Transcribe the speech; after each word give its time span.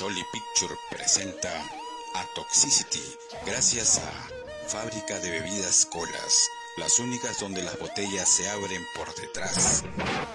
Jolly 0.00 0.22
Picture 0.32 0.74
presenta 0.90 1.52
a 2.14 2.24
Toxicity 2.34 3.02
gracias 3.44 3.98
a 3.98 4.68
Fábrica 4.68 5.18
de 5.18 5.30
Bebidas 5.30 5.86
Colas, 5.92 6.48
las 6.78 6.98
únicas 6.98 7.38
donde 7.38 7.62
las 7.62 7.78
botellas 7.78 8.26
se 8.26 8.48
abren 8.48 8.82
por 8.96 9.14
detrás, 9.16 9.84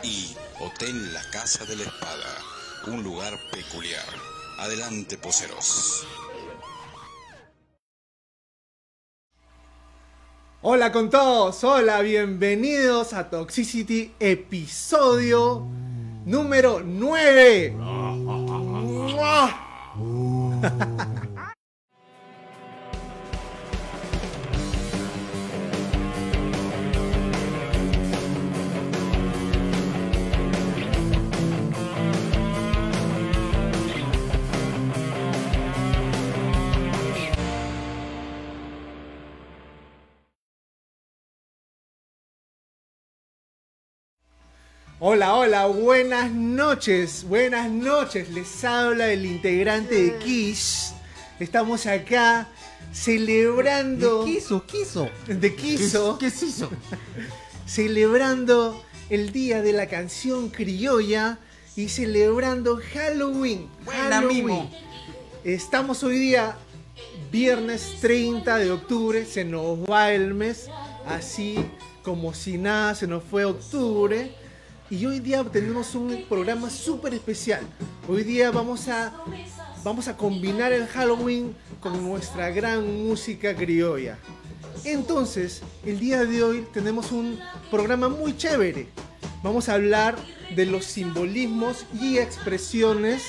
y 0.04 0.36
Hotel 0.59 1.14
La 1.14 1.23
Casa 1.32 1.66
de 1.66 1.78
la 1.78 1.84
Espada, 1.84 2.38
un 2.88 3.04
lugar 3.04 3.34
peculiar. 3.52 4.05
Adelante, 4.59 5.18
poseros. 5.18 6.05
Hola 10.61 10.91
con 10.91 11.09
todos, 11.09 11.63
hola, 11.63 12.02
bienvenidos 12.02 13.13
a 13.13 13.29
Toxicity, 13.29 14.13
episodio 14.20 15.66
número 16.25 16.81
9. 16.84 17.75
Hola, 45.08 45.36
hola, 45.36 45.68
buenas 45.68 46.32
noches, 46.32 47.26
buenas 47.29 47.70
noches. 47.70 48.32
Les 48.32 48.63
habla 48.63 49.12
el 49.12 49.27
integrante 49.27 49.93
de 49.93 50.18
Kiss. 50.18 50.96
Estamos 51.40 51.85
acá 51.85 52.48
celebrando. 52.91 54.26
quiso, 54.26 54.66
quiso. 54.66 55.07
De 55.27 55.55
Kiso. 55.55 56.18
¿Qué, 56.18 56.32
se 56.32 56.48
hizo? 56.48 56.71
Celebrando 57.68 58.84
el 59.12 59.32
día 59.32 59.62
de 59.62 59.74
la 59.74 59.85
canción 59.85 60.49
criolla 60.49 61.38
y 61.76 61.90
celebrando 61.90 62.82
Halloween. 62.96 63.70
Buena, 63.85 64.01
Halloween. 64.16 64.46
Mimo. 64.47 64.72
Estamos 65.44 66.01
hoy 66.01 66.18
día, 66.18 66.57
viernes 67.31 67.97
30 68.01 68.57
de 68.57 68.72
octubre. 68.72 69.24
Se 69.24 69.46
nos 69.46 69.88
va 69.88 70.12
el 70.13 70.34
mes, 70.34 70.68
así 71.06 71.63
como 72.01 72.34
si 72.34 72.57
nada, 72.57 72.96
se 72.96 73.06
nos 73.06 73.24
fue 73.24 73.46
octubre. 73.46 74.44
Y 74.96 75.06
hoy 75.06 75.19
día 75.19 75.44
tenemos 75.44 75.94
un 75.94 76.24
programa 76.29 76.69
súper 76.69 77.13
especial. 77.13 77.59
Hoy 78.07 78.24
día 78.24 78.50
vamos 78.50 78.88
a, 78.88 79.13
vamos 79.84 80.07
a 80.07 80.16
combinar 80.16 80.72
el 80.72 80.88
Halloween 80.88 81.53
con 81.81 82.01
nuestra 82.01 82.50
gran 82.51 83.06
música 83.06 83.53
criolla. 83.53 84.18
Entonces, 84.85 85.63
el 85.85 86.00
día 86.00 86.23
de 86.23 86.41
hoy 86.41 86.66
tenemos 86.72 87.12
un 87.12 87.38
programa 87.69 88.07
muy 88.07 88.38
chévere. 88.38 88.88
Vamos 89.44 89.68
a 89.68 89.73
hablar 89.73 90.16
de 90.56 90.66
los 90.66 90.85
simbolismos 90.85 91.85
y 92.00 92.18
expresiones 92.18 93.22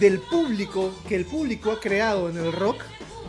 del 0.00 0.18
público 0.18 0.94
que 1.06 1.16
el 1.16 1.26
público 1.26 1.72
ha 1.72 1.80
creado 1.80 2.30
en 2.30 2.38
el 2.38 2.52
rock. 2.52 2.80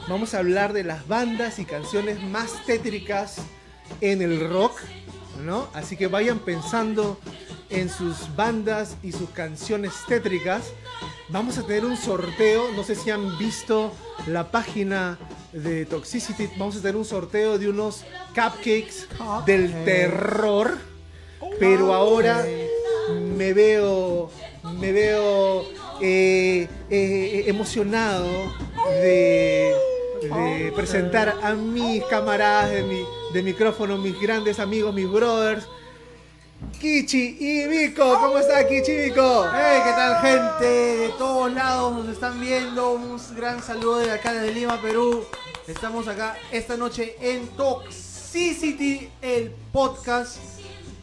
Vamos 0.07 0.33
a 0.33 0.39
hablar 0.39 0.71
de 0.71 0.85
las 0.85 1.05
bandas 1.09 1.59
y 1.59 1.65
canciones 1.65 2.23
más 2.23 2.65
tétricas 2.65 3.39
en 3.99 4.21
el 4.21 4.49
rock, 4.49 4.79
¿no? 5.43 5.67
Así 5.73 5.97
que 5.97 6.07
vayan 6.07 6.39
pensando 6.39 7.19
en 7.69 7.89
sus 7.89 8.35
bandas 8.35 8.97
y 9.03 9.11
sus 9.11 9.29
canciones 9.29 9.93
tétricas. 10.07 10.71
Vamos 11.29 11.57
a 11.57 11.63
tener 11.63 11.85
un 11.85 11.97
sorteo, 11.97 12.71
no 12.75 12.83
sé 12.83 12.95
si 12.95 13.09
han 13.11 13.37
visto 13.37 13.91
la 14.27 14.49
página 14.51 15.17
de 15.51 15.85
Toxicity, 15.85 16.49
vamos 16.57 16.77
a 16.77 16.81
tener 16.81 16.95
un 16.95 17.05
sorteo 17.05 17.57
de 17.57 17.69
unos 17.69 18.05
cupcakes 18.29 19.07
del 19.45 19.71
terror, 19.83 20.77
pero 21.59 21.93
ahora 21.93 22.45
me 23.35 23.53
veo, 23.53 24.29
me 24.79 24.91
veo 24.91 25.65
eh, 26.01 26.67
eh, 26.89 27.43
emocionado 27.47 28.27
de, 29.01 29.73
de 30.21 30.73
presentar 30.75 31.35
a 31.41 31.53
mis 31.53 32.03
camaradas 32.05 32.71
de, 32.71 32.83
mi, 32.83 33.01
de 33.33 33.43
micrófono, 33.43 33.97
mis 33.97 34.19
grandes 34.19 34.59
amigos, 34.59 34.93
mis 34.93 35.09
brothers, 35.09 35.67
Kichi 36.79 37.37
y 37.39 37.67
Vico. 37.67 38.19
¿Cómo 38.19 38.37
está 38.37 38.67
Kichi 38.67 38.91
y 38.91 39.09
Vico? 39.09 39.45
Hey, 39.53 39.81
¿qué 39.83 39.91
tal 39.91 40.21
gente 40.21 40.65
de 40.65 41.09
todos 41.17 41.51
lados 41.51 41.95
nos 41.95 42.09
están 42.09 42.39
viendo? 42.39 42.91
Un 42.91 43.19
gran 43.35 43.63
saludo 43.63 43.99
de 43.99 44.11
acá 44.11 44.33
desde 44.33 44.53
Lima, 44.53 44.81
Perú. 44.81 45.25
Estamos 45.67 46.07
acá 46.07 46.37
esta 46.51 46.77
noche 46.77 47.15
en 47.19 47.47
Toxicity, 47.49 49.09
el 49.21 49.51
podcast. 49.71 50.37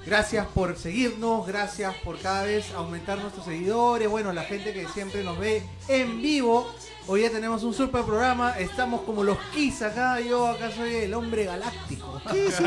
Gracias 0.06 0.47
por 0.48 0.76
seguirnos, 0.76 1.47
gracias 1.47 1.94
por 2.04 2.19
cada 2.19 2.44
vez 2.44 2.70
aumentar 2.72 3.19
nuestros 3.19 3.47
seguidores, 3.47 4.09
bueno, 4.09 4.32
la 4.32 4.43
gente 4.43 4.75
que 4.75 4.87
siempre 4.88 5.25
nos 5.25 5.38
ve 5.38 5.62
en 5.88 6.20
vivo. 6.20 6.70
Hoy 7.06 7.20
ya 7.20 7.31
tenemos 7.31 7.62
un 7.65 7.75
super 7.75 8.03
programa, 8.03 8.59
estamos 8.59 9.03
como 9.03 9.22
los 9.25 9.37
Kiss 9.53 9.82
acá, 9.82 10.20
yo 10.20 10.47
acá 10.47 10.70
soy 10.70 10.94
el 10.94 11.12
hombre 11.15 11.44
galáctico. 11.44 12.20
¿Qué 12.31 12.47
es 12.47 12.54
eso? 12.54 12.62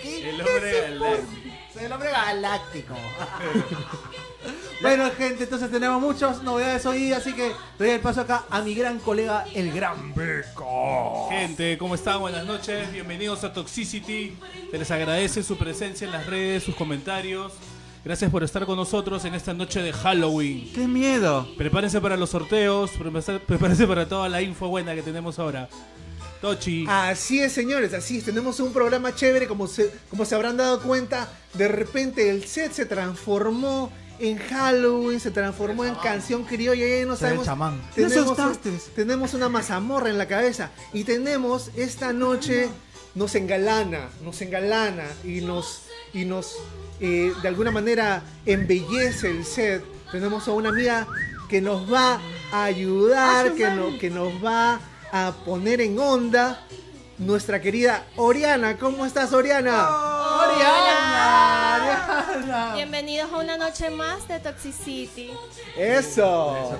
¿Qué- 0.00 0.30
El 0.30 0.36
qué 0.36 0.42
hombre 0.42 0.78
es 0.78 0.90
galáctico. 1.00 1.54
Soy 1.74 1.84
el 1.84 1.92
hombre 1.92 2.10
galáctico. 2.10 2.94
bueno, 4.80 5.10
gente, 5.16 5.44
entonces 5.44 5.70
tenemos 5.70 6.00
muchas 6.00 6.42
novedades 6.42 6.86
hoy, 6.86 7.12
así 7.12 7.34
que 7.34 7.52
doy 7.78 7.90
el 7.90 8.00
paso 8.00 8.22
acá 8.22 8.44
a 8.48 8.62
mi 8.62 8.74
gran 8.74 8.98
colega, 8.98 9.44
el 9.54 9.70
gran 9.72 10.14
Beco. 10.14 11.28
Gente, 11.28 11.76
¿cómo 11.76 11.94
están? 11.94 12.18
Buenas 12.20 12.46
noches, 12.46 12.90
bienvenidos 12.90 13.44
a 13.44 13.52
Toxicity. 13.52 14.38
Se 14.70 14.78
les 14.78 14.90
agradece 14.90 15.42
su 15.42 15.58
presencia 15.58 16.06
en 16.06 16.12
las 16.12 16.26
redes, 16.26 16.62
sus 16.64 16.74
comentarios. 16.74 17.52
Gracias 18.02 18.30
por 18.30 18.42
estar 18.42 18.64
con 18.64 18.76
nosotros 18.76 19.24
en 19.26 19.34
esta 19.34 19.52
noche 19.52 19.82
de 19.82 19.92
Halloween. 19.92 20.72
¡Qué 20.74 20.88
miedo! 20.88 21.46
Prepárense 21.58 22.00
para 22.00 22.16
los 22.16 22.30
sorteos, 22.30 22.92
prepárense 23.46 23.86
para 23.86 24.08
toda 24.08 24.28
la 24.30 24.40
info 24.40 24.68
buena 24.68 24.94
que 24.94 25.02
tenemos 25.02 25.38
ahora. 25.38 25.68
Tochi, 26.40 26.86
Así 26.88 27.40
es, 27.40 27.52
señores, 27.52 27.92
así 27.92 28.16
es. 28.16 28.24
Tenemos 28.24 28.58
un 28.60 28.72
programa 28.72 29.14
chévere, 29.14 29.46
como 29.46 29.66
se, 29.66 29.92
como 30.08 30.24
se 30.24 30.34
habrán 30.34 30.56
dado 30.56 30.80
cuenta. 30.80 31.28
De 31.52 31.68
repente 31.68 32.30
el 32.30 32.44
set 32.44 32.72
se 32.72 32.86
transformó 32.86 33.92
en 34.18 34.38
Halloween, 34.38 35.20
se 35.20 35.30
transformó 35.30 35.84
en 35.84 35.94
canción 35.96 36.44
criolla. 36.44 36.86
Y 36.86 37.00
ya 37.00 37.06
no 37.06 37.16
sabemos. 37.16 37.44
chamán. 37.44 37.82
Tenemos, 37.94 38.58
tenemos 38.94 39.34
una 39.34 39.50
mazamorra 39.50 40.08
en 40.08 40.16
la 40.16 40.26
cabeza. 40.26 40.70
Y 40.94 41.04
tenemos 41.04 41.70
esta 41.76 42.14
noche, 42.14 42.70
nos 43.14 43.34
engalana, 43.34 44.08
nos 44.24 44.40
engalana 44.40 45.04
y 45.22 45.42
nos, 45.42 45.82
y 46.14 46.24
nos 46.24 46.56
eh, 47.00 47.32
de 47.40 47.48
alguna 47.48 47.70
manera 47.70 48.22
embellece 48.46 49.30
el 49.30 49.44
set. 49.44 49.82
Tenemos 50.12 50.46
a 50.48 50.52
una 50.52 50.68
amiga 50.70 51.06
que 51.48 51.60
nos 51.60 51.92
va 51.92 52.20
a 52.52 52.64
ayudar, 52.64 53.46
que, 53.54 53.64
no- 53.70 53.98
que 53.98 54.10
nos 54.10 54.32
va 54.44 54.80
a 55.12 55.32
poner 55.44 55.80
en 55.80 55.98
onda. 55.98 56.64
Nuestra 57.20 57.60
querida 57.60 58.04
Oriana, 58.16 58.78
¿cómo 58.78 59.04
estás 59.04 59.34
Oriana? 59.34 59.90
¡Oriana! 60.48 61.92
Bienvenidos 62.74 63.30
a 63.30 63.36
una 63.36 63.58
noche 63.58 63.90
más 63.90 64.26
de 64.26 64.40
Toxicity. 64.40 65.30
Eso. 65.76 66.78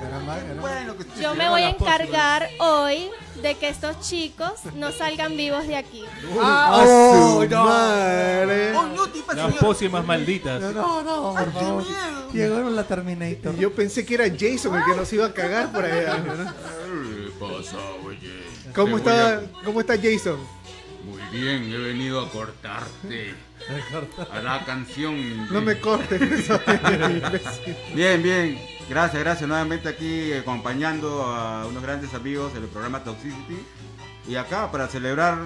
Bueno, 0.58 0.96
que 0.96 1.04
Yo 1.20 1.34
me 1.34 1.46
voy 1.50 1.60
a 1.60 1.68
encargar 1.68 2.48
hoy 2.58 3.10
de 3.42 3.54
que 3.56 3.68
estos 3.68 4.00
chicos 4.00 4.52
no 4.76 4.92
salgan 4.92 5.36
vivos 5.36 5.66
de 5.66 5.76
aquí. 5.76 6.06
¡A 6.42 6.70
¡Oh, 6.86 7.42
su 7.42 7.48
no! 7.50 7.64
madre! 7.66 8.74
¡Oh, 8.74 8.86
no, 8.86 9.08
tipa, 9.08 9.34
las 9.34 9.52
pócimas 9.56 10.06
malditas. 10.06 10.58
No, 10.62 11.02
no, 11.02 11.34
por 11.34 11.52
favor. 11.52 11.84
Llegaron 12.32 12.74
la 12.74 12.84
Terminator. 12.84 13.54
Yo 13.56 13.74
pensé 13.74 14.06
que 14.06 14.14
era 14.14 14.24
Jason 14.24 14.74
el 14.74 14.84
que 14.86 14.94
nos 14.96 15.12
iba 15.12 15.26
a 15.26 15.34
cagar 15.34 15.70
por 15.70 15.84
allá. 15.84 16.16
¿no? 16.16 16.32
¿Qué 16.54 17.30
pasa, 17.38 17.76
oye? 18.06 18.49
¿Cómo 18.74 18.96
Te 19.00 19.02
voy 19.02 19.12
está, 19.12 19.34
a- 19.38 19.62
¿Cómo 19.64 19.80
está 19.80 19.94
Jason? 19.96 20.38
Muy 21.04 21.38
bien, 21.40 21.72
he 21.72 21.78
venido 21.78 22.20
a 22.20 22.30
cortarte. 22.30 23.34
A 24.32 24.40
la 24.40 24.64
canción. 24.64 25.46
No 25.52 25.60
me 25.60 25.78
cortes. 25.78 26.20
Bien, 27.94 28.22
bien. 28.22 28.58
Gracias, 28.88 29.22
gracias. 29.22 29.48
Nuevamente 29.48 29.88
aquí 29.88 30.32
acompañando 30.32 31.22
a 31.24 31.66
unos 31.66 31.82
grandes 31.82 32.12
amigos 32.14 32.52
en 32.56 32.62
el 32.64 32.68
programa 32.68 33.04
Toxicity. 33.04 33.58
Y 34.28 34.34
acá 34.36 34.70
para 34.72 34.88
celebrar 34.88 35.38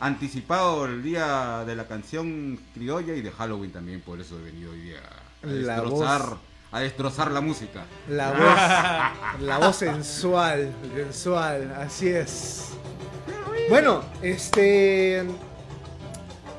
anticipado 0.00 0.84
el 0.86 1.02
día 1.02 1.64
de 1.64 1.76
la 1.76 1.86
canción 1.86 2.58
criolla 2.74 3.14
y 3.14 3.22
de 3.22 3.30
Halloween 3.30 3.72
también. 3.72 4.00
Por 4.00 4.20
eso 4.20 4.38
he 4.38 4.42
venido 4.42 4.72
hoy 4.72 4.80
día 4.80 4.98
a 5.42 5.46
La 5.46 5.52
destrozar, 5.76 6.20
voz. 6.30 6.38
A 6.72 6.80
destrozar 6.80 7.30
la 7.30 7.40
música. 7.40 7.84
La 8.08 8.30
voz, 9.38 9.40
la 9.42 9.58
voz 9.58 9.76
sensual, 9.76 10.72
sensual, 10.94 11.74
así 11.78 12.08
es. 12.08 12.68
Bueno, 13.68 14.02
este 14.22 15.24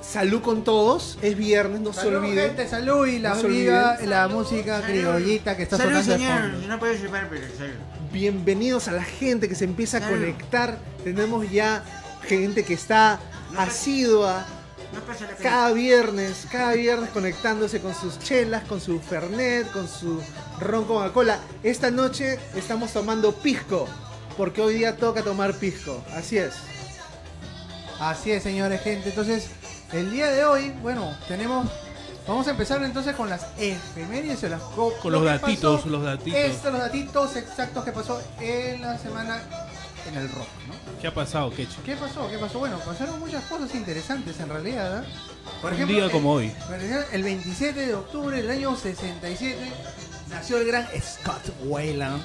salud 0.01 0.41
con 0.41 0.63
todos. 0.63 1.17
Es 1.21 1.35
viernes, 1.35 1.81
no 1.81 1.91
se 1.93 2.01
Salud, 2.01 2.17
olviden. 2.19 2.47
gente, 2.49 2.67
salud 2.67 3.07
y 3.07 3.19
la 3.19 3.29
No 3.29 3.35
se 3.41 3.45
olviden. 3.47 4.09
la 4.09 4.27
música 4.27 4.81
criollita 4.81 5.57
que 5.57 5.63
está 5.63 5.77
Salud, 5.77 5.91
sonando 6.01 6.11
de 6.13 6.17
señor. 6.19 6.51
fondo. 6.51 6.67
No 6.67 6.79
puede 6.79 6.97
llevar, 6.99 7.27
pero 7.29 7.41
salud. 7.57 7.73
Bienvenidos 8.11 8.87
a 8.87 8.91
la 8.91 9.03
gente 9.03 9.49
que 9.49 9.55
se 9.55 9.65
empieza 9.65 9.97
a 9.97 10.01
Salud. 10.01 10.19
conectar. 10.19 10.77
Tenemos 11.03 11.49
ya 11.49 11.83
gente 12.27 12.63
que 12.63 12.75
está 12.75 13.19
asidua 13.57 14.45
cada 15.41 15.71
viernes, 15.71 16.47
cada 16.51 16.73
viernes 16.73 17.09
conectándose 17.09 17.79
con 17.81 17.93
sus 17.95 18.19
chelas, 18.19 18.63
con 18.63 18.79
su 18.81 18.99
Fernet, 18.99 19.71
con 19.71 19.87
su 19.87 20.21
ron 20.59 20.85
Coca-Cola. 20.85 21.39
Esta 21.63 21.91
noche 21.91 22.39
estamos 22.55 22.91
tomando 22.91 23.33
pisco, 23.33 23.87
porque 24.37 24.61
hoy 24.61 24.75
día 24.75 24.95
toca 24.97 25.21
tomar 25.23 25.53
pisco. 25.55 26.03
Así 26.15 26.37
es. 26.37 26.53
Así 27.99 28.31
es, 28.31 28.43
señores, 28.43 28.81
gente. 28.81 29.09
Entonces, 29.09 29.47
el 29.91 30.11
día 30.11 30.27
de 30.31 30.45
hoy, 30.45 30.71
bueno, 30.81 31.15
tenemos. 31.27 31.67
Vamos 32.25 32.47
a 32.47 32.51
empezar 32.51 32.81
entonces 32.83 33.15
con 33.17 33.29
las 33.29 33.47
efemérides 33.57 34.41
o 34.45 34.47
las 34.47 34.61
co- 34.61 34.93
Con 35.01 35.11
lo 35.11 35.19
los 35.19 35.27
datitos, 35.41 35.81
pasó. 35.81 35.89
los 35.89 36.03
datitos. 36.03 36.39
Estos 36.39 36.71
los 36.71 36.81
datitos 36.81 37.35
exactos 37.35 37.83
que 37.83 37.91
pasó 37.91 38.21
en 38.39 38.81
la 38.81 38.97
semana 38.97 39.43
en 40.07 40.15
el 40.17 40.29
rock, 40.29 40.47
¿no? 40.67 40.73
¿Qué 41.01 41.07
ha 41.07 41.13
pasado, 41.13 41.49
Kechi? 41.51 41.75
¿Qué 41.85 41.95
pasó? 41.95 42.29
¿Qué 42.29 42.37
pasó? 42.37 42.59
Bueno, 42.59 42.77
pasaron 42.79 43.19
muchas 43.19 43.43
cosas 43.45 43.73
interesantes 43.75 44.39
en 44.39 44.49
realidad. 44.49 45.03
¿eh? 45.03 45.07
Por 45.61 45.73
Un 45.73 45.87
día 45.87 46.09
como 46.11 46.33
hoy. 46.33 46.49
por 46.67 46.75
ejemplo, 46.75 47.05
el 47.11 47.23
27 47.23 47.87
de 47.87 47.95
octubre 47.95 48.37
del 48.41 48.49
año 48.51 48.75
67 48.75 49.57
nació 50.29 50.57
el 50.57 50.67
gran 50.67 50.87
Scott 51.01 51.41
Weiland, 51.65 52.21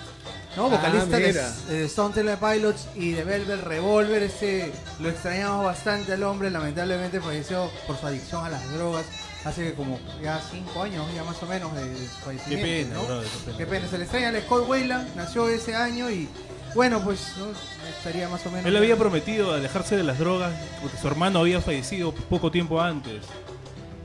¿no? 0.57 0.67
Ah, 0.67 0.69
vocalista 0.69 1.17
de, 1.19 1.27
mira. 1.29 1.51
de 1.69 1.85
Stone 1.87 2.15
Temple 2.15 2.37
Pilots 2.37 2.89
y 2.95 3.11
de 3.13 3.25
Velvet 3.25 3.63
Revolver. 3.65 4.23
Este, 4.23 4.73
lo 5.01 5.09
extrañamos 5.09 5.65
bastante 5.65 6.13
al 6.13 6.23
hombre, 6.23 6.51
lamentablemente 6.51 7.21
falleció 7.21 7.71
por 7.87 7.97
su 7.99 8.07
adicción 8.07 8.45
a 8.45 8.49
las 8.51 8.73
drogas 8.73 9.05
hace 9.45 9.73
como 9.75 9.99
ya 10.23 10.41
5 10.51 10.83
años, 10.83 11.07
ya 11.15 11.23
más 11.25 11.41
o 11.43 11.47
menos, 11.47 11.73
de, 11.75 11.89
de 11.89 11.97
su 11.97 12.03
Qué 12.17 12.25
fallecimiento. 12.25 12.65
pena, 12.65 12.95
¿no? 12.97 13.05
brother, 13.07 13.29
qué 13.29 13.39
pena. 13.45 13.57
Qué 13.59 13.67
pena, 13.67 13.89
se 13.89 13.99
le 13.99 14.05
extraña 14.05 14.29
a 14.31 14.41
Scott 14.43 14.69
Weiland, 14.69 15.15
nació 15.17 15.49
ese 15.49 15.75
año 15.77 16.11
y 16.11 16.29
bueno, 16.75 17.01
pues 17.03 17.35
¿no? 17.39 17.47
estaría 17.89 18.29
más 18.29 18.45
o 18.47 18.51
menos. 18.51 18.67
Él 18.67 18.77
había 18.77 18.97
prometido 18.97 19.53
alejarse 19.55 19.97
de 19.97 20.03
las 20.05 20.19
drogas 20.19 20.53
porque 20.83 20.97
su 20.97 21.07
hermano 21.07 21.41
había 21.41 21.61
fallecido 21.61 22.13
poco 22.13 22.51
tiempo 22.51 22.81
antes. 22.81 23.23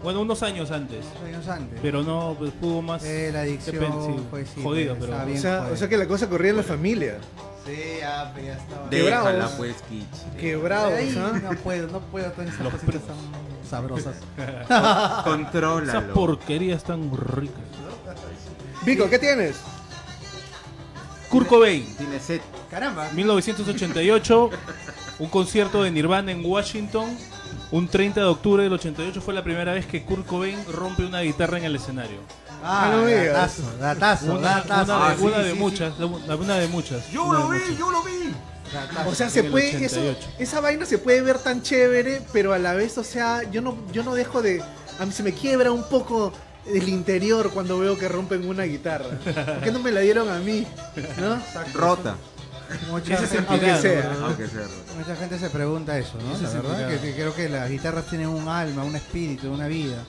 Bueno, 0.04 0.20
unos 0.22 0.44
años 0.44 0.70
antes. 0.72 1.06
años 1.26 1.48
antes. 1.48 1.80
Pero 1.82 2.04
no 2.04 2.36
pues, 2.38 2.52
pudo 2.52 2.82
más. 2.82 3.04
Eh, 3.06 3.30
la 3.32 3.42
adicción 3.42 4.26
fue 4.30 4.46
sí, 4.46 4.62
jodido, 4.62 4.96
pues, 4.96 5.10
pero- 5.10 5.24
O 5.24 5.38
sea, 5.38 5.60
jodido. 5.60 5.74
o 5.74 5.78
sea 5.78 5.88
que 5.90 5.98
la 5.98 6.08
cosa 6.08 6.28
corría 6.30 6.52
en 6.52 6.58
la 6.58 6.64
familia. 6.64 7.18
Sí, 7.66 7.72
ya, 8.02 8.30
pues, 8.34 8.46
ya 8.46 8.54
estaba. 8.54 8.88
Déjala 8.90 9.50
pues, 9.58 9.76
Kitsch. 9.90 10.38
Quebrados, 10.38 11.00
¿ah? 11.18 11.40
No 11.42 11.52
puedo, 11.58 11.88
no 11.88 12.00
puedo, 12.02 12.30
todas 12.32 12.50
esas 12.50 12.60
Los 12.62 12.74
cositas 12.74 13.02
tan 13.04 13.16
sabrosas. 13.70 14.16
Esas 14.66 15.24
Contrólalo. 15.24 16.14
porquerías 16.14 16.84
tan 16.84 17.10
ricas. 17.16 17.56
Vico, 18.86 19.10
¿qué 19.10 19.18
tienes? 19.18 19.56
Kurt 21.34 21.48
Cobain, 21.48 21.84
Tiene 21.98 22.20
set. 22.20 22.42
Caramba. 22.70 23.10
1988, 23.14 24.50
un 25.20 25.30
concierto 25.30 25.84
de 25.84 25.92
Nirvana 25.92 26.32
en 26.32 26.46
Washington. 26.46 27.18
Un 27.72 27.88
30 27.88 28.20
de 28.22 28.26
octubre 28.28 28.62
del 28.64 28.74
88 28.74 29.20
fue 29.20 29.34
la 29.34 29.44
primera 29.44 29.74
vez 29.74 29.88
que 29.88 30.04
Kurt 30.04 30.28
Cobain 30.28 30.64
rompe 30.72 31.04
una 31.06 31.22
guitarra 31.22 31.58
en 31.58 31.66
el 31.66 31.76
escenario. 31.76 32.20
Ah, 32.64 32.90
no 32.92 33.06
digas. 33.08 33.34
datazo, 33.34 33.78
datazo, 33.80 34.34
Una, 34.36 34.50
datazo. 34.62 34.96
una 34.96 35.06
Ah, 35.08 35.10
de, 35.12 35.18
sí, 35.18 35.24
una 35.26 35.38
de 35.40 35.52
sí, 35.54 35.58
muchas, 35.60 36.00
una, 36.00 36.36
una 36.36 36.56
de 36.60 36.68
muchas. 36.68 37.10
Yo 37.12 37.24
una 37.26 37.40
lo 37.40 37.50
de 37.50 37.58
vi, 37.58 37.64
muchas. 37.64 37.80
yo 37.80 37.92
lo 37.92 38.04
vi. 38.04 38.12
datazo. 38.72 39.10
O 39.10 39.16
sea, 39.16 39.30
se 39.32 39.44
puede, 39.44 39.70
eso, 39.84 40.00
88. 40.00 40.28
esa 40.40 40.62
vaina 40.62 40.86
se 40.86 41.00
puede 41.00 41.22
ver 41.22 41.40
tan 41.40 41.64
chévere, 41.64 42.22
pero 42.32 42.54
a 42.54 42.60
la 42.60 42.74
vez, 42.74 42.96
o 43.00 43.04
sea, 43.04 43.42
yo 43.52 43.62
no, 43.62 43.76
yo 43.92 44.04
no 44.04 44.14
dejo 44.14 44.44
de, 44.44 44.62
a 45.00 45.06
mí 45.06 45.12
se 45.12 45.24
me 45.24 45.34
quiebra 45.34 45.72
un 45.72 45.84
poco 45.90 46.32
el 46.66 46.90
interior 46.90 47.52
cuando 47.52 47.80
veo 47.80 47.98
que 47.98 48.08
rompen 48.08 48.48
una 48.48 48.64
guitarra. 48.64 49.10
¿Por 49.24 49.62
qué 49.62 49.72
no 49.72 49.80
me 49.80 49.92
la 49.92 50.02
dieron 50.02 50.30
a 50.30 50.40
mí? 50.40 50.66
¿No? 51.20 51.42
Rota. 51.74 52.16
mucha, 52.90 53.18
gente, 53.18 53.38
Aunque 53.48 53.66
sentirá, 53.68 53.82
sea. 53.82 54.14
¿no? 54.20 54.26
Aunque 54.28 54.48
sea 54.48 54.62
rota. 54.62 54.94
mucha 54.98 55.16
gente 55.16 55.40
se 55.40 55.50
pregunta 55.50 55.98
eso, 55.98 56.18
¿no? 56.18 56.38
La 56.42 56.50
verdad 56.50 57.02
que 57.02 57.14
creo 57.14 57.36
que 57.36 57.50
las 57.50 57.70
guitarras 57.70 58.06
tienen 58.06 58.28
un 58.30 58.48
alma, 58.48 58.84
un 58.84 58.96
espíritu, 58.96 59.52
una 59.52 59.68
vida. 59.68 60.04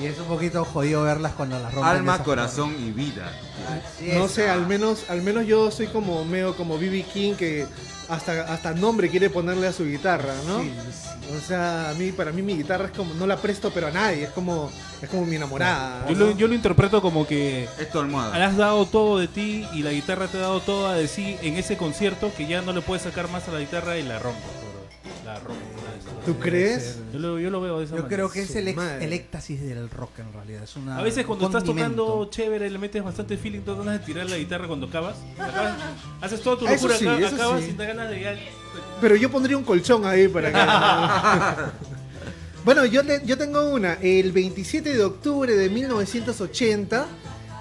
Y 0.00 0.06
es 0.06 0.18
un 0.18 0.26
poquito 0.26 0.64
jodido 0.64 1.02
verlas 1.02 1.32
cuando 1.32 1.58
las 1.58 1.72
rompen. 1.74 1.92
Alma, 1.96 2.22
corazón 2.22 2.74
y 2.78 2.90
vida. 2.90 3.30
Así 3.68 4.10
No 4.12 4.24
es. 4.24 4.30
sé, 4.30 4.48
al 4.48 4.66
menos, 4.66 5.04
al 5.08 5.22
menos 5.22 5.46
yo 5.46 5.70
soy 5.70 5.88
como 5.88 6.24
medio 6.24 6.56
como 6.56 6.78
BB 6.78 7.04
King 7.12 7.34
que 7.34 7.66
hasta, 8.08 8.52
hasta 8.52 8.72
nombre 8.74 9.08
quiere 9.10 9.30
ponerle 9.30 9.66
a 9.66 9.72
su 9.72 9.84
guitarra, 9.84 10.34
¿no? 10.46 10.60
Sí, 10.62 10.72
sí. 10.92 11.08
O 11.36 11.40
sea, 11.46 11.90
a 11.90 11.94
mí, 11.94 12.10
para 12.10 12.32
mí 12.32 12.42
mi 12.42 12.56
guitarra 12.56 12.86
es 12.86 12.90
como, 12.92 13.14
no 13.14 13.24
la 13.26 13.36
presto 13.36 13.70
pero 13.72 13.86
a 13.86 13.90
nadie, 13.92 14.24
es 14.24 14.30
como, 14.30 14.68
es 15.00 15.08
como 15.08 15.24
mi 15.26 15.36
enamorada. 15.36 16.06
Yo 16.08 16.16
¿no? 16.16 16.26
lo, 16.26 16.30
yo 16.36 16.48
lo 16.48 16.54
interpreto 16.54 17.00
como 17.02 17.24
que 17.26 17.68
Es 17.78 17.90
tu 17.92 18.00
almohada. 18.00 18.44
has 18.44 18.56
dado 18.56 18.84
todo 18.86 19.18
de 19.18 19.28
ti 19.28 19.64
y 19.72 19.82
la 19.84 19.92
guitarra 19.92 20.26
te 20.26 20.38
ha 20.38 20.42
dado 20.42 20.60
todo 20.60 20.90
de 20.92 21.06
sí 21.06 21.36
en 21.42 21.56
ese 21.56 21.76
concierto 21.76 22.32
que 22.36 22.46
ya 22.48 22.62
no 22.62 22.72
le 22.72 22.80
puedes 22.80 23.02
sacar 23.04 23.28
más 23.30 23.46
a 23.48 23.52
la 23.52 23.60
guitarra 23.60 23.96
y 23.98 24.02
la 24.02 24.18
rompo. 24.18 24.40
La 25.24 25.38
rompo. 25.38 25.62
¿Tú 26.26 26.36
crees? 26.38 26.98
Yo 27.12 27.18
lo, 27.18 27.38
yo 27.38 27.50
lo 27.50 27.60
veo 27.60 27.78
de 27.78 27.84
esa 27.86 27.96
Yo 27.96 28.02
manera. 28.02 28.16
creo 28.16 28.30
que 28.30 28.42
es 28.42 28.54
el, 28.56 28.68
ex- 28.68 28.76
madre. 28.76 29.04
el 29.04 29.12
éxtasis 29.12 29.60
del 29.62 29.88
rock 29.88 30.18
en 30.18 30.32
realidad. 30.32 30.62
Es 30.64 30.76
una, 30.76 30.98
A 30.98 31.02
veces 31.02 31.24
cuando 31.24 31.46
estás 31.46 31.64
condimento. 31.64 32.04
tocando 32.04 32.30
chévere 32.30 32.68
le 32.70 32.78
metes 32.78 33.02
bastante 33.02 33.36
feeling, 33.36 33.60
te 33.62 33.72
ganas 33.74 33.98
de 34.00 34.04
tirar 34.06 34.28
la 34.28 34.36
guitarra 34.36 34.66
cuando 34.68 34.86
acabas. 34.86 35.16
Acabas- 35.38 35.76
haces 36.20 36.40
toda 36.42 36.58
tu 36.58 36.66
Eso 36.66 36.88
locura, 36.88 36.96
sí, 36.98 37.06
acá- 37.08 37.26
eso 37.26 37.36
acabas 37.36 37.62
sí. 37.64 37.70
y 37.70 37.72
te 37.72 37.82
da 37.82 37.88
ganas 37.88 38.10
de 38.10 38.20
ya... 38.20 38.36
Pero 39.00 39.16
yo 39.16 39.30
pondría 39.30 39.56
un 39.56 39.64
colchón 39.64 40.04
ahí 40.04 40.28
para 40.28 40.52
que... 40.52 41.70
bueno, 42.64 42.84
yo, 42.84 43.04
te- 43.04 43.22
yo 43.24 43.38
tengo 43.38 43.70
una. 43.70 43.94
El 43.94 44.32
27 44.32 44.94
de 44.94 45.02
octubre 45.04 45.54
de 45.56 45.70
1980 45.70 47.06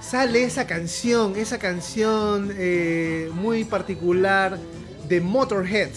sale 0.01 0.43
esa 0.43 0.67
canción, 0.67 1.35
esa 1.37 1.57
canción 1.59 2.51
eh, 2.55 3.29
muy 3.33 3.63
particular 3.63 4.57
de 5.07 5.21
Motorhead. 5.21 5.91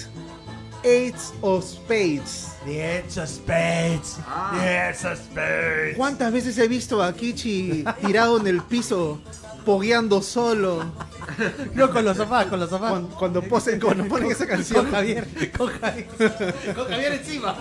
Eight 0.85 1.15
of 1.43 1.65
Spades. 1.65 2.52
The 2.65 2.81
Edge 2.81 3.19
of 3.19 3.29
Spades. 3.29 4.19
The 4.53 4.61
Edge 4.61 5.05
of 5.05 5.19
Spades. 5.19 5.97
¿Cuántas 5.97 6.33
veces 6.33 6.57
he 6.59 6.69
visto 6.69 7.03
a 7.03 7.13
Kichi 7.13 7.85
tirado 8.07 8.39
en 8.39 8.47
el 8.47 8.63
piso, 8.63 9.21
pogueando 9.65 10.23
solo, 10.23 10.85
No, 11.75 11.91
con 11.91 12.05
los 12.05 12.17
sofás, 12.17 12.47
con 12.47 12.59
los 12.61 12.69
sofás. 12.69 12.91
cuando, 12.91 13.09
cuando 13.17 13.43
posen, 13.43 13.81
cuando 13.81 14.05
ponen 14.07 14.31
esa 14.33 14.47
canción? 14.47 14.85
Con 14.85 14.93
Javier, 14.95 15.27
con 15.57 15.69
Javier, 15.69 16.07
con 16.75 16.89
Javier 16.89 17.13
encima. 17.13 17.57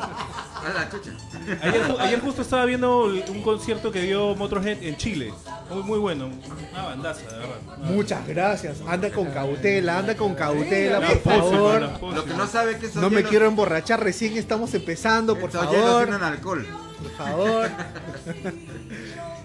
Ayer, 1.62 1.82
ju- 1.88 2.00
ayer 2.00 2.20
justo 2.22 2.42
estaba 2.44 2.66
viendo 2.66 3.06
un 3.06 3.42
concierto 3.42 3.92
que 3.92 4.02
dio 4.02 4.36
Motorhead 4.36 4.84
en 4.84 4.96
Chile. 4.98 5.34
Muy, 5.70 5.84
muy 5.84 6.00
bueno. 6.00 6.30
Una 6.74 6.84
bandaza, 6.84 7.22
de 7.22 7.38
verdad. 7.40 7.78
Muchas 7.80 8.28
gracias. 8.28 8.78
Anda 8.88 9.10
con 9.12 9.28
cautela, 9.32 9.98
anda 10.00 10.16
con 10.16 10.36
cautela, 10.36 11.00
La 11.00 11.08
por 11.08 11.20
favor. 11.22 11.82
Lo 12.14 12.26
que 12.26 12.34
no 12.34 12.48
sabe 12.48 12.78
que 12.78 12.90
No 12.96 13.10
me 13.10 13.18
hielos- 13.22 13.30
quiero 13.30 13.46
emborrachar, 13.48 14.04
recién 14.04 14.38
estamos 14.38 14.74
empezando, 14.74 15.36
por 15.38 15.50
favor. 15.52 16.10
alcohol. 16.12 16.68
Por 17.02 17.12
favor. 17.12 17.70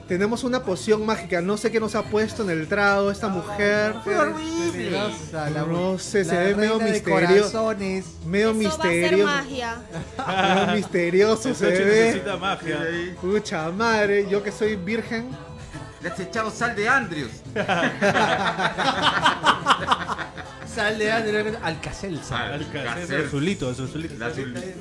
Tenemos 0.08 0.44
una 0.44 0.62
poción 0.62 1.04
mágica, 1.04 1.40
no 1.40 1.56
sé 1.56 1.72
qué 1.72 1.80
nos 1.80 1.96
ha 1.96 2.04
puesto 2.04 2.44
en 2.44 2.50
el 2.50 2.68
trago 2.68 3.10
esta 3.10 3.26
mujer. 3.28 3.96
Fue 4.04 4.16
horrible. 4.16 5.00
No 5.66 5.98
sé, 5.98 6.24
se 6.24 6.36
ve 6.36 6.54
medio 6.54 6.78
reina 6.78 6.84
de 6.84 6.92
misterio- 6.92 7.40
corazones. 7.42 8.04
Medio 8.24 8.50
Eso 8.52 8.78
va 8.78 8.84
a 8.84 8.88
ser 8.88 9.00
misterioso. 9.00 9.32
magia. 9.34 9.76
Medio 10.28 10.66
misterioso 10.74 11.54
se 11.54 11.66
ve. 11.66 11.84
necesita 11.84 12.36
magia. 12.36 12.78
Pucha 13.20 13.68
madre, 13.70 14.28
yo 14.30 14.42
que 14.44 14.52
soy 14.52 14.76
virgen. 14.76 15.28
Le 16.02 16.10
has 16.10 16.20
echado 16.20 16.50
sal 16.52 16.76
de 16.76 16.88
Andrews. 16.88 17.32
Sal 20.76 20.98
de 20.98 21.10
Alcacel. 21.62 22.22
sal. 22.22 22.52
Alcacer, 22.52 23.24
azulito, 23.24 23.70
azulito. 23.70 24.14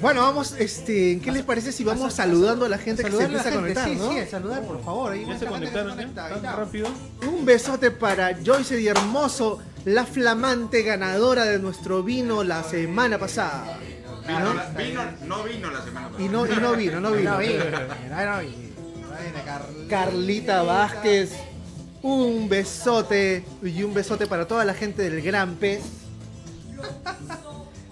Bueno, 0.01 0.23
vamos, 0.23 0.53
este, 0.59 1.21
¿qué 1.23 1.31
les 1.31 1.43
parece 1.43 1.71
si 1.71 1.85
vamos 1.85 2.13
saludando 2.13 2.65
a 2.65 2.69
la 2.69 2.77
gente 2.77 3.01
que 3.01 3.11
se 3.11 3.23
empieza 3.23 3.47
a 3.47 3.53
conectar, 3.53 3.87
sí, 3.87 3.97
sí, 3.97 4.29
saludar, 4.29 4.61
por 4.63 4.83
favor. 4.83 5.13
Ahí 5.13 5.25
¿Ya 5.25 5.39
se 5.39 5.45
conectaron 5.45 5.97
rápido? 6.43 6.89
Un 7.25 7.45
besote 7.45 7.91
para 7.91 8.37
Joyce 8.45 8.81
y 8.81 8.87
Hermoso, 8.89 9.59
la 9.85 10.05
flamante 10.05 10.81
ganadora 10.81 11.45
de 11.45 11.59
nuestro 11.59 12.03
vino 12.03 12.43
la 12.43 12.61
semana 12.63 13.17
pasada. 13.17 13.79
Vino, 14.27 14.53
¿No? 14.53 14.77
vino, 14.77 15.01
no 15.23 15.43
vino 15.43 15.71
la 15.71 15.81
semana 15.81 16.09
pasada. 16.09 16.25
Y 16.25 16.27
no, 16.27 16.45
y 16.45 16.49
no 16.49 16.75
vino, 16.75 16.99
no 16.99 17.11
vino. 17.13 17.37
No 17.39 17.39
vi, 17.39 17.53
no 17.53 18.39
vi. 18.39 18.47
Bueno, 19.15 19.39
Carlita. 19.45 19.89
Carlita 19.89 20.63
Vázquez, 20.63 21.31
un 22.05 22.47
besote 22.47 23.43
y 23.63 23.81
un 23.81 23.93
besote 23.93 24.27
para 24.27 24.47
toda 24.47 24.63
la 24.63 24.75
gente 24.75 25.01
del 25.09 25.21
Gran 25.23 25.55
P. 25.55 25.81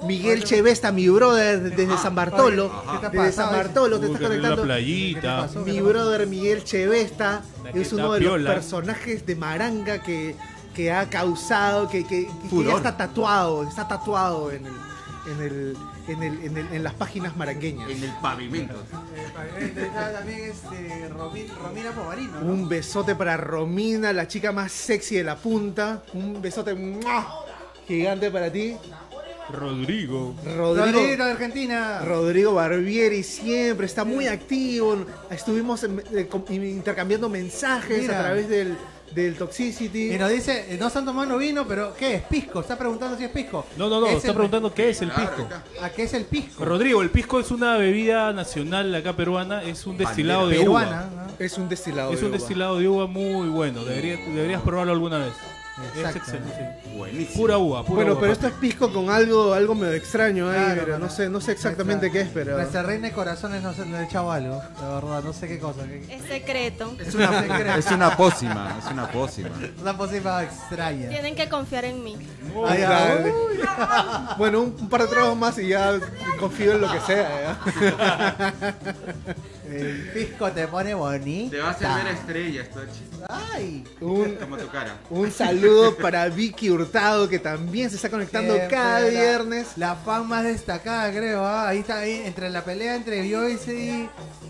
Miguel 0.05 0.43
Chevesta, 0.43 0.91
mi 0.91 1.07
brother 1.09 1.75
desde 1.75 1.97
San 1.97 2.13
Bartolo, 2.13 2.69
¿Qué 3.01 3.07
te 3.09 3.19
ha 3.19 3.23
desde 3.23 3.35
San? 3.35 3.51
Bartolo 3.55 3.99
te 3.99 4.07
Uy, 4.07 4.13
está 4.13 4.27
que 4.29 4.35
en 4.35 4.41
la 4.41 4.49
conectando. 4.49 4.55
¿Qué 4.55 4.61
te 4.61 4.65
playita. 4.67 5.49
Mi 5.65 5.81
brother 5.81 6.27
Miguel 6.27 6.63
Chevesta 6.63 7.41
es 7.73 7.91
uno 7.93 8.11
de 8.11 8.19
los 8.19 8.53
personajes 8.53 9.25
de 9.25 9.35
Maranga 9.35 10.03
que, 10.03 10.35
que 10.75 10.91
ha 10.91 11.09
causado, 11.09 11.87
que, 11.89 12.05
que- 12.05 12.27
que 12.49 12.63
ya 12.65 12.75
está 12.75 12.95
tatuado, 12.97 13.63
está 13.63 13.87
tatuado 13.87 14.51
en 14.51 14.65
el, 14.67 14.73
en, 15.27 15.41
el, 15.41 15.77
en, 16.07 16.23
el- 16.23 16.43
en 16.45 16.57
el- 16.57 16.73
en 16.73 16.83
las 16.83 16.93
páginas 16.93 17.35
marangueñas. 17.37 17.89
En 17.89 18.03
el 18.03 18.11
pavimento. 18.21 18.73
Eh, 19.57 19.73
está 19.77 20.11
también 20.13 20.39
este, 20.51 21.09
Romi- 21.09 21.47
Romina 21.61 21.91
Pomarino. 21.91 22.39
¿no? 22.41 22.45
Un 22.51 22.67
besote 22.69 23.15
para 23.15 23.37
Romina, 23.37 24.11
la 24.13 24.27
chica 24.27 24.51
más 24.51 24.71
sexy 24.71 25.15
de 25.15 25.23
la 25.23 25.35
punta. 25.37 26.03
Un 26.13 26.41
besote 26.41 26.73
¡mua! 26.73 27.27
gigante 27.87 28.29
para 28.31 28.51
ti. 28.51 28.75
Rodrigo. 29.51 30.35
Rodrigo, 30.45 30.85
Rodrigo 30.99 31.25
de 31.25 31.31
Argentina. 31.31 31.99
Rodrigo 31.99 32.53
Barbieri 32.53 33.23
siempre 33.23 33.85
está 33.85 34.05
muy 34.05 34.27
activo. 34.27 35.05
Estuvimos 35.29 35.83
en- 35.83 36.01
eh, 36.13 36.27
com- 36.27 36.45
intercambiando 36.49 37.27
mensajes 37.29 38.03
Mira. 38.03 38.19
a 38.19 38.23
través 38.23 38.47
del, 38.49 38.77
del 39.13 39.35
Toxicity. 39.35 40.13
Y 40.13 40.17
nos 40.17 40.29
dice, 40.29 40.73
eh, 40.73 40.77
no 40.79 40.87
están 40.87 41.05
tomando 41.05 41.37
vino, 41.37 41.67
pero 41.67 41.93
¿qué 41.95 42.15
es? 42.15 42.21
Pisco. 42.23 42.61
Está 42.61 42.77
preguntando 42.77 43.17
si 43.17 43.23
es 43.25 43.29
pisco. 43.29 43.65
No, 43.77 43.89
no, 43.89 43.99
no, 43.99 44.07
Es 44.07 44.15
está 44.17 44.29
el- 44.29 44.33
preguntando 44.33 44.73
qué 44.73 44.89
es 44.89 45.01
el 45.01 45.11
pisco. 45.11 45.47
¿A 45.81 45.89
qué 45.89 46.03
es 46.03 46.13
el 46.13 46.25
pisco? 46.25 46.63
Rodrigo, 46.65 47.01
el 47.01 47.09
pisco 47.09 47.39
es 47.39 47.51
una 47.51 47.77
bebida 47.77 48.31
nacional 48.33 48.93
acá 48.95 49.15
peruana, 49.15 49.63
es 49.63 49.85
un 49.85 49.97
destilado 49.97 50.47
de 50.47 50.57
Peruana. 50.57 51.09
uva. 51.13 51.25
¿no? 51.27 51.33
Es 51.45 51.57
un 51.57 51.69
destilado. 51.69 52.11
Es 52.13 52.19
de 52.19 52.25
un 52.25 52.31
uva. 52.31 52.37
destilado 52.39 52.79
de 52.79 52.87
uva 52.87 53.07
muy 53.07 53.47
bueno, 53.49 53.83
debería- 53.83 54.17
deberías 54.17 54.61
probarlo 54.61 54.93
alguna 54.93 55.17
vez. 55.19 55.33
Es 55.73 55.97
Exacto. 56.05 56.31
Buenísimo. 56.95 57.35
Pura 57.41 57.57
uva, 57.57 57.83
pura 57.83 57.95
Bueno, 57.95 58.11
uva, 58.13 58.21
pero 58.21 58.33
papi. 58.33 58.45
esto 58.45 58.47
es 58.47 58.53
pisco 58.61 58.93
con 58.93 59.09
algo, 59.09 59.53
algo 59.53 59.73
medio 59.73 59.93
extraño 59.93 60.47
ahí, 60.49 60.55
Claro, 60.63 60.81
pero 60.85 60.99
no 60.99 61.09
sé, 61.09 61.29
no 61.29 61.41
sé 61.41 61.51
exactamente 61.53 62.07
nuestra- 62.09 62.21
qué 62.21 62.27
es, 62.27 62.33
pero. 62.33 62.57
Nuestra 62.57 62.83
reina 62.83 63.07
de 63.07 63.13
corazones 63.13 63.63
nos 63.63 63.77
le 63.79 63.97
ha 63.97 64.03
echado 64.03 64.31
algo. 64.31 64.61
La 64.81 64.89
verdad, 64.89 65.23
no 65.23 65.33
sé 65.33 65.47
qué 65.47 65.57
cosa. 65.57 65.81
qué- 65.85 66.05
Es 66.15 66.21
secreto. 66.25 66.95
Es 66.99 67.15
una, 67.15 67.75
es 67.77 67.87
una 67.91 68.15
pócima, 68.15 68.75
es 68.85 68.91
una 68.91 69.07
pócima. 69.11 69.49
Una 69.81 69.97
posible 69.97 70.29
extraña. 70.43 71.09
Tienen 71.09 71.33
que 71.35 71.49
confiar 71.49 71.85
en 71.85 72.03
mí. 72.03 72.17
Ay, 72.67 72.81
Dale. 72.81 73.23
ay. 73.25 74.35
Bueno, 74.37 74.61
un, 74.61 74.75
un 74.79 74.89
par 74.89 75.01
de 75.01 75.07
tragos 75.07 75.35
más 75.35 75.57
y 75.57 75.69
ya 75.69 75.99
confío 76.39 76.73
en 76.73 76.81
lo 76.81 76.91
que 76.91 76.99
sea. 76.99 77.57
¿ya? 77.63 78.53
El 79.81 80.09
pisco 80.13 80.51
te 80.51 80.67
pone 80.67 80.93
bonito. 80.93 81.51
Te 81.51 81.59
va 81.61 81.69
a 81.69 81.71
hacer 81.71 81.87
ver 82.03 82.13
estrellas, 82.13 82.69
Tochi. 82.69 83.01
Ay. 83.29 83.83
Un, 84.01 84.35
Como 84.35 84.57
tu 84.57 84.67
cara. 84.67 84.97
un 85.09 85.31
saludo 85.31 85.95
para 85.95 86.27
Vicky 86.29 86.69
Hurtado, 86.69 87.29
que 87.29 87.39
también 87.39 87.89
se 87.89 87.95
está 87.95 88.09
conectando 88.09 88.53
Siempre 88.55 88.75
cada 88.75 88.99
la- 89.01 89.07
viernes. 89.09 89.67
La 89.77 89.95
fan 89.95 90.27
más 90.27 90.43
destacada, 90.43 91.11
creo. 91.11 91.45
ah. 91.45 91.67
Ahí 91.69 91.79
está, 91.79 91.99
ahí, 91.99 92.21
entre 92.25 92.49
la 92.49 92.63
pelea 92.65 92.95
entre 92.95 93.29
Joyce 93.31 93.73
y. 93.73 94.09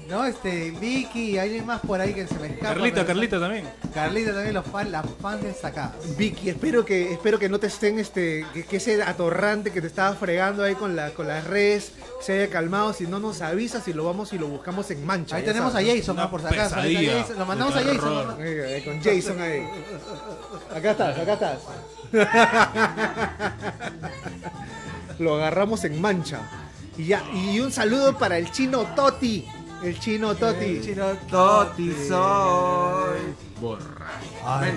¿No? 0.09 0.25
Este, 0.25 0.71
Vicky 0.71 1.31
y 1.31 1.37
alguien 1.37 1.65
más 1.65 1.79
por 1.81 2.01
ahí 2.01 2.13
que 2.13 2.27
se 2.27 2.35
me 2.35 2.47
escapa. 2.47 2.73
Carlita, 2.73 3.05
Carlita 3.05 3.39
también. 3.39 3.65
Carlita 3.93 4.33
también, 4.33 4.53
los 4.53 4.65
fans, 4.65 4.91
las 4.91 5.05
fans 5.21 5.43
destacadas. 5.43 6.17
Vicky, 6.17 6.49
espero 6.49 6.83
que, 6.83 7.13
espero 7.13 7.39
que 7.39 7.47
no 7.47 7.57
te 7.59 7.67
estén, 7.67 7.99
este, 7.99 8.45
que, 8.53 8.63
que 8.65 8.77
ese 8.77 9.01
atorrante 9.01 9.71
que 9.71 9.79
te 9.79 9.87
estaba 9.87 10.13
fregando 10.15 10.63
ahí 10.63 10.75
con, 10.75 10.95
la, 10.95 11.11
con 11.11 11.27
las 11.27 11.45
redes 11.45 11.93
se 12.21 12.33
haya 12.33 12.49
calmado. 12.51 12.91
Si 12.93 13.07
no 13.07 13.19
nos 13.19 13.41
avisas 13.41 13.87
y 13.87 13.93
lo 13.93 14.03
vamos 14.03 14.33
y 14.33 14.37
lo 14.37 14.47
buscamos 14.47 14.91
en 14.91 15.05
mancha. 15.13 15.35
Ahí 15.35 15.43
tenemos 15.43 15.75
a. 15.75 15.83
Jason, 15.83 16.15
por 16.29 16.41
si 16.41 16.47
acaso. 16.47 16.75
Jason. 16.75 17.39
Lo 17.39 17.45
mandamos 17.45 17.75
a 17.75 17.83
Jason. 17.83 18.37
con 18.85 19.01
Jason 19.01 19.41
ahí. 19.41 19.67
Acá 20.75 20.91
estás, 20.91 21.19
acá 21.19 21.33
estás. 21.33 21.59
Lo 25.19 25.35
agarramos 25.35 25.83
en 25.83 26.01
mancha. 26.01 26.39
Y 26.97 27.05
ya, 27.05 27.23
y 27.33 27.59
un 27.59 27.71
saludo 27.71 28.17
para 28.17 28.37
el 28.37 28.51
chino 28.51 28.83
Toti. 28.95 29.47
El 29.83 29.99
chino 29.99 30.35
Toti. 30.35 30.65
El 30.65 30.83
chino 30.83 31.05
Toti 31.29 31.93
soy. 32.07 33.19
Borra. 33.59 34.11
Ay, 34.45 34.73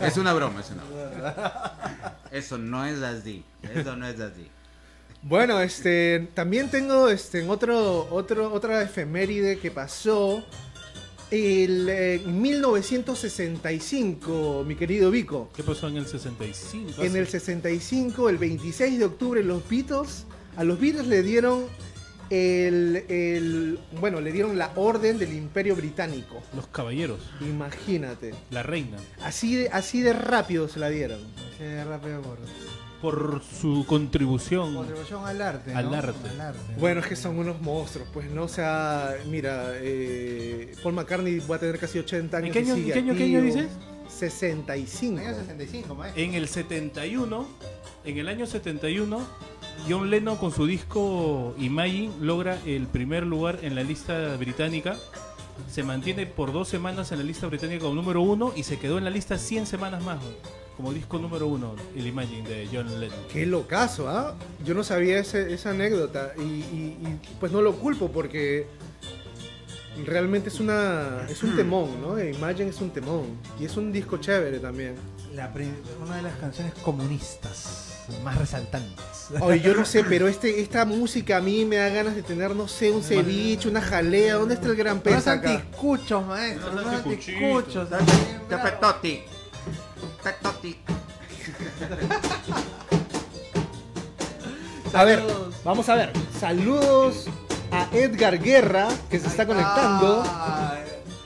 Es 0.00 0.16
una 0.16 0.32
broma, 0.32 0.60
es 0.60 0.70
una 0.70 0.82
broma. 0.84 1.72
Eso 2.30 2.58
no 2.58 2.84
es 2.84 3.02
así. 3.02 3.44
Eso 3.62 3.96
no 3.96 4.06
es 4.06 4.20
así. 4.20 4.48
Bueno, 5.28 5.60
este, 5.60 6.28
también 6.34 6.70
tengo 6.70 7.08
este, 7.08 7.40
en 7.42 7.50
otro, 7.50 8.06
otro, 8.10 8.52
otra 8.52 8.80
efeméride 8.82 9.58
que 9.58 9.72
pasó 9.72 10.44
el, 11.32 11.88
eh, 11.88 12.14
en 12.24 12.40
1965, 12.40 14.64
mi 14.66 14.76
querido 14.76 15.10
Vico. 15.10 15.50
¿Qué 15.56 15.64
pasó 15.64 15.88
en 15.88 15.96
el 15.96 16.06
65? 16.06 17.02
En 17.02 17.16
el 17.16 17.26
65, 17.26 18.28
el 18.28 18.38
26 18.38 19.00
de 19.00 19.04
octubre, 19.04 19.42
los 19.42 19.68
Beatles, 19.68 20.26
a 20.56 20.62
los 20.62 20.78
Beatles 20.78 21.08
le 21.08 21.24
dieron 21.24 21.64
el, 22.30 23.04
el- 23.08 23.80
bueno, 24.00 24.20
le 24.20 24.30
dieron 24.30 24.56
la 24.56 24.70
orden 24.76 25.18
del 25.18 25.32
Imperio 25.32 25.74
Británico. 25.74 26.40
Los 26.54 26.68
caballeros, 26.68 27.18
Imagínate. 27.40 28.32
la 28.50 28.62
reina, 28.62 28.96
Así 29.22 29.56
de, 29.56 29.68
así 29.70 30.02
de 30.02 30.12
rápido 30.12 30.68
se 30.68 30.78
la 30.78 30.88
dieron. 30.88 31.18
Sí, 31.58 31.64
rápido 31.88 32.22
por 32.22 32.38
por 33.00 33.42
su 33.60 33.84
contribución. 33.86 34.74
contribución 34.74 35.24
al 35.24 35.40
arte. 35.42 35.74
Al 35.74 35.90
¿no? 35.90 35.94
arte. 35.94 36.28
Al 36.28 36.40
arte. 36.40 36.74
Bueno, 36.78 37.00
es 37.00 37.06
que 37.06 37.16
son 37.16 37.38
unos 37.38 37.60
monstruos, 37.60 38.08
pues, 38.12 38.30
¿no? 38.30 38.44
O 38.44 38.48
sea, 38.48 39.14
mira, 39.28 39.72
eh, 39.74 40.74
Paul 40.82 40.94
McCartney 40.94 41.40
va 41.40 41.56
a 41.56 41.58
tener 41.58 41.78
casi 41.78 41.98
80 41.98 42.36
años. 42.38 42.48
¿En 42.48 42.52
qué 42.52 42.60
y 42.60 42.62
año, 42.62 42.74
sigue 42.74 42.86
¿en 42.88 42.92
qué 42.92 42.98
año, 42.98 43.18
qué 43.18 43.24
año 43.24 43.38
activo. 43.38 43.56
dices? 43.62 43.78
65. 44.08 45.18
Año 45.20 45.34
65, 45.34 45.94
maestro. 45.94 46.22
En 46.22 46.34
el 46.34 46.48
71, 46.48 47.46
en 48.04 48.18
el 48.18 48.28
año 48.28 48.46
71, 48.46 49.20
John 49.88 50.10
Lennon 50.10 50.36
con 50.36 50.52
su 50.52 50.66
disco 50.66 51.54
Imagine 51.58 52.12
logra 52.20 52.58
el 52.64 52.86
primer 52.86 53.24
lugar 53.24 53.58
en 53.62 53.74
la 53.74 53.82
lista 53.82 54.36
británica. 54.36 54.96
Se 55.70 55.82
mantiene 55.82 56.26
por 56.26 56.52
dos 56.52 56.68
semanas 56.68 57.12
en 57.12 57.18
la 57.18 57.24
lista 57.24 57.46
británica 57.46 57.82
como 57.82 57.94
número 57.94 58.20
uno 58.20 58.52
y 58.54 58.62
se 58.62 58.78
quedó 58.78 58.98
en 58.98 59.04
la 59.04 59.10
lista 59.10 59.38
100 59.38 59.66
semanas 59.66 60.02
más, 60.04 60.18
como 60.76 60.92
disco 60.92 61.18
número 61.18 61.46
uno, 61.46 61.74
el 61.96 62.06
Imagine 62.06 62.48
de 62.48 62.68
John 62.72 63.00
Lennon. 63.00 63.18
Qué 63.32 63.46
locazo, 63.46 64.08
¿ah? 64.08 64.34
Yo 64.64 64.74
no 64.74 64.84
sabía 64.84 65.18
ese- 65.18 65.52
esa 65.52 65.70
anécdota 65.70 66.32
y, 66.36 66.40
y- 66.42 66.98
y, 67.02 67.20
pues 67.40 67.50
no 67.52 67.62
lo 67.62 67.74
culpo 67.76 68.10
porque 68.12 68.66
realmente 70.04 70.50
es 70.50 70.60
una 70.60 71.26
es 71.28 71.42
un 71.42 71.56
temón, 71.56 72.00
¿no? 72.02 72.22
Imagine 72.22 72.68
es 72.68 72.80
un 72.80 72.90
temón 72.90 73.24
y 73.58 73.64
es 73.64 73.76
un 73.76 73.90
disco 73.92 74.18
chévere 74.18 74.58
también. 74.58 74.94
La 75.34 75.50
una 76.04 76.16
de 76.16 76.22
las 76.22 76.36
canciones 76.36 76.72
comunistas 76.82 78.04
más 78.22 78.38
resaltantes. 78.38 79.04
Oye, 79.40 79.60
yo 79.60 79.74
no 79.74 79.84
sé, 79.84 80.04
pero 80.04 80.28
este 80.28 80.60
esta 80.60 80.84
música 80.84 81.38
a 81.38 81.40
mí 81.40 81.64
me 81.64 81.76
da 81.76 81.88
ganas 81.88 82.14
de 82.14 82.22
tener, 82.22 82.54
no 82.54 82.68
sé, 82.68 82.90
un 82.92 83.02
ceviche, 83.02 83.68
una 83.68 83.80
jalea. 83.80 84.34
¿Dónde 84.34 84.54
está 84.54 84.68
el 84.68 84.76
gran 84.76 85.00
pez 85.00 85.26
acá? 85.26 85.54
anticuchos, 85.54 86.24
maestro. 86.26 86.72
Los 86.72 86.84
Los 86.84 86.94
anticuchitos. 86.94 87.92
anticuchos. 87.92 88.48
Te 88.48 88.56
petoti. 88.58 88.70
Petoti. 88.70 89.35
A 94.94 95.04
ver, 95.04 95.22
vamos 95.64 95.88
a 95.88 95.94
ver. 95.94 96.12
Saludos 96.38 97.26
a 97.70 97.86
Edgar 97.92 98.38
Guerra, 98.38 98.88
que 99.10 99.18
se 99.18 99.26
está 99.26 99.46
conectando. 99.46 100.24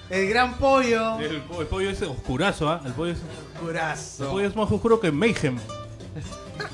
El 0.09 0.29
gran 0.29 0.55
pollo. 0.55 1.21
El, 1.21 1.41
po- 1.43 1.61
el 1.61 1.67
pollo 1.69 1.91
es 1.91 2.03
oscurazo, 2.03 2.69
¿ah? 2.69 2.81
El 2.85 2.93
pollo 2.95 3.13
es, 3.13 3.19
el 4.21 4.27
pollo 4.27 4.49
es 4.49 4.57
más 4.57 4.71
oscuro 4.73 4.99
que 4.99 5.13
Mayhem. 5.13 5.59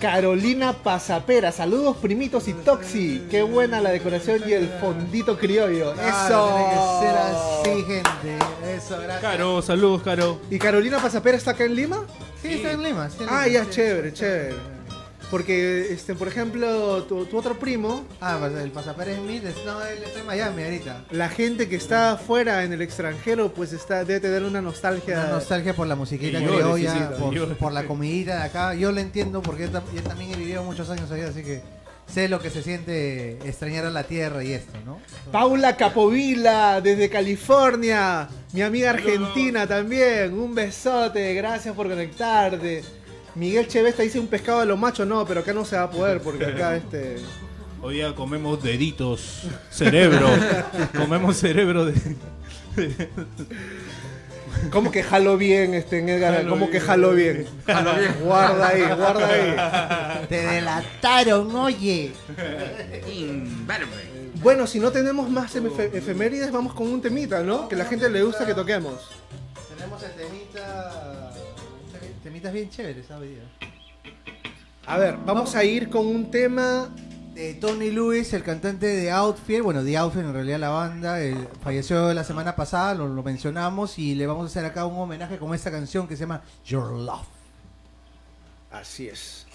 Carolina 0.01 0.75
Pasapera, 0.75 1.51
saludos 1.53 1.97
primitos 1.97 2.47
y 2.49 2.53
Toxi. 2.53 3.27
Qué 3.31 3.43
buena 3.43 3.81
la 3.81 3.91
decoración 3.91 4.43
y 4.47 4.53
el 4.53 4.69
fondito 4.81 5.39
criollo. 5.39 5.95
Claro, 5.95 6.49
Tiene 6.55 6.71
que 6.71 6.77
ser 7.01 7.17
Eso. 7.17 7.61
así, 7.63 7.85
gente. 7.85 8.75
Eso, 8.77 8.97
gracias. 9.01 9.21
Caro, 9.23 9.63
saludos, 9.63 10.03
Caro. 10.03 10.39
¿Y 10.51 10.59
Carolina 10.59 10.99
Pasapera 10.99 11.37
está 11.39 11.53
acá 11.53 11.65
en 11.65 11.75
Lima? 11.75 12.05
Sí, 12.43 12.49
está 12.55 12.73
en 12.73 12.83
Lima. 12.83 13.07
está 13.07 13.25
en 13.25 13.31
Ah, 13.33 13.49
ya, 13.49 13.65
sí. 13.65 13.71
chévere, 13.71 14.13
chévere. 14.13 14.76
Porque, 15.31 15.93
este, 15.93 16.15
por 16.15 16.29
ejemplo, 16.29 17.03
tu, 17.03 17.25
tu 17.25 17.37
otro 17.39 17.59
primo, 17.59 18.05
Ah, 18.21 18.37
pues 18.39 18.55
el 18.63 18.71
Pasapérez 18.71 19.19
Smith. 19.19 19.45
es- 19.45 19.57
No, 19.65 19.85
él 19.85 19.99
está 20.05 20.21
en 20.21 20.27
Miami 20.27 20.63
ahorita. 20.63 21.05
la 21.11 21.29
gente 21.29 21.69
que 21.69 21.75
está 21.75 22.13
afuera 22.13 22.63
en 22.63 22.73
el 22.73 22.81
extranjero, 22.81 23.53
pues 23.53 23.73
está 23.73 24.05
debe 24.05 24.21
tener 24.21 24.45
una 24.45 24.61
nostalgia. 24.63 25.19
Una 25.21 25.31
nostalgia 25.33 25.75
por 25.75 25.89
la 25.89 25.97
musiquita 25.97 26.39
Y 26.39 26.45
llores, 26.45 26.59
criolla, 26.61 27.11
por, 27.59 27.73
la 27.73 27.85
comidita 27.85 28.37
de 28.37 28.43
acá. 28.45 28.75
Yo 28.75 28.93
lo 28.93 29.01
entiendo 29.01 29.43
porque 29.43 29.65
yo, 29.65 29.71
tam- 29.73 29.93
yo 29.95 30.03
también 30.03 30.31
he 30.33 30.37
vivido 30.37 30.63
muchos 30.63 30.89
años 30.91 31.11
allá, 31.11 31.29
así 31.29 31.43
que 31.43 31.61
sé 32.07 32.29
lo 32.29 32.39
que 32.41 32.51
se 32.51 32.63
siente 32.63 33.33
extrañar 33.49 33.85
a 33.85 33.91
la 33.91 34.05
tierra 34.05 34.45
y 34.45 34.53
esto, 34.53 34.79
¿no? 34.87 35.01
Paula 35.33 35.77
Capovila, 35.77 36.81
desde 36.81 37.09
California. 37.11 38.29
Mi 38.53 38.63
amiga 38.63 38.91
argentina 38.91 39.67
también. 39.67 40.33
Un 40.39 40.55
besote, 40.55 41.35
gracias 41.35 41.75
por 41.75 41.89
conectarte. 41.89 42.85
Miguel 43.37 43.69
Chevesta 43.69 44.03
dice 44.03 44.19
un 44.19 44.27
pescado 44.29 44.61
de 44.61 44.67
los 44.67 44.79
machos, 44.79 45.07
no, 45.07 45.25
pero 45.27 45.41
acá 45.41 45.53
no 45.53 45.65
se 45.65 45.77
va 45.77 45.83
a 45.85 45.91
poder 45.91 46.21
porque 46.21 46.45
acá 46.47 46.77
este. 46.79 47.17
Hoy 47.83 47.97
día 47.97 48.15
comemos 48.15 48.63
deditos, 48.63 49.43
cerebro. 49.71 50.27
comemos 50.97 51.37
cerebro 51.37 51.85
de. 51.85 51.95
¿Cómo 54.71 54.91
que 54.91 55.03
jalo 55.03 55.37
bien, 55.37 55.75
este, 55.75 55.99
en 55.99 56.09
Edgar? 56.09 56.35
Jalo 56.35 56.49
¿Cómo 56.51 56.71
que 56.71 56.81
jalo 56.81 57.13
bien? 57.13 57.47
Jalo 57.67 57.95
bien. 57.95 58.15
Guarda 58.23 58.69
ahí, 58.69 58.83
guarda 58.83 59.29
ahí. 60.21 60.27
Te 60.29 60.37
delataron, 60.47 61.55
oye. 61.55 62.13
Bueno, 64.43 64.67
si 64.67 64.81
no 64.81 64.91
tenemos 64.91 65.29
más 65.29 65.55
efe- 65.57 65.91
efemérides, 65.95 66.51
vamos 66.51 66.73
con 66.75 66.89
un 66.89 67.03
temita, 67.03 67.43
¿no? 67.43 67.69
Que 67.69 67.75
a 67.75 67.79
la 67.79 67.85
gente 67.85 68.09
le 68.09 68.23
gusta 68.23 68.47
que 68.47 68.55
toquemos. 68.55 68.95
Tenemos 69.77 70.03
el 70.03 70.11
temita. 70.13 71.26
Temitas 72.27 72.53
bien 72.53 72.69
chéveres, 72.69 73.07
¿sabes? 73.07 73.39
A 74.85 74.99
ver, 74.99 75.17
vamos 75.25 75.55
a 75.55 75.63
ir 75.63 75.89
con 75.89 76.09
un 76.09 76.29
tema. 76.29 76.89
de 77.37 77.55
Tony 77.55 77.93
Lewis, 77.93 78.33
el 78.33 78.43
cantante 78.43 78.87
de 78.87 79.13
Outfield, 79.13 79.63
bueno, 79.63 79.85
de 79.85 79.97
Outfield 79.97 80.27
en 80.27 80.33
realidad 80.33 80.59
la 80.59 80.71
banda, 80.71 81.23
eh, 81.23 81.37
falleció 81.63 82.13
la 82.15 82.25
semana 82.25 82.57
pasada, 82.57 82.95
lo, 82.95 83.07
lo 83.07 83.23
mencionamos 83.23 83.97
y 84.01 84.17
le 84.17 84.27
vamos 84.27 84.43
a 84.43 84.47
hacer 84.47 84.65
acá 84.65 84.87
un 84.87 84.99
homenaje 84.99 85.39
con 85.39 85.55
esta 85.55 85.71
canción 85.71 86.09
que 86.09 86.17
se 86.17 86.23
llama 86.23 86.43
Your 86.65 86.91
Love. 86.91 87.29
Así 88.73 89.07
es. 89.07 89.47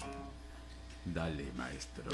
Dale, 1.04 1.52
maestro. 1.54 2.04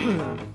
Just 0.00 0.40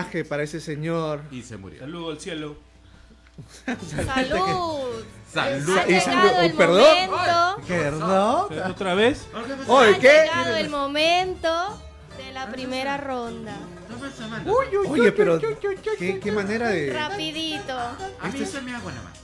homenaje 0.00 0.24
para 0.24 0.42
ese 0.42 0.60
señor. 0.60 1.22
Y 1.30 1.42
se 1.42 1.56
murió. 1.56 1.80
Saludo 1.80 2.10
al 2.10 2.20
cielo. 2.20 2.56
Salud. 4.06 5.04
Salud. 5.32 5.78
Ha 5.78 5.90
Y 5.90 6.00
salud. 6.00 6.30
el 6.40 6.52
¿Perdón? 6.54 7.10
momento. 7.10 7.56
¿Perdón? 7.66 8.70
¿Otra 8.70 8.94
vez? 8.94 9.26
Ha 9.34 9.98
¿qué? 9.98 10.08
llegado 10.08 10.56
el 10.56 10.68
momento 10.68 11.80
de 12.18 12.32
la 12.32 12.50
primera 12.50 12.96
ronda. 12.98 13.56
Oye, 14.88 15.12
pero 15.12 15.38
¿qué, 15.38 16.20
qué 16.20 16.32
manera 16.32 16.68
de... 16.68 16.92
Rapidito. 16.92 17.72
A 17.78 18.28
mí 18.32 18.44
se 18.44 18.60
me 18.60 18.74
agua 18.74 18.92
nada 18.92 19.04
más. 19.04 19.20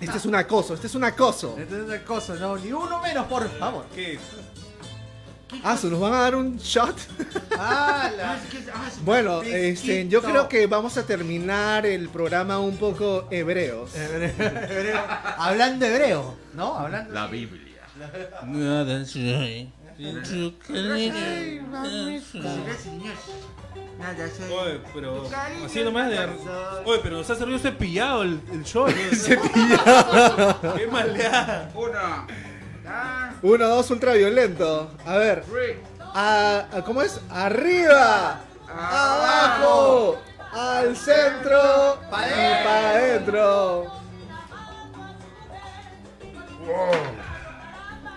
Este 0.00 0.18
es 0.18 0.26
un 0.26 0.34
acoso, 0.34 0.74
este 0.74 0.86
es 0.86 0.94
un 0.94 1.04
acoso. 1.04 1.56
Esta 1.58 1.76
es 1.76 1.82
otra 1.82 2.04
cosa, 2.04 2.34
no, 2.34 2.58
ni 2.58 2.72
uno 2.72 3.00
menos, 3.00 3.26
por 3.26 3.48
favor. 3.58 3.86
¿Qué? 3.94 4.18
Ah, 5.62 5.76
¿se 5.76 5.88
nos 5.88 6.00
van 6.00 6.12
a 6.14 6.20
dar 6.20 6.34
un 6.34 6.56
shot? 6.58 6.96
¡Hala! 7.58 8.40
Bueno, 9.04 9.42
este, 9.42 10.08
yo 10.08 10.22
creo 10.22 10.48
que 10.48 10.66
vamos 10.66 10.96
a 10.96 11.06
terminar 11.06 11.86
el 11.86 12.08
programa 12.08 12.58
un 12.58 12.76
poco 12.76 13.28
hebreos. 13.30 13.94
Hebreo. 13.94 15.00
Hablando 15.38 15.86
hebreo, 15.86 16.34
¿no? 16.54 16.74
Hablando. 16.76 17.12
La 17.12 17.26
Biblia. 17.26 17.82
Nada 18.44 19.04
soy. 19.04 19.70
Oye, 24.50 24.80
pero 24.92 25.30
así 25.64 25.84
nomás 25.84 26.10
de. 26.10 26.18
Oye, 26.84 27.00
pero 27.02 27.18
nos 27.18 27.30
ha 27.30 27.36
servido 27.36 27.58
cepillado 27.58 28.22
el, 28.22 28.40
el 28.52 28.64
show. 28.64 28.88
cepillado. 29.12 30.74
Qué 30.76 30.86
maleada. 30.88 31.70
Una. 31.74 32.26
Uno, 33.42 33.68
dos, 33.68 33.90
ultraviolento. 33.90 34.90
A 35.06 35.16
ver. 35.16 35.44
A- 36.14 36.66
a- 36.72 36.82
¿Cómo 36.84 37.02
es? 37.02 37.20
Arriba. 37.30 38.40
Abajo. 38.68 40.18
Al 40.52 40.96
centro. 40.96 41.98
Y 42.06 42.64
para 42.64 42.90
adentro. 42.90 43.92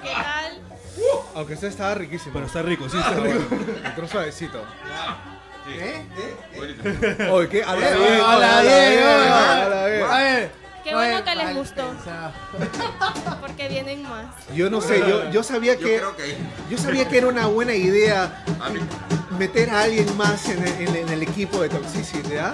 ¿Qué 0.03 0.09
tal? 0.13 0.61
Aunque 1.35 1.53
este 1.53 1.67
estaba 1.67 1.93
riquísimo. 1.95 2.33
Pero 2.33 2.45
está 2.45 2.61
rico, 2.61 2.89
sí, 2.89 2.97
está 2.97 3.11
rico. 3.19 3.39
Otro 3.93 4.07
suavecito. 4.11 4.63
¿Eh? 5.69 6.05
Oye, 7.31 7.49
¿qué? 7.49 7.59
Eh, 7.59 7.63
bien. 7.65 8.21
habla 8.23 8.57
habla 8.57 8.61
bien, 8.61 8.89
bien, 8.91 9.03
habla 9.03 9.63
habla 9.65 9.85
bien. 9.87 10.03
A 10.03 10.17
ver, 10.17 10.51
¿Qué 10.87 10.95
bueno 10.95 11.23
que 11.23 11.35
les 11.35 11.53
gustó, 11.55 11.83
porque 13.41 13.67
vienen 13.67 14.03
más. 14.03 14.25
Yo 14.55 14.69
no 14.69 14.79
sé, 14.79 14.99
yo, 14.99 15.29
yo 15.31 15.43
sabía 15.43 15.75
que 15.77 16.01
yo 16.69 16.77
sabía 16.77 17.07
que 17.09 17.17
era 17.17 17.27
una 17.27 17.47
buena 17.47 17.73
idea 17.73 18.43
meter 19.37 19.69
a 19.69 19.81
alguien 19.81 20.15
más 20.15 20.47
en 20.47 20.63
el, 20.65 20.73
en 20.73 20.87
el- 20.87 20.95
en 20.95 21.09
el 21.09 21.23
equipo 21.23 21.61
de 21.61 21.67
Toxicity, 21.69 22.37
¿ah? 22.37 22.53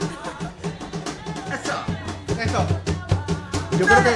Eso. 2.44 2.66
Yo 3.78 3.86
creo 3.86 4.04
que 4.04 4.14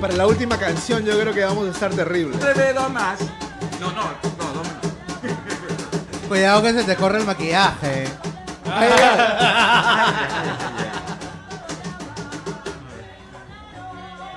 para 0.00 0.12
la 0.14 0.26
última 0.26 0.58
canción 0.58 1.02
yo 1.04 1.18
creo 1.18 1.32
que 1.32 1.44
vamos 1.44 1.66
a 1.66 1.70
estar 1.70 1.90
terribles. 1.90 2.38
Te 2.40 2.52
dedo 2.52 2.88
más. 2.90 3.18
No, 3.80 3.90
no, 3.92 4.02
no, 4.02 4.52
no. 4.54 4.62
no. 4.62 6.28
Cuidado 6.28 6.62
que 6.62 6.72
se 6.74 6.84
te 6.84 6.96
corre 6.96 7.18
el 7.20 7.24
maquillaje. 7.24 8.04
Ay, 8.70 8.90
ay. 9.00 10.14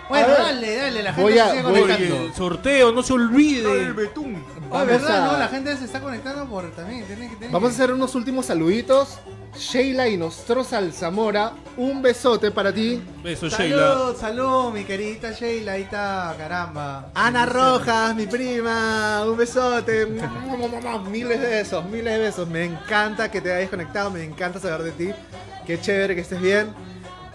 Bueno, 0.09 0.27
ver. 0.27 0.37
dale, 0.37 0.75
dale, 0.75 1.03
la 1.03 1.09
gente 1.13 1.21
Voy 1.21 1.33
se 1.33 1.41
a- 1.41 1.49
sigue 1.51 1.61
voy- 1.63 1.81
conectando. 1.81 2.23
El 2.25 2.33
sorteo, 2.33 2.91
no 2.91 3.03
se 3.03 3.13
olvide. 3.13 3.81
El 3.83 3.93
betún. 3.93 4.35
Ah, 4.35 4.67
Vamos 4.69 4.87
¿verdad? 4.87 5.23
a- 5.23 5.31
No, 5.33 5.37
la 5.37 5.47
gente 5.47 5.75
se 5.77 5.85
está 5.85 5.99
conectando 6.01 6.45
por 6.45 6.69
también. 6.71 7.05
Tiene 7.05 7.29
que, 7.29 7.35
tiene 7.35 7.53
Vamos 7.53 7.71
a 7.71 7.73
hacer 7.73 7.91
unos 7.91 8.15
últimos 8.15 8.45
saluditos. 8.45 9.19
Sheila 9.57 10.07
y 10.07 10.17
Nostroza 10.17 10.77
Alzamora, 10.77 11.53
un 11.77 12.01
besote 12.01 12.51
para 12.51 12.71
ti. 12.71 13.01
Beso, 13.23 13.49
Sheila. 13.49 13.87
Salud, 13.93 14.15
salud, 14.15 14.71
mi 14.71 14.83
queridita 14.83 15.31
Sheila, 15.31 15.71
ahí 15.71 15.81
está, 15.83 16.35
caramba. 16.37 17.09
Ana 17.15 17.45
Rojas, 17.47 18.13
mi 18.15 18.27
prima, 18.27 19.23
un 19.25 19.35
besote. 19.35 20.05
Miles 21.09 21.41
de 21.41 21.47
besos, 21.47 21.85
miles 21.85 22.13
de 22.13 22.19
besos. 22.19 22.47
Me 22.47 22.65
encanta 22.65 23.31
que 23.31 23.41
te 23.41 23.51
hayas 23.51 23.69
conectado, 23.69 24.11
me 24.11 24.23
encanta 24.23 24.59
saber 24.59 24.83
de 24.83 24.91
ti. 24.91 25.11
Qué 25.65 25.79
chévere 25.81 26.13
que 26.15 26.21
estés 26.21 26.39
bien. 26.41 26.67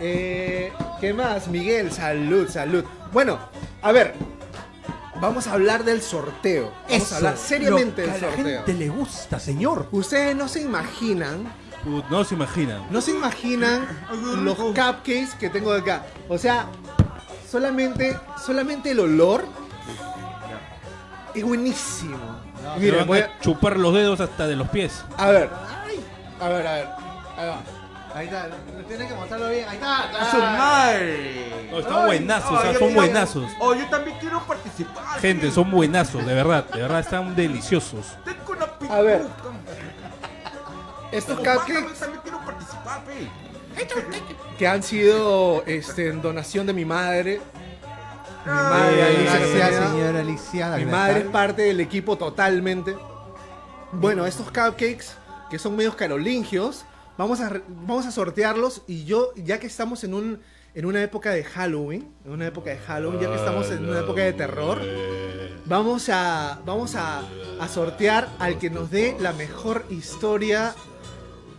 Eh, 0.05 0.73
¿Qué 1.01 1.15
más? 1.15 1.47
Miguel, 1.49 1.93
salud, 1.93 2.49
salud. 2.49 2.85
Bueno, 3.13 3.39
a 3.83 3.93
ver, 3.93 4.15
vamos 5.21 5.47
a 5.47 5.53
hablar 5.53 5.85
del 5.85 6.03
sorteo. 6.03 6.73
Vamos 6.89 7.03
Eso, 7.03 7.15
a 7.15 7.17
hablar 7.19 7.37
seriamente 7.37 8.03
del 8.03 8.11
que 8.11 8.17
a 8.17 8.21
la 8.31 8.35
sorteo. 8.37 8.57
gente 8.65 8.75
le 8.75 8.89
gusta, 8.89 9.39
señor. 9.39 9.87
Ustedes 9.93 10.35
no 10.35 10.49
se 10.49 10.61
imaginan 10.61 11.53
Put- 11.85 12.05
No 12.11 12.23
se 12.25 12.35
imaginan. 12.35 12.87
No 12.91 13.01
se 13.01 13.11
imaginan 13.13 13.87
los 14.45 14.55
cupcakes 14.57 15.31
que 15.39 15.51
tengo 15.51 15.73
acá. 15.73 16.05
O 16.29 16.39
sea, 16.39 16.67
solamente, 17.51 18.17
solamente 18.45 18.93
el 18.93 19.01
olor 19.01 19.45
es 21.35 21.45
buenísimo. 21.45 22.19
Te 22.75 22.81
Miren, 22.81 22.99
van 23.01 23.07
voy 23.09 23.19
a 23.21 23.25
a, 23.25 23.41
chupar 23.41 23.77
los 23.79 23.93
dedos 23.95 24.21
hasta 24.21 24.47
de 24.47 24.55
los 24.57 24.69
pies. 24.69 25.05
a 25.17 25.31
ver. 25.31 25.51
A 26.41 26.49
ver, 26.49 26.67
a 26.67 26.73
ver. 26.75 26.89
Ahí 27.37 27.49
va. 27.49 27.63
Ahí 28.15 28.27
está, 28.27 28.49
tiene 28.89 29.09
que 29.09 29.15
mostrarlo 29.15 29.49
bien. 29.49 29.67
Ahí 29.69 29.77
está, 29.77 30.03
¡A 30.03 30.31
su 30.31 30.37
claro. 30.37 30.59
madre! 30.59 31.69
No, 31.71 31.79
están 31.79 32.07
buenazos, 32.07 32.51
o 32.53 32.61
sea, 32.63 32.73
yo 32.73 32.79
son 32.79 32.89
quiero- 32.89 33.03
buenazos. 33.03 33.51
Oh, 33.59 33.75
yo 33.75 33.87
también 33.89 34.17
quiero 34.21 34.41
participar. 34.47 35.21
Gente, 35.21 35.51
son 35.51 35.71
buenazos, 35.71 36.27
de 36.27 36.35
verdad. 36.35 36.65
De 36.67 36.83
verdad, 36.83 37.01
están 37.01 37.35
deliciosos. 37.35 38.17
Tengo 38.25 38.53
una 38.53 38.95
A 38.95 39.01
ver. 39.01 39.23
Estos 41.11 41.37
cupcakes 41.39 41.99
también 41.99 42.21
quiero 42.23 42.41
participar, 42.45 43.05
pe. 43.05 43.29
que 44.59 44.67
han 44.69 44.83
sido 44.83 45.63
este, 45.67 46.09
en 46.09 46.23
donación 46.23 46.67
de 46.67 46.73
mi 46.73 46.85
madre. 46.85 47.41
Mi 48.45 48.51
madre, 48.53 49.03
Alicia 49.05 49.25
Gracias, 49.39 49.51
Castañeda. 49.59 49.91
señora 49.91 50.21
Alicia. 50.21 50.69
Mi 50.77 50.85
madre 50.87 51.21
es 51.21 51.27
parte 51.27 51.63
del 51.63 51.81
equipo 51.81 52.17
totalmente. 52.17 52.97
Bueno, 53.93 54.27
estos 54.27 54.47
cupcakes 54.47 55.15
que 55.51 55.59
son 55.59 55.77
medios 55.77 55.95
carolingios, 55.95 56.85
vamos 57.19 57.41
a, 57.41 57.61
vamos 57.69 58.07
a 58.07 58.11
sortearlos 58.11 58.83
y 58.87 59.05
yo, 59.05 59.33
ya 59.37 59.59
que 59.61 59.67
estamos 59.67 60.05
en, 60.05 60.15
un, 60.15 60.41
en 60.75 60.87
una 60.87 61.03
época 61.03 61.31
de 61.31 61.45
Halloween, 61.45 62.09
en 62.25 62.31
una 62.33 62.47
época 62.47 62.71
de 62.71 62.79
Halloween, 62.79 63.21
ya 63.21 63.29
que 63.31 63.37
estamos 63.37 63.71
en 63.71 63.89
una 63.89 64.01
época 64.01 64.23
de 64.23 64.33
terror, 64.33 64.81
vamos 65.67 66.09
a, 66.09 66.61
vamos 66.65 66.95
a, 66.95 67.23
a 67.61 67.69
sortear 67.69 68.29
al 68.39 68.59
que 68.59 68.71
nos 68.71 68.91
dé 68.91 69.17
la 69.21 69.33
mejor 69.33 69.85
historia 69.91 70.75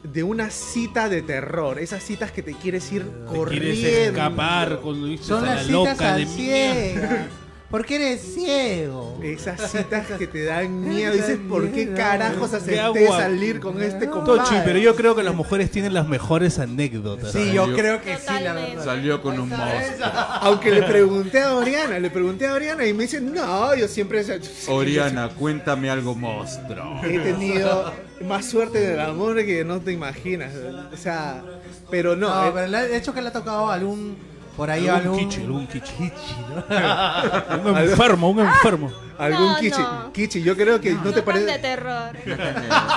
de 0.04 0.22
una 0.24 0.50
cita 0.50 1.08
de 1.08 1.22
terror. 1.22 1.80
Esas 1.80 2.04
citas 2.04 2.32
que 2.32 2.44
te 2.44 2.54
quieres 2.56 2.92
ir 2.92 3.04
Te 3.04 3.26
corriendo. 3.38 3.72
quieres 3.74 4.08
escapar 4.10 4.80
cuando 4.82 5.08
viste 5.08 5.26
Son 5.28 5.44
a 5.46 5.48
la 5.48 5.56
las 5.56 5.66
citas 5.66 5.74
loca 5.98 6.16
de 6.18 6.24
al 6.24 6.28
mierda. 6.28 6.36
ciego. 6.36 7.43
Porque 7.74 7.96
eres 7.96 8.22
ciego. 8.36 9.18
Esas 9.24 9.72
citas 9.72 10.06
que 10.20 10.28
te 10.28 10.44
dan 10.44 10.80
miedo. 10.88 11.12
Dices, 11.12 11.40
¿por 11.50 11.72
qué 11.72 11.92
carajos 11.92 12.54
acepté 12.54 13.08
salir 13.08 13.60
con 13.60 13.82
este 13.82 14.08
compadre? 14.08 14.42
Tochi, 14.44 14.56
pero 14.64 14.78
yo 14.78 14.96
creo 14.96 15.16
que 15.16 15.24
las 15.24 15.34
mujeres 15.34 15.72
tienen 15.72 15.92
las 15.96 16.08
mejores 16.08 16.60
anécdotas. 16.60 17.32
Sí, 17.32 17.52
yo 17.52 17.64
Salió- 17.64 17.76
creo 17.76 18.00
que 18.04 18.16
sí, 18.16 18.22
la 18.28 18.38
Totalmente. 18.38 18.70
verdad. 18.76 18.86
Salió 18.86 19.22
con 19.24 19.40
un 19.40 19.50
monstruo. 19.50 20.08
Aunque 20.42 20.70
le 20.70 20.84
pregunté 20.84 21.42
a 21.42 21.56
Oriana, 21.56 21.98
le 21.98 22.12
pregunté 22.12 22.46
a 22.46 22.54
Oriana 22.54 22.86
y 22.86 22.94
me 22.94 23.04
dice, 23.06 23.20
no, 23.20 23.74
yo 23.74 23.88
siempre 23.88 24.24
Oriana, 24.68 25.30
cuéntame 25.30 25.90
algo 25.90 26.14
monstruo. 26.14 27.02
he 27.04 27.18
tenido 27.18 27.92
más 28.28 28.46
suerte 28.46 28.86
en 28.86 28.92
el 28.92 29.00
amor 29.00 29.44
que 29.44 29.66
no 29.66 29.80
te 29.80 29.92
imaginas. 29.92 30.54
O 30.94 30.96
sea, 30.96 31.44
pero 31.90 32.16
no. 32.16 32.30
No, 32.30 32.48
eh, 32.50 32.52
pero 32.54 32.68
le- 32.68 32.88
de 32.90 32.98
hecho 32.98 33.16
que 33.16 33.22
le 33.24 33.30
ha 33.30 33.34
tocado 33.34 33.72
algún. 33.72 34.32
Por 34.56 34.70
ahí 34.70 34.88
Algún 34.88 35.14
algún. 35.14 35.30
kichi, 35.30 35.42
algún 35.42 35.66
kichi. 35.68 35.94
kichi, 35.94 36.36
¿no? 37.64 37.72
Un 37.72 37.78
enfermo, 37.80 38.30
un 38.30 38.40
enfermo. 38.42 38.92
algún 39.18 39.54
No, 39.54 39.58
kichi. 39.60 39.82
no. 39.82 40.14
Kichi, 40.14 40.44
yo 40.44 40.56
creo 40.56 40.80
que 40.80 40.92
no, 40.94 41.00
te 41.02 41.06
tan 41.06 41.14
de 41.16 41.22
parece. 41.24 41.60
terror. 41.60 42.16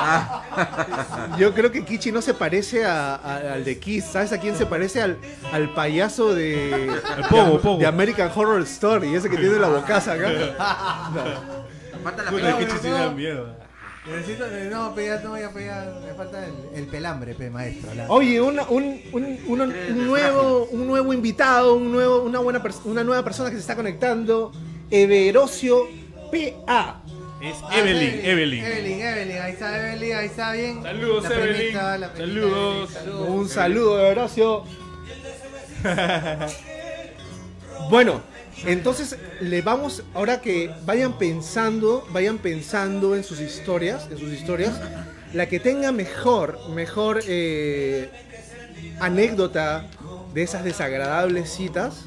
Yo 1.38 1.52
creo 1.54 1.70
que 1.72 1.84
Kichi 1.84 2.12
no 2.12 2.22
se 2.22 2.34
parece 2.34 2.84
a- 2.84 3.14
a- 3.16 3.52
al 3.54 3.64
de 3.64 3.78
Kiss. 3.78 4.04
¿Sabes 4.04 4.32
a 4.32 4.40
quién 4.40 4.56
se 4.56 4.66
parece? 4.66 5.02
Al, 5.02 5.16
al 5.52 5.72
payaso 5.74 6.34
de. 6.34 6.90
Pogo, 7.30 7.52
de, 7.52 7.58
Pogo. 7.58 7.78
de 7.78 7.86
American 7.86 8.30
Horror 8.34 8.62
Story, 8.62 9.14
ese 9.14 9.28
que 9.30 9.36
tiene 9.36 9.58
la 9.58 9.68
bocaza 9.68 10.12
acá. 10.12 10.28
Falta 12.02 12.22
la 12.24 12.30
Puta, 12.30 12.58
kichi 12.58 12.76
sí 12.82 12.88
da 12.88 13.10
miedo. 13.10 13.65
Necesito. 14.08 14.44
No, 14.70 14.94
pegar, 14.94 15.22
no 15.24 15.30
voy 15.30 15.42
a 15.42 15.50
pegar. 15.52 16.00
Me 16.06 16.14
falta 16.14 16.44
el, 16.46 16.52
el 16.78 16.86
pelambre, 16.86 17.34
pe, 17.34 17.50
maestro. 17.50 17.92
la- 17.94 18.08
Oye, 18.08 18.40
una- 18.40 18.62
un, 18.68 19.00
un- 19.12 19.38
un- 19.46 19.60
un 19.60 20.06
nuevo, 20.06 20.68
un 20.70 20.86
nuevo 20.86 21.12
invitado, 21.12 21.74
un 21.74 21.90
nuevo, 21.90 22.22
una, 22.22 22.38
buena 22.38 22.62
una 22.84 23.02
nueva 23.04 23.24
persona 23.24 23.50
que 23.50 23.56
se 23.56 23.62
está 23.62 23.74
conectando, 23.74 24.52
Everosio 24.90 25.88
PA. 26.30 27.02
Es 27.42 27.56
Ah, 27.64 27.78
Evelyn, 27.78 28.20
Evelyn. 28.24 28.64
Evelyn, 28.64 29.00
Evelyn, 29.00 29.38
ahí 29.42 29.52
está 29.52 29.76
Evelyn, 29.90 30.16
ahí 30.16 30.26
está 30.26 30.52
bien. 30.52 30.82
Saludos, 30.82 31.28
La 31.28 31.34
Evelyn. 31.34 31.56
primita, 31.56 31.98
la 31.98 32.12
primita 32.12 32.40
Saludos. 32.40 32.76
Evelyn, 32.76 32.94
saludos. 32.94 33.28
Un 33.28 33.48
saludo, 33.48 34.06
Everosio. 34.06 34.64
bueno, 37.90 38.20
entonces 38.64 39.16
le 39.40 39.60
vamos, 39.62 40.02
ahora 40.14 40.40
que 40.40 40.70
vayan 40.84 41.18
pensando, 41.18 42.06
vayan 42.10 42.38
pensando 42.38 43.14
en 43.14 43.22
sus 43.22 43.40
historias, 43.40 44.08
en 44.10 44.18
sus 44.18 44.32
historias, 44.32 44.80
la 45.32 45.46
que 45.46 45.60
tenga 45.60 45.92
mejor, 45.92 46.58
mejor 46.70 47.20
eh, 47.26 48.08
anécdota 49.00 49.86
de 50.32 50.42
esas 50.42 50.64
desagradables 50.64 51.50
citas. 51.50 52.06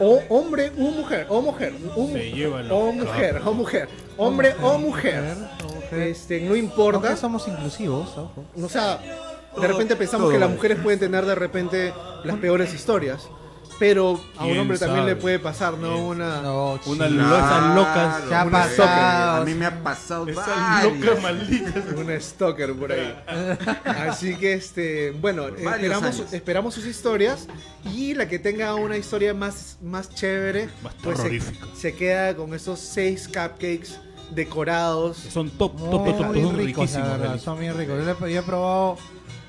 O 0.00 0.20
hombre 0.28 0.72
o 0.76 0.90
mujer, 0.90 1.26
o 1.28 1.40
mujer, 1.40 1.72
lleva 2.34 2.62
los 2.62 2.72
o 2.72 2.92
mujer, 2.92 3.40
o 3.44 3.52
mujer, 3.54 3.88
hombre 4.16 4.54
o 4.60 4.76
mujer. 4.76 5.22
Este, 5.92 6.40
no 6.40 6.56
importa. 6.56 7.00
Porque 7.00 7.16
somos 7.16 7.46
inclusivos, 7.46 8.08
ojo. 8.18 8.44
O 8.60 8.68
sea, 8.68 8.98
de 9.60 9.66
repente 9.68 9.94
pensamos 9.94 10.32
que 10.32 10.38
las 10.38 10.50
mujeres 10.50 10.78
pueden 10.82 10.98
tener 10.98 11.24
de 11.24 11.36
repente 11.36 11.92
las 12.24 12.36
peores 12.38 12.74
historias. 12.74 13.28
Pero 13.86 14.20
a 14.38 14.42
un 14.44 14.48
¿Quién 14.48 14.58
hombre 14.60 14.78
también 14.78 15.00
sabe? 15.02 15.14
le 15.14 15.16
puede 15.20 15.38
pasar, 15.38 15.74
¿no? 15.74 15.92
¿Quién 15.94 16.04
Una. 16.04 16.40
No, 16.42 16.80
Una 16.86 17.08
lo- 17.08 17.36
esas 17.36 17.74
locas. 17.74 18.30
Ya 18.30 18.40
ha 18.40 18.44
una 18.46 18.58
pasado. 18.62 19.42
A 19.42 19.44
mí 19.44 19.54
me 19.54 19.66
ha 19.66 19.82
pasado 19.82 20.26
Esas 20.26 20.46
varias. 20.46 21.00
locas 21.00 21.22
malditas. 21.22 21.84
Una 21.96 22.20
stalker 22.20 22.72
por 22.74 22.92
ahí. 22.92 23.14
Así 23.84 24.36
que, 24.36 24.54
este, 24.54 25.10
bueno, 25.12 25.48
esperamos, 25.48 26.14
años. 26.18 26.32
esperamos 26.32 26.74
sus 26.74 26.86
historias. 26.86 27.46
Y 27.92 28.14
la 28.14 28.26
que 28.28 28.38
tenga 28.38 28.74
una 28.74 28.96
historia 28.96 29.34
más, 29.34 29.76
más 29.82 30.08
chévere, 30.14 30.68
Más 30.82 30.94
pues 31.02 31.16
se, 31.18 31.22
terrorífica. 31.24 31.66
se 31.76 31.94
queda 31.94 32.34
con 32.34 32.54
esos 32.54 32.80
seis 32.80 33.26
cupcakes 33.28 33.98
decorados. 34.30 35.16
Son 35.18 35.50
top, 35.50 35.76
top, 35.76 36.00
Muy 36.00 36.12
top, 36.12 36.32
top, 36.34 36.56
ricos, 36.56 36.90
son 36.90 37.02
la 37.02 37.16
verdad, 37.16 37.38
son 37.38 37.58
bien 37.60 37.76
ricos. 37.76 37.98
Yo, 37.98 38.26
le- 38.26 38.32
yo 38.32 38.40
he 38.40 38.42
probado 38.42 38.96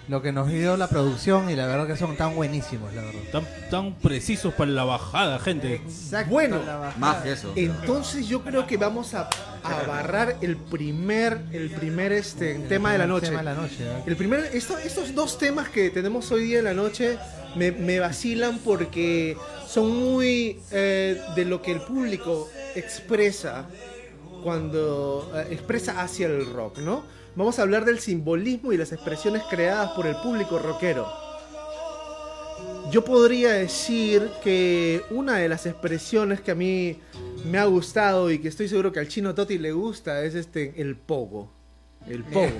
lo 0.08 0.22
que 0.22 0.32
nos 0.32 0.48
dio 0.50 0.78
la 0.78 0.88
producción 0.88 1.50
y 1.50 1.56
la 1.56 1.66
verdad 1.66 1.88
que 1.88 1.98
son 1.98 2.16
tan 2.16 2.36
buenísimos, 2.36 2.94
la 2.94 3.02
verdad. 3.02 3.20
Tan, 3.32 3.48
tan 3.72 3.94
precisos 3.96 4.54
para 4.54 4.70
la 4.72 4.84
bajada, 4.84 5.40
gente. 5.40 5.76
Exacto. 5.76 6.30
Bueno. 6.32 6.60
Más 7.00 7.24
que 7.24 7.32
eso. 7.32 7.52
Entonces 7.56 8.28
yo 8.28 8.42
creo 8.44 8.68
que 8.68 8.78
vamos 8.78 9.14
a, 9.16 9.30
a 9.64 9.84
barrar 9.88 10.38
el 10.42 10.58
primer, 10.58 11.40
el 11.52 11.72
primer 11.72 12.12
este, 12.12 12.56
tema 12.70 12.92
de 12.92 13.00
la 13.00 13.08
noche. 13.08 13.28
Tema 13.28 13.40
de 13.40 13.46
la 13.46 13.56
noche, 13.56 13.78
¿eh? 13.82 14.04
El 14.06 14.16
primer, 14.16 14.42
esto- 14.54 14.78
estos 14.78 15.16
dos 15.16 15.38
temas 15.40 15.70
que 15.70 15.90
tenemos 15.90 16.32
hoy 16.32 16.44
día 16.46 16.60
en 16.60 16.66
la 16.66 16.74
noche 16.76 17.18
me, 17.56 17.72
me 17.72 18.00
vacilan 18.00 18.60
porque 18.60 19.36
son 19.68 19.90
muy 19.98 20.60
eh, 20.72 21.20
de 21.36 21.46
lo 21.46 21.62
que 21.64 21.72
el 21.72 21.82
público 21.82 22.48
expresa 22.76 23.66
cuando 24.44 25.32
eh, 25.34 25.48
expresa 25.52 26.02
hacia 26.02 26.28
el 26.28 26.46
rock, 26.54 26.78
¿no? 26.80 27.04
Vamos 27.36 27.60
a 27.60 27.64
hablar 27.64 27.84
del 27.84 28.00
simbolismo 28.00 28.72
y 28.72 28.78
las 28.78 28.94
expresiones 28.94 29.44
creadas 29.50 29.92
por 29.92 30.08
el 30.08 30.16
público 30.18 30.58
rockero. 30.58 31.06
yo 32.92 33.04
podría 33.04 33.52
decir 33.52 34.30
que 34.42 35.02
una 35.10 35.38
de 35.38 35.50
las 35.50 35.66
expresiones 35.66 36.40
que 36.40 36.52
a 36.52 36.56
mí 36.56 36.98
me 37.44 37.58
ha 37.58 37.66
gustado 37.66 38.32
y 38.32 38.40
que 38.40 38.48
estoy 38.48 38.70
seguro 38.70 38.94
que 38.94 39.00
al 39.00 39.10
chino 39.10 39.36
Toti 39.36 39.58
le 39.58 39.74
gusta 39.74 40.24
es 40.24 40.34
este 40.34 40.82
el 40.82 40.96
pogo. 40.96 41.52
El 42.08 42.24
pogo. 42.24 42.54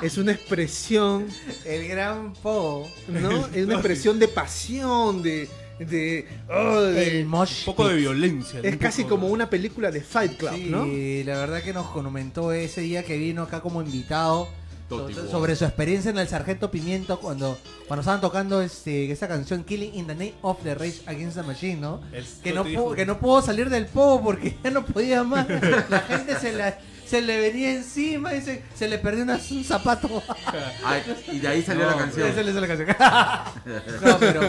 es 0.00 0.16
una 0.16 0.32
expresión, 0.32 1.26
El 1.66 1.86
gran 1.88 2.32
Po. 2.32 2.88
¿no? 3.08 3.46
Es 3.48 3.66
una 3.66 3.74
expresión 3.74 4.18
de 4.18 4.28
pasión, 4.28 5.22
de 5.22 5.50
de, 5.78 6.26
oh, 6.48 6.80
de- 6.82 7.20
El 7.20 7.26
mosh 7.26 7.60
Un 7.60 7.64
poco 7.74 7.88
de 7.88 7.96
violencia. 7.96 8.60
es 8.62 8.76
casi 8.76 9.04
como 9.04 9.28
una 9.28 9.48
película 9.50 9.90
de 9.90 10.00
Fight 10.00 10.36
Club, 10.36 10.54
Sí, 10.54 10.68
¿no? 10.70 10.84
la 10.86 11.38
verdad 11.38 11.62
que 11.62 11.72
nos 11.72 11.86
comentó 11.88 12.52
ese 12.52 12.80
día 12.82 13.02
que 13.04 13.16
vino 13.18 13.42
acá 13.42 13.60
como 13.60 13.80
invitado 13.82 14.48
so- 14.88 15.10
sobre 15.30 15.54
su 15.54 15.64
experiencia 15.66 16.10
en 16.10 16.18
el 16.18 16.26
Sargento 16.28 16.70
Pimiento 16.70 17.20
cuando, 17.20 17.58
cuando 17.86 18.00
estaban 18.00 18.20
tocando 18.22 18.62
este, 18.62 19.10
esa 19.12 19.28
canción 19.28 19.62
Killing 19.64 19.94
in 19.94 20.06
the 20.06 20.14
Name 20.14 20.34
of 20.42 20.62
the 20.62 20.74
Rage 20.74 21.00
Against 21.06 21.36
the 21.36 21.42
Machine, 21.42 21.76
¿no? 21.76 22.00
El 22.12 22.24
Que 22.42 22.52
no, 22.52 22.64
pudo, 22.64 22.94
que 22.94 23.04
no 23.06 23.18
pudo 23.18 23.42
salir 23.42 23.68
del 23.68 23.86
povo 23.86 24.22
porque 24.22 24.56
ya 24.64 24.70
no 24.70 24.84
podía 24.86 25.22
más. 25.24 25.46
La 25.90 26.00
gente 26.00 26.36
se, 26.36 26.52
la- 26.54 26.78
se 27.08 27.22
le 27.22 27.40
venía 27.40 27.72
encima 27.72 28.34
y 28.34 28.42
se, 28.42 28.62
se 28.74 28.88
le 28.88 28.98
perdió 28.98 29.24
una- 29.24 29.38
un 29.50 29.64
zapato. 29.64 30.22
Ay, 30.84 31.02
y 31.32 31.38
de 31.38 31.48
ahí 31.48 31.62
salió 31.62 31.86
la 31.86 31.96
canción. 31.96 32.28
Esa 32.28 32.42
hizo 32.42 32.60
la 32.60 32.66
canción. 32.66 32.88
no, 34.04 34.18
pero, 34.18 34.40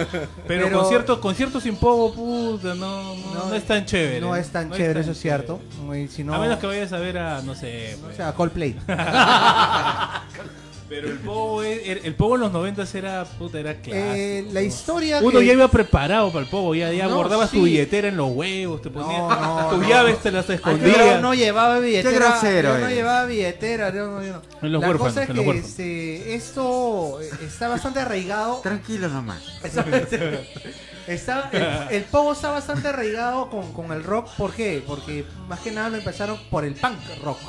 Pero, 0.47 0.71
conciertos, 0.71 1.19
conciertos 1.19 1.63
sin 1.63 1.75
pogo, 1.77 2.13
puta, 2.13 2.75
no, 2.75 3.15
no, 3.15 3.45
no 3.49 3.53
es 3.55 3.65
tan 3.65 3.85
chévere. 3.85 4.19
No 4.21 4.35
es 4.35 4.49
tan 4.49 4.71
chévere, 4.71 5.01
eso 5.01 5.11
es 5.11 5.19
cierto. 5.19 5.61
Muy- 5.83 6.07
si 6.07 6.23
no- 6.23 6.33
A 6.33 6.39
menos 6.39 6.59
que 6.59 6.67
vayas 6.67 6.91
a 6.93 6.99
ver 6.99 7.17
a, 7.17 7.41
no 7.41 7.55
sé, 7.55 7.95
o 7.95 8.05
pues. 8.05 8.17
sea, 8.17 8.33
Coldplay. 8.33 8.75
pero 10.89 11.07
el 11.07 11.19
pogo, 11.19 11.61
el, 11.63 12.01
el 12.03 12.15
pogo 12.15 12.35
en 12.35 12.41
los 12.41 12.51
90 12.51 12.83
era, 12.95 13.23
puta, 13.23 13.59
era 13.59 13.75
clásico. 13.75 13.95
Eh, 14.15 14.45
la 14.51 14.61
historia 14.63 15.19
Uno 15.21 15.39
que- 15.39 15.45
ya 15.45 15.53
iba 15.53 15.67
preparado 15.69 16.31
para 16.31 16.43
el 16.43 16.49
pogo, 16.49 16.73
ya, 16.75 16.91
ya 16.91 17.07
No, 17.07 17.15
guardabas 17.15 17.51
sí. 17.51 17.57
tu 17.57 17.63
billetera 17.63 18.07
en 18.07 18.17
los 18.17 18.31
huevos, 18.31 18.81
te 18.81 18.89
ponías 18.89 19.21
no, 19.21 19.67
tus 19.69 19.79
no. 19.79 19.87
llaves 19.87 20.17
te 20.19 20.31
las 20.31 20.49
Ah, 20.49 20.53
escondías. 20.55 20.97
Yo 20.97 21.21
no 21.21 21.33
llevaba 21.35 21.79
billetera. 21.79 22.09
Qué 22.11 22.15
grosero 22.19 22.73
yo 22.73 22.79
no 22.79 22.89
llevaba 22.89 23.25
billetera. 23.25 23.93
yo 23.93 24.07
no- 24.07 24.23
yo 24.25 24.33
no. 24.33 24.41
En 24.61 24.71
los 24.71 24.81
la 24.81 24.87
huérfanos, 24.89 25.13
cosa 25.13 25.23
es 25.23 25.29
en 25.29 25.35
que 25.35 25.37
los 25.41 25.47
huérfanos. 25.47 25.69
este, 25.69 26.35
esto 26.35 27.21
eh, 27.21 27.29
está 27.45 27.67
bastante 27.67 27.99
arraigado. 27.99 28.55
Tranquilo 28.63 29.07
nomás. 29.09 29.43
Está, 31.07 31.49
el, 31.89 31.95
el 31.95 32.03
pogo 32.03 32.33
está 32.33 32.51
bastante 32.51 32.87
arraigado 32.87 33.49
con, 33.49 33.73
con 33.73 33.91
el 33.91 34.03
rock. 34.03 34.27
¿Por 34.37 34.53
qué? 34.53 34.83
Porque 34.85 35.25
más 35.47 35.59
que 35.59 35.71
nada 35.71 35.89
lo 35.89 35.97
empezaron 35.97 36.37
por 36.51 36.65
el 36.65 36.73
punk 36.75 36.97
rock. 37.23 37.39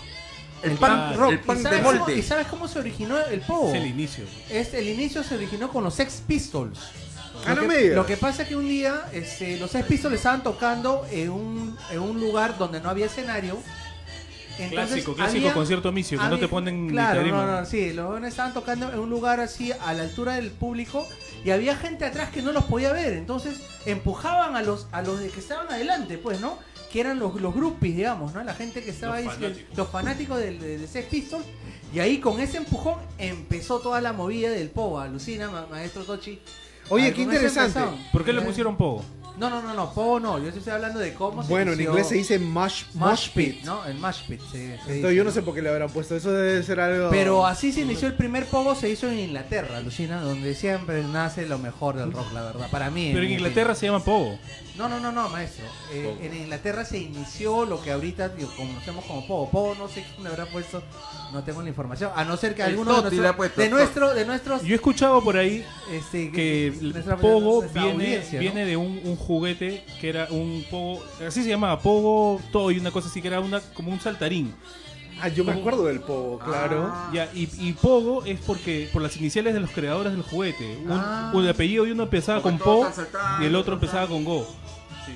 El 0.62 0.72
punk 0.72 0.90
punk- 0.90 1.16
rock. 1.16 1.30
el 1.32 1.40
punk 1.40 1.58
¿Y 1.58 1.62
de 1.62 1.68
sabes 1.68 1.82
cómo- 1.82 1.98
molde. 1.98 2.16
¿Y 2.16 2.22
sabes 2.22 2.46
cómo 2.48 2.68
se 2.68 2.78
originó 2.78 3.18
el 3.18 3.40
pogo? 3.40 3.68
Es 3.70 3.74
el 3.74 3.86
inicio. 3.86 4.24
Es, 4.50 4.74
el 4.74 4.88
inicio 4.88 5.22
se 5.22 5.34
originó 5.36 5.70
con 5.70 5.84
los 5.84 5.94
Sex 5.94 6.22
Pistols. 6.26 6.78
Ah, 7.46 7.54
lo, 7.54 7.62
no 7.62 7.68
que, 7.68 7.68
me 7.68 7.94
lo 7.94 8.04
que 8.06 8.16
pasa 8.18 8.42
es 8.42 8.48
que 8.48 8.56
un 8.56 8.68
día 8.68 9.04
este, 9.12 9.58
los 9.58 9.70
Sex 9.70 9.86
Pistols 9.86 10.14
estaban 10.14 10.42
tocando 10.42 11.06
en 11.10 11.30
un, 11.30 11.78
en 11.90 11.98
un 12.00 12.20
lugar 12.20 12.58
donde 12.58 12.80
no 12.80 12.90
había 12.90 13.06
escenario. 13.06 13.58
Entonces, 14.58 14.88
clásico, 14.88 15.14
clásico 15.14 15.38
había- 15.46 15.54
concierto 15.54 15.90
misio, 15.90 16.18
que 16.18 16.26
no 16.28 16.38
te 16.38 16.46
ponen 16.48 16.88
Claro, 16.90 17.22
no, 17.22 17.46
no, 17.46 17.64
sí, 17.64 17.94
los 17.94 18.08
jóvenes 18.08 18.30
estaban 18.30 18.52
tocando 18.52 18.92
en 18.92 18.98
un 18.98 19.08
lugar 19.08 19.40
así 19.40 19.72
a 19.72 19.94
la 19.94 20.02
altura 20.02 20.34
del 20.34 20.50
público 20.50 21.06
y 21.44 21.50
había 21.50 21.76
gente 21.76 22.04
atrás 22.04 22.28
que 22.28 22.42
no 22.42 22.52
los 22.52 22.64
podía 22.64 22.92
ver. 22.92 23.14
Entonces 23.14 23.58
empujaban 23.86 24.56
a 24.56 24.62
los, 24.62 24.86
a 24.92 25.00
los 25.00 25.18
de 25.20 25.30
que 25.30 25.40
estaban 25.40 25.66
adelante, 25.72 26.18
pues, 26.18 26.40
¿no? 26.42 26.58
Que 26.92 27.00
eran 27.00 27.18
los, 27.18 27.40
los 27.40 27.54
groupies, 27.54 27.96
digamos, 27.96 28.34
¿no? 28.34 28.42
La 28.42 28.54
gente 28.54 28.82
que 28.82 28.90
estaba 28.90 29.20
Los 29.20 29.30
ahí, 29.32 29.38
fanáticos. 29.40 29.76
los 29.78 29.88
fanáticos 29.88 30.38
del, 30.38 30.58
del 30.58 30.88
Sex 30.88 31.06
Pistols. 31.08 31.44
Y 31.94 31.98
ahí 32.00 32.18
con 32.18 32.40
ese 32.40 32.56
empujón 32.58 32.96
empezó 33.18 33.78
toda 33.80 34.00
la 34.00 34.12
movida 34.12 34.50
del 34.50 34.70
POA. 34.70 35.04
Alucina, 35.04 35.50
ma- 35.50 35.66
maestro 35.70 36.02
Tochi. 36.04 36.40
Oye, 36.88 37.12
qué 37.12 37.22
interesante. 37.22 37.80
¿Por 38.12 38.24
qué 38.24 38.32
le 38.32 38.42
pusieron 38.42 38.76
pogo? 38.76 39.04
No, 39.38 39.48
no, 39.48 39.62
no, 39.62 39.72
no, 39.72 39.92
POA 39.94 40.20
no. 40.20 40.38
Yo 40.38 40.48
estoy 40.48 40.72
hablando 40.72 40.98
de 40.98 41.14
cómo 41.14 41.42
se 41.42 41.48
Bueno, 41.48 41.72
en 41.72 41.80
inglés 41.80 42.08
se 42.08 42.16
dice 42.16 42.38
mosh, 42.38 42.82
Mosh 42.94 43.30
Pit, 43.30 43.62
¿no? 43.64 43.84
El 43.86 43.94
Mosh 43.98 44.22
Pit. 44.28 44.40
se- 44.42 44.50
se 44.50 44.70
Entonces, 44.72 44.96
dice, 44.96 45.14
yo 45.14 45.24
no 45.24 45.30
sé 45.30 45.42
por 45.42 45.54
qué 45.54 45.62
le 45.62 45.70
habrán 45.70 45.88
puesto. 45.90 46.14
Eso 46.16 46.30
debe 46.32 46.62
ser 46.62 46.78
algo. 46.80 47.08
Pero 47.10 47.46
así 47.46 47.72
se 47.72 47.80
inició 47.82 48.08
el 48.08 48.14
primer 48.14 48.44
pogo, 48.46 48.74
se 48.74 48.90
hizo 48.90 49.08
en 49.08 49.18
Inglaterra, 49.18 49.80
Lucina, 49.80 50.20
donde 50.20 50.54
siempre 50.54 51.02
nace 51.04 51.46
lo 51.46 51.58
mejor 51.58 51.96
del 51.96 52.12
rock, 52.12 52.32
la 52.34 52.42
verdad. 52.42 52.68
Para 52.70 52.90
mí. 52.90 53.10
Pero 53.14 53.24
en 53.24 53.32
Inglaterra 53.32 53.74
se 53.74 53.86
llama 53.86 54.04
pogo. 54.04 54.36
No, 54.80 54.88
no, 54.88 54.98
no, 55.00 55.12
no, 55.12 55.28
maestro. 55.28 55.64
Eh, 55.92 56.16
en 56.22 56.34
Inglaterra 56.34 56.84
se 56.84 56.98
inició 56.98 57.66
lo 57.66 57.82
que 57.82 57.92
ahorita 57.92 58.30
digo, 58.30 58.50
conocemos 58.56 59.04
como 59.04 59.26
pogo. 59.26 59.50
Pogo 59.50 59.74
no 59.74 59.88
sé 59.88 60.04
quién 60.10 60.24
le 60.24 60.30
habrá 60.30 60.46
puesto, 60.46 60.82
no 61.32 61.44
tengo 61.44 61.60
la 61.62 61.68
información. 61.68 62.10
A 62.16 62.24
no 62.24 62.36
ser 62.36 62.54
que 62.54 62.62
El 62.62 62.70
alguno 62.70 62.94
de, 62.96 63.02
Totti 63.02 63.16
le 63.16 63.22
nuestro- 63.22 63.36
puesto, 63.36 63.60
de, 63.60 63.68
Totti. 63.68 63.76
nuestro, 63.82 64.14
de 64.14 64.24
nuestros. 64.24 64.62
Yo 64.62 64.72
he 64.72 64.74
escuchado 64.76 65.22
por 65.22 65.36
ahí 65.36 65.64
este, 65.92 66.30
que 66.32 66.68
el 66.68 66.92
nuestra- 66.92 67.16
pogo 67.18 67.60
nuestra 67.60 67.82
viene, 67.84 68.04
audiencia, 68.04 68.34
¿no? 68.34 68.40
viene 68.40 68.64
de 68.64 68.76
un, 68.76 69.00
un 69.04 69.16
juguete 69.16 69.84
que 70.00 70.08
era 70.08 70.28
un 70.30 70.64
pogo, 70.70 71.04
así 71.26 71.42
se 71.42 71.50
llamaba, 71.50 71.78
pogo 71.80 72.40
toy, 72.50 72.78
una 72.78 72.90
cosa 72.90 73.08
así 73.08 73.20
que 73.20 73.28
era 73.28 73.40
una 73.40 73.60
como 73.74 73.92
un 73.92 74.00
saltarín. 74.00 74.54
Ah, 75.22 75.28
yo 75.28 75.44
me 75.44 75.52
acuerdo 75.52 75.84
del 75.84 76.00
pogo, 76.00 76.38
claro. 76.38 76.90
Ya, 77.12 77.28
y, 77.34 77.46
y 77.58 77.74
pogo 77.74 78.24
es 78.24 78.40
porque 78.40 78.88
por 78.90 79.02
las 79.02 79.14
iniciales 79.18 79.52
de 79.52 79.60
los 79.60 79.70
creadores 79.70 80.12
del 80.14 80.22
juguete. 80.22 80.78
Un, 80.82 80.92
Ah. 80.92 81.30
un 81.34 81.46
apellido 81.46 81.86
y 81.86 81.90
uno 81.90 82.04
empezaba 82.04 82.40
Porque 82.40 82.56
con 82.56 82.64
todos 82.64 82.80
po 82.84 82.88
están 82.88 83.04
saltando, 83.12 83.44
y 83.44 83.46
el 83.48 83.54
otro 83.54 83.74
empezaba 83.74 84.06
con 84.06 84.24
go. 84.24 84.46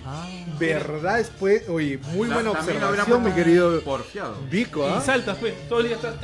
Ah. 0.06 0.28
¿Verdad? 0.58 1.18
Después, 1.18 1.68
oye, 1.68 1.98
muy 2.12 2.28
La- 2.28 2.34
buena 2.34 2.50
observación, 2.50 3.22
mi 3.22 3.32
querido 3.32 3.80
Porfiado. 3.82 4.36
Vico, 4.50 4.86
¿ah? 4.86 4.98
Y 5.02 5.06
saltas 5.06 5.36
pues, 5.38 5.68
todo 5.68 5.80
el 5.80 5.88
día 5.88 5.96
estás. 5.96 6.14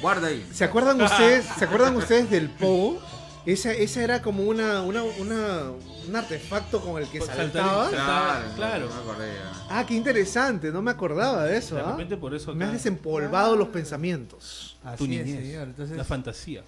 Guarda 0.00 0.28
ahí. 0.28 0.46
¿Se 0.52 0.64
acuerdan 0.64 1.00
ustedes, 1.00 1.44
¿se 1.58 1.64
acuerdan 1.64 1.96
ustedes 1.96 2.30
del 2.30 2.48
pogo? 2.50 3.00
Esa, 3.46 3.72
esa 3.72 4.02
era 4.02 4.20
como 4.20 4.42
una, 4.42 4.82
una, 4.82 5.02
una, 5.02 5.70
un 6.06 6.14
artefacto 6.16 6.80
con 6.80 7.00
el 7.00 7.08
que 7.08 7.18
Saltarín. 7.20 7.52
saltabas. 7.52 7.90
Claro, 7.90 8.44
claro. 8.56 8.88
no 8.88 8.94
me 8.94 9.00
acordé 9.00 9.32
ya. 9.34 9.66
Ah, 9.70 9.86
qué 9.86 9.94
interesante, 9.94 10.70
no 10.70 10.82
me 10.82 10.90
acordaba 10.90 11.44
de 11.44 11.56
eso, 11.56 11.76
De 11.76 11.80
¿ah? 11.80 11.90
repente 11.92 12.16
por 12.18 12.34
eso 12.34 12.54
Me 12.54 12.66
has 12.66 12.72
desempolvado 12.72 13.56
los 13.56 13.68
pensamientos. 13.68 14.76
Así 14.84 14.98
tu 14.98 15.04
es, 15.04 15.10
niñez, 15.10 15.40
señor. 15.46 15.68
Entonces, 15.68 15.96
la 15.96 16.04
fantasía. 16.04 16.62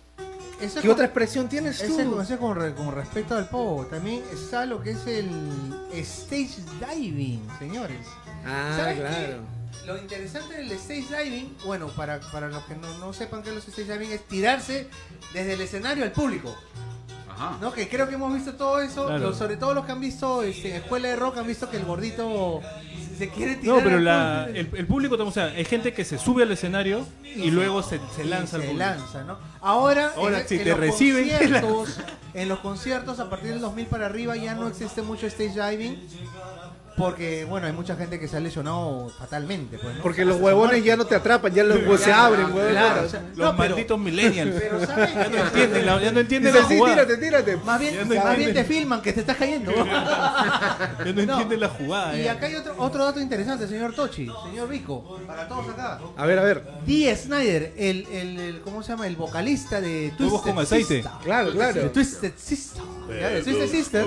Eso 0.60 0.80
¿Qué 0.80 0.88
con- 0.88 0.92
otra 0.92 1.04
expresión 1.06 1.48
tienes 1.48 1.80
Ese 1.80 2.04
tú? 2.04 2.12
con, 2.12 2.22
ese 2.22 2.36
con, 2.38 2.56
re- 2.56 2.74
con 2.74 2.94
respecto 2.94 3.34
al 3.36 3.48
pogo. 3.48 3.86
También 3.86 4.22
está 4.32 4.66
lo 4.66 4.82
que 4.82 4.90
es 4.92 5.06
el 5.06 5.30
stage 5.92 6.56
diving, 6.94 7.46
señores. 7.58 8.06
Ah, 8.46 8.92
claro. 8.96 9.38
Lo 9.86 9.96
interesante 9.98 10.54
del 10.56 10.70
stage 10.72 11.06
diving, 11.24 11.56
bueno, 11.64 11.88
para, 11.88 12.20
para 12.20 12.48
los 12.48 12.62
que 12.64 12.76
no, 12.76 12.98
no 12.98 13.12
sepan 13.12 13.42
qué 13.42 13.50
es 13.50 13.56
el 13.56 13.62
stage 13.72 13.92
diving, 13.92 14.12
es 14.12 14.22
tirarse 14.26 14.88
desde 15.32 15.54
el 15.54 15.60
escenario 15.60 16.04
al 16.04 16.12
público. 16.12 16.54
Ajá. 17.30 17.56
¿No? 17.60 17.72
Que 17.72 17.88
creo 17.88 18.06
que 18.08 18.14
hemos 18.16 18.32
visto 18.34 18.54
todo 18.54 18.80
eso, 18.80 19.06
Claro. 19.06 19.18
lo- 19.30 19.34
sobre 19.34 19.56
todo 19.56 19.72
los 19.72 19.86
que 19.86 19.92
han 19.92 20.00
visto 20.00 20.42
este, 20.42 20.70
en 20.70 20.76
Escuela 20.82 21.08
de 21.08 21.16
Rock, 21.16 21.38
han 21.38 21.46
visto 21.46 21.70
que 21.70 21.78
el 21.78 21.84
gordito 21.86 22.60
se 23.20 23.28
quiere 23.28 23.56
tirar. 23.56 23.76
No, 23.76 23.84
pero 23.84 23.98
la, 23.98 24.48
el, 24.48 24.70
el 24.72 24.86
público, 24.86 25.14
o 25.14 25.30
sea, 25.30 25.46
hay 25.46 25.64
gente 25.66 25.92
que 25.92 26.06
se 26.06 26.18
sube 26.18 26.42
al 26.42 26.50
escenario 26.52 27.06
y 27.22 27.50
luego 27.50 27.82
se, 27.82 28.00
lanza 28.24 28.58
se 28.58 28.72
lanza, 28.72 29.24
¿no? 29.24 29.38
Ahora, 29.60 30.12
Ahora, 30.16 30.40
en, 30.40 30.48
si 30.48 30.56
en 30.56 30.64
te 30.64 30.70
los 30.70 30.80
reciben, 30.80 31.28
conciertos, 31.38 32.00
en 32.32 32.48
los 32.48 32.58
conciertos 32.60 33.20
a 33.20 33.28
partir 33.28 33.50
del 33.50 33.60
2000 33.60 33.86
para 33.86 34.06
arriba 34.06 34.36
ya 34.36 34.54
no 34.54 34.68
existe 34.68 35.02
mucho 35.02 35.26
stage 35.26 35.52
diving 35.52 35.98
porque 36.96 37.44
bueno, 37.44 37.66
hay 37.66 37.72
mucha 37.72 37.96
gente 37.96 38.18
que 38.20 38.28
se 38.28 38.36
ha 38.36 38.40
lesionado 38.40 39.08
fatalmente, 39.18 39.78
pues, 39.78 39.96
¿no? 39.96 40.02
Porque 40.02 40.24
los 40.24 40.38
huevones 40.40 40.84
ya 40.84 40.96
no 40.96 41.04
te 41.06 41.14
atrapan, 41.14 41.52
ya 41.54 41.64
los 41.64 41.78
huevos 41.78 42.00
se 42.00 42.10
Ya, 42.10 42.24
abren, 42.26 42.46
huevón. 42.52 42.70
claro, 42.72 43.02
o 43.04 43.08
sea, 43.08 43.20
Los 43.20 43.38
no, 43.38 43.56
pero- 43.56 43.70
malditos 43.70 43.98
millennials. 43.98 44.54
Pero 44.60 44.86
¿sabes 44.86 45.14
ya 45.14 45.28
no 45.28 45.36
entienden 45.38 45.86
la, 45.86 46.00
ya 46.02 46.12
no 46.12 46.20
entienden 46.20 46.52
Dice, 46.52 46.62
la 46.62 46.68
sí, 46.68 46.78
jugada. 46.78 46.94
tírate, 47.06 47.16
tírate. 47.22 47.56
Más 47.58 47.80
bien, 47.80 47.94
Ya 47.94 48.04
no 48.04 48.14
más 48.24 48.36
bien 48.36 48.52
te 48.54 48.64
filman 48.64 49.02
que 49.02 49.12
te 49.12 49.20
estás 49.20 49.36
cayendo. 49.36 49.72
Ya 51.00 51.12
no, 51.12 51.12
No. 51.12 51.32
entienden 51.32 51.60
la 51.60 51.68
jugada. 51.68 52.18
y 52.18 52.24
ya. 52.24 52.32
acá 52.32 52.46
hay 52.46 52.54
otro, 52.56 52.74
otro 52.78 53.04
dato 53.04 53.20
interesante, 53.20 53.66
señor 53.66 53.94
Tochi, 53.94 54.28
señor 54.50 54.68
Vico, 54.68 55.18
para 55.26 55.48
todos 55.48 55.68
acá. 55.70 55.98
A 56.16 56.26
ver, 56.26 56.38
a 56.38 56.42
ver. 56.42 56.64
Dee 56.86 57.14
Snyder, 57.16 57.72
el, 57.76 58.06
el, 58.12 58.38
el- 58.38 58.60
¿cómo 58.60 58.82
se 58.82 58.92
llama? 58.92 59.06
El 59.06 59.16
vocalista 59.16 59.80
de 59.80 60.12
Huevos 60.18 60.42
con 60.42 60.58
aceite. 60.58 60.96
Sister. 60.96 61.12
Claro, 61.24 61.50
De 61.50 61.56
claro. 61.56 61.90
Twisted 61.90 62.32
Sister. 62.36 62.82
¿ya? 63.08 63.28
De 63.30 63.42
Twisted 63.42 63.68
Sister. 63.68 64.06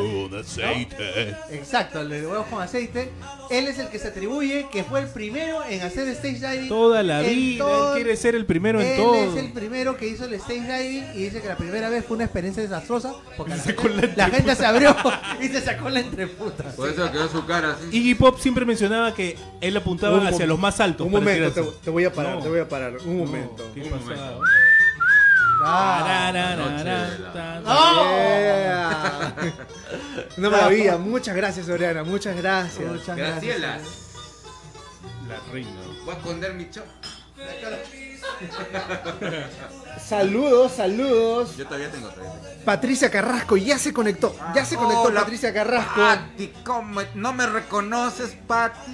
Exacto, 1.51 2.01
el 2.01 2.09
de 2.09 2.27
huevos 2.27 2.47
con 2.47 2.61
aceite. 2.61 2.72
Él 2.77 3.67
es 3.67 3.77
el 3.79 3.87
que 3.89 3.99
se 3.99 4.07
atribuye 4.07 4.67
que 4.71 4.83
fue 4.83 5.01
el 5.01 5.07
primero 5.07 5.63
en 5.69 5.81
hacer 5.81 6.07
stage 6.09 6.39
diving. 6.39 6.69
Toda 6.69 7.03
la 7.03 7.21
vida, 7.21 7.63
todo- 7.65 7.95
él 7.95 8.03
quiere 8.03 8.17
ser 8.17 8.35
el 8.35 8.45
primero 8.45 8.81
en 8.81 8.87
Él 8.87 8.97
todo. 8.97 9.15
es 9.15 9.35
el 9.37 9.51
primero 9.51 9.95
que 9.97 10.07
hizo 10.07 10.25
el 10.25 10.33
stage 10.35 10.61
diving 10.61 11.05
y 11.15 11.23
dice 11.25 11.41
que 11.41 11.47
la 11.47 11.57
primera 11.57 11.89
vez 11.89 12.05
fue 12.05 12.15
una 12.15 12.25
experiencia 12.25 12.63
desastrosa 12.63 13.13
porque 13.37 13.55
la, 13.55 13.61
gente, 13.61 14.07
la 14.15 14.27
la 14.27 14.29
gente 14.35 14.55
se 14.55 14.65
abrió 14.65 14.95
y 15.41 15.47
se 15.49 15.61
sacó 15.61 15.89
la 15.89 15.99
entreputa. 15.99 16.63
Por 16.75 16.89
eso 16.89 17.11
quedó 17.11 17.29
su 17.29 17.45
cara 17.45 17.73
así. 17.73 17.95
Iggy 17.97 18.15
Pop 18.15 18.39
siempre 18.39 18.65
mencionaba 18.65 19.13
que 19.13 19.37
él 19.61 19.75
apuntaba 19.77 20.17
Un 20.19 20.27
hacia 20.27 20.45
los 20.47 20.57
más 20.59 20.79
altos. 20.79 21.05
Un 21.05 21.13
momento, 21.13 21.73
te, 21.83 21.89
voy 21.89 22.05
a 22.05 22.13
parar, 22.13 22.35
No. 22.37 22.41
te 22.43 22.49
voy 22.49 22.59
a 22.59 22.67
parar. 22.67 22.93
Un 23.05 23.17
No, 23.19 23.25
momento. 23.25 23.71
¿Qué 23.73 23.81
Un 23.81 23.89
pasaba? 23.89 24.31
momento. 24.31 24.41
Ah. 25.65 27.59
Una 30.37 30.49
maravilla. 30.49 30.97
Muchas 30.97 31.35
gracias, 31.35 31.69
Oriana. 31.69 32.03
Muchas 32.03 32.35
gracias. 32.35 32.91
muchas 32.91 33.15
Graciela. 33.15 33.67
gracias. 33.77 33.93
La 35.27 35.39
reina. 35.51 35.71
Voy 36.05 36.13
a 36.13 36.17
esconder 36.17 36.53
mi 36.53 36.69
chop. 36.69 36.85
Saludos, 40.07 40.73
saludos. 40.73 41.55
Yo 41.55 41.65
todavía 41.65 41.89
tengo, 41.89 42.09
tengo. 42.09 42.35
Patricia 42.65 43.09
Carrasco 43.09 43.57
ya 43.57 43.77
se 43.77 43.93
conectó. 43.93 44.35
Ya 44.53 44.65
se 44.65 44.75
conectó 44.75 45.03
Hola, 45.03 45.21
Patricia 45.21 45.53
Carrasco. 45.53 45.95
Pati, 45.95 46.51
¿cómo? 46.65 47.01
¿No 47.15 47.33
me 47.33 47.45
reconoces, 47.47 48.35
Pati? 48.47 48.91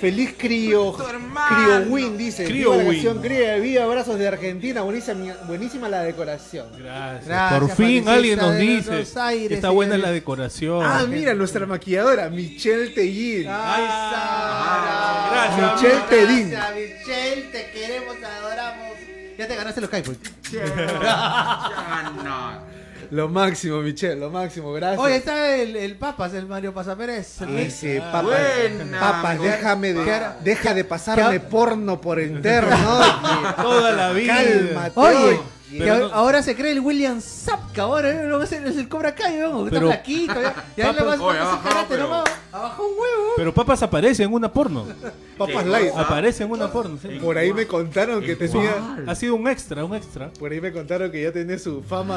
Feliz 0.00 0.34
crío. 0.36 0.92
Tu 0.92 1.02
hermano. 1.06 1.56
Crío 1.56 1.92
Win 1.92 2.18
dice. 2.18 2.44
Crío 2.44 2.72
Win. 2.72 2.86
canción 2.86 3.22
Cría 3.22 3.52
de 3.54 3.60
Vida, 3.60 3.84
abrazos 3.84 4.18
de 4.18 4.28
Argentina. 4.28 4.82
Buenísima, 4.82 5.34
buenísima 5.46 5.88
la 5.88 6.02
decoración. 6.02 6.68
Gracias. 6.76 7.26
Gracias, 7.26 7.60
Por 7.60 7.70
fin 7.70 8.04
Patricia 8.04 8.12
alguien 8.12 8.38
nos 8.38 8.56
dice 8.58 8.90
Buenos 8.90 9.16
Aires, 9.16 9.48
que 9.48 9.54
está 9.54 9.70
buena 9.70 9.92
señores. 9.94 10.10
la 10.10 10.14
decoración. 10.14 10.82
Ah, 10.84 11.04
mira, 11.08 11.34
nuestra 11.34 11.64
maquilladora, 11.66 12.28
Michelle 12.28 12.88
Tellín. 12.90 13.46
Ay, 13.48 13.84
Sara. 13.86 15.28
gracias, 15.30 15.72
Michelle 15.74 15.94
Gracias, 15.94 16.10
Tellín. 16.10 16.48
Michelle, 16.48 17.42
te 17.52 17.70
queremos, 17.70 18.05
te 18.14 18.26
adoramos. 18.26 18.92
Ya 19.38 19.46
te 19.48 19.54
ganaste 19.56 19.80
los. 19.80 19.90
Skype. 19.90 20.16
Ya 20.52 22.12
no. 22.24 22.76
Lo 23.10 23.28
máximo, 23.28 23.82
Michelle, 23.82 24.16
lo 24.16 24.30
máximo, 24.30 24.72
gracias. 24.72 24.98
Oye, 24.98 25.16
está 25.16 25.54
el, 25.54 25.76
el 25.76 25.94
Papas, 25.96 26.34
el 26.34 26.46
Mario 26.46 26.74
Pasapérez. 26.74 27.40
Ese, 27.42 28.00
Ah, 28.00 28.10
papas, 28.10 28.24
buena, 28.24 28.98
papas, 29.00 29.40
déjame 29.40 29.92
de, 29.92 30.22
deja 30.42 30.74
de 30.74 30.82
pasarme 30.82 31.38
¿Qué 31.38 31.46
ha- 31.46 31.48
porno 31.48 32.00
por 32.00 32.18
interno. 32.18 32.76
Toda 33.62 33.92
la 33.92 34.10
vida. 34.12 34.34
Cálmate. 34.34 34.92
Oye, 34.98 35.40
no- 35.72 36.06
ahora 36.14 36.42
se 36.42 36.54
cree 36.54 36.72
el 36.72 36.80
William 36.80 37.20
Zapka, 37.20 37.82
ahora 37.82 38.10
¿eh? 38.10 38.26
no, 38.26 38.40
es, 38.42 38.52
el, 38.52 38.66
es 38.66 38.76
el 38.76 38.88
Cobra 38.88 39.14
Kai, 39.14 39.36
¿no? 39.38 39.64
Está 39.66 39.70
Pero- 39.70 39.86
flaquito, 39.88 40.40
ya, 40.40 40.64
ya 40.76 40.92
le 40.92 41.02
vas 41.02 41.20
Oye, 41.20 41.38
a 41.38 41.42
ha 41.42 41.44
hacer 41.54 41.56
bajado, 41.56 41.62
karate 41.68 41.86
pero- 41.88 42.02
nomás. 42.04 42.24
Abajo 42.52 42.84
un 42.84 42.92
huevo. 42.92 43.32
Pero 43.36 43.52
Papas 43.52 43.82
aparece 43.82 44.22
en 44.22 44.32
una 44.32 44.50
porno. 44.50 44.86
Papas 45.36 45.66
Light. 45.66 45.92
Aparece 45.94 46.44
en 46.44 46.50
una 46.52 46.72
porno. 46.72 46.98
sí. 47.02 47.08
Por 47.20 47.36
ahí 47.36 47.52
me 47.52 47.66
contaron 47.66 48.22
que 48.22 48.34
tenía. 48.36 48.72
Ha 49.06 49.14
sido 49.14 49.34
un 49.34 49.46
extra, 49.48 49.84
un 49.84 49.94
extra. 49.94 50.30
Por 50.38 50.50
ahí 50.52 50.60
me 50.62 50.72
contaron 50.72 51.10
que 51.10 51.22
ya 51.22 51.30
tenía 51.32 51.58
su 51.58 51.82
fama, 51.82 52.16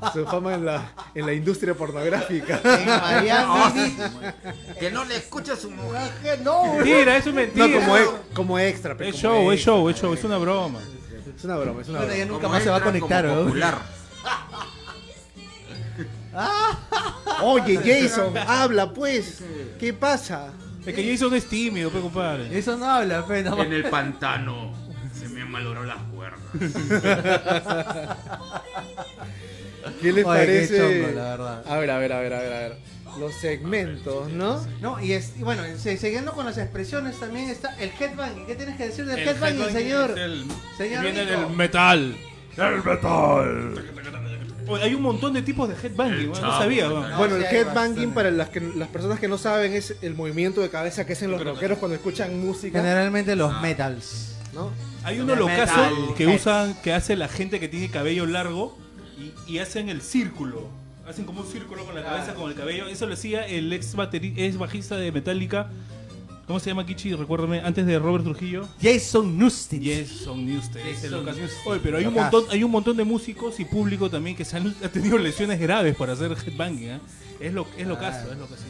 su 0.12 0.24
fama 0.26 0.54
en 0.54 0.66
la, 0.66 0.92
en 1.14 1.26
la 1.26 1.32
industria 1.32 1.74
pornográfica. 1.74 2.60
En 2.62 2.86
Miami. 2.86 3.96
Que 4.78 4.90
no 4.92 5.04
le 5.04 5.16
escucha 5.16 5.54
a 5.54 5.56
su 5.56 5.70
mujer. 5.70 6.40
no, 6.44 6.74
Mentira, 6.74 7.16
eso 7.16 7.30
es 7.30 7.34
mentira. 7.34 7.66
No, 7.66 7.80
como, 7.80 7.96
e- 7.96 8.08
como 8.34 8.58
extra. 8.60 8.96
pe, 8.96 9.08
Es 9.08 9.20
como 9.20 9.34
show, 9.34 9.50
es 9.50 9.56
extra. 9.56 9.72
show, 9.74 9.88
es 9.88 9.96
show, 10.00 10.14
es 10.14 10.22
una 10.24 10.38
broma. 10.38 10.78
Es 11.36 11.44
una 11.44 11.56
broma, 11.56 11.82
es 11.82 11.88
una 11.88 12.00
broma. 12.00 12.14
nunca 12.26 12.42
Como 12.42 12.54
más 12.54 12.62
se 12.62 12.70
va 12.70 12.76
a 12.76 12.80
conectar, 12.82 13.24
como 13.26 13.36
¿no? 13.36 13.44
popular. 13.44 13.78
Oye, 17.42 17.76
Jason, 17.76 18.36
habla 18.38 18.92
pues. 18.92 19.42
¿Qué 19.78 19.92
pasa? 19.92 20.52
Es 20.86 20.94
que 20.94 21.10
Jason 21.12 21.34
es 21.34 21.46
tímido, 21.48 21.90
pe 21.90 22.00
compadre. 22.00 22.56
Eso 22.56 22.76
no 22.76 22.88
habla, 22.88 23.22
fe, 23.24 23.42
no. 23.42 23.62
En 23.62 23.72
el 23.72 23.84
pantano 23.84 24.72
se 25.18 25.28
me 25.28 25.42
han 25.42 25.50
malogrado 25.50 25.86
las 25.86 26.02
cuerdas. 26.14 26.40
¿Qué 30.00 30.12
les 30.12 30.24
Oye, 30.24 30.40
qué 30.40 30.46
parece? 30.46 30.78
chongo, 30.78 31.06
la 31.14 31.22
verdad. 31.30 31.64
A 31.66 31.76
ver, 31.78 31.90
a 31.90 31.98
ver, 31.98 32.12
a 32.12 32.20
ver, 32.20 32.32
a 32.34 32.38
ver, 32.40 32.52
a 32.52 32.58
ver. 32.60 32.76
Los 33.18 33.34
segmentos, 33.34 34.30
¿no? 34.30 34.64
No, 34.80 35.00
y, 35.00 35.12
es, 35.12 35.32
y 35.38 35.42
bueno, 35.42 35.62
se- 35.76 35.96
siguiendo 35.96 36.32
con 36.32 36.46
las 36.46 36.58
expresiones 36.58 37.18
también 37.18 37.50
está 37.50 37.74
el 37.80 37.90
headbanging. 37.98 38.46
¿Qué 38.46 38.54
tienes 38.54 38.76
que 38.76 38.86
decir 38.86 39.04
del 39.04 39.18
El 39.18 39.28
headbanging, 39.28 39.62
headbanging 39.62 39.82
señor? 39.82 40.10
es 40.10 40.16
el- 40.18 40.44
Señor 40.78 41.02
viene 41.02 41.24
del 41.26 41.50
metal. 41.50 42.16
El 42.56 42.84
metal. 42.84 43.74
Oye, 44.68 44.84
hay 44.84 44.94
un 44.94 45.02
montón 45.02 45.32
de 45.32 45.42
tipos 45.42 45.68
de 45.68 45.74
headbanging, 45.74 46.20
El 46.32 46.40
¿no? 46.40 46.58
sabía. 46.58 46.88
¿no? 46.88 47.00
Bueno, 47.18 47.34
sí 47.36 47.40
el 47.42 47.46
hay 47.46 47.56
headbanging, 47.56 47.74
bastante. 47.74 48.14
para 48.14 48.30
las, 48.30 48.48
que, 48.50 48.60
las 48.60 48.88
personas 48.88 49.18
que 49.18 49.26
no 49.26 49.38
saben, 49.38 49.72
es 49.72 49.96
el 50.02 50.14
movimiento 50.14 50.60
de 50.60 50.68
cabeza 50.70 51.04
que 51.04 51.14
hacen 51.14 51.30
los 51.32 51.42
rockeros 51.42 51.78
cuando 51.78 51.96
escuchan 51.96 52.38
música. 52.40 52.78
Generalmente 52.80 53.34
los 53.34 53.60
metals. 53.60 54.36
¿no? 54.54 54.70
Hay 55.02 55.18
un 55.20 55.26
De 55.26 55.32
holocazo 55.32 55.76
metal. 55.76 56.14
que 56.16 56.26
usan, 56.28 56.74
que 56.82 56.92
hace 56.92 57.16
la 57.16 57.26
gente 57.28 57.58
que 57.58 57.68
tiene 57.68 57.88
cabello 57.90 58.26
largo 58.26 58.76
y, 59.20 59.52
y 59.52 59.58
hacen 59.58 59.88
el 59.88 60.00
círculo. 60.00 60.68
Hacen 61.06 61.24
como 61.24 61.40
un 61.40 61.46
círculo 61.46 61.84
con 61.84 61.94
la 61.94 62.02
cabeza, 62.02 62.34
con 62.34 62.50
el 62.50 62.56
cabello. 62.56 62.86
Eso 62.86 63.06
lo 63.06 63.14
hacía 63.14 63.46
el 63.46 63.72
ex, 63.72 63.94
ex 64.12 64.56
bajista 64.56 64.96
de 64.96 65.12
Metallica. 65.12 65.70
¿Cómo 66.50 66.58
se 66.58 66.70
llama 66.70 66.84
Kichi? 66.84 67.14
Recuérdame, 67.14 67.60
antes 67.60 67.86
de 67.86 67.96
Robert 67.98 68.24
Trujillo. 68.24 68.66
Jason 68.82 69.38
Newsted. 69.38 69.80
Jason 69.80 70.44
Newsted. 70.44 70.80
Jason. 70.84 71.24
Oye, 71.64 71.80
pero 71.80 71.98
hay 71.98 72.06
un 72.06 72.14
montón, 72.14 72.44
hay 72.50 72.64
un 72.64 72.70
montón 72.72 72.96
de 72.96 73.04
músicos 73.04 73.60
y 73.60 73.64
público 73.64 74.10
también 74.10 74.34
que 74.34 74.44
se 74.44 74.56
han, 74.56 74.74
ha 74.84 74.88
tenido 74.88 75.16
lesiones 75.16 75.60
graves 75.60 75.94
por 75.94 76.10
hacer 76.10 76.32
headbanging. 76.32 76.90
¿eh? 76.90 77.00
Es 77.38 77.52
lo, 77.52 77.68
es 77.76 77.86
lo 77.86 77.96
caso, 77.98 78.32
es 78.32 78.38
lo 78.38 78.48
que 78.48 78.54
sí. 78.54 78.64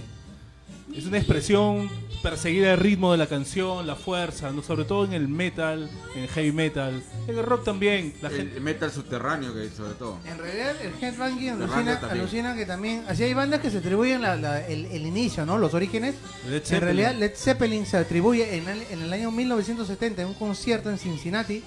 Es 1.00 1.06
una 1.06 1.16
expresión 1.16 1.88
perseguida 2.22 2.74
el 2.74 2.78
ritmo 2.78 3.12
de 3.12 3.16
la 3.16 3.26
canción, 3.26 3.86
la 3.86 3.96
fuerza, 3.96 4.50
¿no? 4.52 4.62
sobre 4.62 4.84
todo 4.84 5.06
en 5.06 5.14
el 5.14 5.28
metal, 5.28 5.88
en 6.14 6.24
el 6.24 6.28
heavy 6.28 6.52
metal, 6.52 7.02
en 7.26 7.38
el 7.38 7.42
rock 7.42 7.64
también. 7.64 8.12
La 8.20 8.28
gente, 8.28 8.56
El 8.58 8.62
metal 8.62 8.90
subterráneo, 8.92 9.54
que 9.54 9.70
sobre 9.70 9.94
todo. 9.94 10.18
En 10.26 10.36
realidad 10.36 10.74
el 10.82 10.92
headbanging 11.02 11.48
alucina, 11.52 11.98
alucina 12.10 12.54
que 12.54 12.66
también, 12.66 13.04
así 13.08 13.22
hay 13.22 13.32
bandas 13.32 13.60
que 13.60 13.70
se 13.70 13.78
atribuyen 13.78 14.20
la- 14.20 14.36
la- 14.36 14.66
el, 14.66 14.84
el 14.86 15.06
inicio, 15.06 15.46
¿no? 15.46 15.56
Los 15.56 15.72
orígenes. 15.72 16.16
Led 16.46 16.56
En 16.56 16.60
Zeppelin. 16.62 16.80
realidad 16.82 17.14
Led 17.18 17.32
Zeppelin 17.34 17.86
se 17.86 17.96
atribuye 17.96 18.56
en 18.58 18.68
el, 18.68 18.82
en 18.90 19.00
el 19.00 19.10
año 19.14 19.30
1970 19.30 20.20
en 20.20 20.28
un 20.28 20.34
concierto 20.34 20.90
en 20.90 20.98
Cincinnati 20.98 21.62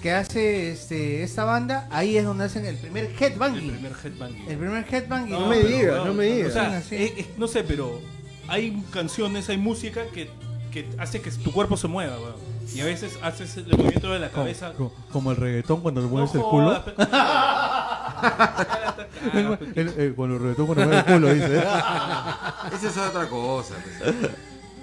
que 0.00 0.12
hace 0.12 0.72
este, 0.72 1.22
esta 1.24 1.44
banda, 1.44 1.86
ahí 1.90 2.16
es 2.16 2.24
donde 2.24 2.44
hacen 2.44 2.64
el 2.64 2.76
primer 2.76 3.04
el 3.04 3.10
headbanging. 3.22 3.70
primer 3.72 3.92
headbanging. 4.02 4.48
El 4.48 4.56
primer 4.56 4.86
headbanging. 4.90 5.30
No 5.32 5.46
me 5.48 5.56
pero- 5.56 5.68
digas, 5.68 6.04
no 6.06 6.14
me 6.14 6.24
digas. 6.24 6.50
O 6.50 6.52
sea, 6.54 6.80
Sí. 6.82 6.94
eh, 6.94 7.14
eh, 7.18 7.26
no 7.36 7.46
sé, 7.48 7.62
pero 7.64 8.00
hay 8.48 8.82
canciones, 8.90 9.48
hay 9.48 9.58
música 9.58 10.06
que, 10.12 10.30
que 10.72 10.88
hace 10.98 11.20
que 11.20 11.30
tu 11.30 11.52
cuerpo 11.52 11.76
se 11.76 11.88
mueva, 11.88 12.18
weón. 12.18 12.48
Y 12.74 12.80
a 12.80 12.84
veces 12.84 13.18
haces 13.22 13.56
el 13.56 13.66
movimiento 13.68 14.10
de 14.12 14.18
la 14.18 14.28
cabeza. 14.30 14.72
Como, 15.10 15.30
el 15.30 15.36
reggaetón 15.38 15.80
cuando 15.80 16.02
le 16.02 16.06
No 16.08 16.26
jodas, 16.26 16.80
pe- 16.80 16.92
cuando 20.16 20.36
el 20.36 20.42
reggaetón 20.42 20.66
cuando 20.66 20.84
mueve 20.86 20.98
el 20.98 21.04
culo, 21.04 21.34
dice. 21.34 21.58
Esa 21.58 22.88
es 22.88 22.96
otra 22.98 23.26
cosa. 23.28 23.74
pues. 23.82 24.14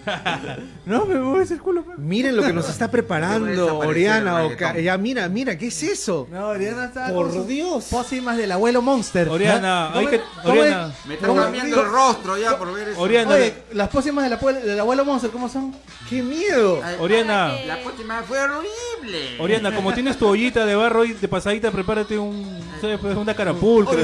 no, 0.85 1.05
me 1.05 1.15
mueves 1.15 1.51
el 1.51 1.59
culo. 1.61 1.83
Miren 1.97 2.35
lo 2.35 2.43
que 2.43 2.53
nos 2.53 2.69
está 2.69 2.89
preparando 2.89 3.77
Oriana. 3.79 4.41
el 4.45 4.53
o 4.53 4.57
Ca- 4.57 4.73
reggaetón. 4.73 4.83
ya, 4.83 4.97
mira, 4.97 5.29
mira, 5.29 5.57
¿qué 5.57 5.67
es 5.67 5.83
eso? 5.83 6.27
No, 6.31 6.47
Oriana 6.49 6.85
está 6.85 7.07
Por 7.11 7.45
Dios. 7.47 7.85
pócimas 7.89 8.37
del 8.37 8.51
abuelo 8.51 8.81
Monster. 8.81 9.29
Oriana, 9.29 9.87
¿Ah? 9.87 9.91
hay 9.95 10.05
¿Cómo 10.05 10.09
que. 10.09 10.15
es? 10.17 10.21
¿Cómo 10.43 10.53
es? 10.55 10.59
Oriana, 10.61 10.93
Me 11.07 11.13
está 11.15 11.27
cambiando 11.33 11.81
el 11.81 11.87
rostro 11.91 12.37
ya 12.37 12.57
por 12.57 12.73
ver 12.73 12.89
eso. 12.89 13.01
Oriana, 13.01 13.35
Oye, 13.35 13.53
las 13.73 13.89
pócimas 13.89 14.23
del 14.23 14.33
abuelo, 14.33 14.59
del 14.61 14.79
abuelo 14.79 15.05
Monster, 15.05 15.31
¿cómo 15.31 15.49
son? 15.49 15.75
¡Qué 16.09 16.21
miedo! 16.21 16.79
Ay, 16.83 16.95
Oriana, 16.99 17.53
La 17.65 17.81
próxima 17.81 18.21
fue 18.23 18.39
horrible. 18.39 19.37
Oriana, 19.39 19.73
como 19.75 19.93
tienes 19.93 20.17
tu 20.17 20.27
ollita 20.27 20.65
de 20.65 20.75
barro 20.75 21.03
y 21.05 21.13
de 21.13 21.27
pasadita, 21.27 21.71
prepárate 21.71 22.17
un, 22.17 22.59
¿sabes? 22.81 22.99
Pues, 22.99 23.15
una 23.17 23.33
carapulcra. 23.33 23.95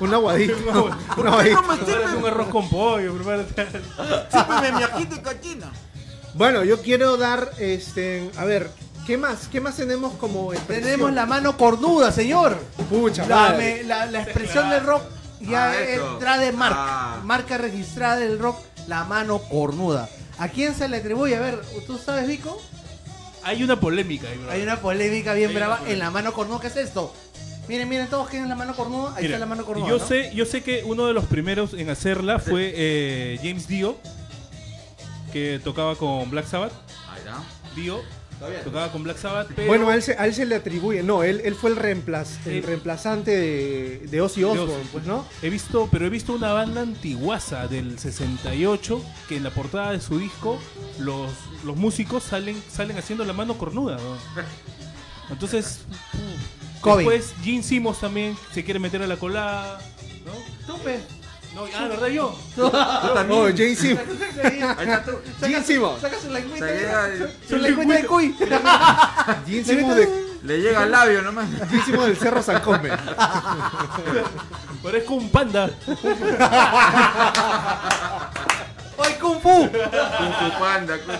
Un 0.00 0.14
aguadito. 0.14 0.54
Un 1.16 1.26
aguadito. 1.26 1.62
No 1.62 2.08
me 2.12 2.16
un 2.16 2.26
arroz 2.26 2.48
con 2.48 2.68
pollo, 2.68 3.14
prepárate. 3.14 3.66
mi 4.96 5.01
ajito 5.02 5.16
y 5.16 5.18
cochino. 5.20 5.66
Bueno, 6.34 6.64
yo 6.64 6.80
quiero 6.80 7.16
dar, 7.16 7.50
este, 7.58 8.30
a 8.36 8.44
ver, 8.44 8.70
¿qué 9.06 9.18
más? 9.18 9.48
¿Qué 9.48 9.60
más 9.60 9.76
tenemos 9.76 10.14
como 10.14 10.52
expresión? 10.52 10.84
Tenemos 10.90 11.12
la 11.12 11.26
mano 11.26 11.56
cornuda, 11.56 12.10
señor. 12.12 12.56
Pucha 12.88 13.26
La, 13.26 13.36
madre. 13.36 13.76
me- 13.78 13.82
la- 13.84 14.06
la 14.06 14.22
expresión 14.22 14.70
del 14.70 14.82
rock 14.84 15.02
ya 15.40 15.70
Ah, 15.70 15.80
eso. 15.82 16.12
entra 16.14 16.38
de 16.38 16.52
marca. 16.52 16.76
Ah. 16.78 17.20
Marca 17.24 17.58
registrada 17.58 18.16
del 18.16 18.38
rock, 18.38 18.58
la 18.86 19.04
mano 19.04 19.38
cornuda. 19.42 20.08
¿A 20.38 20.48
quién 20.48 20.74
se 20.74 20.88
le 20.88 20.96
atribuye? 20.98 21.36
A 21.36 21.40
ver, 21.40 21.60
¿tú 21.86 21.98
sabes, 21.98 22.26
Vico? 22.26 22.60
Hay 23.44 23.62
una 23.62 23.78
polémica 23.78 24.28
ahí, 24.28 24.38
bro. 24.38 24.50
Hay 24.52 24.62
una 24.62 24.80
polémica 24.80 25.34
bien 25.34 25.50
Hay 25.50 25.56
una 25.56 25.66
brava 25.66 25.78
polémica. 25.80 25.92
en 25.92 25.98
la 25.98 26.10
mano 26.10 26.32
cornuda. 26.32 26.60
¿Qué 26.60 26.68
es 26.68 26.76
esto? 26.76 27.12
Miren, 27.68 27.88
miren 27.88 28.08
todos 28.08 28.28
quién 28.28 28.44
es 28.44 28.48
la 28.48 28.54
mano 28.56 28.74
cornuda. 28.74 29.10
Ahí 29.16 29.24
Mira, 29.24 29.34
está 29.36 29.38
la 29.40 29.46
mano 29.46 29.64
cornuda. 29.66 29.88
yo 29.88 29.98
¿no? 29.98 30.06
sé, 30.06 30.32
yo 30.34 30.46
sé 30.46 30.62
que 30.62 30.82
uno 30.84 31.06
de 31.06 31.12
los 31.12 31.26
primeros 31.26 31.74
en 31.74 31.90
hacerla 31.90 32.38
fue 32.38 32.72
eh, 32.74 33.38
James 33.42 33.68
Dio, 33.68 33.96
que 35.32 35.60
tocaba 35.62 35.96
con 35.96 36.30
Black 36.30 36.46
Sabbath. 36.46 36.72
Ahí 37.10 37.18
está. 37.18 37.42
Dio 37.74 38.02
tocaba 38.64 38.90
con 38.90 39.02
Black 39.02 39.18
Sabbath, 39.18 39.48
pero 39.54 39.68
Bueno, 39.68 39.88
a 39.88 39.94
él, 39.94 40.02
se, 40.02 40.12
a 40.18 40.26
él 40.26 40.34
se 40.34 40.44
le 40.44 40.56
atribuye, 40.56 41.02
no, 41.02 41.22
él, 41.22 41.40
él 41.44 41.54
fue 41.54 41.70
el, 41.70 41.76
reemplaz, 41.76 42.44
el 42.46 42.54
Eh, 42.54 42.62
reemplazante 42.62 43.30
de, 43.30 44.06
de 44.10 44.20
Ozzy 44.20 44.40
de 44.40 44.46
Osbourne, 44.46 44.74
Ozzy, 44.74 44.88
pues, 44.92 45.04
¿no? 45.04 45.24
He 45.42 45.50
visto, 45.50 45.88
pero 45.90 46.06
he 46.06 46.10
visto 46.10 46.32
una 46.32 46.52
banda 46.52 46.82
antiguaza 46.82 47.68
del 47.68 47.98
68 47.98 49.02
que 49.28 49.36
en 49.36 49.44
la 49.44 49.50
portada 49.50 49.92
de 49.92 50.00
su 50.00 50.18
disco 50.18 50.58
los, 50.98 51.30
los 51.64 51.76
músicos 51.76 52.24
salen 52.24 52.60
salen 52.70 52.98
haciendo 52.98 53.24
la 53.24 53.32
mano 53.32 53.56
cornuda. 53.56 53.96
¿no? 53.96 54.42
Entonces, 55.30 55.80
después 56.84 57.34
Gene 57.42 57.62
Simmons 57.62 58.00
también 58.00 58.36
se 58.52 58.64
quiere 58.64 58.80
meter 58.80 59.02
a 59.02 59.06
la 59.06 59.16
colada, 59.16 59.80
¿no? 60.26 60.74
Tupe. 60.74 61.00
No, 61.54 61.66
ah, 61.76 61.86
¿verdad 61.88 62.06
yo? 62.08 62.34
Oh, 62.58 62.70
Jane 63.54 63.76
Simmons. 63.76 64.08
Ahí 64.42 64.60
está 64.88 65.04
tú. 65.04 65.12
Gene 65.40 65.62
Simmons. 65.62 66.00
Saca 66.00 66.18
su 66.18 66.30
lengüita. 66.30 66.66
Se 66.66 66.74
llega- 66.74 67.08
Su 67.48 67.56
lengüita 67.58 67.94
de 67.94 68.06
cuy. 68.06 68.34
Gene 69.46 69.64
Simmons, 69.64 69.96
de, 69.96 70.08
Le 70.44 70.58
llega 70.60 70.82
al 70.82 70.90
labio 70.90 71.20
nomás. 71.22 71.46
Gene 71.68 71.84
Simmons 71.84 72.06
del 72.06 72.16
Cerro 72.16 72.42
San 72.42 72.60
Come. 72.62 72.90
Parezco 74.82 75.14
un 75.14 75.28
panda. 75.30 75.70
¡Ay, 79.04 79.14
Kung 79.20 79.40
Fu! 79.40 79.68
Con 79.70 79.70
su 79.72 80.58
panda. 80.58 80.98
con- 81.04 81.16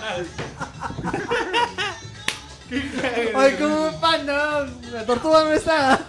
Oye, 3.34 3.56
como 3.58 3.86
un 3.88 4.00
panda, 4.00 4.66
la 4.92 5.04
tortuga 5.04 5.44
no 5.44 5.52
está. 5.52 6.00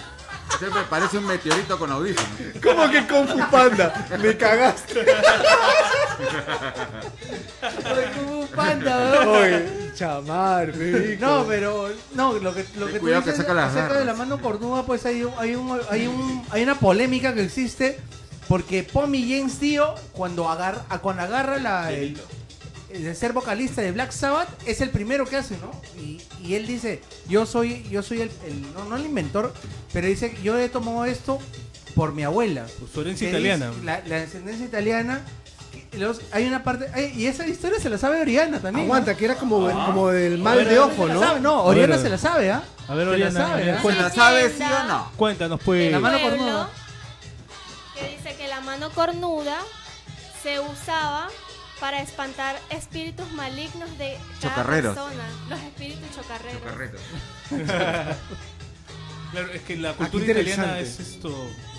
Siempre 0.60 0.82
parece 0.90 1.18
un 1.18 1.26
meteorito 1.26 1.78
con 1.78 1.92
audífonos. 1.92 2.30
¿Cómo 2.62 2.90
que 2.90 3.06
Kung 3.08 3.28
Fu 3.28 3.40
Panda? 3.50 4.08
Me 4.20 4.38
cagaste. 4.38 5.00
Oye, 7.62 8.12
como 8.16 8.40
un 8.42 8.48
panda, 8.48 8.98
weón. 8.98 9.28
Oye, 9.28 9.92
chamar. 9.96 10.74
No, 11.20 11.46
pero 11.48 11.90
no, 12.14 12.34
lo 12.34 12.54
que 12.54 12.66
lo 12.78 12.88
que 12.88 12.94
tú 12.94 13.00
cuidado 13.00 13.24
que 13.24 13.32
dices 13.32 13.46
saca 13.46 13.54
las 13.54 13.72
acerca 13.72 14.00
de 14.00 14.06
la 14.06 14.14
mano 14.14 14.42
cornuda, 14.42 14.84
pues 14.84 15.06
hay 15.06 15.24
un, 15.24 15.34
hay 15.38 15.56
un 15.56 15.80
hay 15.90 16.08
un 16.08 16.46
hay 16.52 16.64
una 16.64 16.76
polémica 16.76 17.34
que 17.34 17.44
existe 17.44 18.00
porque 18.48 18.84
Pommy 18.84 19.22
James 19.22 19.60
Dio 19.60 19.96
cuando 20.14 20.50
agarra 20.50 20.84
cuando 21.02 21.24
agarra 21.24 21.58
la 21.58 21.92
el, 21.92 22.18
el 22.94 23.16
ser 23.16 23.34
vocalista 23.34 23.82
de 23.82 23.92
Black 23.92 24.12
Sabbath 24.12 24.48
es 24.68 24.82
el 24.82 24.90
primero 24.90 25.26
que 25.26 25.38
hace, 25.38 25.58
¿no? 25.58 25.72
Y, 26.02 26.22
y 26.42 26.56
él 26.56 26.68
dice, 26.68 27.02
"Yo 27.28 27.46
soy 27.46 27.84
yo 27.90 28.04
soy 28.04 28.22
el, 28.22 28.32
el- 28.46 28.74
no, 28.74 28.86
no 28.86 28.96
el 28.98 29.06
inventor, 29.06 29.54
pero 29.92 30.08
dice, 30.08 30.36
"Yo 30.44 30.58
he 30.58 30.70
tomado 30.70 31.06
esto 31.06 31.40
por 31.96 32.14
mi 32.14 32.24
abuela." 32.24 32.66
Su 32.94 33.02
herencia 33.02 33.30
italiana. 33.30 33.70
dice- 33.70 33.84
La, 33.84 34.02
la 34.06 34.16
descendencia 34.22 34.66
italiana 34.66 35.22
y 35.92 35.98
los- 35.98 36.22
hay 36.32 36.46
una 36.46 36.64
parte 36.64 36.88
y 37.16 37.26
esa 37.28 37.48
historia 37.48 37.80
se 37.80 37.90
la 37.90 37.98
sabe 37.98 38.22
Oriana 38.22 38.60
también. 38.60 38.88
¿no? 38.88 38.94
Aguanta, 38.94 39.16
que 39.18 39.26
era 39.26 39.36
como, 39.36 39.70
como 39.86 40.10
del 40.10 40.40
A 40.40 40.44
mal 40.44 40.58
ver, 40.58 40.70
de 40.70 40.80
ojo, 40.80 40.92
Se 41.04 41.08
la 41.08 41.14
¿no? 41.16 41.20
sabe, 41.20 41.40
no, 41.42 41.56
A 41.60 41.64
Oriana 41.64 41.98
se 41.98 42.10
la 42.10 42.18
sabe, 42.18 42.52
¿ah? 42.52 42.64
A 42.88 42.96
ver, 42.96 43.06
Se 43.06 43.10
la 43.10 43.12
Oriana, 43.16 43.48
sabe, 43.48 43.64
¿eh? 43.64 43.72
¿ah? 43.72 43.82
¿Se 43.82 43.92
la 43.96 44.10
sabe 44.12 44.50
sí 44.50 44.64
o 44.64 44.84
no? 44.88 45.12
Cuéntanos, 45.18 45.60
pues. 45.64 45.92
La 45.92 46.00
mano 46.00 46.20
cornuda. 46.22 46.70
que 47.96 48.08
dice 48.18 48.36
que 48.36 48.48
la 48.48 48.60
mano 48.62 48.90
cornuda 48.92 49.58
se 50.42 50.60
usaba 50.60 51.30
para 51.84 52.02
espantar 52.02 52.56
espíritus 52.70 53.30
malignos 53.34 53.98
de 53.98 54.18
cada 54.42 54.64
persona, 54.66 55.26
los 55.50 55.60
espíritus 55.60 56.16
chocarreros. 56.16 56.62
Carreta. 56.62 56.98
Claro, 59.32 59.52
es 59.52 59.62
que 59.64 59.76
la 59.76 59.90
Ah, 59.90 59.94
cultura 59.98 60.26
italiana 60.26 60.80
es 60.80 60.98
esto 61.02 61.36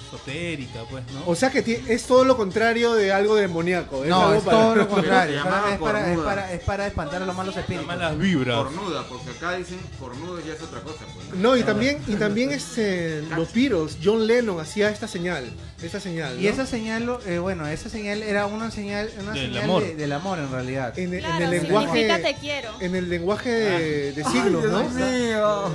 esotérica, 0.06 0.80
pues, 0.90 1.04
¿no? 1.12 1.22
O 1.26 1.34
sea 1.34 1.50
que 1.50 1.62
ti- 1.62 1.78
es 1.88 2.04
todo 2.04 2.24
lo 2.24 2.36
contrario 2.36 2.94
de 2.94 3.12
algo 3.12 3.34
demoníaco. 3.34 4.04
No, 4.04 4.22
algo 4.26 4.34
es 4.38 4.42
para- 4.44 4.58
todo 4.58 4.76
lo 4.76 4.88
contrario. 4.88 5.40
Pero 5.42 5.44
se 5.44 5.50
llamaba 5.50 5.72
Es 5.74 5.78
para, 5.80 6.00
es, 6.00 6.06
cornuda. 6.06 6.24
para, 6.34 6.52
es 6.52 6.60
para 6.62 6.86
espantar 6.86 7.22
a 7.22 7.26
los 7.26 7.36
malos 7.36 7.54
Las 7.54 7.62
espíritus. 7.62 7.86
malas 7.86 8.18
vibras. 8.18 8.56
Cornuda, 8.56 9.04
porque 9.08 9.30
acá 9.30 9.52
dicen 9.52 9.78
cornudo 9.98 10.40
ya 10.40 10.52
es 10.54 10.62
otra 10.62 10.80
cosa. 10.80 11.04
Pues, 11.14 11.28
¿no? 11.38 11.50
No, 11.50 11.56
y 11.56 11.62
también, 11.62 11.98
y 12.06 12.14
también 12.14 12.52
este, 12.52 13.22
los 13.36 13.52
Beatles, 13.52 13.98
John 14.02 14.26
Lennon 14.26 14.60
hacía 14.60 14.90
esta 14.90 15.08
señal. 15.08 15.44
Esta 15.82 16.00
señal. 16.00 16.40
Y 16.40 16.44
¿no? 16.44 16.50
esa 16.50 16.66
señal, 16.66 17.18
eh, 17.26 17.38
bueno, 17.38 17.66
esa 17.66 17.88
señal 17.88 18.22
era 18.22 18.46
una 18.46 18.70
señal, 18.70 19.10
una 19.20 19.32
Del 19.32 19.46
señal 19.48 19.64
amor. 19.64 19.82
de- 19.82 19.96
del 19.96 20.12
amor 20.12 20.38
en 20.38 20.50
realidad. 20.50 20.98
en, 20.98 21.12
en 21.14 21.20
Claro, 21.20 21.44
el 21.44 21.60
significa 21.60 21.94
lenguaje. 21.94 22.22
te 22.22 22.34
quiero. 22.40 22.70
En 22.80 22.94
el 22.94 23.08
lenguaje 23.10 23.50
de, 23.50 24.12
de 24.12 24.24
signos, 24.24 24.64
¿no? 24.64 24.88
mío. 24.88 25.70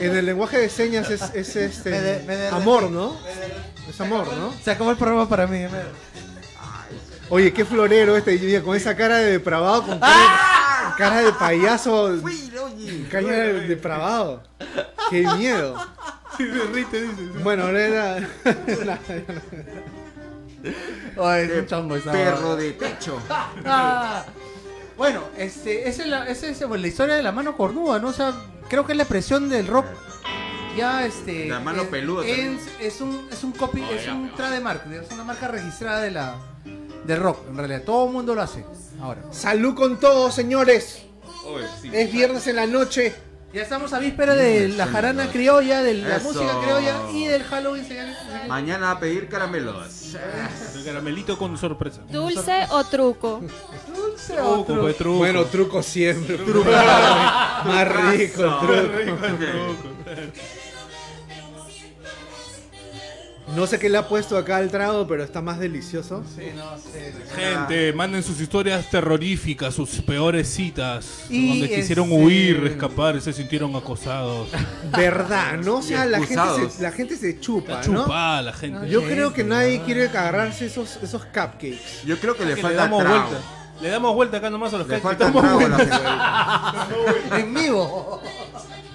En 0.00 0.14
el 0.16 0.26
lenguaje 0.26 0.58
de 0.58 0.68
señas 0.68 1.10
es, 1.10 1.22
es 1.34 1.56
este 1.56 1.90
Me 1.90 2.00
de- 2.00 2.22
me 2.24 2.36
de- 2.36 2.48
amor, 2.48 2.85
¿no? 2.90 3.16
Es 3.88 4.00
amor, 4.00 4.26
¿no? 4.34 4.52
Se 4.62 4.70
acabó 4.70 4.90
el 4.90 4.96
programa 4.96 5.28
para 5.28 5.46
mí. 5.46 5.60
Oye, 7.28 7.52
qué 7.52 7.64
florero 7.64 8.16
este 8.16 8.38
día 8.38 8.62
con 8.62 8.76
esa 8.76 8.96
cara 8.96 9.18
de 9.18 9.32
depravado, 9.32 9.82
con 9.84 9.98
cara, 9.98 10.94
cara 10.96 11.22
de 11.22 11.32
payaso, 11.32 12.20
cara 13.10 13.26
de 13.26 13.60
depravado. 13.66 14.42
Qué 15.10 15.26
miedo. 15.36 15.76
Bueno, 17.42 17.64
ahora 17.64 17.86
era. 17.86 18.28
Ay, 21.22 21.44
es 21.44 21.58
un 21.58 21.66
chongo 21.66 21.96
esa 21.96 22.12
Perro 22.12 22.56
de 22.56 22.72
techo. 22.72 23.18
Ah, 23.64 24.24
bueno, 24.96 25.22
este, 25.36 25.88
esa 25.88 26.02
es, 26.02 26.08
la, 26.08 26.28
esa 26.28 26.46
es 26.48 26.60
la 26.60 26.86
historia 26.86 27.16
de 27.16 27.22
la 27.22 27.32
mano 27.32 27.56
cornuda, 27.56 27.98
¿no? 27.98 28.08
O 28.08 28.12
sea, 28.12 28.34
creo 28.68 28.86
que 28.86 28.92
es 28.92 28.96
la 28.96 29.04
expresión 29.04 29.48
del 29.48 29.66
rock. 29.66 29.86
Ya, 30.76 31.06
este. 31.06 31.48
La 31.48 31.60
mano 31.60 31.82
es, 31.82 31.88
peluda 31.88 32.26
Es, 32.26 32.60
es 32.80 33.00
un, 33.00 33.26
es 33.30 33.42
un 33.44 33.52
copy, 33.52 33.82
es 33.82 34.06
un 34.08 34.30
trademark, 34.34 34.86
es 34.92 35.10
una 35.12 35.24
marca 35.24 35.48
registrada 35.48 36.02
de 36.02 36.10
la, 36.10 36.36
del 37.04 37.20
rock. 37.20 37.48
En 37.48 37.56
realidad, 37.56 37.82
todo 37.82 38.06
el 38.06 38.12
mundo 38.12 38.34
lo 38.34 38.42
hace. 38.42 38.64
Ahora. 39.00 39.22
Salud 39.30 39.74
con 39.74 39.98
todos, 39.98 40.34
señores. 40.34 41.02
Oye, 41.46 41.66
sí. 41.80 41.90
Es 41.92 42.12
viernes 42.12 42.46
en 42.46 42.56
la 42.56 42.66
noche. 42.66 43.14
Ya 43.52 43.62
estamos 43.62 43.92
a 43.94 43.98
víspera 44.00 44.34
de 44.34 44.68
la 44.68 44.86
jarana 44.86 45.30
criolla, 45.30 45.82
de 45.82 45.94
la 45.94 46.16
Eso. 46.16 46.28
música 46.28 46.60
criolla 46.60 46.94
y 47.10 47.24
del 47.26 47.42
Halloween. 47.44 47.86
Mañana 48.48 48.90
a 48.90 49.00
pedir 49.00 49.28
caramelos. 49.28 50.14
El 50.74 50.84
caramelito 50.84 51.38
con 51.38 51.56
sorpresa. 51.56 52.02
Dulce 52.10 52.66
o 52.70 52.84
truco. 52.84 53.40
Dulce 53.94 54.34
Truco, 54.34 54.64
pues, 54.80 54.96
truco. 54.98 55.18
Bueno, 55.18 55.44
truco 55.46 55.82
siempre. 55.82 56.36
Truco. 56.36 56.70
Más 56.70 57.88
rico, 58.10 58.58
truco. 58.58 58.90
No 63.54 63.66
sé 63.68 63.78
qué 63.78 63.88
le 63.88 63.96
ha 63.96 64.08
puesto 64.08 64.36
acá 64.36 64.56
al 64.56 64.70
trago, 64.70 65.06
pero 65.06 65.22
está 65.22 65.40
más 65.40 65.60
delicioso. 65.60 66.24
Sí, 66.36 66.46
no 66.56 66.76
sé. 66.78 67.12
Gente, 67.36 67.92
manden 67.92 68.22
sus 68.24 68.40
historias 68.40 68.90
terroríficas, 68.90 69.72
sus 69.72 69.88
peores 70.02 70.48
citas, 70.48 71.26
Y 71.30 71.48
donde 71.60 71.74
quisieron 71.76 72.10
huir, 72.10 72.64
escapar 72.66 73.14
y 73.16 73.20
se 73.20 73.32
sintieron 73.32 73.74
acosados. 73.76 74.48
Verdad, 74.96 75.58
¿no? 75.58 75.76
O 75.76 75.82
sea, 75.82 76.06
la 76.06 76.18
gente, 76.20 76.70
se, 76.70 76.82
la 76.82 76.90
gente 76.90 77.16
se 77.16 77.38
chupa, 77.38 77.82
¿no? 77.86 78.02
chupada 78.02 78.42
la 78.42 78.52
gente. 78.52 78.88
Yo 78.88 79.02
creo 79.04 79.32
que 79.32 79.44
nadie 79.44 79.80
quiere 79.82 80.08
agarrarse 80.08 80.66
esos, 80.66 80.96
esos 81.02 81.24
cupcakes. 81.26 82.02
Yo 82.04 82.18
creo 82.18 82.36
que 82.36 82.44
le 82.44 82.50
Que 82.50 82.56
le 82.56 82.62
falta 82.62 82.76
damos 82.82 83.00
trago. 83.04 83.16
vuelta. 83.28 83.40
Le 83.80 83.88
damos 83.90 84.14
vuelta 84.14 84.36
acá 84.38 84.50
nomás 84.50 84.74
a 84.74 84.78
los 84.78 84.88
Le 84.88 85.00
cactus. 85.00 85.10
falta 85.10 85.24
Damos 85.26 85.42
trago 85.42 85.58
a 85.60 85.68
la 85.68 85.76
vuelta. 85.76 86.86
gente. 87.28 87.36
En 87.42 87.54
vivo. 87.54 88.20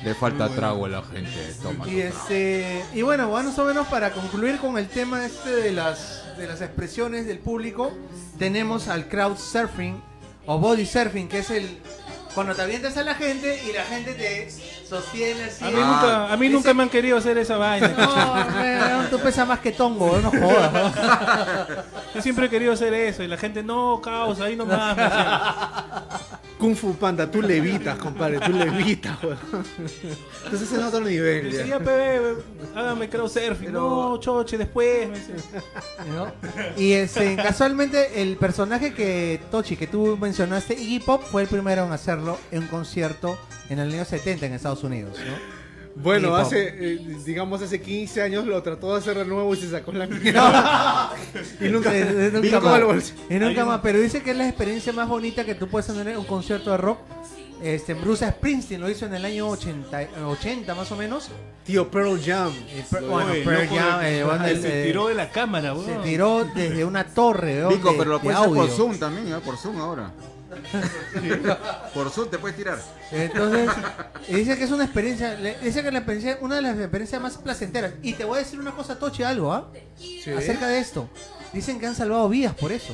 Le 0.03 0.15
falta 0.15 0.49
trago 0.49 0.85
a 0.85 0.89
la 0.89 1.03
gente. 1.03 1.55
Toma. 1.61 1.87
Y 1.87 2.01
este 2.01 2.83
y 2.93 3.01
bueno, 3.01 3.29
más 3.29 3.57
o 3.59 3.65
menos 3.65 3.87
para 3.87 4.11
concluir 4.11 4.57
con 4.57 4.77
el 4.77 4.87
tema 4.87 5.25
este 5.25 5.49
de 5.49 5.71
las 5.71 6.37
de 6.37 6.47
las 6.47 6.61
expresiones 6.61 7.27
del 7.27 7.39
público, 7.39 7.91
tenemos 8.39 8.87
al 8.87 9.07
crowd 9.07 9.37
surfing 9.37 10.01
o 10.47 10.57
body 10.57 10.85
surfing, 10.85 11.27
que 11.27 11.39
es 11.39 11.51
el 11.51 11.67
cuando 12.33 12.53
te 12.55 12.61
avientas 12.61 12.95
a 12.97 13.03
la 13.03 13.15
gente 13.15 13.61
y 13.67 13.73
la 13.73 13.83
gente 13.83 14.13
te 14.13 14.49
sostiene 14.87 15.43
así. 15.45 15.63
A 15.65 15.67
mí, 15.69 15.75
Ah, 15.77 15.85
nunca, 15.85 16.33
a 16.33 16.37
mí 16.37 16.45
ese- 16.47 16.53
nunca 16.55 16.73
me 16.73 16.83
han 16.83 16.89
querido 16.89 17.17
hacer 17.17 17.37
esa 17.37 17.57
vaina. 17.57 17.87
No, 17.89 19.07
tú 19.09 19.19
pesas 19.19 19.47
más 19.47 19.59
que 19.59 19.71
tongo, 19.71 20.17
no 20.21 20.29
jodas. 20.29 20.73
¿no? 20.73 20.91
Yo 22.15 22.21
siempre 22.21 22.45
he 22.47 22.49
querido 22.49 22.73
hacer 22.73 22.93
eso 22.93 23.23
y 23.23 23.27
la 23.27 23.37
gente, 23.37 23.63
no, 23.63 24.01
causa, 24.01 24.45
ahí 24.45 24.55
nomás. 24.55 24.95
me. 24.97 25.03
Kung 26.57 26.75
Fu 26.75 26.93
Panda, 26.95 27.29
tú 27.29 27.41
levitas, 27.41 27.97
compadre, 27.97 28.39
tú 28.39 28.51
levitas, 28.53 29.17
weón. 29.23 29.37
Entonces 30.43 30.71
es 30.71 30.77
en 30.77 30.83
otro 30.83 30.99
nivel. 30.99 31.45
Dice, 31.49 31.63
ya. 31.63 31.65
ya, 31.65 31.77
bebé, 31.79 32.35
hágame 32.75 33.09
crowdsurfing. 33.09 33.71
No, 33.73 34.17
choche, 34.19 34.59
después. 34.59 35.09
Y 36.77 36.91
este, 36.93 37.35
casualmente 37.35 38.21
el 38.21 38.37
personaje 38.37 38.93
que 38.93 39.41
Tochi 39.49 39.75
que 39.75 39.87
tú 39.87 40.17
mencionaste, 40.21 40.75
Iggy 40.75 40.99
Pop, 40.99 41.23
fue 41.23 41.41
el 41.43 41.47
primero 41.47 41.85
en 41.85 41.93
hacerlo 42.21 42.37
en 42.51 42.63
un 42.63 42.67
concierto 42.67 43.37
en 43.69 43.79
el 43.79 43.91
año 43.93 44.05
70 44.05 44.45
en 44.45 44.53
Estados 44.53 44.83
Unidos, 44.83 45.17
¿no? 45.17 45.61
Bueno, 45.93 46.33
hace, 46.37 46.69
eh, 46.69 47.17
digamos, 47.25 47.61
hace 47.61 47.81
15 47.81 48.21
años 48.21 48.45
lo 48.45 48.63
trató 48.63 48.93
de 48.93 48.99
hacer 48.99 49.17
de 49.17 49.25
nuevo 49.25 49.53
y 49.53 49.57
se 49.57 49.69
sacó 49.69 49.91
la 49.91 50.07
mierda. 50.07 51.11
y 51.59 51.65
nunca, 51.65 51.91
nunca 52.31 52.59
más. 52.61 53.13
Y 53.29 53.33
nunca 53.33 53.65
más, 53.65 53.81
pero 53.83 53.99
dice 53.99 54.23
que 54.23 54.31
es 54.31 54.37
la 54.37 54.47
experiencia 54.47 54.93
más 54.93 55.09
bonita 55.09 55.43
que 55.43 55.53
tú 55.53 55.67
puedes 55.67 55.87
tener 55.87 56.07
en 56.07 56.17
un 56.17 56.25
concierto 56.25 56.71
de 56.71 56.77
rock. 56.77 56.99
Este, 57.61 57.93
Bruce 57.93 58.27
Springsteen 58.27 58.79
lo 58.79 58.89
hizo 58.89 59.05
en 59.05 59.13
el 59.15 59.25
año 59.25 59.49
80, 59.49 60.01
eh, 60.01 60.07
80 60.25 60.73
más 60.75 60.91
o 60.93 60.95
menos. 60.95 61.29
Tío, 61.65 61.91
Pearl 61.91 62.19
Jam. 62.23 62.51
Eh, 62.69 62.83
per- 62.89 63.03
bueno, 63.03 63.31
Oye, 63.31 63.43
Pearl 63.43 63.67
Jam, 63.67 63.99
eh, 64.03 64.59
se 64.61 64.81
eh, 64.81 64.85
tiró 64.85 65.07
de 65.09 65.13
la 65.13 65.29
cámara, 65.29 65.75
se 65.85 65.95
tiró 66.09 66.45
desde 66.55 66.85
una 66.85 67.03
torre 67.03 67.67
weón, 67.67 67.83
de- 67.83 67.91
pero 67.97 68.05
lo 68.11 68.17
de 68.17 68.23
puedes 68.23 68.39
hacer 68.39 68.53
por. 68.53 68.69
Zoom 68.69 68.97
también, 68.97 69.27
¿eh? 69.27 69.39
Por 69.45 69.57
Zoom 69.57 69.79
ahora. 69.79 70.11
por 71.93 72.09
Zoom 72.09 72.29
te 72.29 72.37
puedes 72.37 72.55
tirar. 72.57 72.79
Entonces, 73.11 73.69
dice 74.27 74.57
que 74.57 74.63
es 74.63 74.71
una 74.71 74.83
experiencia, 74.85 75.33
le- 75.35 75.57
dice 75.59 75.81
que 75.81 75.87
es 75.87 75.93
la 75.93 75.99
experiencia, 75.99 76.37
una 76.41 76.55
de 76.55 76.61
las 76.61 76.77
experiencias 76.77 77.21
más 77.21 77.37
placenteras. 77.37 77.93
Y 78.01 78.13
te 78.13 78.25
voy 78.25 78.37
a 78.37 78.39
decir 78.39 78.59
una 78.59 78.71
cosa, 78.71 78.97
Tochi, 78.97 79.23
algo, 79.23 79.53
¿ah? 79.53 79.67
Acerca 80.37 80.67
de 80.67 80.79
esto. 80.79 81.09
Dicen 81.53 81.79
que 81.79 81.87
han 81.87 81.95
salvado 81.95 82.27
vidas 82.29 82.53
por 82.55 82.71
eso. 82.71 82.93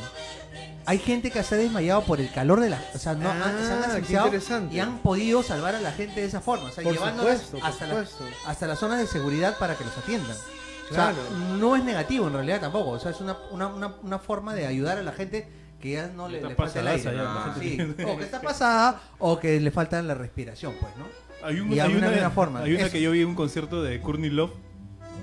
Hay 0.85 0.99
gente 0.99 1.31
que 1.31 1.43
se 1.43 1.55
ha 1.55 1.57
desmayado 1.57 2.01
por 2.03 2.21
el 2.21 2.31
calor 2.31 2.61
de 2.61 2.69
la... 2.69 2.81
O 2.95 2.97
sea, 2.97 3.13
no, 3.13 3.29
han- 3.29 3.41
se 3.41 3.73
han 3.73 3.79
Ah, 3.79 3.81
qué 3.87 3.91
asfixiado 3.91 4.25
interesante. 4.27 4.75
y 4.75 4.79
han 4.79 4.99
podido 4.99 5.43
salvar 5.43 5.75
a 5.75 5.81
la 5.81 5.91
gente 5.91 6.21
de 6.21 6.27
esa 6.27 6.39
forma. 6.39 6.69
O 6.69 6.71
sea, 6.71 6.83
Por 6.83 6.93
llevándolas 6.93 7.41
supuesto, 7.41 7.59
por 7.59 7.67
hasta, 7.69 7.87
la- 7.87 8.05
supuesto. 8.05 8.25
hasta 8.47 8.67
las 8.67 8.79
zonas 8.79 8.99
de 8.99 9.07
seguridad 9.07 9.57
para 9.57 9.75
que 9.75 9.83
los 9.83 9.97
atiendan. 9.97 10.31
O 10.31 10.93
sea, 10.93 11.11
Claro. 11.11 11.17
no 11.57 11.75
es 11.75 11.83
negativo 11.83 12.27
en 12.27 12.33
realidad 12.33 12.61
tampoco. 12.61 12.91
O 12.91 12.99
sea, 12.99 13.11
es 13.11 13.19
una, 13.19 13.35
una, 13.51 13.67
una, 13.67 13.95
una 14.01 14.19
forma 14.19 14.55
de 14.55 14.65
ayudar 14.65 14.97
a 14.97 15.03
la 15.03 15.11
gente 15.11 15.45
que 15.81 15.91
ya 15.91 16.07
no 16.15 16.27
le, 16.27 16.41
le 16.41 16.55
falta 16.55 16.79
el 16.79 16.87
aire. 16.87 17.11
Sí, 17.59 17.69
gente. 17.77 18.05
O 18.05 18.17
que 18.17 18.23
está 18.23 18.41
pasada 18.41 19.01
o 19.19 19.39
que 19.39 19.59
le 19.59 19.71
falta 19.71 20.01
la 20.01 20.13
respiración, 20.15 20.73
pues, 20.79 20.91
¿no? 20.97 21.05
Hay, 21.45 21.59
un- 21.59 21.71
Y 21.71 21.79
hay 21.79 21.89
una 21.91 21.99
una, 21.99 22.09
buena 22.09 22.29
forma. 22.31 22.59
hay 22.61 22.73
una 22.73 22.83
Eso. 22.83 22.91
que 22.91 23.01
yo 23.01 23.11
vi 23.11 23.21
en 23.21 23.27
un 23.29 23.35
concierto 23.35 23.83
de 23.83 24.01
Courtney 24.01 24.29
Love 24.31 24.51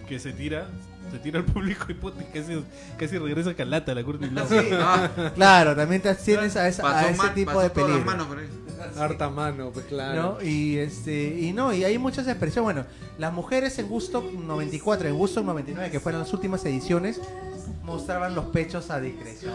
que 0.09 0.19
se 0.21 0.33
tira, 0.33 0.69
se 1.11 1.19
tira 1.19 1.41
al 1.41 1.45
público 1.45 1.87
y 1.89 1.95
puta, 1.95 2.23
casi, 2.33 2.65
casi 2.97 3.19
regresa 3.19 3.55
calata 3.55 3.95
la 3.95 4.05
Courtney 4.05 4.31
Love. 4.31 5.35
Claro, 5.35 5.75
también 5.75 6.01
te 6.03 6.15
tienes 6.15 6.57
a, 6.57 6.69
esa- 6.69 6.99
a 7.01 7.09
ese 7.11 7.29
tipo 7.31 7.47
pasó 7.51 7.61
de 7.63 7.71
peligro. 7.71 8.05
Harta 8.99 9.31
mano, 9.31 9.71
pues 9.73 9.87
claro. 9.87 10.37
¿no? 10.41 10.43
Y 10.47 10.77
este 10.79 11.39
y 11.41 11.53
no, 11.53 11.73
y 11.73 11.85
hay 11.85 11.97
muchas 11.99 12.27
expresiones. 12.29 12.65
Bueno, 12.75 12.87
las 13.19 13.33
mujeres 13.33 13.79
en 13.79 13.89
Gusto 13.89 14.23
94, 14.33 15.09
en 15.09 15.15
Gusto 15.17 15.43
99, 15.43 15.91
que 15.91 16.01
fueron 16.01 16.21
las 16.21 16.33
últimas 16.33 16.65
ediciones, 16.67 17.21
mostraban 17.83 18.35
los 18.35 18.47
pechos 18.47 18.91
a 18.91 19.01
discreción. 19.01 19.53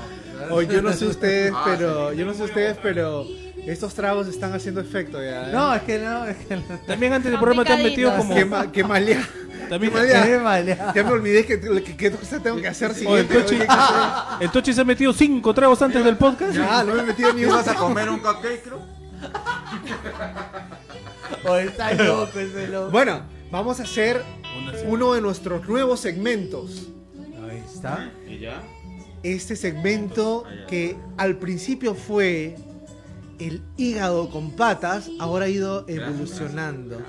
Oye, 0.52 0.68
yo 0.74 0.82
no 0.82 0.94
sé 0.94 1.08
ustedes, 1.08 1.54
Ah, 1.56 1.64
pero 1.66 2.12
sí. 2.12 2.18
yo 2.18 2.26
no 2.26 2.34
sé 2.34 2.44
ustedes, 2.44 2.78
pero 2.82 3.26
estos 3.66 3.94
tragos 3.94 4.28
están 4.28 4.54
haciendo 4.54 4.82
efecto 4.82 5.22
ya. 5.24 5.50
¿eh? 5.50 5.54
No, 5.54 5.74
es 5.76 5.82
que 5.84 6.00
no, 6.00 6.26
es 6.26 6.38
que 6.38 6.58
También 6.88 7.14
antes 7.14 7.32
del 7.32 7.40
programa 7.40 7.66
te 7.66 7.74
han 7.74 7.84
metido 7.84 8.16
como. 8.16 8.34
qué, 8.36 8.46
ma- 8.46 8.72
qué 8.72 8.84
malea. 8.84 9.28
También, 9.70 9.94
qué 9.94 10.40
malea. 10.42 10.94
Ya 10.96 11.04
me 11.04 11.12
olvidé 11.12 11.46
que, 11.46 11.60
que, 11.60 11.96
que 11.96 12.10
tengo 12.42 12.58
que 12.60 12.68
hacer 12.68 12.90
Oh, 12.90 12.94
el, 13.18 13.28
siguiente. 13.28 13.36
Tochi, 13.42 13.56
Oye, 13.56 13.68
¿qué- 13.68 13.74
el 14.46 14.52
Tochi 14.52 14.74
se 14.74 14.82
ha 14.82 14.86
metido 14.86 15.14
cinco 15.14 15.54
tragos 15.54 15.82
antes 15.82 16.04
del 16.04 16.18
podcast. 16.18 16.58
Ah, 16.60 16.84
no 16.88 16.96
me 16.96 17.02
he 17.02 17.06
metido 17.06 17.32
ni 17.34 17.42
¿Qué 17.42 17.48
uno. 17.48 17.56
vas 17.58 17.68
a 17.68 17.76
comer 17.76 18.10
un 18.10 18.20
cupcake, 18.20 18.64
creo? 18.64 18.80
O 21.46 21.56
está 21.56 21.94
loco 21.94 22.40
ese 22.40 22.68
loco. 22.68 22.92
Bueno, 22.92 23.22
vamos 23.52 23.80
a 23.80 23.84
hacer 23.84 24.22
uno 24.88 25.14
de 25.14 25.22
nuestros 25.22 25.68
nuevos 25.68 26.00
segmentos. 26.00 26.88
Ahí 27.84 28.08
está. 28.08 28.14
¿Y 28.28 28.40
ya? 28.40 28.64
Este 29.24 29.56
segmento 29.56 30.44
que 30.68 30.98
al 31.18 31.38
principio 31.38 31.94
fue 31.94 32.56
el 33.40 33.64
hígado 33.78 34.30
con 34.30 34.52
patas, 34.52 35.10
ahora 35.20 35.46
ha 35.46 35.50
ido 35.50 35.86
evolucionando. 35.88 37.02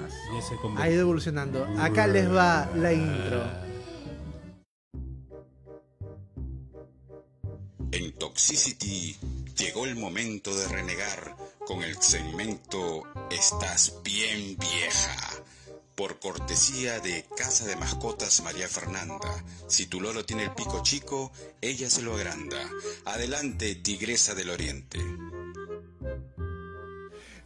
Ha 0.76 0.90
ido 0.90 1.00
evolucionando. 1.00 1.66
Acá 1.78 2.06
les 2.06 2.32
va 2.32 2.70
la 2.76 2.92
intro. 2.92 3.42
En 7.92 8.12
Toxicity 8.12 9.16
llegó 9.56 9.84
el 9.84 9.96
momento 9.96 10.54
de 10.54 10.68
renegar 10.68 11.36
con 11.66 11.82
el 11.82 11.96
segmento 12.00 13.02
Estás 13.30 13.94
bien 14.04 14.56
vieja. 14.58 15.29
Por 16.00 16.18
cortesía 16.18 16.98
de 17.00 17.26
Casa 17.36 17.66
de 17.66 17.76
Mascotas 17.76 18.42
María 18.42 18.66
Fernanda. 18.68 19.44
Si 19.66 19.84
tu 19.84 20.00
loro 20.00 20.24
tiene 20.24 20.44
el 20.44 20.52
pico 20.52 20.82
chico, 20.82 21.30
ella 21.60 21.90
se 21.90 22.00
lo 22.00 22.14
agranda. 22.14 22.56
Adelante, 23.04 23.74
Tigresa 23.74 24.34
del 24.34 24.48
Oriente. 24.48 24.98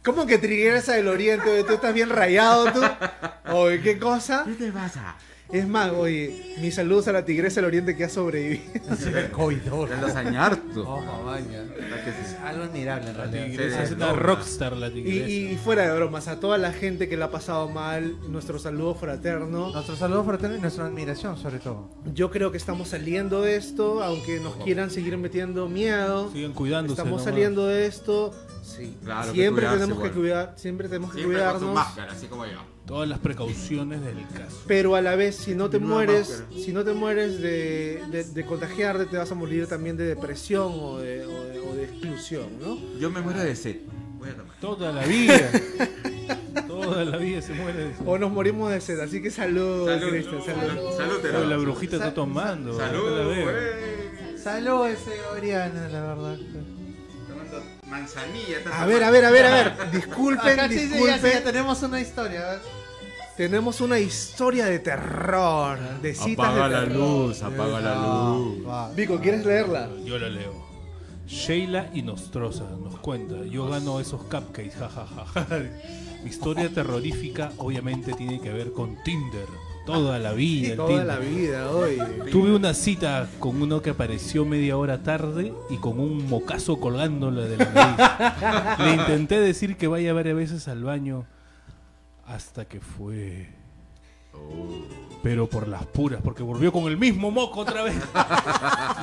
¿Cómo 0.05 0.25
que 0.25 0.37
Triguerza 0.37 0.93
del 0.93 1.09
Oriente? 1.09 1.65
¿Tú 1.65 1.73
estás 1.73 1.93
bien 1.93 2.09
rayado 2.09 2.71
tú? 2.71 2.81
Oye, 3.51 3.81
¿qué 3.81 3.99
cosa? 3.99 4.45
¿Qué 4.45 4.53
te 4.53 4.71
pasa? 4.71 5.17
Es 5.51 5.67
más, 5.67 5.91
oye, 5.91 6.55
mis 6.59 6.73
saludos 6.73 7.07
a 7.07 7.11
la 7.11 7.23
Tigresa 7.23 7.61
del 7.61 7.65
Oriente 7.65 7.95
que 7.95 8.03
ha 8.03 8.09
sobrevivido. 8.09 8.63
el 9.17 9.31
COVID. 9.31 9.57
Ya 9.89 10.01
lo 10.01 10.09
sañarto. 10.09 10.81
Ojo, 10.81 11.23
vaya. 11.23 11.63
Es 11.63 12.33
algo 12.43 12.63
admirable 12.63 13.11
en 13.11 13.17
La 13.17 13.23
realidad. 13.25 13.45
tigresa 13.45 13.77
Sí, 13.77 13.83
es 13.83 13.89
sí, 13.89 13.95
una 13.95 14.13
rockstar 14.13 14.75
la 14.75 14.87
Y, 14.87 14.91
tigresa. 14.91 15.29
y 15.29 15.57
fuera 15.57 15.83
de 15.83 15.95
bromas, 15.95 16.27
a 16.27 16.39
toda 16.39 16.57
la 16.57 16.73
gente 16.73 17.07
que 17.07 17.15
la 17.15 17.25
ha 17.25 17.31
pasado 17.31 17.69
mal, 17.69 18.17
nuestro 18.29 18.57
saludo 18.59 18.95
fraterno. 18.95 19.71
Nuestro 19.71 19.95
saludo 19.95 20.23
fraterno 20.23 20.57
y 20.57 20.61
nuestra 20.61 20.85
admiración, 20.87 21.37
sobre 21.37 21.59
todo. 21.59 21.89
Yo 22.13 22.31
creo 22.31 22.51
que 22.51 22.57
estamos 22.57 22.87
saliendo 22.89 23.41
de 23.41 23.55
esto, 23.55 24.03
aunque 24.03 24.39
nos 24.39 24.55
quieran 24.57 24.89
seguir 24.89 25.15
metiendo 25.17 25.69
miedo. 25.69 26.31
Sigan 26.31 26.53
cuidándose. 26.53 26.93
Estamos 26.93 27.21
nomás. 27.21 27.23
saliendo 27.23 27.67
de 27.67 27.85
esto. 27.85 28.33
Sí. 28.63 28.97
Claro 29.03 29.31
que 29.31 29.37
siempre 29.39 29.61
cuidarse, 29.61 29.79
tenemos 29.79 29.97
que 30.03 30.09
bueno. 30.09 30.21
cuidar, 30.21 30.53
siempre 30.57 30.89
tenemos 30.89 31.11
que 31.13 31.19
Siempre 31.19 31.37
con 31.39 31.51
su 31.53 31.57
cuidarnos. 31.59 31.75
máscara, 31.75 32.11
así 32.13 32.25
como 32.27 32.45
yo. 32.47 32.74
Todas 32.85 33.09
las 33.09 33.17
precauciones 33.19 34.03
del 34.05 34.27
caso. 34.27 34.61
Pero 34.67 34.95
a 34.95 35.01
la 35.01 35.15
vez, 35.15 35.35
si 35.37 35.55
no 35.55 35.69
te 35.71 35.79
mueres, 35.79 36.29
máscara. 36.29 36.61
si 36.63 36.71
no 36.71 36.83
te 36.83 36.93
mueres 36.93 37.41
de, 37.41 38.01
de, 38.11 38.23
de 38.25 38.45
contagiarte, 38.45 39.05
te 39.07 39.17
vas 39.17 39.31
a 39.31 39.35
morir 39.35 39.65
también 39.67 39.97
de 39.97 40.05
depresión 40.05 40.71
o 40.79 40.99
de, 40.99 41.25
o 41.25 41.43
de- 41.45 41.59
o 41.59 41.73
de 41.75 41.83
exclusión, 41.85 42.45
¿no? 42.61 42.77
Yo 42.99 43.09
me 43.09 43.21
muero 43.21 43.39
de 43.39 43.55
sed. 43.55 43.77
Voy 44.19 44.29
a 44.29 44.35
tomar. 44.35 44.55
Toda 44.61 44.91
la 44.91 45.03
vida. 45.05 45.49
Toda 46.67 47.03
la 47.05 47.17
vida 47.17 47.41
se 47.41 47.53
muere 47.53 47.85
de 47.85 47.91
eso. 47.91 48.03
O 48.05 48.17
nos 48.17 48.31
morimos 48.31 48.71
de 48.71 48.79
sed, 48.81 48.99
así 48.99 49.21
que 49.21 49.31
salud, 49.31 49.87
Cristian, 50.09 50.41
salud. 50.43 50.91
Salud, 50.97 51.15
te 51.21 51.29
Pero 51.29 51.45
la 51.45 51.57
brujita 51.57 51.95
está 51.97 52.13
tomando. 52.13 52.77
la 52.77 52.87
Salud, 52.89 53.23
güey. 53.25 54.37
Salud 54.37 54.85
ese 54.87 55.11
Oriana, 55.35 55.89
la 55.89 56.01
verdad. 56.01 56.37
Manzanilla. 57.99 58.57
A 58.73 58.85
ver, 58.85 59.03
a 59.03 59.11
ver, 59.11 59.25
a 59.25 59.31
ver, 59.31 59.45
a 59.45 59.51
ver. 59.51 59.91
Disculpen, 59.91 60.59
Acá 60.59 60.67
sí, 60.67 60.79
sí, 60.79 60.89
ya, 60.89 60.95
disculpen. 60.95 61.21
sí, 61.21 61.29
ya 61.37 61.43
tenemos 61.43 61.83
una 61.83 62.01
historia. 62.01 62.41
a 62.41 62.51
ver. 62.51 62.61
Tenemos 63.37 63.81
una 63.81 63.99
historia 63.99 64.65
de 64.65 64.79
terror, 64.79 65.77
de 66.01 66.13
citas 66.15 66.45
Apaga 66.47 66.67
de 66.69 66.73
la 66.73 66.79
terror. 66.85 66.97
luz, 66.97 67.41
apaga 67.43 67.81
la 67.81 67.95
luz. 67.95 68.65
Va. 68.67 68.91
Vico, 68.93 69.19
¿quieres 69.19 69.45
leerla? 69.45 69.89
Yo 70.05 70.17
la 70.17 70.29
leo. 70.29 70.65
Sheila 71.27 71.89
y 71.93 72.01
Nostrosa 72.01 72.65
nos 72.81 72.99
cuenta, 72.99 73.35
yo 73.45 73.67
gano 73.67 73.99
esos 73.99 74.21
cupcakes, 74.23 74.75
jajaja. 74.75 75.47
Mi 76.23 76.29
historia 76.29 76.69
terrorífica 76.69 77.51
obviamente 77.57 78.13
tiene 78.13 78.39
que 78.39 78.51
ver 78.53 78.71
con 78.71 79.01
Tinder. 79.03 79.47
Toda 79.85 80.17
la 80.17 80.33
vida. 80.33 80.75
Toda 80.75 81.03
la 81.03 81.17
vida, 81.17 81.69
hoy. 81.69 81.99
Tuve 82.31 82.55
una 82.55 82.73
cita 82.73 83.27
con 83.39 83.61
uno 83.61 83.81
que 83.81 83.91
apareció 83.91 84.43
media 84.43 84.77
hora 84.77 85.03
tarde 85.03 85.53
y 85.69 85.77
con 85.77 85.99
un 85.99 86.27
mocazo 86.27 86.79
colgándole 86.79 87.47
de 87.47 87.57
la 87.57 87.71
nariz. 87.71 88.79
Le 88.85 88.93
intenté 88.95 89.39
decir 89.39 89.77
que 89.77 89.87
vaya 89.87 90.11
varias 90.13 90.35
veces 90.35 90.67
al 90.67 90.83
baño 90.83 91.25
hasta 92.25 92.65
que 92.65 92.79
fue. 92.79 93.49
Pero 95.21 95.47
por 95.47 95.67
las 95.67 95.85
puras, 95.85 96.19
porque 96.23 96.41
volvió 96.41 96.71
con 96.71 96.85
el 96.85 96.97
mismo 96.97 97.29
moco 97.29 97.59
otra 97.59 97.83
vez. 97.83 97.95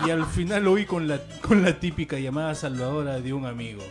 Y 0.05 0.11
al 0.11 0.27
final 0.27 0.65
lo 0.65 0.75
vi 0.75 0.85
con 0.85 1.07
la, 1.07 1.21
con 1.47 1.63
la 1.63 1.79
típica 1.79 2.19
llamada 2.19 2.55
salvadora 2.57 3.21
de 3.21 3.33
un 3.33 3.47
amigo. 3.47 3.83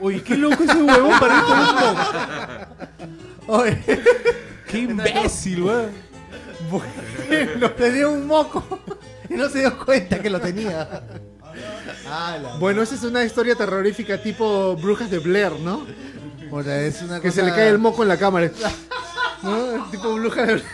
Uy, 0.00 0.20
qué 0.20 0.36
loco 0.36 0.64
ese 0.64 0.82
huevón 0.82 1.20
para 1.20 1.36
ir 1.36 1.44
con 1.44 1.58
un 1.58 1.74
moco. 1.74 3.62
Oye, 3.62 3.82
Qué 4.72 4.78
imbécil, 4.78 5.62
weón. 5.62 5.90
bueno, 6.70 7.70
tenía 7.72 8.08
un 8.08 8.26
moco 8.26 8.64
y 9.28 9.34
no 9.34 9.48
se 9.48 9.60
dio 9.60 9.78
cuenta 9.84 10.20
que 10.20 10.30
lo 10.30 10.40
tenía. 10.40 11.02
Bueno, 12.58 12.82
esa 12.82 12.94
es 12.94 13.02
una 13.04 13.22
historia 13.24 13.54
terrorífica 13.54 14.20
tipo 14.22 14.74
Brujas 14.76 15.10
de 15.10 15.18
Blair, 15.18 15.52
¿no? 15.60 15.86
Puta, 16.50 16.80
es 16.80 17.00
una 17.02 17.20
Que 17.20 17.28
cosa- 17.28 17.40
se 17.40 17.46
le 17.46 17.54
cae 17.54 17.68
el 17.68 17.78
moco 17.78 18.02
en 18.02 18.08
la 18.08 18.16
cámara. 18.18 18.50
¿No? 19.42 19.88
Tipo 19.90 20.14
Brujas 20.14 20.46
de 20.46 20.54
Blair. 20.54 20.64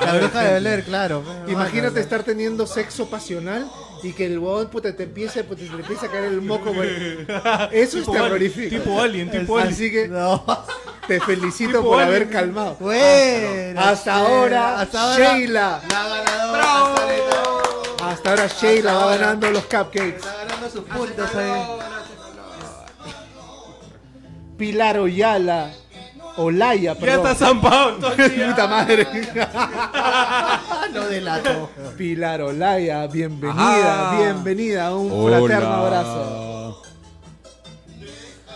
La 0.00 0.14
bruja 0.14 0.42
de 0.44 0.60
Blair, 0.60 0.84
claro. 0.84 1.22
Imagínate 1.46 2.00
estar 2.00 2.22
teniendo 2.22 2.66
sexo 2.66 3.08
pasional 3.10 3.70
y 4.02 4.12
que 4.12 4.26
el 4.26 4.38
huevón 4.38 4.68
puta, 4.68 4.94
te 4.94 5.04
empiece, 5.04 5.44
puta, 5.44 5.60
te 5.62 5.66
empiece 5.80 6.06
a 6.06 6.10
caer 6.10 6.24
el 6.24 6.40
moco. 6.42 6.72
güey. 6.72 6.88
Eso 7.72 7.98
es 7.98 8.06
terrorífico. 8.10 8.76
tipo 8.76 9.00
alien, 9.00 9.30
tipo 9.30 9.58
alien. 9.58 9.72
Así 9.74 9.90
que 9.90 10.08
No. 10.08 10.44
te 11.06 11.20
felicito 11.20 11.78
Tipo 11.78 11.84
por 11.90 12.00
alien. 12.02 12.08
haber 12.16 12.30
calmado. 12.30 12.76
Bueno. 12.80 13.80
Hasta 13.80 14.14
ahora, 14.14 14.80
hasta 14.80 15.02
ahora, 15.12 15.36
Sheila. 15.38 15.82
La 15.90 16.08
ganadora. 16.08 16.94
Hasta 18.10 18.30
ahora 18.30 18.46
Sheila 18.46 18.92
va 18.94 19.02
ahora. 19.02 19.16
ganando 19.18 19.50
los 19.50 19.64
cupcakes. 19.64 20.08
Está 20.16 20.34
ganando 20.44 20.70
sus 20.70 20.84
puntos 20.84 21.34
ahí. 21.34 21.62
Pilar 24.56 24.98
Oyala. 24.98 25.72
Olaya, 26.38 26.94
Ya 26.94 27.00
perdón. 27.00 27.26
está 27.26 27.34
zampado. 27.46 28.16
ya. 28.16 28.48
Puta 28.50 28.66
madre. 28.66 29.06
Lo 30.94 31.06
delato. 31.08 31.70
Pilar 31.96 32.42
Olaya, 32.42 33.06
bienvenida, 33.08 34.10
Ajá. 34.10 34.18
bienvenida. 34.20 34.94
Un 34.94 35.28
fraterno 35.28 35.74
abrazo. 35.74 36.82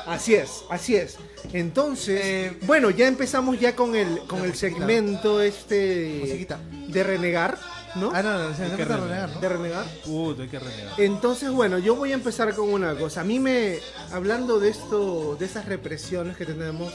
Así 0.06 0.34
es, 0.34 0.64
así 0.70 0.96
es. 0.96 1.16
Entonces, 1.52 2.20
Eh, 2.22 2.58
bueno, 2.62 2.90
ya 2.90 3.06
empezamos 3.06 3.58
ya 3.58 3.74
con 3.76 3.94
el 3.94 4.18
con 4.26 4.44
el 4.44 4.54
segmento 4.54 5.40
este 5.40 6.18
Musiquita. 6.20 6.58
de 6.88 7.02
renegar, 7.04 7.56
¿no? 7.96 8.10
Ah, 8.14 8.22
no, 8.22 8.36
no, 8.48 8.54
se 8.54 8.64
Hay 8.64 8.70
que 8.72 8.82
a 8.82 8.86
renegar, 8.96 9.30
¿no? 9.30 9.40
De 9.40 9.48
renegar. 9.48 9.84
Puta, 10.04 10.42
hay 10.42 10.48
que 10.48 10.58
renegar. 10.58 10.92
Entonces, 11.00 11.50
bueno, 11.50 11.78
yo 11.78 11.94
voy 11.94 12.10
a 12.12 12.14
empezar 12.14 12.52
con 12.54 12.72
una 12.72 12.94
cosa. 12.94 13.20
A 13.20 13.24
mí 13.24 13.38
me, 13.38 13.78
hablando 14.12 14.58
de 14.60 14.70
esto, 14.70 15.36
de 15.38 15.46
esas 15.46 15.66
represiones 15.66 16.36
que 16.36 16.46
tenemos 16.46 16.92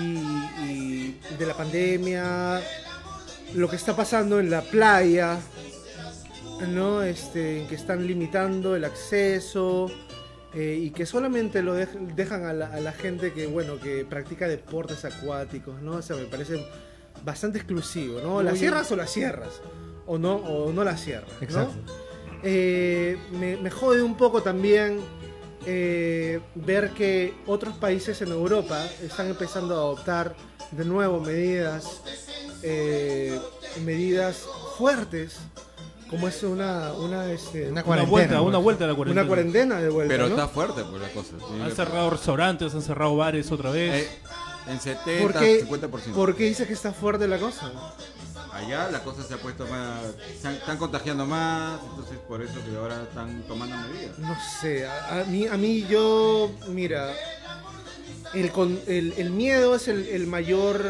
y, 0.00 0.64
y 0.64 1.20
de 1.38 1.46
la 1.46 1.54
pandemia, 1.54 2.60
lo 3.54 3.68
que 3.68 3.76
está 3.76 3.94
pasando 3.94 4.40
en 4.40 4.50
la 4.50 4.62
playa, 4.62 5.38
¿no? 6.68 7.02
Este, 7.02 7.60
en 7.62 7.66
que 7.68 7.74
están 7.74 8.06
limitando 8.06 8.76
el 8.76 8.84
acceso 8.84 9.90
eh, 10.54 10.78
y 10.80 10.90
que 10.90 11.04
solamente 11.06 11.62
lo 11.62 11.78
dej- 11.78 12.14
dejan 12.14 12.44
a 12.44 12.52
la, 12.52 12.66
a 12.68 12.80
la 12.80 12.92
gente 12.92 13.32
que, 13.32 13.46
bueno, 13.46 13.78
que 13.78 14.04
practica 14.04 14.48
deportes 14.48 15.04
acuáticos, 15.04 15.82
¿no? 15.82 15.96
O 15.96 16.02
sea, 16.02 16.16
me 16.16 16.24
parece 16.24 16.64
bastante 17.24 17.58
exclusivo, 17.58 18.20
¿no? 18.20 18.42
¿Las 18.42 18.58
cierras 18.58 18.90
o 18.92 18.96
las 18.96 19.10
cierras? 19.10 19.60
O 20.06 20.18
no, 20.18 20.36
o 20.36 20.72
no 20.72 20.84
las 20.84 21.00
cierras, 21.02 21.30
¿no? 21.40 21.44
Exacto. 21.44 21.74
Eh, 22.42 23.16
me, 23.32 23.56
me 23.56 23.70
jode 23.70 24.02
un 24.02 24.16
poco 24.16 24.42
también 24.42 24.98
eh, 25.66 26.40
ver 26.54 26.90
que 26.90 27.34
otros 27.46 27.76
países 27.76 28.20
en 28.22 28.28
Europa 28.28 28.84
están 29.02 29.28
empezando 29.28 29.74
a 29.74 29.78
adoptar 29.78 30.34
de 30.70 30.84
nuevo 30.84 31.20
medidas, 31.20 32.00
eh, 32.62 33.38
medidas 33.84 34.44
fuertes 34.76 35.38
como 36.10 36.28
es 36.28 36.42
una, 36.44 36.92
una, 36.92 37.30
este, 37.32 37.62
Una 37.62 37.70
Una 37.72 37.82
cuarentena, 37.82 38.10
vuelta, 38.10 38.36
pues. 38.38 38.48
una 38.48 38.58
vuelta 38.58 38.84
a 38.84 38.88
la 38.88 38.94
cuarentena. 38.94 39.22
una 39.22 39.28
cuarentena 39.28 39.80
de 39.80 39.88
vuelta, 39.88 40.14
Pero 40.14 40.28
¿no? 40.28 40.34
está 40.34 40.48
fuerte 40.48 40.84
pues 40.84 41.02
la 41.02 41.08
cosa. 41.08 41.30
Sí. 41.38 41.60
Han 41.60 41.72
cerrado 41.72 42.10
restaurantes, 42.10 42.74
han 42.74 42.82
cerrado 42.82 43.16
bares 43.16 43.50
otra 43.50 43.70
vez. 43.70 44.04
Eh, 44.04 44.08
en 44.68 44.80
70, 44.80 45.22
¿Por 45.22 45.40
qué, 45.40 45.66
50%. 45.66 46.12
¿Por 46.14 46.36
qué 46.36 46.44
dices 46.44 46.66
que 46.66 46.72
está 46.72 46.92
fuerte 46.92 47.26
la 47.26 47.38
cosa? 47.38 47.72
Allá 48.54 48.88
la 48.90 49.02
cosa 49.02 49.22
se 49.24 49.34
ha 49.34 49.38
puesto 49.38 49.66
más. 49.66 50.04
Están 50.32 50.78
contagiando 50.78 51.26
más, 51.26 51.80
entonces 51.90 52.18
por 52.28 52.40
eso 52.40 52.54
que 52.64 52.76
ahora 52.76 53.02
están 53.02 53.42
tomando 53.48 53.76
medidas. 53.88 54.18
No 54.18 54.34
sé, 54.60 54.86
a, 54.86 55.20
a 55.20 55.24
mí, 55.24 55.46
a 55.46 55.56
mí 55.56 55.84
yo, 55.88 56.50
mira, 56.68 57.12
el, 58.32 58.50
con- 58.52 58.78
el, 58.86 59.12
el 59.16 59.30
miedo 59.30 59.74
es 59.74 59.88
el, 59.88 60.06
el 60.08 60.26
mayor, 60.28 60.80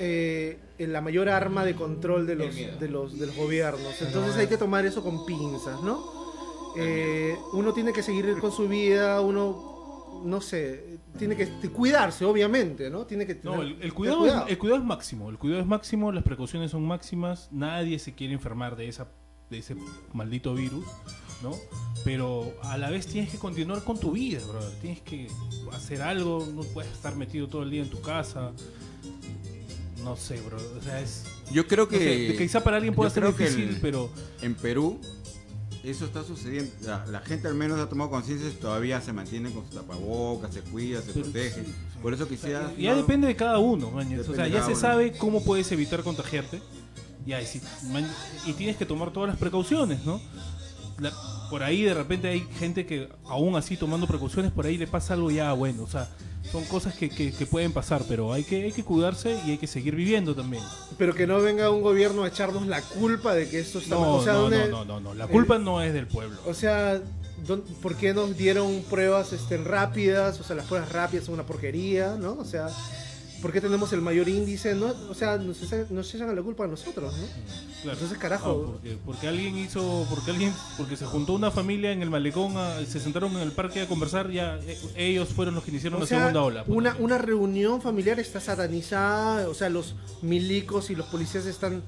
eh, 0.00 0.58
la 0.78 1.00
mayor 1.02 1.28
arma 1.28 1.64
de 1.64 1.74
control 1.74 2.26
de 2.26 2.34
los, 2.34 2.54
de 2.54 2.88
los, 2.88 3.18
de 3.18 3.26
los 3.26 3.36
gobiernos. 3.36 4.00
Entonces 4.00 4.36
hay 4.36 4.46
que 4.46 4.56
tomar 4.56 4.86
eso 4.86 5.02
con 5.02 5.26
pinzas, 5.26 5.80
¿no? 5.82 6.22
Eh, 6.76 7.36
uno 7.52 7.74
tiene 7.74 7.92
que 7.92 8.02
seguir 8.02 8.38
con 8.40 8.50
su 8.52 8.66
vida, 8.68 9.20
uno, 9.20 10.22
no 10.24 10.40
sé, 10.40 10.91
tiene 11.18 11.36
que 11.36 11.46
cuidarse, 11.70 12.24
obviamente, 12.24 12.88
¿no? 12.90 13.04
Tiene 13.06 13.26
que 13.26 13.34
No, 13.42 13.52
tener- 13.52 13.66
el, 13.66 13.82
el 13.82 13.94
cuidado 13.94 14.26
es, 14.26 14.34
el 14.48 14.58
cuidado 14.58 14.80
es 14.80 14.84
máximo. 14.86 15.30
El 15.30 15.38
cuidado 15.38 15.60
es 15.60 15.66
máximo, 15.66 16.10
las 16.12 16.24
precauciones 16.24 16.70
son 16.70 16.82
máximas. 16.84 17.48
Nadie 17.52 17.98
se 17.98 18.14
quiere 18.14 18.32
enfermar 18.34 18.76
de 18.76 18.88
esa 18.88 19.08
de 19.50 19.58
ese 19.58 19.76
maldito 20.14 20.54
virus, 20.54 20.86
¿no? 21.42 21.50
Pero 22.04 22.54
a 22.62 22.78
la 22.78 22.88
vez 22.88 23.06
tienes 23.06 23.30
que 23.30 23.36
continuar 23.38 23.84
con 23.84 24.00
tu 24.00 24.12
vida, 24.12 24.40
brother. 24.48 24.72
Tienes 24.80 25.02
que 25.02 25.28
hacer 25.72 26.00
algo, 26.00 26.48
no 26.54 26.62
puedes 26.62 26.90
estar 26.90 27.14
metido 27.16 27.48
todo 27.48 27.62
el 27.62 27.70
día 27.70 27.82
en 27.82 27.90
tu 27.90 28.00
casa. 28.00 28.52
No 30.02 30.16
sé, 30.16 30.40
bro. 30.40 30.56
O 30.78 30.82
sea, 30.82 31.00
es. 31.00 31.24
Yo 31.52 31.66
creo 31.66 31.84
no 31.84 31.90
que. 31.90 31.98
sé, 31.98 32.04
de 32.32 32.36
quizá 32.38 32.64
para 32.64 32.76
alguien 32.78 32.94
pueda 32.94 33.10
ser 33.10 33.26
difícil, 33.26 33.68
el- 33.68 33.80
pero. 33.80 34.08
En 34.40 34.54
Perú, 34.54 34.98
eso 35.84 36.04
está 36.04 36.22
sucediendo. 36.22 36.70
La, 36.82 37.04
la 37.06 37.20
gente 37.20 37.48
al 37.48 37.54
menos 37.54 37.78
ha 37.80 37.88
tomado 37.88 38.10
conciencia 38.10 38.48
y 38.48 38.52
todavía 38.52 39.00
se 39.00 39.12
mantiene 39.12 39.50
con 39.50 39.64
su 39.68 39.74
tapabocas, 39.76 40.54
se 40.54 40.60
cuida, 40.60 41.00
se 41.02 41.12
Pero 41.12 41.24
protege. 41.24 41.64
sí, 41.64 41.74
Por 42.00 42.14
eso 42.14 42.28
quisiera. 42.28 42.72
Ya 42.78 42.92
no- 42.92 42.98
depende 42.98 43.26
de 43.26 43.36
cada 43.36 43.58
uno. 43.58 43.88
O 43.88 44.34
sea, 44.34 44.46
ya 44.48 44.60
se 44.62 44.72
uno. 44.72 44.80
sabe 44.80 45.12
cómo 45.12 45.44
puedes 45.44 45.70
evitar 45.72 46.02
contagiarte. 46.02 46.60
Ya, 47.26 47.40
y, 47.40 47.46
si- 47.46 47.60
man- 47.92 48.08
y 48.46 48.52
tienes 48.52 48.76
que 48.76 48.84
tomar 48.86 49.12
todas 49.12 49.28
las 49.28 49.38
precauciones, 49.38 50.04
¿no? 50.04 50.20
La- 50.98 51.12
por 51.50 51.62
ahí 51.62 51.82
de 51.82 51.94
repente 51.94 52.28
hay 52.28 52.40
gente 52.58 52.86
que 52.86 53.08
aún 53.26 53.56
así 53.56 53.76
tomando 53.76 54.06
precauciones, 54.06 54.52
por 54.52 54.66
ahí 54.66 54.78
le 54.78 54.86
pasa 54.86 55.14
algo 55.14 55.30
ya 55.30 55.52
bueno. 55.52 55.82
O 55.82 55.86
sea, 55.86 56.08
son 56.50 56.64
cosas 56.64 56.94
que, 56.94 57.08
que- 57.10 57.32
que 57.32 57.46
pueden 57.46 57.72
pasar, 57.72 58.02
pero 58.08 58.32
hay 58.32 58.42
que, 58.44 58.62
hay 58.64 58.72
que 58.72 58.82
cuidarse 58.84 59.38
y 59.46 59.52
hay 59.52 59.58
que 59.58 59.66
seguir 59.66 59.94
viviendo 59.94 60.34
también. 60.34 60.62
Pero 60.98 61.14
que 61.14 61.26
no 61.26 61.40
venga 61.40 61.70
un 61.70 61.82
gobierno 61.82 62.24
a 62.24 62.28
echarnos 62.28 62.66
la 62.66 62.80
culpa 62.82 63.34
de 63.34 63.48
que 63.48 63.60
esto 63.60 63.78
está 63.78 63.94
mal. 63.96 64.04
No, 64.04 64.14
O 64.16 64.24
sea, 64.24 64.32
no, 64.34 64.40
¿dónde- 64.42 64.68
no, 64.68 64.84
no, 64.84 65.00
no, 65.00 65.00
no. 65.00 65.14
La 65.14 65.26
culpa 65.28 65.58
no 65.58 65.82
es 65.82 65.92
del 65.92 66.06
pueblo. 66.06 66.38
O 66.46 66.54
sea, 66.54 67.00
¿dón- 67.46 67.62
¿por 67.80 67.96
qué 67.96 68.12
nos 68.14 68.36
dieron 68.36 68.82
pruebas 68.90 69.32
este, 69.32 69.56
rápidas? 69.58 70.40
O 70.40 70.44
sea, 70.44 70.56
las 70.56 70.66
pruebas 70.66 70.90
rápidas 70.90 71.24
son 71.26 71.34
una 71.34 71.44
porquería, 71.44 72.16
¿no? 72.18 72.32
O 72.32 72.44
sea, 72.44 72.68
¿por 73.42 73.52
qué 73.52 73.60
tenemos 73.60 73.92
el 73.92 74.00
mayor 74.00 74.28
índice? 74.28 74.74
¿no? 74.74 74.94
O 75.10 75.14
sea, 75.14 75.36
nos, 75.36 75.60
echan- 75.62 75.88
nos 75.90 76.14
echan 76.14 76.30
a 76.30 76.32
la 76.32 76.40
culpa 76.42 76.64
a 76.64 76.68
nosotros, 76.68 77.12
¿no? 77.12 77.26
Claro. 77.82 77.98
Entonces, 77.98 78.16
carajo. 78.18 78.48
No, 78.48 78.72
porque, 78.72 78.96
porque 79.04 79.28
alguien 79.28 79.58
hizo, 79.58 80.06
porque 80.08 80.30
alguien, 80.30 80.54
porque 80.78 80.96
se 80.96 81.04
juntó 81.04 81.34
una 81.34 81.50
familia 81.50 81.90
en 81.92 82.00
el 82.02 82.08
malecón, 82.10 82.56
a- 82.56 82.78
se 82.86 83.00
sentaron 83.00 83.32
en 83.32 83.40
el 83.40 83.52
parque 83.52 83.80
a 83.82 83.88
conversar, 83.88 84.30
ya 84.30 84.58
eh, 84.66 84.78
ellos 84.96 85.28
fueron 85.28 85.54
los 85.56 85.64
que 85.64 85.72
iniciaron 85.72 85.98
O 85.98 86.02
la 86.02 86.06
sea, 86.06 86.18
segunda 86.20 86.42
ola. 86.42 86.64
pues. 86.64 86.78
una, 86.78 86.96
una 87.00 87.18
reunión 87.18 87.82
familiar 87.82 88.18
está 88.20 88.40
satanizada, 88.40 89.48
o 89.48 89.54
sea, 89.54 89.68
los 89.68 89.94
milicos 90.22 90.90
y 90.90 90.94
los 90.94 91.06
policías 91.08 91.44
están 91.46 91.82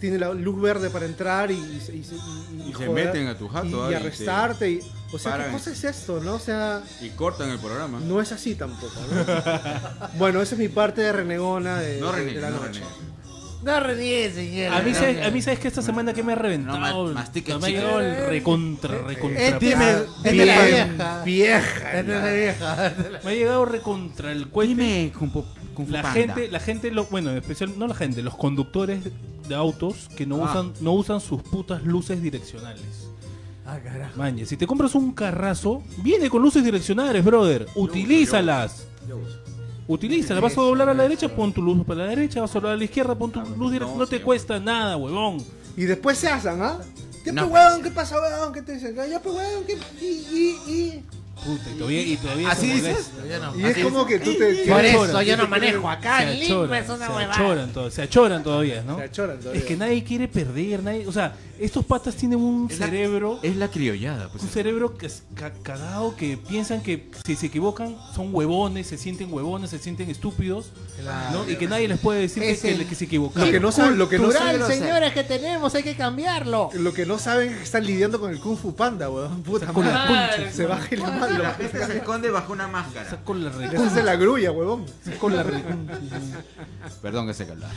tienen 0.00 0.20
la 0.20 0.32
luz 0.32 0.60
verde 0.60 0.90
para 0.90 1.06
entrar 1.06 1.50
y, 1.50 1.54
y- 1.54 1.58
y- 1.88 1.92
y- 1.96 2.68
Y 2.68 2.72
se 2.72 2.86
joder, 2.86 3.06
meten 3.06 3.26
a 3.26 3.36
tu 3.36 3.48
jato, 3.48 3.90
y, 3.90 3.94
arrestarte. 3.94 4.70
y- 4.70 4.80
o 5.12 5.18
sea, 5.18 5.44
¿qué 5.46 5.52
cosa 5.52 5.70
es 5.72 5.84
esto, 5.84 6.20
no? 6.22 6.34
O 6.34 6.38
sea, 6.38 6.82
Y 7.00 7.08
cortan 7.10 7.48
el 7.50 7.58
programa. 7.58 7.98
no 8.00 8.20
es 8.20 8.30
así 8.32 8.54
tampoco, 8.54 8.92
¿no? 9.10 9.24
bueno, 10.18 10.42
esa 10.42 10.54
es 10.54 10.58
mi 10.60 10.68
parte 10.68 11.00
de 11.00 11.12
renegona 11.12 11.78
de, 11.80 12.00
No 12.00 12.12
reniegues, 12.12 12.42
la 12.42 12.50
no 12.50 12.56
noche. 12.56 12.80
reniegues. 12.80 13.08
No 13.60 13.80
reniegue, 13.80 14.32
señor. 14.32 14.72
A 14.72 14.80
mí, 14.82 14.92
No, 14.92 14.98
sabes, 14.98 15.18
no. 15.18 15.26
a 15.26 15.30
mí 15.30 15.42
sabes 15.42 15.58
que 15.58 15.66
esta 15.66 15.82
semana 15.82 16.12
que 16.14 16.22
me 16.22 16.32
ha 16.32 16.36
reventado. 16.36 16.78
No 17.08 17.58
me 17.58 17.66
ha 17.66 17.70
llegado 17.70 18.00
el 18.00 18.26
recontra, 18.28 18.98
recontra. 18.98 19.42
Este 19.48 19.74
me- 19.76 19.90
este 19.90 20.28
es 20.28 20.32
vieja. 20.32 21.22
vieja. 21.24 21.98
Esta 21.98 22.00
es 22.00 22.06
la 22.06 22.32
vieja. 22.32 22.94
Me 23.24 23.30
ha 23.30 23.34
llegado 23.34 23.64
recontra 23.64 24.30
el 24.30 24.46
cuello. 24.48 24.76
Dime, 24.76 25.12
La 25.88 26.12
gente, 26.12 26.48
la 26.48 26.60
gente, 26.60 26.90
lo, 26.92 27.06
bueno, 27.06 27.30
en 27.30 27.38
especial, 27.38 27.76
no 27.78 27.86
la 27.88 27.94
gente, 27.94 28.22
los 28.22 28.36
conductores 28.36 29.00
de 29.48 29.54
autos 29.54 30.08
que 30.16 30.26
no 30.26 30.36
Ah. 30.44 30.50
usan, 30.50 30.72
no 30.80 30.92
usan 30.92 31.20
sus 31.20 31.42
putas 31.42 31.82
luces 31.84 32.20
direccionales. 32.22 33.08
Ah, 33.66 33.78
carajo. 33.82 34.16
Maña, 34.16 34.46
si 34.46 34.56
te 34.56 34.66
compras 34.66 34.94
un 34.94 35.12
carrazo, 35.12 35.82
viene 35.98 36.30
con 36.30 36.40
luces 36.42 36.64
direccionales, 36.64 37.24
brother. 37.24 37.66
Utilízalas. 37.74 38.86
Utilízalas. 39.86 40.42
Vas 40.42 40.58
a 40.58 40.60
doblar 40.60 40.88
a 40.90 40.94
la 40.94 41.02
derecha, 41.04 41.28
pon 41.28 41.52
tu 41.52 41.62
luz 41.62 41.84
para 41.86 42.04
la 42.04 42.10
derecha. 42.10 42.40
Vas 42.40 42.50
a 42.50 42.54
doblar 42.54 42.74
a 42.74 42.76
la 42.76 42.84
izquierda, 42.84 43.14
pon 43.14 43.30
tu 43.32 43.40
luz 43.40 43.72
directa. 43.72 43.94
No 43.96 44.06
te 44.06 44.20
cuesta 44.20 44.58
nada, 44.60 44.96
huevón. 44.96 45.38
Y 45.76 45.82
después 45.84 46.18
se 46.18 46.28
hacen, 46.28 46.60
¿ah? 46.62 46.78
¿Qué 47.24 47.32
No, 47.32 47.46
weón? 47.46 47.82
¿Qué 47.82 47.90
pasa, 47.90 48.16
weón? 48.20 48.52
¿Qué 48.52 48.62
te 48.62 48.74
dicen? 48.74 48.94
Ya, 48.94 49.20
pe, 49.20 49.28
weón, 49.30 49.64
¿qué? 49.66 49.78
Y, 50.00 50.06
y, 50.06 50.72
y. 50.72 51.04
Puta, 51.44 51.70
y 51.70 51.78
todavía, 51.78 52.02
y 52.02 52.16
todavía 52.16 52.50
¿Así 52.50 52.66
se 52.68 52.74
dices? 52.74 53.10
molesta. 53.14 53.26
Yo 53.28 53.44
no. 53.52 53.58
Y 53.58 53.64
es 53.70 53.78
como 53.84 54.06
que 54.06 54.18
tú 54.18 54.32
te. 54.34 54.54
Por 54.68 54.80
te- 54.80 54.90
eso 54.90 55.22
yo 55.22 55.36
no 55.36 55.48
manejo 55.48 55.88
acá. 55.88 56.18
se 56.20 56.32
En 56.32 56.40
Lima 56.40 56.54
achoran, 56.64 56.82
es 56.84 56.88
una 56.90 57.06
se 57.06 57.12
huevada. 57.12 57.34
achoran, 57.34 57.72
todo- 57.72 57.90
se 57.90 58.02
achoran 58.02 58.42
todavía, 58.42 58.82
¿no? 58.82 58.96
Se 58.98 59.04
achoran 59.04 59.38
todavía. 59.38 59.60
Es 59.60 59.66
que 59.66 59.76
nadie 59.76 60.04
quiere 60.04 60.28
perder, 60.28 60.82
nadie, 60.82 61.06
o 61.06 61.12
sea, 61.12 61.34
estos 61.58 61.84
patas 61.84 62.14
tienen 62.14 62.38
un 62.38 62.68
Es 62.70 62.78
la- 62.78 62.86
cerebro, 62.86 63.40
Es 63.42 63.56
la 63.56 63.68
criollada, 63.68 64.28
pues. 64.28 64.42
un 64.44 64.48
cerebro 64.48 64.96
que 64.96 65.06
es 65.06 65.22
ca- 65.34 65.52
cagado 65.62 66.14
que 66.16 66.36
piensan 66.36 66.82
que 66.82 67.10
si 67.26 67.34
se 67.36 67.46
equivocan 67.46 67.96
son 68.14 68.32
huevones, 68.34 68.86
se 68.86 68.96
sienten 68.98 69.32
huevones, 69.32 69.70
se 69.70 69.78
sienten 69.78 70.08
estúpidos, 70.10 70.72
¿no? 71.32 71.48
Y 71.50 71.56
que 71.56 71.66
nadie 71.66 71.88
les 71.88 71.98
puede 71.98 72.20
decir 72.20 72.42
que, 72.42 72.70
el- 72.74 72.86
que 72.86 72.94
se 72.94 73.04
equivocaron. 73.06 73.48
Lo 73.48 73.52
que 73.52 73.60
no 73.60 73.72
saben, 73.72 73.98
lo 73.98 74.08
que 74.08 74.18
no 74.18 74.30
saben, 74.30 74.62
señores, 74.66 75.12
que 75.12 75.24
tenemos, 75.24 75.74
hay 75.74 75.82
que 75.82 75.96
cambiarlo. 75.96 76.70
lo 76.74 76.92
que 76.92 77.06
no 77.06 77.18
saben 77.18 77.50
es 77.50 77.56
que 77.58 77.62
están 77.64 77.84
lidiando 77.86 78.20
con 78.20 78.30
el 78.30 78.38
Kung 78.40 78.56
Fu 78.56 78.74
Panda, 78.74 79.08
weón. 79.10 79.42
Puta 79.42 79.72
madre. 79.72 80.44
la 80.46 80.52
Se 80.52 80.66
baja 80.66 80.88
y 80.92 80.96
la 80.96 81.10
mano. 81.10 81.27
La 81.36 81.54
gente 81.54 81.84
se 81.86 81.96
esconde 81.98 82.30
bajo 82.30 82.52
una 82.52 82.68
máscara. 82.68 83.08
Con 83.24 83.44
la 83.44 83.50
recuncha, 83.50 83.86
hace 83.86 84.02
la 84.02 84.16
grulla, 84.16 84.52
huevón. 84.52 84.86
con 85.20 85.34
la 85.36 85.42
recuncha. 85.42 85.98
Perdón 87.02 87.26
que 87.26 87.34
se 87.34 87.46
calda. 87.46 87.70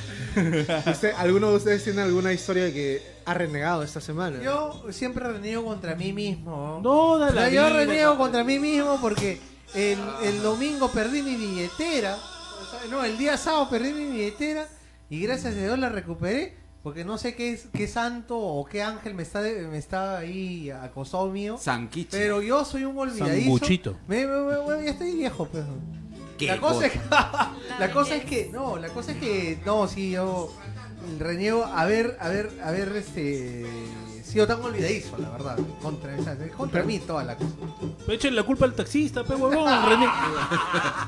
¿Usted- 0.87 1.13
¿Alguno 1.17 1.49
de 1.51 1.57
ustedes 1.57 1.83
tiene 1.83 2.01
alguna 2.01 2.33
historia 2.33 2.63
de 2.65 2.73
que 2.73 3.01
ha 3.25 3.33
renegado 3.33 3.83
esta 3.83 4.01
semana? 4.01 4.41
Yo 4.41 4.85
siempre 4.91 5.25
reniego 5.31 5.65
contra 5.65 5.95
mí 5.95 6.13
mismo. 6.13 6.79
No, 6.83 7.17
da 7.17 7.27
O 7.27 7.31
sea, 7.33 7.49
yo 7.49 7.69
reniego 7.69 8.17
contra 8.17 8.43
mí 8.43 8.59
mismo 8.59 8.99
porque 9.01 9.39
el, 9.73 9.99
el 10.23 10.41
domingo 10.41 10.89
perdí 10.91 11.21
mi 11.21 11.35
billetera. 11.35 12.15
O 12.15 12.65
sea, 12.71 12.89
no, 12.89 13.03
el 13.03 13.17
día 13.17 13.37
sábado 13.37 13.69
perdí 13.69 13.93
mi 13.93 14.05
billetera 14.11 14.67
y 15.09 15.21
gracias 15.21 15.53
a 15.55 15.57
Dios 15.57 15.77
la 15.79 15.89
recuperé. 15.89 16.60
Porque 16.83 17.05
no 17.05 17.17
sé 17.19 17.35
qué, 17.35 17.53
es- 17.53 17.67
qué 17.73 17.87
santo 17.87 18.37
o 18.39 18.65
qué 18.65 18.81
ángel 18.81 19.13
me 19.13 19.21
está, 19.23 19.41
de- 19.41 19.67
me 19.67 19.77
está 19.77 20.17
ahí 20.17 20.71
acosado 20.71 21.29
mío. 21.29 21.57
Sanquichi. 21.59 22.09
Pero 22.11 22.41
yo 22.41 22.65
soy 22.65 22.85
un 22.85 22.97
olvidadizo. 22.97 23.41
Sanguchito. 23.43 23.97
Me, 24.07 24.25
me- 24.25 24.41
me- 24.41 24.77
me- 24.77 24.85
ya 24.85 24.91
estoy 24.91 25.11
viejo, 25.15 25.47
pero. 25.51 25.65
¿Qué 26.39 26.47
La 26.47 26.59
cosa, 26.59 26.87
es 26.87 26.93
que, 26.93 26.99
la 27.79 27.91
cosa 27.93 28.15
es 28.15 28.25
que. 28.25 28.49
No, 28.51 28.77
la 28.77 28.89
cosa 28.89 29.11
es 29.11 29.17
que. 29.19 29.59
No, 29.65 29.87
sí, 29.87 30.11
yo. 30.11 30.51
Reniego. 31.19 31.65
A 31.65 31.85
ver, 31.85 32.17
a 32.19 32.29
ver, 32.29 32.49
a 32.63 32.71
ver, 32.71 32.95
este. 32.95 33.65
Sido 34.31 34.47
tan 34.47 34.61
olvidadizo, 34.63 35.17
la 35.17 35.29
verdad. 35.29 35.57
Contra, 35.81 36.15
esa- 36.15 36.37
contra 36.55 36.83
mí 36.83 36.99
toda 36.99 37.23
la 37.23 37.35
cosa. 37.35 37.49
Echen 38.07 38.35
la 38.35 38.43
culpa 38.43 38.65
al 38.65 38.73
taxista, 38.73 39.23
pe 39.25 39.35
huevón, 39.35 39.65
René. 39.89 40.07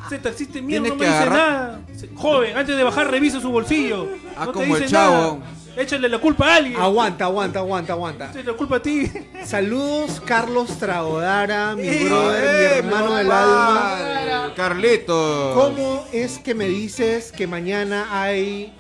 Ese 0.07 0.17
taxista 0.19 0.61
mierda 0.61 0.89
no 0.89 0.95
me 0.95 1.05
dice 1.05 1.17
agarrar- 1.17 1.29
nada. 1.29 1.81
Joven, 2.15 2.57
antes 2.57 2.75
de 2.77 2.83
bajar 2.83 3.09
revisa 3.09 3.39
su 3.39 3.49
bolsillo. 3.49 4.07
Ah, 4.35 4.45
no 4.45 4.51
te 4.51 4.59
como 4.59 4.75
el 4.75 4.81
dice 4.81 4.91
chavo. 4.93 5.39
nada. 5.39 5.51
Échale 5.75 6.07
la 6.07 6.19
culpa 6.19 6.47
a 6.53 6.55
alguien. 6.57 6.79
Aguanta, 6.79 7.25
aguanta, 7.25 7.59
aguanta, 7.59 7.93
aguanta. 7.93 8.25
Échale 8.29 8.43
la 8.43 8.53
culpa 8.53 8.75
a 8.75 8.79
ti. 8.81 9.09
Saludos, 9.45 10.21
Carlos 10.25 10.77
Traodara, 10.77 11.75
mi 11.75 11.87
¡Eh! 11.87 12.05
brother, 12.05 12.41
mi 12.43 12.47
¡Eh, 12.47 12.77
hermano 12.79 13.13
del 13.15 13.31
alma. 13.31 14.53
Carlito. 14.55 15.51
¿Cómo 15.55 16.05
es 16.11 16.39
que 16.39 16.53
me 16.53 16.67
dices 16.67 17.31
que 17.31 17.47
mañana 17.47 18.07
hay 18.11 18.73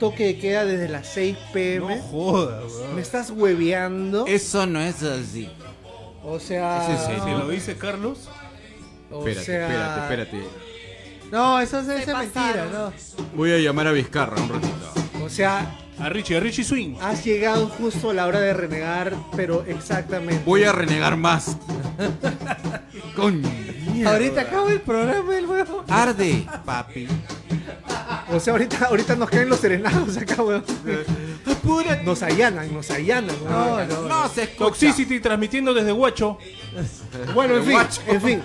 toque 0.00 0.24
de 0.24 0.38
queda 0.38 0.64
desde 0.64 0.88
las 0.88 1.06
6 1.08 1.36
pm? 1.52 1.96
No 1.96 2.02
jodas, 2.02 2.64
weón. 2.72 2.94
¿Me 2.96 3.02
estás 3.02 3.30
hueveando? 3.30 4.26
Eso 4.26 4.66
no 4.66 4.80
es 4.80 5.02
así. 5.04 5.48
O 6.24 6.40
sea. 6.40 6.82
¿Es 6.92 7.00
en 7.00 7.06
serio? 7.06 7.24
¿Te 7.24 7.30
lo 7.44 7.48
dice 7.50 7.76
Carlos? 7.76 8.28
o 9.12 9.18
Espérate, 9.26 9.44
sea, 9.46 9.66
espérate, 9.68 10.00
espérate. 10.00 10.60
No, 11.30 11.60
eso 11.60 11.78
es, 11.80 11.86
mentira, 12.08 12.66
no. 12.72 12.92
Voy 13.36 13.52
a 13.52 13.58
llamar 13.58 13.86
a 13.86 13.92
Vizcarra 13.92 14.40
un 14.42 14.48
ratito. 14.48 14.74
O 15.22 15.28
sea, 15.28 15.76
A 16.00 16.08
Richie, 16.08 16.36
a 16.36 16.40
Richie 16.40 16.64
Swing. 16.64 16.96
has 17.00 17.24
llegado 17.24 17.68
justo 17.68 18.10
a 18.10 18.14
la 18.14 18.26
hora 18.26 18.40
de 18.40 18.52
renegar, 18.54 19.14
pero 19.36 19.64
exactamente. 19.66 20.42
Voy 20.44 20.64
a 20.64 20.72
renegar 20.72 21.16
más. 21.16 21.56
Con 23.16 23.42
Ahorita 24.06 24.40
acaba 24.42 24.72
el 24.72 24.80
programa, 24.80 25.36
el 25.36 25.46
huevo. 25.46 25.84
arde, 25.88 26.46
papi. 26.64 27.06
O 28.32 28.40
sea, 28.40 28.52
ahorita, 28.52 28.86
ahorita 28.86 29.16
nos 29.16 29.28
caen 29.28 29.48
los 29.48 29.60
serenados 29.60 30.16
acá, 30.16 30.42
weón. 30.42 30.64
pura. 31.62 31.96
Nos 32.02 32.22
allanan, 32.22 32.72
nos 32.72 32.90
allanan. 32.90 33.34
No, 33.44 33.84
no, 33.84 34.02
No 34.08 34.28
se 34.28 34.44
escucha. 34.44 34.64
Toxicity 34.66 35.20
transmitiendo 35.20 35.74
desde 35.74 35.92
Huacho. 35.92 36.38
Bueno, 37.34 37.56
en 37.56 37.64
fin, 37.64 37.72
Guacho. 37.72 38.02
en 38.06 38.20
fin. 38.20 38.42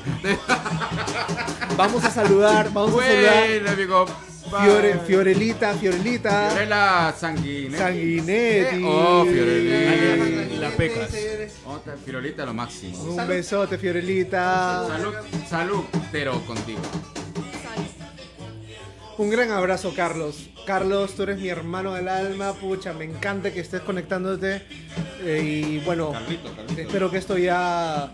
Vamos 1.77 2.03
a 2.05 2.09
saludar, 2.11 2.71
vamos 2.71 3.01
a 3.01 3.05
saludar. 3.05 3.67
Amigo. 3.73 4.05
Fiore, 4.49 4.99
Fiorelita, 4.99 5.73
Fiorelita, 5.73 6.49
Fiorella 6.51 7.13
Sanguinetti. 7.17 7.77
Sanguinetti. 7.77 8.83
Oh, 8.86 9.25
Fiorelita. 9.25 10.55
La 10.59 10.69
pecas. 10.69 11.09
Otra 11.65 11.97
Fiorelita 11.97 12.45
lo 12.45 12.53
máximo. 12.53 12.97
Un 13.03 13.27
besote, 13.27 13.77
Fiorelita. 13.77 14.88
Salud, 14.88 15.13
salud, 15.49 15.83
pero 16.11 16.39
contigo. 16.45 16.79
Un 19.18 19.30
gran 19.30 19.51
abrazo, 19.51 19.93
Carlos. 19.95 20.49
Carlos, 20.66 21.13
tú 21.16 21.24
eres 21.24 21.39
mi 21.39 21.47
hermano 21.47 21.93
del 21.93 22.09
alma. 22.09 22.53
Pucha, 22.53 22.93
me 22.93 23.05
encanta 23.05 23.53
que 23.53 23.61
estés 23.61 23.82
conectándote. 23.82 24.66
Eh, 25.22 25.41
y 25.68 25.80
bueno, 25.80 26.13
espero 26.78 27.09
que 27.09 27.18
esto 27.18 27.38
ya 27.38 28.11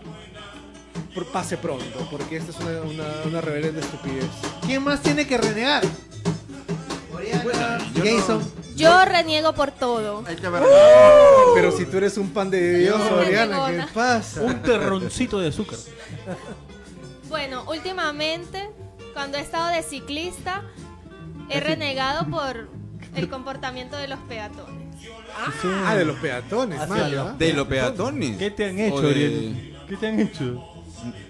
pase 1.32 1.56
pronto, 1.56 2.06
porque 2.10 2.36
esta 2.36 2.50
es 2.52 2.58
una, 2.60 2.80
una, 2.82 3.40
una 3.40 3.80
estupidez. 3.80 4.26
¿Quién 4.64 4.82
más 4.82 5.02
tiene 5.02 5.26
que 5.26 5.36
renegar? 5.38 5.82
Oriana, 7.12 7.78
yo 7.94 8.04
Jason. 8.04 8.52
Yo 8.76 9.04
reniego 9.04 9.52
por 9.54 9.70
todo. 9.70 10.24
Hay 10.26 10.36
que 10.36 10.48
ver. 10.48 10.62
Pero 11.54 11.72
si 11.72 11.84
tú 11.84 11.98
eres 11.98 12.16
un 12.16 12.30
pan 12.30 12.50
de 12.50 12.78
Dios. 12.78 13.00
Oriana, 13.12 13.66
¿qué 13.68 13.84
pasa? 13.92 14.40
Un 14.40 14.62
terroncito 14.62 15.38
de 15.38 15.48
azúcar. 15.48 15.78
Bueno, 17.28 17.64
últimamente, 17.68 18.70
cuando 19.12 19.38
he 19.38 19.40
estado 19.40 19.68
de 19.68 19.82
ciclista, 19.82 20.62
he 21.50 21.60
renegado 21.60 22.26
por 22.30 22.68
el 23.14 23.28
comportamiento 23.28 23.96
de 23.96 24.08
los 24.08 24.18
peatones. 24.20 24.82
Ah, 25.84 25.94
de 25.94 26.04
los 26.04 26.16
peatones, 26.18 26.80
¿ah? 26.80 27.34
De 27.38 27.52
los 27.52 27.66
peatones. 27.66 28.36
¿Qué 28.36 28.50
te 28.50 28.66
han 28.68 28.78
hecho, 28.78 29.00
de- 29.02 29.10
Ariel? 29.10 29.74
¿Qué 29.88 29.96
te 29.96 30.06
han 30.08 30.20
hecho? 30.20 30.64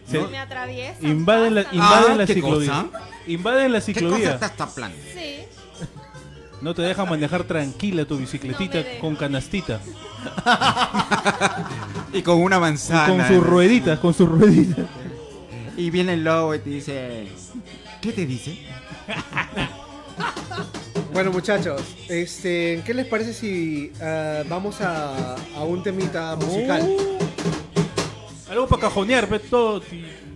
Se- 0.07 0.19
Me 0.27 0.39
atraviesan. 0.39 1.07
invaden 1.11 1.55
la, 1.55 1.63
invaden 1.73 2.13
Ah, 2.13 2.15
la 2.17 2.27
¿qué 2.27 2.35
ciclovía. 2.35 2.85
cosa? 2.91 3.05
Invaden 3.27 3.73
la 3.73 3.81
¿Qué 3.81 3.93
cosa 3.93 4.01
ciclovía. 4.01 4.35
está 4.35 4.47
esta 4.47 4.67
plan? 4.67 4.93
Sí. 5.15 5.37
No 6.61 6.75
te 6.75 6.83
dejan 6.83 7.09
manejar 7.09 7.45
tranquila 7.45 8.05
tu 8.05 8.19
bicicletita 8.19 8.79
No 8.79 9.01
con 9.01 9.17
canastita. 9.17 9.81
Y 12.13 12.23
con 12.23 12.41
una 12.43 12.57
Y 12.59 12.61
manzana. 12.61 13.07
con 13.09 13.27
sus 13.27 13.45
rueditas, 13.47 13.99
con 13.99 14.13
sus 14.15 14.29
rueditas. 14.29 14.85
Y 15.77 15.91
viene 15.91 16.13
el 16.15 16.25
lobo 16.25 16.55
y 16.55 16.59
te 16.59 16.71
dice. 16.71 17.29
¿Qué 18.03 18.13
te 18.13 18.27
dice? 18.27 18.59
Bueno, 21.13 21.31
muchachos, 21.31 21.83
este, 22.09 22.83
¿qué 22.87 22.95
les 22.95 23.07
parece 23.07 23.35
si 23.35 23.93
ah, 24.01 24.43
vamos 24.49 24.81
a, 24.81 25.35
a 25.55 25.63
un 25.63 25.83
temita 25.83 26.37
musical? 26.37 26.89
Algo 28.49 28.67
para 28.67 28.83
cajonear, 28.83 29.29
ve 29.29 29.39
todo. 29.39 29.83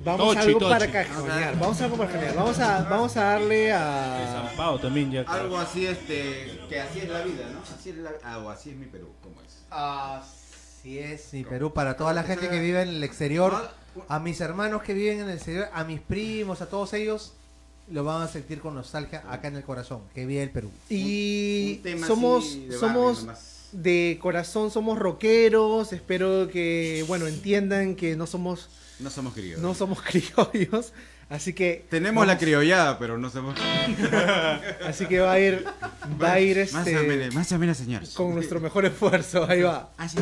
Vamos 0.05 0.37
a 0.37 0.41
tochi, 0.41 0.49
algo 0.49 0.59
tochi. 0.61 0.72
para 0.72 0.91
cajonear. 0.91 1.59
Vamos 1.59 1.80
a 1.80 1.84
algo 1.84 1.97
para 1.97 2.11
cajonear. 2.12 2.37
Vamos 2.37 2.59
a, 2.61 2.82
vamos 2.84 3.16
a 3.16 3.24
darle 3.24 3.72
a. 3.72 4.47
Zampado 4.49 4.78
también 4.78 5.11
ya. 5.11 5.22
Algo 5.22 5.59
así, 5.59 5.87
este. 5.87 6.61
Que 6.68 6.80
así 6.80 7.01
es 7.01 7.09
la 7.09 7.22
vida, 7.22 7.45
¿no? 7.53 7.61
Así 7.61 7.91
es 7.91 7.97
la. 7.97 8.12
Ah, 8.22 8.39
o 8.39 8.49
así 8.49 8.70
es 8.70 8.76
mi 8.76 8.87
Perú, 8.87 9.09
¿cómo 9.22 9.43
es? 9.43 9.64
Así 9.70 10.99
es, 10.99 11.32
mi 11.32 11.45
Perú, 11.45 11.74
para 11.74 11.97
toda 11.97 12.12
la 12.12 12.22
gente 12.22 12.49
que 12.49 12.61
vive 12.61 12.82
en 12.82 12.89
el 12.89 13.03
exterior, 13.03 13.70
a 14.09 14.18
mis 14.18 14.41
hermanos 14.41 14.82
que 14.82 14.95
viven 14.95 15.20
en 15.20 15.28
el 15.28 15.37
exterior, 15.37 15.68
a 15.72 15.84
mis 15.84 16.01
primos, 16.01 16.62
a 16.62 16.70
todos 16.70 16.93
ellos, 16.93 17.34
lo 17.91 18.05
van 18.05 18.22
a 18.22 18.28
sentir 18.28 18.61
con 18.61 18.74
nostalgia 18.74 19.22
acá 19.28 19.49
en 19.49 19.57
el 19.57 19.62
corazón, 19.62 20.01
que 20.14 20.26
vive 20.26 20.43
el 20.43 20.51
Perú. 20.51 20.70
Y 20.91 21.74
Un 21.76 21.82
tema 21.82 22.07
somos, 22.07 22.68
de 22.68 22.76
somos 22.78 23.20
nomás. 23.20 23.66
de 23.72 24.18
corazón, 24.20 24.70
somos 24.70 24.99
rockeros. 24.99 25.93
Espero 25.93 26.49
que, 26.49 27.05
bueno, 27.09 27.26
entiendan 27.26 27.95
que 27.97 28.16
no 28.16 28.26
somos, 28.26 28.68
No 28.99 29.11
somos 29.11 29.34
criollos. 29.34 29.61
no 29.61 29.74
somos 29.74 30.03
criollos. 30.03 30.93
Así 31.28 31.53
que 31.55 31.84
Tenemos 31.91 32.24
la 32.24 32.39
criollada, 32.39 32.99
pero 33.01 33.18
no 33.18 33.30
somos. 33.30 33.59
Así 34.87 35.07
que 35.07 35.18
va 35.18 35.32
a 35.32 35.41
ir, 35.41 35.64
va 36.22 36.34
a 36.34 36.41
ir 36.41 36.57
Más 36.72 36.87
este 36.87 36.99
o 36.99 37.03
menos, 37.03 37.34
más 37.34 37.51
o 37.51 37.59
menos, 37.59 37.76
señores. 37.76 38.11
con 38.14 38.32
nuestro 38.34 38.61
mejor 38.61 38.84
esfuerzo. 38.84 39.45
Ahí 39.49 39.62
va. 39.62 39.91
Así. 39.97 40.18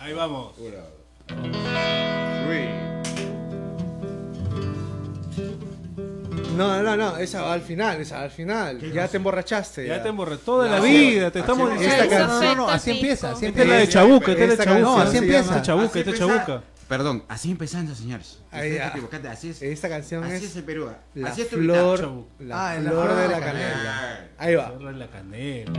Ahí 0.00 0.12
vamos. 0.12 0.52
No, 6.58 6.82
no, 6.82 6.96
no, 6.96 7.16
esa 7.18 7.42
va 7.42 7.52
al 7.54 7.62
final, 7.62 8.00
esa 8.00 8.16
va 8.18 8.22
al 8.24 8.30
final. 8.30 8.80
Ya 8.92 9.08
te 9.08 9.16
emborrachaste. 9.16 9.86
Ya 9.86 10.02
te 10.02 10.08
emborré 10.08 10.36
toda 10.38 10.68
la 10.68 10.80
vida, 10.80 11.30
te 11.30 11.38
estamos 11.40 11.70
diciendo. 11.72 12.02
esta 12.04 12.26
No, 12.26 12.26
no, 12.26 12.42
no, 12.42 12.54
no, 12.54 12.68
así 12.68 12.90
empieza, 12.90 13.30
así 13.32 13.46
Esta 13.46 13.62
es 13.62 13.68
la 13.68 13.74
de 13.74 13.80
empieza. 13.82 14.00
Chabuca, 14.00 14.32
esta 14.32 14.44
es 14.44 14.48
la 14.50 14.56
de 14.56 14.64
Chabuca. 14.64 14.82
canción 14.82 15.06
así 15.06 15.16
empieza. 15.16 15.40
Esta 15.40 15.62
chabuca, 15.62 15.98
esta 15.98 16.14
chabuca. 16.14 16.62
Perdón, 16.88 17.22
así 17.28 17.50
empezando, 17.50 17.94
señores. 17.94 18.40
Ahí 18.50 18.78
así 18.78 19.50
es. 19.50 19.60
Esta 19.60 19.90
canción 19.90 20.24
Así 20.24 20.36
es 20.36 20.42
es 20.44 20.56
el 20.56 20.64
Perú. 20.64 20.90
la 21.14 21.28
Así 21.28 21.42
es 21.42 21.50
tu 21.50 21.56
flor, 21.56 22.24
la 22.40 22.70
Ah, 22.70 22.74
la 22.76 22.90
flor 22.90 23.04
flor 23.04 23.16
de 23.16 23.22
de 23.22 23.28
la 23.28 23.38
la 23.40 23.44
canela. 23.46 24.20
Ahí 24.38 24.54
va. 24.54 24.68
Cierra 24.68 24.92
la 24.92 25.06
canela. 25.08 25.72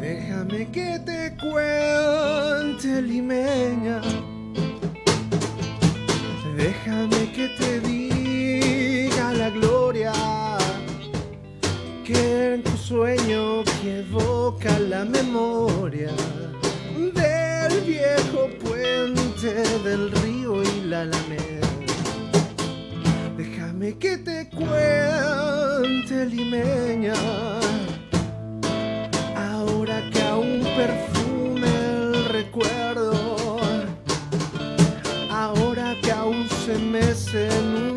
Déjame 0.00 0.70
que 0.70 0.98
te 1.04 1.36
cuente, 1.36 3.02
limeña. 3.02 4.00
Déjame 6.56 7.32
que 7.32 7.48
te 7.58 7.80
en 12.14 12.62
tu 12.62 12.76
sueño 12.76 13.62
que 13.82 14.00
evoca 14.00 14.78
la 14.78 15.04
memoria 15.04 16.10
del 16.96 17.80
viejo 17.82 18.48
puente 18.62 19.54
del 19.84 20.10
río 20.10 20.62
y 20.62 20.82
la 20.86 21.02
alameda. 21.02 21.68
Déjame 23.36 23.96
que 23.98 24.18
te 24.18 24.48
cuente, 24.50 26.26
limeña. 26.26 27.14
Ahora 29.36 30.02
que 30.12 30.22
aún 30.22 30.62
perfume 30.76 31.68
el 31.92 32.24
recuerdo, 32.26 33.58
ahora 35.30 35.96
que 36.02 36.10
aún 36.10 36.48
se 36.64 36.78
mece 36.78 37.48
en 37.48 37.64
un 37.64 37.89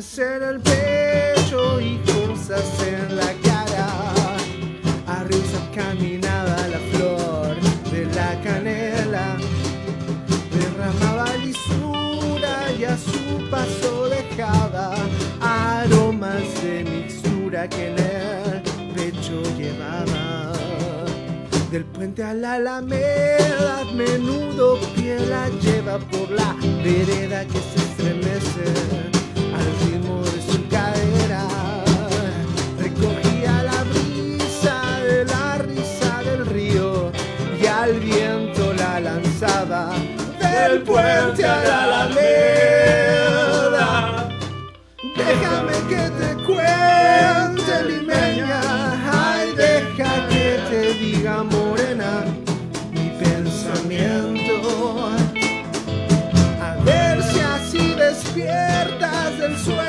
En 0.00 0.42
el 0.42 0.60
pecho 0.60 1.78
y 1.78 1.98
cosas 2.10 2.64
en 2.82 3.16
la 3.16 3.34
cara. 3.44 3.86
Arriba 5.06 5.60
caminaba 5.74 6.56
la 6.68 6.78
flor 6.90 7.54
de 7.92 8.06
la 8.06 8.40
canela 8.40 9.36
derramaba 10.54 11.26
lisura 11.36 12.72
y 12.78 12.84
a 12.84 12.96
su 12.96 13.50
paso 13.50 14.08
dejaba 14.08 14.94
aromas 15.42 16.62
de 16.62 16.82
mixtura 16.84 17.68
que 17.68 17.88
en 17.88 17.98
el 17.98 18.62
pecho 18.94 19.42
llevaba. 19.58 20.54
Del 21.70 21.84
puente 21.84 22.24
a 22.24 22.32
la 22.32 22.54
alameda, 22.54 23.84
menudo 23.94 24.80
pie 24.96 25.20
la 25.26 25.50
lleva 25.60 25.98
por 25.98 26.30
la 26.30 26.56
vereda 26.82 27.44
que 27.44 27.58
se 27.58 27.76
estremece 27.76 29.19
del 40.70 40.82
puente 40.82 41.44
a 41.44 41.62
la 41.64 41.84
alameda. 41.84 42.28
Déjame 45.16 45.72
que 45.88 46.02
te 46.20 46.28
cuente, 46.46 47.72
limeña. 47.88 48.60
Ay, 49.12 49.46
deja 49.56 50.10
que 50.28 50.46
te 50.70 50.82
diga, 50.94 51.34
morena, 51.42 52.12
mi 52.92 53.08
pensamiento. 53.22 54.54
A 56.62 56.70
ver 56.84 57.16
si 57.22 57.40
así 57.40 57.84
despiertas 57.94 59.38
del 59.38 59.54
sueño, 59.58 59.79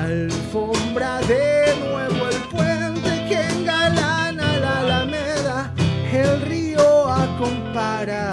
Alfombra 0.00 1.20
de 1.22 1.74
nuevo 1.80 2.28
el 2.28 2.40
puente 2.52 3.26
que 3.28 3.48
engalana 3.48 4.58
la 4.58 4.78
alameda. 4.80 5.74
El 6.12 6.40
río 6.42 7.08
acompara 7.08 8.32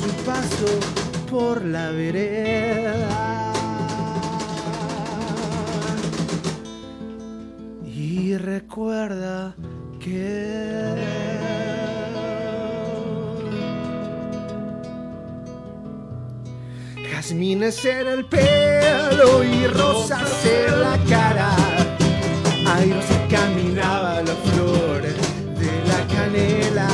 su 0.00 0.10
paso 0.24 0.80
por 1.30 1.62
la 1.66 1.90
vereda. 1.90 3.52
Y 7.84 8.36
recuerda 8.38 9.54
que... 10.00 11.13
jazmines 17.34 17.84
en 17.84 18.06
el 18.06 18.24
pelo 18.24 19.42
y 19.42 19.66
rosas 19.66 20.30
en 20.44 20.80
la 20.80 20.98
cara. 21.08 21.50
Airosa 22.66 23.26
caminaba 23.28 24.22
la 24.22 24.34
flor 24.34 25.02
de 25.02 25.72
la 25.88 26.14
canela, 26.14 26.88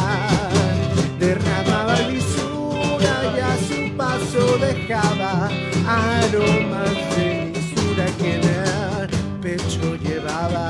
derramaba 1.18 1.99
lisura 2.09 3.12
y 3.36 3.41
a 3.41 3.57
su 3.68 3.97
paso 3.97 4.59
dejaba 4.59 5.49
aromas 5.86 7.16
de 7.16 7.53
lisura 7.55 8.07
que 8.18 8.34
en 8.36 8.45
el 8.45 9.09
pecho 9.43 9.97
llevaba. 9.97 10.68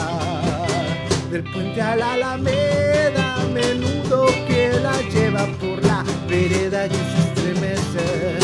Del 1.30 1.44
puente 1.44 1.80
a 1.80 1.94
la 1.94 2.14
alameda, 2.14 3.36
menudo 3.52 4.26
que 4.48 4.72
la 4.82 5.00
lleva 5.12 5.46
por 5.60 5.84
la 5.84 6.04
vereda 6.28 6.86
y 6.86 6.90
se 6.90 7.18
estremece 7.28 8.39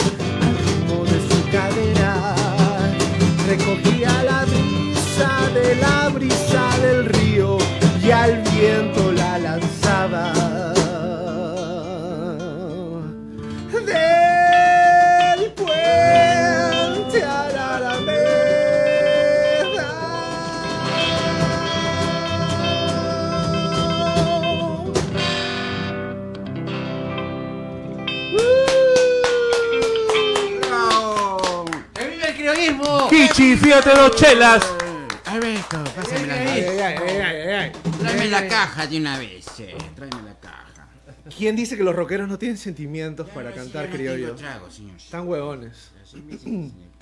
Recogía 3.46 4.24
la 4.24 4.44
brisa 4.44 5.48
de 5.54 5.76
la 5.76 6.08
brisa 6.08 6.68
del 6.82 7.04
río 7.06 7.58
y 8.02 8.10
al 8.10 8.42
viento 8.42 9.12
la 9.12 9.38
lanzaba. 9.38 10.75
Kichi, 33.36 33.56
fíjate 33.56 33.90
dos 33.94 34.16
chelas. 34.16 34.64
Ay, 35.26 35.40
Beto, 35.40 35.84
pásame 35.94 36.26
la 36.26 36.34
Ay, 36.34 36.48
ay, 36.48 36.78
ay, 36.78 36.96
ay, 37.06 37.20
ay, 37.20 37.48
ay. 37.52 37.72
Tráeme 37.98 38.26
la 38.28 38.48
caja 38.48 38.86
de 38.86 38.96
una 38.98 39.18
vez, 39.18 39.46
eh. 39.60 39.76
Tráeme 39.94 40.22
la 40.22 40.34
caja. 40.40 40.88
¿Quién 41.36 41.54
dice 41.54 41.76
que 41.76 41.82
los 41.82 41.94
rockeros 41.94 42.28
no 42.28 42.38
tienen 42.38 42.56
sentimientos 42.56 43.28
para 43.28 43.52
cantar 43.52 43.90
criollo? 43.90 44.34
trago, 44.36 44.70
señor. 44.70 44.96
Están 44.96 45.28
huevones. 45.28 45.90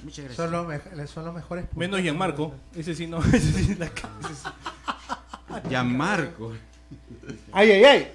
Muchas 0.02 0.24
gracias. 0.24 0.34
Son 0.36 0.50
los, 0.50 0.66
me- 0.66 1.06
son 1.06 1.24
los 1.26 1.34
mejores. 1.34 1.64
puntos. 1.66 1.78
Menos 1.78 2.00
Gianmarco. 2.00 2.54
Ese 2.74 2.94
sí 2.96 3.06
no. 3.06 3.18
Ese 3.32 3.52
sí 3.52 3.74
la 3.76 3.88
ca- 3.90 4.10
ese 4.24 4.34
sí. 4.34 5.68
Gianmarco. 5.68 6.52
¡Ay, 7.52 7.70
ay, 7.70 7.84
ay! 7.84 8.12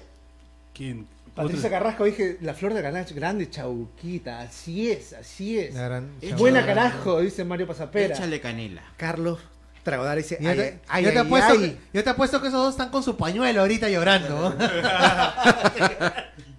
¿Quién? 0.74 1.06
Patricia 1.34 1.68
Otro- 1.68 1.78
Carrasco 1.78 2.04
dije, 2.04 2.38
la 2.40 2.54
flor 2.54 2.74
de 2.74 2.82
canal 2.82 3.06
grande, 3.14 3.48
chauquita. 3.48 4.40
Así 4.40 4.90
es, 4.90 5.12
así 5.12 5.58
es. 5.58 5.74
La 5.74 5.82
gran- 5.82 6.10
Echa- 6.20 6.36
Buena 6.36 6.64
carajo, 6.66 7.20
dice 7.20 7.44
Mario 7.44 7.66
Pasapera. 7.66 8.14
Échale 8.14 8.40
canela. 8.40 8.82
Carlos 8.96 9.38
Tragodar 9.82 10.18
dice, 10.18 10.36
Yo 10.40 10.50
ay, 10.50 10.56
te, 10.56 10.62
ay, 10.62 10.78
ay, 10.88 11.04
yo 11.04 11.10
te 11.12 11.18
ay, 11.20 11.26
apuesto 11.26 11.52
ay. 11.54 11.58
que, 11.60 11.76
yo 11.94 12.04
te 12.04 12.10
apuesto 12.10 12.40
que 12.42 12.48
esos 12.48 12.60
dos 12.62 12.74
están 12.74 12.90
con 12.90 13.02
su 13.02 13.16
pañuelo 13.16 13.62
ahorita 13.62 13.88
llorando. 13.88 14.54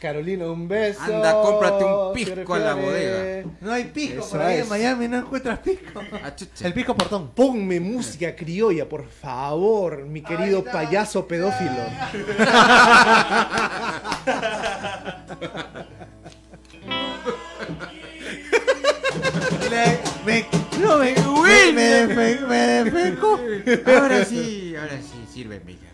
Carolina, 0.00 0.46
un 0.50 0.68
beso. 0.68 1.00
Anda, 1.02 1.32
cómprate 1.32 1.84
un 1.84 2.12
pisco 2.12 2.54
a 2.54 2.58
la 2.58 2.74
bodega. 2.74 3.50
No 3.60 3.72
hay 3.72 3.84
pisco 3.84 4.20
Eso 4.20 4.30
por 4.30 4.42
ahí 4.42 4.56
es. 4.58 4.62
en 4.62 4.68
Miami, 4.68 5.08
no 5.08 5.18
encuentras 5.18 5.58
pisco. 5.58 6.00
Ah. 6.24 6.32
El 6.62 6.72
pisco 6.72 6.94
portón. 6.96 7.30
Ponme 7.30 7.80
música 7.80 8.34
criolla, 8.36 8.88
por 8.88 9.06
favor, 9.08 10.04
mi 10.06 10.22
querido 10.22 10.62
payaso 10.64 11.26
pedófilo. 11.26 11.72
Le- 19.70 19.98
me, 20.24 20.46
no, 20.80 20.98
me, 20.98 21.14
me, 21.72 22.06
me, 22.06 22.36
me 22.46 22.56
defeco. 22.84 23.38
Ahora 23.86 24.24
sí, 24.24 24.74
ahora 24.78 24.98
sí, 25.02 25.26
sirve 25.32 25.60
mejor. 25.60 25.78
Sí. 25.80 25.84
Ya. 25.84 25.87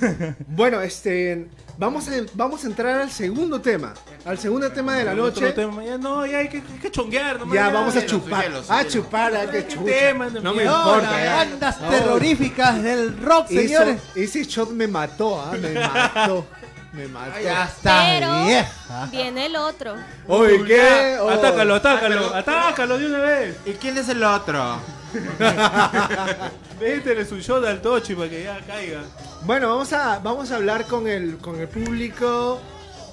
Bueno, 0.48 0.80
este, 0.80 1.46
vamos 1.76 2.08
a, 2.08 2.12
vamos 2.34 2.64
a 2.64 2.66
entrar 2.66 3.00
al 3.00 3.10
segundo 3.10 3.60
tema. 3.60 3.94
Al 4.24 4.38
segundo 4.38 4.70
tema 4.72 4.96
de 4.96 5.04
la 5.04 5.14
noche. 5.14 5.52
tema, 5.52 5.84
ya 5.84 5.98
no, 5.98 6.26
ya 6.26 6.38
hay 6.38 6.48
que, 6.48 6.58
hay 6.58 6.78
que 6.80 6.90
chonguear. 6.90 7.38
nomás, 7.40 7.54
Ya, 7.54 7.68
vamos 7.70 7.96
a 7.96 8.04
chupar. 8.06 8.44
su 8.64 8.72
A 8.72 8.86
chupar, 8.86 9.34
a 9.36 9.50
que 9.50 9.62
tema 9.62 10.28
No 10.28 10.54
me 10.54 10.64
importa. 10.64 11.02
las 11.10 11.24
ya. 11.24 11.36
bandas 11.36 11.80
No. 11.80 11.88
terroríficas 11.90 12.82
del 12.82 13.16
rock, 13.20 13.46
Eso- 13.50 13.60
señores. 13.62 14.02
ese 14.14 14.44
shot 14.44 14.70
me 14.70 14.86
mató, 14.88 15.40
ah, 15.40 15.52
me 15.60 15.72
mató. 15.80 16.46
Me 16.92 17.06
mató. 17.06 17.38
Ya 17.42 17.64
está 17.64 18.02
Pero 18.18 18.44
vieja. 18.46 19.08
viene 19.10 19.46
el 19.46 19.56
otro. 19.56 19.94
Oye, 20.26 20.64
¿qué? 20.64 21.18
Oh. 21.20 21.28
Atácalo, 21.28 21.74
atácalo, 21.74 22.34
atácalo 22.34 22.98
de 22.98 23.06
una 23.06 23.18
vez. 23.18 23.56
¿Y 23.66 23.72
quién 23.72 23.98
es 23.98 24.08
el 24.08 24.22
otro? 24.24 24.80
Métele 26.80 27.24
su 27.24 27.38
shot 27.38 27.64
al 27.64 27.80
tochi 27.80 28.14
para 28.14 28.28
que 28.28 28.44
ya 28.44 28.60
caiga. 28.66 29.02
Bueno, 29.42 29.68
vamos 29.68 29.92
a, 29.92 30.18
vamos 30.18 30.50
a 30.50 30.56
hablar 30.56 30.84
con 30.86 31.06
el, 31.08 31.38
con 31.38 31.58
el 31.60 31.68
público 31.68 32.60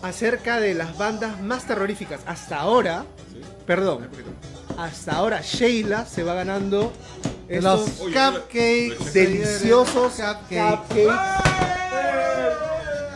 acerca 0.02 0.60
de 0.60 0.74
las 0.74 0.98
bandas 0.98 1.42
más 1.42 1.66
terroríficas. 1.66 2.22
Hasta 2.26 2.60
ahora, 2.60 3.06
perdón, 3.66 4.08
hasta 4.78 5.14
ahora 5.14 5.42
Sheila 5.42 6.06
se 6.06 6.24
va 6.24 6.34
ganando 6.34 6.92
Los 7.50 7.88
estos 7.88 8.00
cupcakes. 8.08 9.14
deliciosos 9.14 10.14
señores, 10.14 10.38
cupcakes. 10.50 11.10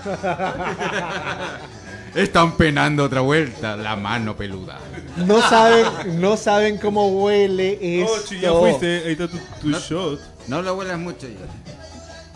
Están 2.16 2.58
penando 2.58 3.04
otra 3.04 3.22
vuelta. 3.22 3.76
La 3.76 3.96
mano 3.96 4.36
peluda. 4.36 4.80
No 5.18 5.42
saben, 5.42 6.20
no 6.22 6.38
saben 6.38 6.78
cómo 6.78 7.08
huele 7.10 7.78
esto. 8.02 8.16
Tochi, 8.22 8.40
ya 8.40 8.52
fuiste, 8.54 9.04
ahí 9.06 9.12
está 9.14 9.28
tu, 9.28 9.38
tu 9.62 9.72
shot. 9.72 10.20
No 10.48 10.62
lo 10.62 10.76
huelas 10.76 10.98
mucho 11.00 11.28
ya. 11.28 11.46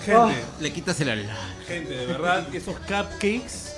Gente, 0.05 0.43
Le 0.59 0.73
quitas 0.73 0.99
el 1.01 1.09
ala. 1.09 1.37
gente, 1.67 1.93
de 1.95 2.05
verdad, 2.05 2.45
esos 2.53 2.75
cupcakes. 2.79 3.73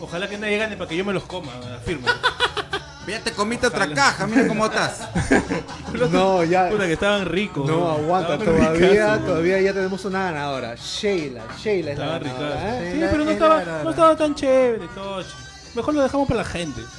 Ojalá 0.00 0.28
que 0.28 0.36
nadie 0.36 0.58
gane 0.58 0.76
para 0.76 0.88
que 0.88 0.96
yo 0.96 1.04
me 1.04 1.12
los 1.14 1.24
coma, 1.24 1.52
firme. 1.84 2.06
Ya 3.06 3.20
te 3.20 3.32
comiste 3.32 3.68
otra 3.68 3.92
caja, 3.94 4.26
mira 4.26 4.48
cómo 4.48 4.66
estás. 4.66 5.08
No, 6.10 6.42
ya. 6.44 6.68
Puta 6.68 6.86
que 6.86 6.92
estaban 6.94 7.24
ricos. 7.24 7.66
No, 7.66 7.90
aguanta, 7.92 8.34
Estaban 8.34 8.56
todavía, 8.58 9.18
todavía 9.24 9.60
ya 9.60 9.72
tenemos 9.72 10.04
una 10.04 10.24
ganadora. 10.24 10.74
Sheila, 10.74 11.42
Sheila 11.62 11.92
es 11.92 11.98
la 11.98 12.06
ganadora, 12.18 12.78
¿eh? 12.84 12.90
Sí, 12.92 12.98
pero 13.10 13.24
no 13.24 13.30
es 13.30 13.36
estaba, 13.36 13.62
no 13.82 13.90
estaba 13.90 14.16
tan 14.16 14.34
chévere, 14.34 14.86
Tochi. 14.94 15.28
Mejor 15.74 15.94
lo 15.94 16.02
dejamos 16.02 16.28
para 16.28 16.42
la 16.42 16.48
gente. 16.48 16.82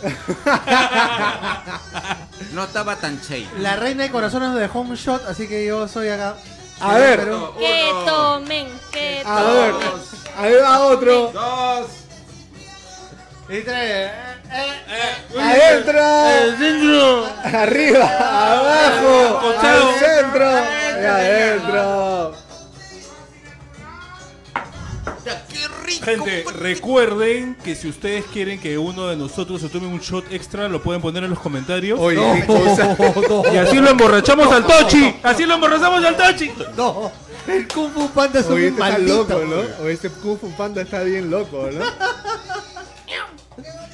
No 2.53 2.63
estaba 2.63 2.95
tan 2.95 3.19
chévere. 3.21 3.47
La 3.59 3.75
reina 3.75 4.03
de 4.03 4.11
corazones 4.11 4.49
nos 4.49 4.59
dejó 4.59 4.81
un 4.81 4.95
shot, 4.95 5.27
así 5.27 5.47
que 5.47 5.65
yo 5.65 5.87
soy 5.87 6.09
acá. 6.09 6.35
A 6.79 6.95
ver, 6.95 7.19
Pero- 7.19 7.55
Que 7.57 7.91
tomen, 8.05 8.67
que 8.91 9.21
a 9.25 9.43
ver, 9.43 9.71
tomen. 9.73 9.91
ahí 10.37 10.53
va 10.61 10.79
otro. 10.85 11.31
Dos. 11.33 11.87
Y 13.49 13.61
trae, 13.61 14.05
eh, 14.05 14.11
eh, 14.51 15.39
Adentro, 15.39 17.25
arriba, 17.43 18.05
abajo, 18.55 19.53
al 19.57 19.95
centro 19.99 20.51
y 21.01 21.05
adentro. 21.05 22.33
¡Qué 25.49 25.67
rico! 25.85 26.05
Gente, 26.05 26.43
recuerden 26.59 27.55
que 27.63 27.75
si 27.75 27.87
ustedes 27.87 28.25
quieren 28.25 28.59
que 28.59 28.77
uno 28.77 29.07
de 29.07 29.15
nosotros 29.15 29.61
se 29.61 29.69
tome 29.69 29.87
un 29.87 29.99
shot 29.99 30.29
extra, 30.33 30.67
lo 30.67 30.83
pueden 30.83 31.01
poner 31.01 31.23
en 31.23 31.29
los 31.29 31.39
comentarios. 31.39 31.97
Oye, 32.01 32.19
qué 32.41 32.45
cosa. 32.45 32.97
Y 33.53 33.57
así 33.57 33.77
lo 33.77 33.89
emborrachamos 33.91 34.51
al 34.51 34.65
Tochi. 34.65 35.15
Así 35.23 35.45
lo 35.45 35.55
emborrachamos 35.55 36.03
al 36.03 36.17
Tochi. 36.17 36.51
No, 36.75 37.09
el 37.47 37.65
Kung 37.67 37.91
Fu 37.93 38.09
Panda 38.09 38.41
es 38.41 38.47
Oye, 38.47 38.67
un 38.67 38.73
este 38.73 38.81
está 38.81 38.91
maldito. 38.91 39.17
loco, 39.39 39.45
¿no? 39.45 39.83
Oye, 39.85 39.93
este 39.93 40.09
Kung 40.09 40.37
Fu 40.37 40.51
Panda 40.51 40.81
está 40.81 41.01
bien 41.03 41.29
loco, 41.31 41.69
¿no? 41.71 41.85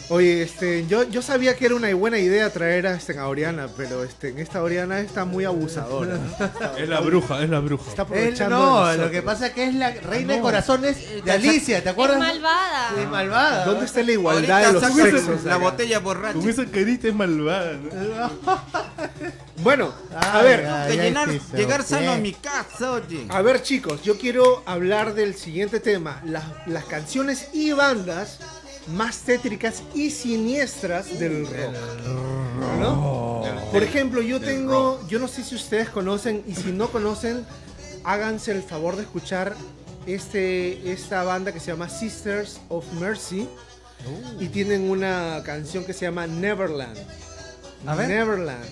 Oye, 0.09 0.43
este, 0.43 0.85
yo, 0.87 1.03
yo 1.09 1.21
sabía 1.21 1.55
que 1.55 1.65
era 1.65 1.75
una 1.75 1.93
buena 1.95 2.19
idea 2.19 2.49
traer 2.51 2.85
a 2.87 2.93
este, 2.93 3.17
a 3.17 3.27
Oriana, 3.27 3.67
pero 3.77 4.03
este, 4.03 4.29
en 4.29 4.39
esta 4.39 4.61
Oriana 4.61 4.99
está 4.99 5.23
muy 5.25 5.45
abusadora. 5.45 6.17
¿no? 6.17 6.77
Es 6.77 6.89
la 6.89 6.99
bruja, 6.99 7.41
es 7.41 7.49
la 7.49 7.59
bruja. 7.59 7.89
Está 7.89 8.01
Él- 8.03 8.07
aprovechando. 8.07 8.85
de 8.87 8.97
no, 8.97 9.03
lo 9.05 9.11
que 9.11 9.21
pasa 9.21 9.47
es 9.47 9.53
que 9.53 9.63
es 9.63 9.73
la 9.75 9.91
reina 9.91 10.33
de 10.33 10.39
No. 10.39 10.43
corazones 10.43 11.23
de 11.23 11.31
Alicia, 11.31 11.81
¿te 11.81 11.89
Es 11.89 11.93
acuerdas? 11.93 12.19
malvada. 12.19 13.01
Es 13.01 13.07
malvada. 13.09 13.65
¿Dónde 13.65 13.85
está 13.85 14.03
la 14.03 14.11
igualdad 14.11 14.67
de 14.67 14.73
los 14.73 14.83
sexos? 14.93 15.43
la 15.45 15.57
botella 15.57 15.99
borracha. 15.99 16.37
Con 16.37 16.49
esa 16.49 16.65
carita 16.65 17.07
es 17.07 17.15
malvada. 17.15 17.73
¿no? 17.73 18.31
Bueno, 19.57 19.93
a 20.13 20.39
Ay, 20.39 20.43
ver, 20.45 20.65
ay, 20.65 20.97
llenar- 20.97 21.39
llegar 21.55 21.83
sano 21.83 22.11
a 22.11 22.17
mi 22.17 22.33
casa, 22.33 22.91
oye. 22.93 23.25
a 23.29 23.41
ver 23.41 23.61
chicos, 23.61 24.01
yo 24.03 24.17
quiero 24.17 24.61
hablar 24.65 25.13
del 25.13 25.35
siguiente 25.35 25.79
tema, 25.79 26.21
las, 26.25 26.43
las 26.65 26.83
canciones 26.85 27.47
y 27.53 27.71
bandas 27.71 28.39
más 28.87 29.19
tétricas 29.19 29.83
y 29.93 30.09
siniestras 30.11 31.19
del 31.19 31.45
rock. 31.47 31.75
¿no? 32.79 33.41
Por 33.71 33.83
ejemplo, 33.83 34.21
yo 34.21 34.39
tengo, 34.39 34.99
yo 35.07 35.19
no 35.19 35.27
sé 35.27 35.43
si 35.43 35.55
ustedes 35.55 35.89
conocen 35.89 36.43
y 36.47 36.53
si 36.53 36.71
no 36.71 36.89
conocen, 36.89 37.45
háganse 38.03 38.51
el 38.51 38.63
favor 38.63 38.95
de 38.95 39.03
escuchar 39.03 39.55
este, 40.05 40.91
esta 40.91 41.23
banda 41.23 41.51
que 41.51 41.59
se 41.59 41.67
llama 41.67 41.89
Sisters 41.89 42.59
of 42.69 42.85
Mercy 42.93 43.47
y 44.39 44.47
tienen 44.47 44.89
una 44.89 45.41
canción 45.45 45.85
que 45.85 45.93
se 45.93 46.05
llama 46.05 46.27
Neverland. 46.27 46.97
A 47.87 47.95
ver. 47.95 48.09
Neverland. 48.09 48.65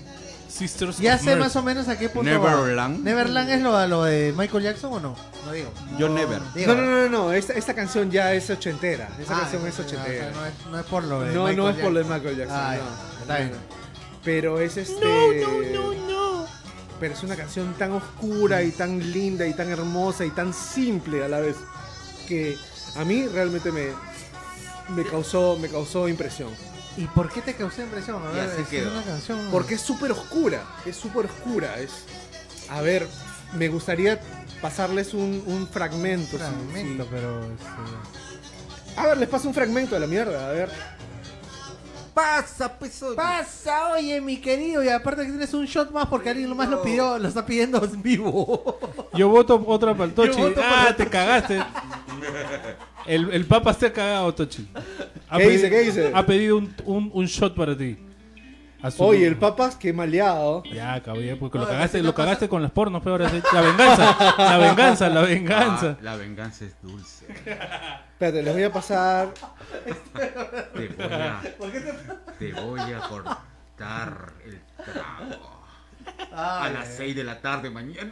Sisters 0.52 0.98
Ya 1.00 1.16
of 1.16 1.22
sé 1.22 1.28
Mercy. 1.28 1.40
más 1.40 1.56
o 1.56 1.64
menos 1.64 1.88
a 1.88 1.98
qué 1.98 2.10
punto 2.10 2.30
Neverland. 2.30 3.00
va. 3.00 3.04
¿Neverland 3.04 3.50
es 3.50 3.62
lo, 3.62 3.88
lo 3.88 4.04
de 4.04 4.34
Michael 4.38 4.64
Jackson 4.64 4.94
o 4.94 5.00
no? 5.00 5.16
No 5.46 5.52
digo. 5.54 5.72
Yo 5.98 6.10
never. 6.10 6.40
Digo. 6.54 6.74
No, 6.76 6.82
no, 6.82 7.02
no, 7.04 7.10
no, 7.10 7.34
esta, 7.34 7.54
esta 7.54 7.74
canción 7.74 8.12
ya 8.12 8.34
es 8.34 8.50
ochentera. 8.50 9.10
Esa 9.20 9.38
Ah, 9.38 9.40
canción 9.42 9.66
es 9.68 9.80
no, 9.80 9.86
o 9.86 9.88
sea, 9.90 10.00
ochentera. 10.00 10.32
no, 10.32 10.46
es, 10.46 10.54
no 10.72 10.80
es 10.80 10.86
por 10.86 11.04
lo 11.06 11.22
de 11.22 11.34
No, 11.34 11.42
Michael 11.46 11.58
no 11.58 11.70
es 11.70 11.76
por 11.78 11.92
lo 11.92 12.00
de 12.00 12.06
Jackson. 12.06 12.18
Michael 12.20 12.38
Jackson. 12.38 12.58
Ah, 12.60 12.76
no. 12.78 13.22
está 13.22 13.38
bien. 13.38 13.52
Pero 14.24 14.60
es 14.60 14.78
este. 14.78 15.42
No, 15.42 15.52
no, 15.74 15.94
no, 15.94 16.08
no. 16.44 16.46
Pero 17.00 17.14
es 17.16 17.24
una 17.24 17.36
canción 17.36 17.74
tan 17.80 17.94
oscura 17.94 18.62
y 18.62 18.72
tan 18.72 19.00
linda 19.12 19.48
y 19.48 19.54
tan 19.56 19.70
hermosa 19.70 20.24
y 20.26 20.30
tan 20.30 20.54
simple 20.54 21.24
a 21.24 21.28
la 21.28 21.40
vez 21.40 21.56
que 22.28 22.56
a 22.96 23.04
mí 23.04 23.26
realmente 23.28 23.72
me, 23.72 23.88
me 24.96 25.04
causó 25.04 25.58
me 25.60 25.68
causó 25.70 26.08
impresión. 26.08 26.50
¿Y 26.98 27.06
por 27.08 27.30
qué 27.32 27.42
te 27.42 27.56
causó 27.56 27.82
impresión? 27.82 28.22
A 28.26 28.32
ver, 28.32 28.50
así 28.50 28.62
es 28.64 28.68
quedó. 28.68 28.92
una 28.92 29.04
canción. 29.04 29.48
Porque 29.52 29.76
es 29.76 29.82
súper 29.82 30.12
oscura, 30.12 30.64
es 30.86 30.96
súper 30.96 31.26
oscura. 31.26 31.80
Es, 31.80 32.06
a 32.70 32.82
ver, 32.82 33.08
me 33.54 33.70
gustaría 33.70 34.20
pasarles 34.62 35.14
un, 35.14 35.42
un 35.48 35.68
fragmento. 35.68 36.32
sí, 36.32 36.38
fragmento, 36.38 37.04
sí. 37.04 37.10
pero. 37.12 37.44
este, 37.46 39.00
A 39.00 39.08
ver, 39.08 39.18
les 39.18 39.30
paso 39.30 39.48
un 39.48 39.54
fragmento 39.54 39.96
de 39.96 40.02
la 40.02 40.08
mierda, 40.08 40.50
a 40.50 40.52
ver. 40.52 40.70
Pasa, 42.14 42.78
pues, 42.78 43.02
oye. 43.04 43.16
Pasa, 43.16 43.94
oye, 43.94 44.20
mi 44.20 44.42
querido, 44.42 44.84
y 44.84 44.90
aparte 44.90 45.22
que 45.22 45.30
tienes 45.30 45.54
un 45.54 45.66
shot 45.66 45.92
más 45.92 46.08
porque 46.08 46.30
alguien 46.30 46.56
más 46.58 46.68
lo 46.68 46.82
pidió, 46.84 47.18
lo 47.18 47.26
está 47.30 47.46
pidiendo 47.46 47.82
en 47.86 48.02
vivo. 48.04 48.78
Yo 49.14 49.30
voto 49.30 49.64
otra 49.66 49.94
para 49.94 50.06
el 50.06 50.14
Tochi. 50.14 50.32
Yo 50.38 50.50
voto 50.50 50.56
por 50.56 50.64
Ah, 50.66 50.94
te 50.96 51.08
cagaste. 51.08 51.64
El, 53.06 53.32
el 53.32 53.46
Papa 53.46 53.72
está 53.72 53.92
cagado, 53.92 54.34
Tochi. 54.34 54.68
Ha 55.30 55.38
¿Qué 55.38 55.50
dice? 55.50 55.70
¿Qué 55.70 55.80
dice? 55.82 56.12
Ha 56.14 56.26
pedido 56.26 56.58
un, 56.58 56.74
un, 56.86 57.12
un 57.14 57.26
shot 57.26 57.56
para 57.56 57.78
ti. 57.78 57.98
Oye, 58.98 59.28
el 59.28 59.38
papas, 59.38 59.76
qué 59.76 59.94
maleado. 59.94 60.64
Ya, 60.64 61.02
cabrón, 61.04 61.38
porque 61.40 61.60
lo 61.60 61.68
cagaste, 61.68 62.02
lo 62.02 62.16
cagaste 62.16 62.50
con 62.50 62.64
las 62.64 62.72
pornos, 62.72 63.04
pero 63.04 63.12
ahora 63.12 63.30
sí. 63.30 63.40
La 63.54 63.62
venganza, 63.62 64.36
la 64.38 64.58
venganza, 64.58 65.10
la 65.10 65.22
venganza. 65.22 65.96
Ah, 66.00 66.04
la 66.04 66.16
venganza 66.16 66.66
es 66.66 66.76
dulce. 66.82 67.28
Espérate, 67.30 68.42
les 68.42 68.54
voy 68.54 68.64
a 68.64 68.72
pasar. 68.74 69.34
Te 70.74 70.88
voy 70.88 70.90
a, 71.00 71.42
te 72.40 72.54
voy 72.54 72.80
a 72.80 73.00
cortar 73.08 74.34
el 74.46 74.62
trago. 74.84 75.62
A 76.34 76.70
las 76.74 76.88
6 76.96 77.16
de 77.16 77.24
la 77.24 77.40
tarde 77.40 77.70
mañana. 77.70 78.10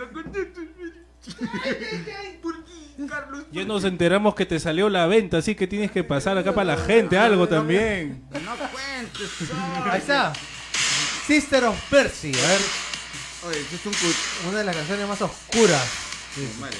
Ya 3.51 3.65
nos 3.65 3.84
enteramos 3.84 4.36
que 4.36 4.45
te 4.45 4.59
salió 4.59 4.89
la 4.89 5.07
venta, 5.07 5.38
así 5.38 5.55
que 5.55 5.67
tienes 5.67 5.91
que 5.91 6.03
pasar 6.03 6.38
acá 6.38 6.53
para 6.53 6.76
la 6.76 6.78
gente 6.86 7.17
algo 7.17 7.47
también. 7.47 8.24
No 8.32 8.55
cuentes. 8.55 9.30
Ahí 9.91 9.99
está. 9.99 10.34
Sister 11.28 11.63
of 11.65 11.80
Percy, 11.89 12.32
a 12.34 12.47
ver, 12.47 12.61
Oye, 13.47 13.59
es 13.59 13.86
un 13.86 14.49
una 14.49 14.57
de 14.59 14.63
las 14.65 14.76
canciones 14.76 15.07
más 15.07 15.22
oscuras. 15.22 15.82
Madre. 16.59 16.78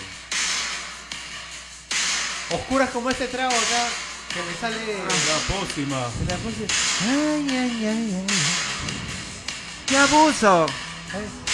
Oscuras 2.52 2.90
como 2.90 3.10
este 3.12 3.28
trago 3.28 3.52
acá, 3.52 3.88
que 4.34 4.42
me 4.42 4.54
sale. 4.60 4.98
La 4.98 5.56
pócima. 5.56 6.00
La 6.28 6.36
puse- 6.38 6.68
Ay, 7.02 7.48
ay, 7.50 7.86
ay, 7.86 8.16
ay. 8.18 8.26
¡Qué 9.86 9.98
abuso! 9.98 10.66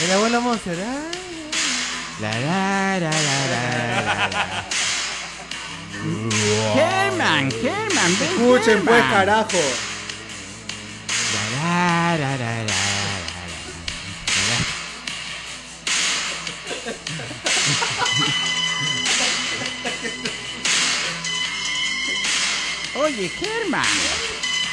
El 0.04 0.12
abuelo 0.12 0.42
Monster. 0.42 0.78
Ay, 0.80 1.35
La, 2.22 2.32
la, 2.40 3.00
la, 3.00 3.10
la, 3.12 4.66
ven, 6.76 7.52
Escuchen, 8.22 8.86
pues, 8.86 9.04
carajo. 9.04 9.58
Oye, 22.96 23.32
Herman. 23.42 23.86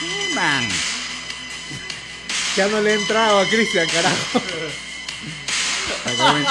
Herman. 0.00 0.68
Ya 2.56 2.68
no 2.68 2.80
le 2.80 2.90
he 2.92 2.94
entrado 2.94 3.40
a 3.40 3.48
Cristian, 3.48 3.88
carajo. 3.88 4.40
Está 5.88 6.10
qué 6.16 6.30
buen, 6.30 6.46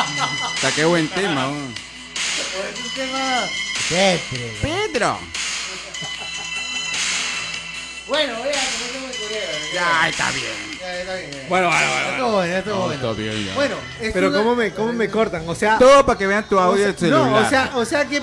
está 0.56 0.72
qué 0.72 0.86
buen 0.86 1.08
tema. 1.10 1.46
es 1.46 2.80
un 2.84 2.90
tema. 2.96 3.48
Tetre. 3.90 4.58
Pedro. 4.62 5.20
Bueno, 8.08 8.34
vea, 8.44 8.52
que 8.52 8.58
no 8.60 8.92
tengo 8.92 9.08
el 9.08 9.16
colega. 9.18 9.42
Ya, 9.74 10.10
está 10.10 10.32
bien. 10.32 10.80
Ya, 10.82 11.00
está 11.00 11.16
bien. 11.16 11.32
ya. 11.32 11.40
Bueno, 11.48 11.68
bueno, 11.70 11.80
Ya 11.82 11.88
bueno. 11.94 12.10
estuvo 12.12 12.32
bueno, 12.34 12.52
ya 12.52 12.58
estuvo 12.60 12.76
No, 12.76 12.82
bueno. 12.88 12.94
está 13.10 13.22
bien, 13.22 13.46
ya. 13.46 13.54
Bueno, 13.56 13.76
es 14.02 14.14
Pero 14.14 14.28
una- 14.28 14.38
¿cómo 14.38 14.56
me, 14.56 14.72
cómo 14.74 14.94
me 14.94 15.10
cortan? 15.10 15.44
O 15.48 15.56
sea, 15.56 15.78
Todo 15.78 16.06
para 16.06 16.18
que 16.20 16.28
vean 16.28 16.50
tu 16.50 16.60
audio 16.60 16.84
del 16.84 16.94
no, 16.94 17.00
celular. 17.00 17.44
o 17.46 17.50
sea, 17.50 17.72
o 17.76 17.86
sea 17.86 18.06
que, 18.06 18.22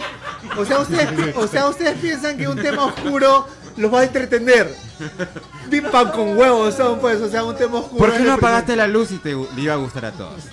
o 0.59 0.65
sea, 0.67 0.79
ustedes, 0.81 1.37
o 1.37 1.49
sea, 1.49 1.67
ustedes 1.69 1.97
piensan 2.01 2.37
que 2.37 2.47
un 2.49 2.61
tema 2.61 2.85
oscuro 2.85 3.49
los 3.79 3.93
va 3.93 4.01
a 4.01 4.05
entretener. 4.05 4.74
Bim 5.70 5.85
pam 5.91 6.11
con 6.12 6.37
huevos 6.37 6.74
son, 6.74 6.99
pues, 6.99 7.20
o 7.20 7.29
sea, 7.31 7.45
un 7.45 7.57
tema 7.57 7.79
oscuro. 7.79 7.99
¿Por 8.07 8.12
qué 8.16 8.22
no 8.24 8.33
apagaste 8.35 8.74
la 8.76 8.87
luz 8.87 9.11
y 9.12 9.18
te 9.18 9.31
le 9.35 9.61
iba 9.62 9.74
a 9.74 9.76
gustar 9.76 10.05
a 10.07 10.12
todos? 10.12 10.45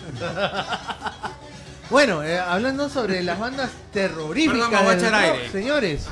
Bueno, 1.90 2.24
eh, 2.24 2.40
hablando 2.40 2.90
sobre 2.90 3.22
las 3.24 3.40
bandas 3.40 3.70
terroríficas 3.94 4.70
Perdón, 4.70 4.88
del 4.88 4.98
echar 4.98 5.12
rock, 5.12 5.22
aire. 5.40 5.50
señores, 5.52 6.06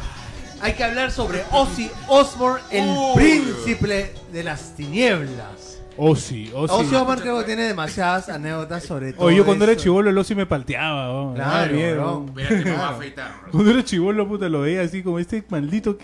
hay 0.61 0.73
que 0.73 0.83
hablar 0.83 1.11
sobre 1.11 1.43
Ozzy 1.51 1.89
Osbourne, 2.07 2.61
el 2.69 2.85
Uy. 2.87 3.15
príncipe 3.15 4.13
de 4.31 4.43
las 4.43 4.75
tinieblas. 4.75 5.79
Ozzy, 5.97 6.51
Ozzy. 6.53 6.73
Ozzy 6.73 6.95
Osbourne 6.95 7.21
creo 7.21 7.39
que 7.39 7.45
tiene 7.45 7.63
demasiadas 7.63 8.29
anécdotas 8.29 8.83
sobre 8.83 9.13
todo 9.13 9.25
Oye, 9.25 9.37
yo 9.37 9.45
cuando 9.45 9.63
era 9.65 9.73
eso. 9.73 9.81
chivolo 9.83 10.09
el 10.09 10.17
Ozzy 10.17 10.35
me 10.35 10.45
palteaba. 10.45 11.11
oh, 11.11 11.33
Claro, 11.35 11.73
miedo. 11.73 12.21
bro. 12.21 12.41
Espérate, 12.41 12.55
me 12.55 12.61
voy 12.63 12.71
a 12.71 12.75
Claro. 12.75 12.95
afeitar. 12.95 13.31
Cuando 13.51 13.71
era 13.71 13.83
chivolo, 13.83 14.27
puta, 14.27 14.49
lo 14.49 14.61
veía 14.61 14.81
así 14.81 15.01
como 15.03 15.17
este 15.19 15.43
maldito. 15.49 15.97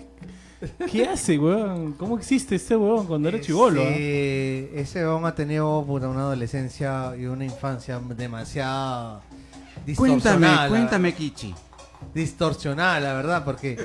¿Qué, 0.90 1.06
hace, 1.08 1.38
weón? 1.38 1.92
¿Cómo 1.94 2.18
existe 2.18 2.56
este 2.56 2.76
weón 2.76 3.06
cuando 3.06 3.28
era 3.28 3.40
chivolo? 3.40 3.80
ah? 3.82 3.88
Ese 3.90 5.04
hombre 5.06 5.30
ha 5.30 5.34
tenido 5.34 5.84
puta, 5.86 6.08
una 6.08 6.20
adolescencia 6.20 7.14
y 7.18 7.24
una 7.26 7.44
infancia 7.44 7.98
demasiado 8.16 9.22
distorsionada. 9.86 10.36
Cuéntame, 10.38 10.46
la- 10.46 10.68
cuéntame, 10.68 11.14
Kichi. 11.14 11.54
distorsionada, 12.14 13.00
la 13.00 13.14
verdad, 13.14 13.44
porque 13.44 13.78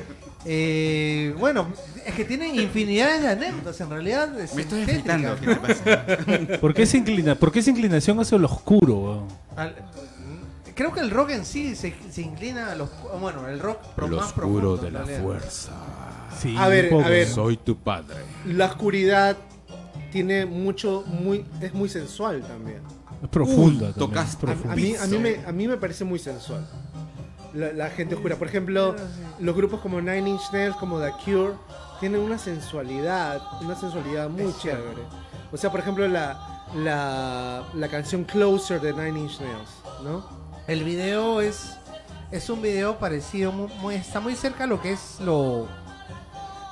eh, 0.45 1.33
bueno, 1.39 1.67
es 2.05 2.13
que 2.13 2.25
tiene 2.25 2.47
infinidad 2.49 3.19
de 3.21 3.27
anécdotas, 3.29 3.79
en 3.81 3.89
realidad 3.89 4.39
es 4.39 4.53
Me 4.53 4.63
estoy 4.63 4.85
tétrica. 4.85 5.15
afeitando, 5.15 5.39
¿qué 5.39 5.47
te 5.47 6.35
pasa? 6.35 6.57
¿Por 6.61 6.73
qué 6.73 6.83
esa 6.83 6.97
inclina, 6.97 7.35
por 7.35 7.51
qué 7.51 7.59
esa 7.59 7.69
inclinación 7.71 8.19
hacia 8.19 8.37
lo 8.37 8.47
oscuro, 8.47 8.95
weón? 8.95 9.27
Al- 9.55 9.75
creo 10.75 10.91
que 10.91 10.99
el 10.99 11.09
rock 11.09 11.29
en 11.31 11.45
sí 11.45 11.73
se, 11.75 11.95
se 12.11 12.21
inclina 12.21 12.71
a 12.73 12.75
los 12.75 12.89
bueno, 13.21 13.47
el 13.47 13.59
rock 13.61 13.79
pro- 13.95 14.09
más 14.09 14.33
profundo, 14.33 14.85
en 14.85 14.93
realidad. 14.93 15.21
fuerza. 15.23 15.71
Sí, 16.39 16.55
A 16.57 16.67
ver, 16.67 16.93
a 16.93 17.07
ver. 17.09 17.27
Soy 17.27 17.57
tu 17.57 17.75
padre. 17.77 18.15
La 18.45 18.65
oscuridad 18.65 19.37
tiene 20.11 20.45
mucho, 20.45 21.03
muy, 21.07 21.45
es 21.61 21.73
muy 21.73 21.89
sensual 21.89 22.41
también. 22.41 22.81
Es 23.23 23.29
profunda. 23.29 23.91
También, 23.91 23.93
tocaste. 23.93 24.45
es 24.45 24.51
A, 24.51 24.55
profunda. 24.55 24.73
a 24.73 24.75
mí, 24.75 24.95
a, 24.95 25.05
mí 25.07 25.17
me, 25.17 25.45
a 25.45 25.51
mí 25.51 25.67
me 25.67 25.77
parece 25.77 26.03
muy 26.03 26.19
sensual. 26.19 26.67
La, 27.53 27.71
la 27.73 27.89
gente 27.89 28.15
oscura. 28.15 28.35
Por 28.35 28.47
ejemplo, 28.47 28.95
los 29.39 29.55
grupos 29.55 29.79
como 29.81 29.99
Nine 30.01 30.29
Inch 30.29 30.51
Nails, 30.51 30.75
como 30.75 30.99
The 30.99 31.11
Cure, 31.23 31.53
tienen 31.99 32.19
una 32.21 32.37
sensualidad, 32.37 33.41
una 33.61 33.75
sensualidad 33.75 34.29
muy 34.29 34.53
chévere. 34.61 35.01
O 35.51 35.57
sea, 35.57 35.71
por 35.71 35.79
ejemplo, 35.79 36.07
la, 36.07 36.65
la, 36.75 37.63
la 37.73 37.87
canción 37.87 38.25
Closer 38.25 38.81
de 38.81 38.91
Nine 38.93 39.19
Inch 39.21 39.39
Nails, 39.39 39.69
¿no? 40.03 40.25
El 40.67 40.83
video 40.83 41.39
es 41.41 41.77
es 42.31 42.49
un 42.49 42.61
video 42.61 42.97
parecido 42.97 43.51
muy, 43.51 43.69
muy- 43.79 43.95
está 43.95 44.19
muy 44.19 44.35
cerca 44.35 44.63
a 44.65 44.67
lo 44.67 44.81
que 44.81 44.93
es 44.93 45.19
lo 45.21 45.67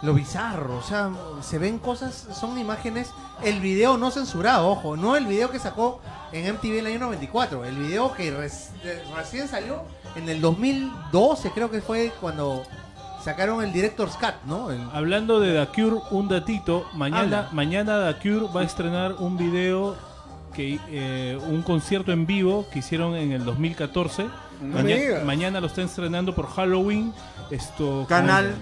lo 0.04 0.14
bizarro, 0.14 0.78
o 0.78 0.82
sea, 0.84 1.10
se 1.42 1.58
ven 1.58 1.80
cosas, 1.80 2.28
son 2.40 2.58
imágenes, 2.60 3.10
el 3.42 3.60
video 3.62 3.98
no 3.98 4.12
censurado, 4.12 4.68
ojo, 4.68 4.96
no 4.98 5.16
el 5.16 5.26
video 5.26 5.50
que 5.50 5.60
sacó 5.60 6.02
en 6.32 6.54
MTV 6.54 6.74
en 6.74 6.80
el 6.80 6.86
año 6.88 7.00
94, 7.00 7.64
el 7.66 7.76
video 7.78 8.14
que 8.14 8.30
res- 8.32 8.70
recién 9.16 9.48
salió 9.48 9.84
en 10.16 10.28
el 10.30 10.42
2012, 10.42 11.52
creo 11.52 11.72
que 11.72 11.82
fue 11.82 12.12
cuando 12.20 12.64
sacaron 13.24 13.64
el 13.64 13.72
Director's 13.72 14.16
Cut, 14.18 14.36
¿no? 14.46 14.72
El- 14.72 14.82
Hablando 14.94 15.40
de 15.40 15.54
The 15.66 15.72
Cure, 15.72 16.02
un 16.12 16.28
datito. 16.28 16.86
Mañana, 16.94 17.22
Habla. 17.22 17.50
mañana 17.54 18.14
The 18.14 18.20
Cure 18.30 18.52
va 18.54 18.62
a 18.62 18.64
estrenar 18.66 19.14
un 19.20 19.38
video 19.38 19.96
que 20.54 20.80
eh, 20.90 21.40
un 21.50 21.62
concierto 21.64 22.12
en 22.12 22.26
vivo 22.28 22.66
que 22.72 22.80
hicieron 22.80 23.16
en 23.16 23.32
el 23.32 23.46
2014. 23.46 24.28
me 24.62 24.84
Maña- 24.84 25.24
mañana 25.26 25.62
lo 25.62 25.68
están 25.68 25.86
estrenando 25.86 26.36
por 26.36 26.48
Halloween. 26.48 27.14
Esto 27.50 28.06
Canal. 28.08 28.54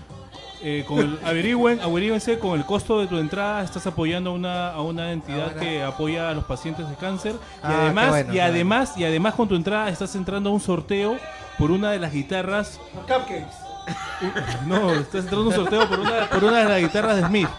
Eh, 0.63 0.85
con 0.87 0.99
el- 0.99 1.19
averigüen, 1.25 1.79
averigüense 1.81 2.37
con 2.39 2.57
el 2.59 2.65
costo 2.65 2.99
de 2.99 3.07
tu 3.07 3.17
entrada 3.17 3.63
estás 3.63 3.85
apoyando 3.87 4.29
a 4.29 4.33
una, 4.33 4.69
a 4.71 4.81
una 4.81 5.11
entidad 5.11 5.47
Ah, 5.49 5.53
bueno. 5.55 5.61
que 5.61 5.83
apoya 5.83 6.29
a 6.29 6.33
los 6.33 6.43
pacientes 6.45 6.87
de 6.89 6.95
cáncer 6.95 7.33
y 7.33 7.37
Ah, 7.63 7.81
además 7.85 8.05
qué 8.05 8.09
bueno, 8.11 8.29
y 8.29 8.33
qué 8.35 8.41
además 8.41 8.93
y 8.97 9.03
además 9.05 9.33
con 9.35 9.47
tu 9.47 9.55
entrada 9.55 9.89
estás 9.89 10.13
entrando 10.15 10.49
a 10.49 10.53
un 10.53 10.59
sorteo 10.59 11.17
por 11.57 11.71
una 11.71 11.91
de 11.91 11.99
las 11.99 12.11
guitarras 12.13 12.79
Cupcakes. 12.93 13.45
no 14.67 14.91
estás 14.93 15.23
entrando 15.23 15.45
a 15.45 15.47
un 15.49 15.53
sorteo 15.55 15.89
por 15.89 15.99
una 15.99 16.29
por 16.29 16.43
una 16.43 16.57
de 16.59 16.65
las 16.65 16.79
guitarras 16.81 17.15
de 17.17 17.27
Smith 17.27 17.49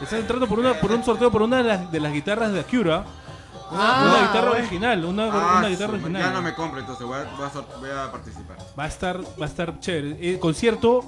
estás 0.00 0.18
entrando 0.20 0.46
por 0.46 0.58
una 0.58 0.74
por 0.74 0.92
un 0.92 1.04
sorteo 1.04 1.30
por 1.30 1.42
una 1.42 1.58
de 1.58 1.64
las, 1.64 1.92
de 1.92 2.00
las 2.00 2.12
guitarras 2.12 2.52
de 2.52 2.60
Acura 2.60 3.04
una, 3.70 3.80
Ah, 3.82 4.02
una 4.04 4.26
guitarra 4.28 4.48
bueno. 4.48 4.58
original 4.64 5.04
una, 5.04 5.24
Ah, 5.24 5.56
una 5.58 5.68
guitarra 5.68 5.88
su- 5.90 5.94
original 6.04 6.22
Ya 6.22 6.30
no 6.30 6.42
me 6.42 6.54
compro, 6.54 6.80
entonces 6.80 7.06
voy 7.06 7.18
a, 7.18 7.24
voy 7.36 7.46
a 7.46 7.78
voy 7.80 7.90
a 7.90 8.12
participar. 8.12 8.56
va 8.78 8.84
a 8.84 8.86
estar 8.88 9.20
va 9.20 9.44
a 9.44 9.48
estar 9.48 9.78
chévere 9.80 10.30
el 10.30 10.38
concierto 10.38 11.04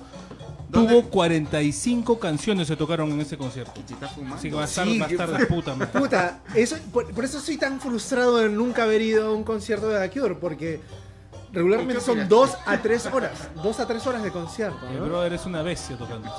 ¿Dónde? 0.68 0.92
tuvo 0.94 1.08
45 1.10 2.18
canciones 2.18 2.68
se 2.68 2.76
tocaron 2.76 3.10
en 3.12 3.20
ese 3.20 3.36
concierto 3.38 3.72
fumando. 4.14 4.36
Así 4.36 4.48
que 4.50 4.54
va 4.56 4.62
a 4.62 4.64
estar, 4.66 4.86
Sí, 4.86 4.98
va 4.98 5.06
a 5.06 5.08
estar 5.08 5.30
de 5.38 5.46
puta 5.46 5.74
madre. 5.74 5.98
Puta, 5.98 6.40
eso, 6.54 6.76
por, 6.92 7.10
por 7.12 7.24
eso 7.24 7.40
soy 7.40 7.56
tan 7.56 7.80
frustrado 7.80 8.36
de 8.38 8.48
nunca 8.48 8.82
haber 8.84 9.00
ido 9.02 9.28
a 9.28 9.32
un 9.34 9.44
concierto 9.44 9.88
de 9.88 10.06
The 10.08 10.20
Cure, 10.20 10.34
porque 10.34 10.80
regularmente 11.52 11.94
¿Qué 11.94 12.00
son 12.00 12.12
opinas? 12.12 12.28
dos 12.28 12.50
a 12.66 12.76
tres 12.78 13.06
horas. 13.06 13.32
Dos 13.62 13.80
a 13.80 13.86
tres 13.86 14.06
horas 14.06 14.22
de 14.22 14.30
concierto, 14.30 14.86
El 14.88 14.98
¿no? 14.98 15.06
brother 15.06 15.32
es 15.32 15.46
una 15.46 15.62
bestia 15.62 15.96
tocando. 15.96 16.30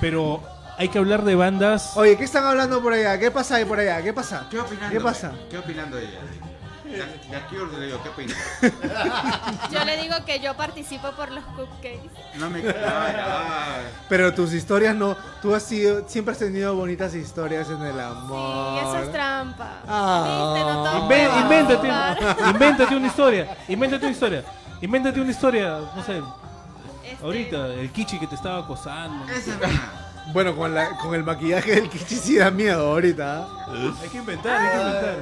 Pero 0.00 0.42
hay 0.76 0.88
que 0.88 0.98
hablar 0.98 1.24
de 1.24 1.34
bandas. 1.34 1.96
Oye, 1.96 2.16
¿qué 2.18 2.24
están 2.24 2.44
hablando 2.44 2.82
por 2.82 2.92
allá? 2.92 3.18
¿Qué 3.18 3.30
pasa 3.30 3.56
ahí 3.56 3.64
por 3.64 3.78
allá? 3.78 4.02
¿Qué 4.02 4.12
pasa? 4.12 4.46
¿Qué 4.50 4.58
opinando? 4.58 4.90
¿Qué 4.92 5.00
pasa? 5.02 5.32
¿Qué 5.50 5.58
opinando 5.58 5.98
ella? 5.98 6.18
De, 6.92 7.36
aquí 7.36 7.56
os 7.56 7.80
digo, 7.80 8.02
¿qué 8.02 8.08
opinas? 8.10 8.36
Yo 9.70 9.84
le 9.84 9.96
digo 10.02 10.14
que 10.26 10.40
yo 10.40 10.54
participo 10.54 11.10
por 11.12 11.30
los 11.30 11.44
cupcakes. 11.44 12.10
No 12.36 12.50
me. 12.50 12.60
Ay. 12.60 13.82
Pero 14.08 14.32
tus 14.34 14.52
historias 14.52 14.94
no. 14.94 15.16
Tú 15.40 15.54
has 15.54 15.62
sido. 15.62 16.08
Siempre 16.08 16.32
has 16.32 16.38
tenido 16.38 16.74
bonitas 16.74 17.14
historias 17.14 17.68
en 17.70 17.82
el 17.82 17.94
Sí, 17.94 18.00
amor. 18.00 18.82
eso 18.82 18.98
es 19.04 19.12
trampa. 19.12 19.80
Ah. 19.88 20.52
¿Viste? 20.54 20.70
No 20.70 20.82
todo 20.84 21.02
Inven- 21.02 21.06
puede 21.06 22.50
invéntate, 22.50 22.96
una 22.96 23.06
historia. 23.06 23.56
Invéntate 23.68 24.06
una 24.06 24.10
historia. 24.12 24.44
Invéntate 24.80 25.20
una 25.20 25.30
historia. 25.30 25.78
No 25.96 26.02
sé, 26.04 26.20
Este, 27.04 27.24
ahorita, 27.24 27.66
el 27.68 27.90
kichi 27.92 28.18
que 28.18 28.26
te 28.26 28.34
estaba 28.34 28.58
acosando. 28.58 29.24
Esa. 29.32 29.52
Bueno, 30.32 30.54
con, 30.56 30.72
la, 30.72 30.96
con 30.98 31.14
el 31.16 31.24
maquillaje 31.24 31.72
del 31.74 31.90
Kichi 31.90 32.14
sí 32.14 32.36
da 32.38 32.50
miedo 32.50 32.92
ahorita. 32.92 33.44
¿ah? 33.44 33.92
Hay 34.00 34.08
que 34.08 34.18
inventar, 34.18 34.52
hay 34.60 34.68
que 34.70 34.76
inventar. 34.86 35.16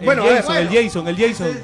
El 0.00 0.04
Bueno, 0.06 0.24
Jason, 0.24 0.56
el. 0.56 0.68
Jason, 0.68 1.08
el 1.08 1.16
Jason. 1.16 1.58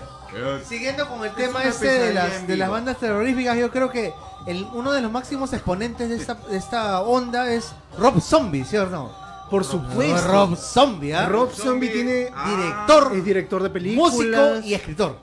Siguiendo 0.65 1.09
con 1.09 1.25
el 1.25 1.33
tema 1.35 1.61
una 1.61 1.69
este 1.69 1.89
de 1.89 2.15
las, 2.15 2.47
de 2.47 2.57
las 2.57 2.71
bandas 2.71 2.99
terroríficas, 2.99 3.59
yo 3.59 3.71
creo 3.71 3.91
que 3.91 4.13
el, 4.47 4.65
uno 4.73 4.93
de 4.93 5.01
los 5.01 5.11
máximos 5.11 5.53
exponentes 5.53 6.09
de 6.09 6.15
esta, 6.17 6.35
de 6.35 6.57
esta 6.57 7.01
onda 7.03 7.53
es 7.53 7.73
Rob 7.99 8.21
Zombie, 8.21 8.65
¿sí 8.65 8.77
o 8.77 8.87
no? 8.87 9.11
Por 9.51 9.65
supuesto. 9.65 10.29
Rob 10.29 10.57
Zombie, 10.57 11.13
¿ah? 11.13 11.27
Rob 11.27 11.51
Zombie 11.51 11.89
Zombie. 11.89 11.89
tiene. 11.89 12.29
Ah. 12.33 12.55
director, 12.57 13.17
Es 13.17 13.25
director 13.25 13.63
de 13.65 13.71
películas. 13.71 14.13
músico 14.15 14.61
y 14.65 14.75
escritor. 14.75 15.17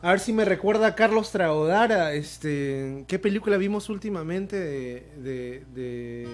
A 0.00 0.10
ver 0.10 0.20
si 0.20 0.32
me 0.32 0.44
recuerda 0.44 0.86
a 0.88 0.94
Carlos 0.94 1.30
Traodara. 1.32 2.12
Este, 2.12 3.04
¿Qué 3.08 3.18
película 3.18 3.56
vimos 3.56 3.88
últimamente 3.88 4.58
de, 4.58 5.12
de, 5.16 5.64
de 5.74 6.28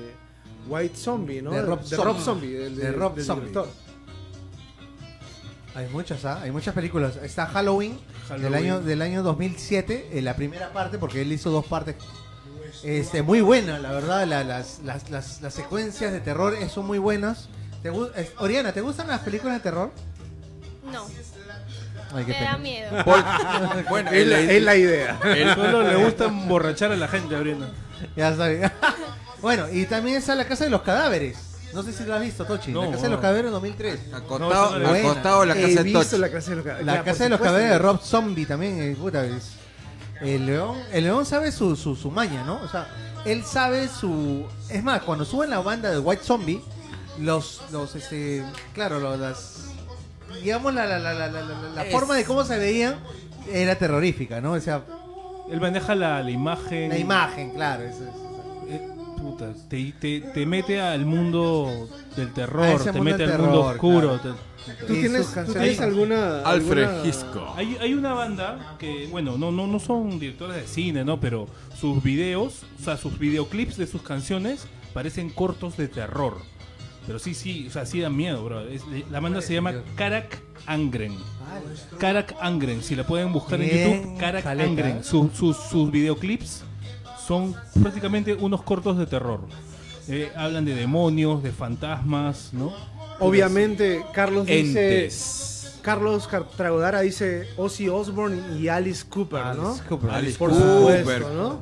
White 0.69 0.97
Zombie, 0.97 1.41
no? 1.41 1.51
De 1.53 1.63
Rob 1.63 1.83
Zombie. 1.83 2.23
Zombie. 2.23 2.51
del- 2.53 2.77
De 2.77 2.93
Rob 2.93 3.15
del 3.15 3.25
Zombie. 3.25 3.49
director. 3.49 3.69
Hay 5.79 5.87
muchas, 5.93 6.25
¿ah? 6.25 6.41
Hay 6.43 6.51
muchas 6.51 6.75
películas. 6.75 7.17
Está 7.23 7.47
Halloween, 7.47 8.01
Halloween. 8.29 8.43
Del, 8.43 8.55
año, 8.55 8.81
del 8.81 9.01
año 9.03 9.23
2007, 9.23 10.11
en 10.15 10.25
la 10.25 10.35
primera 10.35 10.73
parte, 10.73 10.99
porque 10.99 11.23
él 11.23 11.31
hizo 11.33 11.51
dos 11.51 11.65
partes. 11.67 11.95
Este, 12.83 13.23
muy 13.23 13.41
buena, 13.43 13.79
la 13.79 13.93
verdad. 13.93 14.27
la- 14.27 14.43
las, 14.43 14.81
las, 14.85 15.09
las, 15.11 15.41
las 15.41 15.55
secuencias 15.55 16.11
de 16.13 16.21
terror 16.21 16.55
eh, 16.55 16.69
son 16.69 16.85
muy 16.87 16.99
buenas. 16.99 17.49
¿Te 17.83 17.93
gu- 17.93 18.11
es- 18.17 18.33
Oriana, 18.39 18.73
¿te 18.73 18.81
gustan 18.81 19.07
las 19.07 19.21
películas 19.21 19.55
de 19.55 19.61
terror? 19.61 19.93
No, 20.93 21.07
Ay, 22.13 22.25
qué 22.25 22.33
me 22.33 22.39
pena. 22.39 22.51
da 22.53 22.59
miedo. 22.59 22.91
Bueno, 23.89 24.11
Es 24.11 24.27
la, 24.27 24.41
es 24.41 24.63
la 24.63 24.75
idea. 24.75 25.21
El 25.25 25.55
solo 25.55 25.83
le 25.83 25.95
gusta 25.97 26.25
emborrachar 26.25 26.91
a 26.91 26.97
la 26.97 27.07
gente, 27.07 27.37
Abriendo. 27.37 27.71
Ya 28.17 28.31
está. 28.31 28.73
bueno, 29.41 29.67
y 29.71 29.87
también 29.87 30.17
está 30.17 30.35
La 30.35 30.47
Casa 30.49 30.65
de 30.65 30.71
los 30.71 30.83
Cadáveres. 30.83 31.37
No 31.79 31.85
sé 31.85 31.93
si 31.93 32.05
lo 32.05 32.15
has 32.15 32.21
visto, 32.21 32.45
Tochi. 32.45 32.73
No, 32.73 32.85
la 32.85 32.91
Casa 32.91 33.03
de 33.05 33.09
los 33.11 33.21
Cadáveres 33.21 33.51
2003. 33.53 34.01
acostado, 34.13 34.79
No, 34.81 34.89
acostado 34.89 35.43
en 35.45 35.49
la 35.49 35.55
casa 35.55 35.67
de 35.85 35.93
Tochi. 35.93 36.19
la 36.19 36.31
casa 36.31 36.51
de 36.51 36.57
los 36.57 36.65
Cadáveres. 36.65 36.87
La 36.87 37.05
Casa 37.05 37.25
de 37.25 37.31
los. 37.31 37.41
Cadáveres 37.41 37.71
de 37.71 37.79
Rob 37.79 38.01
Zombie 38.03 38.47
también. 38.47 38.83
eh, 38.83 38.97
puta, 38.99 39.25
es- 39.25 39.53
el 40.21 40.47
león, 40.47 40.77
el 40.93 41.05
león 41.05 41.25
sabe 41.25 41.53
su, 41.53 41.77
su, 41.77 41.95
su 41.95 42.11
maña, 42.11 42.43
¿no? 42.43 42.57
O 42.63 42.69
sea, 42.69 42.89
él 43.25 43.45
sabe 43.45 43.87
su... 43.87 44.45
Es 44.69 44.83
más, 44.83 45.03
cuando 45.03 45.25
sube 45.25 45.45
en 45.45 45.51
la 45.51 45.61
banda 45.61 45.91
de 45.91 46.01
White 46.01 46.25
Zombie, 46.25 46.61
los, 47.21 47.63
los 47.71 47.95
este, 47.95 48.45
claro, 48.75 48.99
lo- 48.99 49.17
las... 49.17 49.67
Digamos, 50.43 50.75
la, 50.75 50.85
la, 50.87 50.99
la, 50.99 51.15
la, 51.15 51.29
la, 51.31 51.43
la- 51.77 51.85
Es- 51.87 51.93
forma 51.93 52.17
de 52.17 52.25
cómo 52.25 52.43
se 52.45 52.59
veían 52.59 52.97
era 53.53 53.77
terrorífica, 53.77 54.41
¿no? 54.41 54.53
O 54.55 54.61
sea, 54.61 54.83
Él 55.53 55.61
maneja 55.61 55.95
la, 55.95 56.21
la 56.25 56.31
imagen. 56.33 56.89
la 56.89 56.99
imagen, 56.99 57.51
claro. 57.55 57.85
eso 57.85 58.03
es- 58.03 58.28
puta, 59.21 59.53
te, 59.69 59.93
te, 60.01 60.21
te 60.21 60.47
mete 60.47 60.81
al 60.81 61.05
mundo 61.07 61.89
del 62.17 62.33
terror, 62.33 62.83
te 62.83 62.93
mundo 62.93 63.05
mete 63.05 63.25
al 63.25 63.39
mundo 63.41 63.61
oscuro. 63.67 64.19
claro. 64.21 64.37
te- 64.37 64.49
¿Tú 64.87 64.93
tienes, 64.95 65.33
tú 65.47 65.53
tienes 65.53 65.81
alguna. 65.81 66.41
Alfred 66.43 66.85
alguna- 66.85 67.07
Hitchcock. 67.09 67.57
Hay, 67.57 67.77
hay 67.81 67.95
una 67.95 68.13
banda 68.13 68.77
que, 68.79 69.07
bueno, 69.11 69.39
no, 69.39 69.51
no, 69.51 69.67
no 69.67 69.79
son 69.79 70.19
directores 70.19 70.57
de 70.57 70.67
cine, 70.67 71.05
¿no? 71.07 71.19
Pero 71.21 71.47
sus 71.81 72.03
videos, 72.03 72.65
o 72.79 72.85
sea, 72.85 72.99
sus 72.99 73.19
videoclips 73.19 73.79
de 73.79 73.87
sus 73.87 74.03
canciones 74.03 74.67
parecen 74.93 75.31
cortos 75.31 75.77
de 75.79 75.89
terror. 75.89 76.37
Pero 77.07 77.19
sí, 77.19 77.33
sí, 77.33 77.67
o 77.69 77.71
sea, 77.71 77.87
sí 77.87 78.01
dan 78.01 78.15
miedo, 78.15 78.45
bro. 78.45 78.61
Es- 78.69 78.83
la 79.11 79.21
banda 79.21 79.41
se 79.41 79.55
llama 79.55 79.73
Karak 79.97 80.39
Angren. 80.67 81.15
Karak 81.99 82.35
Angren, 82.41 82.83
si 82.83 82.95
la 82.95 83.07
pueden 83.07 83.33
buscar 83.33 83.63
en 83.63 83.71
YouTube, 83.71 84.19
Karak 84.19 84.45
caleta. 84.45 84.69
Angren. 84.69 85.03
Sus, 85.05 85.33
sus, 85.33 85.57
sus 85.57 85.91
videoclips 85.91 86.65
son 87.29 87.55
prácticamente 87.83 88.35
unos 88.35 88.63
cortos 88.63 88.97
de 88.99 89.07
terror. 89.07 89.41
Eh, 90.09 90.33
hablan 90.35 90.65
de 90.65 90.75
demonios, 90.75 91.43
de 91.43 91.53
fantasmas, 91.53 92.51
¿no? 92.55 92.73
Obviamente, 93.21 94.03
Carlos 94.15 94.47
dice. 94.47 95.11
Carlos 95.83 96.27
Car- 96.27 96.49
Tragodara 96.57 97.01
dice 97.03 97.47
Ozzy 97.57 97.89
Osbourne 97.89 98.59
y 98.59 98.69
Alice 98.69 99.05
Cooper, 99.09 99.57
¿no? 99.57 99.69
Alice 99.71 99.85
Cooper. 99.89 100.11
Alice 100.11 100.39
Por 100.39 100.51
Cooper. 100.51 100.99
supuesto, 101.01 101.35
¿no? 101.35 101.61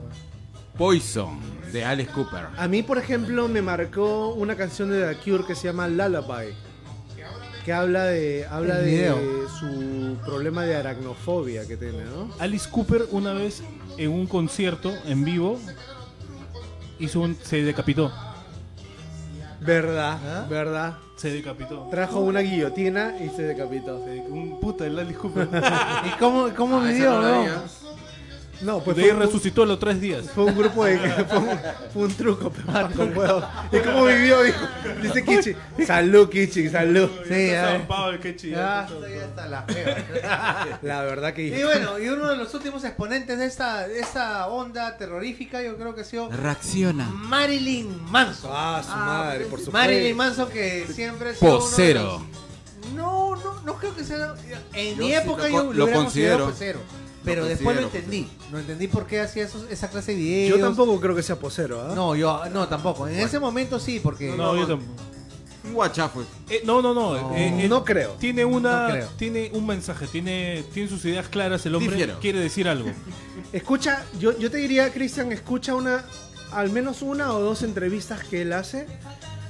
Poison, 0.79 1.39
de 1.73 1.85
Alice 1.85 2.11
Cooper. 2.13 2.47
A 2.57 2.69
mí, 2.69 2.83
por 2.83 2.99
ejemplo, 2.99 3.49
me 3.49 3.63
marcó 3.63 4.35
una 4.35 4.57
canción 4.57 4.91
de 4.91 5.15
The 5.15 5.21
Cure 5.31 5.45
que 5.45 5.55
se 5.55 5.65
llama 5.69 5.89
Lullaby. 5.89 6.55
Que 7.65 7.73
habla 7.73 8.05
de 8.05 8.47
habla 8.49 8.77
de 8.79 9.13
su 9.59 10.17
problema 10.25 10.63
de 10.65 10.77
aracnofobia 10.77 11.67
que 11.67 11.77
tiene, 11.77 12.05
¿no? 12.05 12.31
Alice 12.39 12.69
Cooper 12.71 13.07
una 13.11 13.33
vez 13.33 13.63
en 13.99 14.11
un 14.11 14.27
concierto 14.27 14.93
en 15.07 15.25
vivo 15.25 15.59
hizo 16.99 17.21
un, 17.21 17.37
se 17.43 17.63
decapitó. 17.63 18.13
Verdad, 19.61 20.19
¿Ah? 20.25 20.47
verdad. 20.49 20.97
Se 21.17 21.31
decapitó. 21.31 21.89
Trajo 21.91 22.21
una 22.21 22.41
guillotina 22.41 23.15
y 23.19 23.31
se 23.31 23.43
decapitó. 23.43 24.05
Se- 24.05 24.21
Un 24.29 24.61
puta 24.61 24.85
el 24.87 24.99
Alice 24.99 25.19
Cooper. 25.19 25.49
¿Y 26.05 26.11
cómo, 26.19 26.49
cómo 26.55 26.77
Ah, 26.81 26.91
esa 26.91 26.93
vivió, 26.93 27.21
no 27.23 27.45
no? 28.63 28.77
¿ah? 28.79 28.83
Pues 28.85 28.97
de 28.97 29.05
ahí 29.05 29.11
resucitó 29.13 29.65
los 29.67 29.79
tres 29.79 30.01
días. 30.01 30.27
fue 30.35 30.45
un 30.45 30.57
grupo 30.57 30.85
de. 30.85 30.99
Fue 30.99 31.39
un, 31.39 31.59
fue 31.93 32.03
un 32.05 32.15
truco, 32.15 32.51
Paco, 32.51 33.05
huevo. 33.05 33.43
¿Y 33.73 33.79
cómo 33.79 34.05
vivió? 34.07 34.43
Dijo, 34.43 34.59
dice 35.03 35.25
Kichi. 35.25 35.85
Salud, 35.87 36.29
Kichi, 36.29 36.69
salud. 36.69 37.09
Sí, 37.29 37.35
Está 37.35 37.63
a 37.69 37.71
ver. 37.73 37.79
zampado 37.81 38.11
el 38.11 38.21
quechi, 38.21 38.51
Ya 38.51 38.57
ya. 38.57 38.95
está, 38.95 39.09
ya 39.09 39.25
está 39.25 39.47
la 39.49 39.63
fea. 39.63 40.79
La 40.83 41.03
verdad 41.03 41.35
que. 41.35 41.47
Y 41.49 41.63
bueno, 41.65 41.99
y 41.99 42.09
uno 42.09 42.29
de 42.29 42.37
los 42.37 42.53
últimos 42.55 42.85
exponentes 42.85 43.39
de 43.39 43.47
esta, 43.47 43.87
de 43.89 44.01
esta 44.01 44.47
onda 44.49 44.97
terrorífica, 44.97 45.63
yo 45.63 45.77
creo 45.77 45.95
que 45.95 46.01
ha 46.03 46.05
sido 46.05 46.29
Reacciona. 46.31 47.09
Marilyn 47.11 48.03
Manson. 48.11 48.51
Ah, 48.53 48.83
su 48.85 48.97
madre, 48.97 49.41
por 49.47 49.59
supuesto. 49.59 49.73
Marilyn 49.73 50.17
Manson 50.17 50.49
que 50.49 50.87
siempre 50.93 51.33
Posero. 51.35 52.03
los- 52.83 52.93
No, 52.95 53.37
no, 53.37 53.61
no 53.63 53.75
creo 53.77 53.95
que 53.95 54.05
sea. 54.05 54.35
En 54.73 54.97
Yo 54.97 55.03
mi 55.03 55.07
sí 55.09 55.15
época 55.15 55.43
lo 55.45 55.49
yo 55.49 55.73
lo, 55.73 55.91
considero. 55.93 56.47
posero. 56.47 56.81
Pero 57.27 57.45
después 57.45 57.77
lo 57.77 57.83
entendí. 57.83 58.27
No 58.51 58.59
entendí 58.59 58.89
por 58.89 59.07
qué 59.07 59.21
hacía 59.21 59.45
esos- 59.45 59.71
esa 59.71 59.91
clase 59.91 60.13
de 60.13 60.19
videos. 60.19 60.59
Yo 60.59 60.65
tampoco 60.65 60.99
creo 61.01 61.15
que 61.15 61.23
sea 61.23 61.37
posero, 61.37 61.83
¿ah? 61.83 61.93
No, 61.95 62.17
yo 62.17 62.41
no 62.53 62.67
tampoco. 62.69 63.07
En 63.07 63.21
ese 63.21 63.39
momento 63.39 63.79
sí, 63.79 64.01
porque 64.03 64.35
No, 64.35 64.57
yo 64.57 64.67
tampoco. 64.67 64.93
Un 65.65 65.75
guachafo. 65.75 66.23
Eh, 66.49 66.63
no, 66.65 66.81
no, 66.81 66.95
no. 66.95 67.21
No. 67.21 67.35
eh, 67.35 67.65
eh, 67.65 67.69
No 67.69 67.85
creo. 67.85 68.13
Tiene 68.21 68.45
una, 68.45 68.87
No 68.87 68.93
creo. 68.95 69.09
tiene 69.19 69.51
un 69.53 69.67
mensaje, 69.67 70.07
tiene, 70.07 70.65
tiene 70.73 70.89
sus 70.89 71.05
ideas 71.05 71.29
claras. 71.29 71.67
El 71.67 71.75
hombre 71.75 71.91
Difiero. 71.97 72.21
quiere 72.21 72.39
decir 72.39 72.69
algo. 72.69 72.89
Escucha, 73.53 74.05
yo, 74.21 74.39
yo 74.39 74.51
te 74.51 74.59
diría, 74.59 74.93
Cristian, 74.93 75.33
escucha 75.33 75.75
una, 75.75 76.05
al 76.53 76.71
menos 76.71 77.03
una 77.03 77.33
o 77.33 77.41
dos 77.41 77.63
entrevistas 77.63 78.23
que 78.23 78.43
él 78.43 78.53
hace 78.53 78.87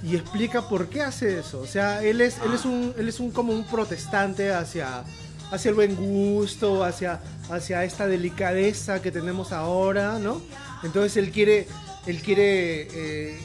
y 0.03 0.17
explica 0.17 0.69
por 0.71 0.89
qué 0.89 1.03
hace 1.03 1.39
eso. 1.41 1.61
O 1.61 1.67
sea, 1.67 2.03
él 2.03 2.23
es, 2.23 2.37
él 2.47 2.55
es 2.55 2.65
un, 2.65 2.95
él 2.97 3.09
es 3.11 3.21
un 3.21 3.31
como 3.31 3.53
un 3.53 3.65
protestante 3.67 4.53
hacia, 4.55 5.05
hacia 5.51 5.69
el 5.71 5.75
buen 5.75 5.95
gusto, 5.97 6.85
hacia, 6.85 7.21
hacia 7.51 7.85
esta 7.85 8.07
delicadeza 8.07 9.01
que 9.03 9.11
tenemos 9.13 9.53
ahora, 9.53 10.19
¿no? 10.19 10.41
Entonces 10.83 11.17
él 11.17 11.31
quiere, 11.31 11.67
él 12.07 12.21
quiere 12.23 12.89
eh, 12.93 13.39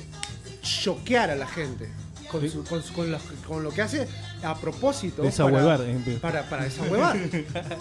choquear 0.61 1.29
a 1.31 1.35
la 1.35 1.47
gente 1.47 1.89
con, 2.29 2.47
su- 2.49 2.63
con, 2.63 2.81
su- 2.83 2.93
con 2.93 3.11
la- 3.11 3.19
con 3.47 3.63
lo 3.63 3.71
que 3.71 3.81
hace 3.81 4.07
a 4.43 4.55
propósito. 4.59 5.21
Desahuevar, 5.21 5.79
para- 5.79 6.19
Para, 6.19 6.49
para 6.49 6.63
desahuevar. 6.65 7.17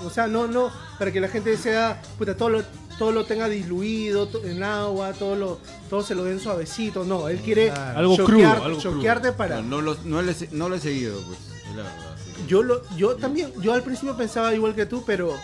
o 0.04 0.10
sea, 0.10 0.26
no, 0.26 0.46
no, 0.46 0.70
para 0.98 1.12
que 1.12 1.20
la 1.20 1.28
gente 1.28 1.56
sea, 1.56 2.00
puta, 2.18 2.36
todo 2.36 2.50
lo, 2.50 2.62
todo 2.98 3.12
lo 3.12 3.24
tenga 3.24 3.48
diluido 3.48 4.28
en 4.44 4.62
agua, 4.62 5.12
todo 5.14 5.34
lo, 5.36 5.60
todo 5.88 6.02
se 6.02 6.14
lo 6.14 6.24
den 6.24 6.38
suavecito. 6.40 7.04
No, 7.04 7.28
él 7.28 7.38
quiere 7.38 7.70
Claro. 7.70 7.98
Algo 7.98 8.16
choquear- 8.16 8.26
crudo, 8.26 8.48
algo 8.64 8.78
crudo. 8.78 8.80
choquearte 8.96 9.32
para. 9.32 9.56
No, 9.62 9.80
no, 9.80 9.80
lo, 9.82 9.96
no, 10.04 10.20
le, 10.22 10.34
no 10.52 10.68
lo 10.68 10.74
he 10.76 10.80
seguido, 10.80 11.18
pues. 11.22 11.38
la. 11.76 12.09
Yo 12.50 12.64
lo, 12.64 12.82
yo 12.96 13.14
también, 13.14 13.52
yo 13.62 13.72
al 13.72 13.84
principio 13.84 14.16
pensaba 14.16 14.52
igual 14.52 14.74
que 14.74 14.84
tú, 14.84 15.04
pero, 15.06 15.36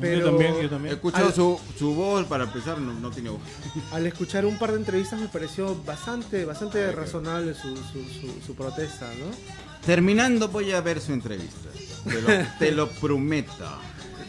pero 0.00 0.20
Yo 0.20 0.24
también, 0.30 0.54
yo 0.54 0.60
He 0.62 0.68
también. 0.70 0.94
escuchado 0.94 1.26
Al- 1.26 1.34
su, 1.34 1.60
su 1.78 1.94
voz, 1.94 2.24
para 2.24 2.44
empezar, 2.44 2.78
no, 2.78 2.94
no 2.94 3.10
tiene 3.10 3.28
voz. 3.28 3.42
al 3.92 4.06
escuchar 4.06 4.46
un 4.46 4.56
par 4.58 4.72
de 4.72 4.78
entrevistas 4.78 5.20
me 5.20 5.28
pareció 5.28 5.76
bastante, 5.84 6.46
bastante 6.46 6.90
razonable 6.92 7.52
su, 7.52 7.76
su, 7.76 8.02
su, 8.08 8.40
su 8.46 8.54
protesta, 8.54 9.06
¿no? 9.18 9.26
Terminando 9.84 10.48
voy 10.48 10.72
a 10.72 10.80
ver 10.80 10.98
su 11.02 11.12
entrevista. 11.12 11.68
Te 12.04 12.22
lo, 12.22 12.28
te 12.58 12.72
lo 12.72 12.88
prometo. 12.88 13.52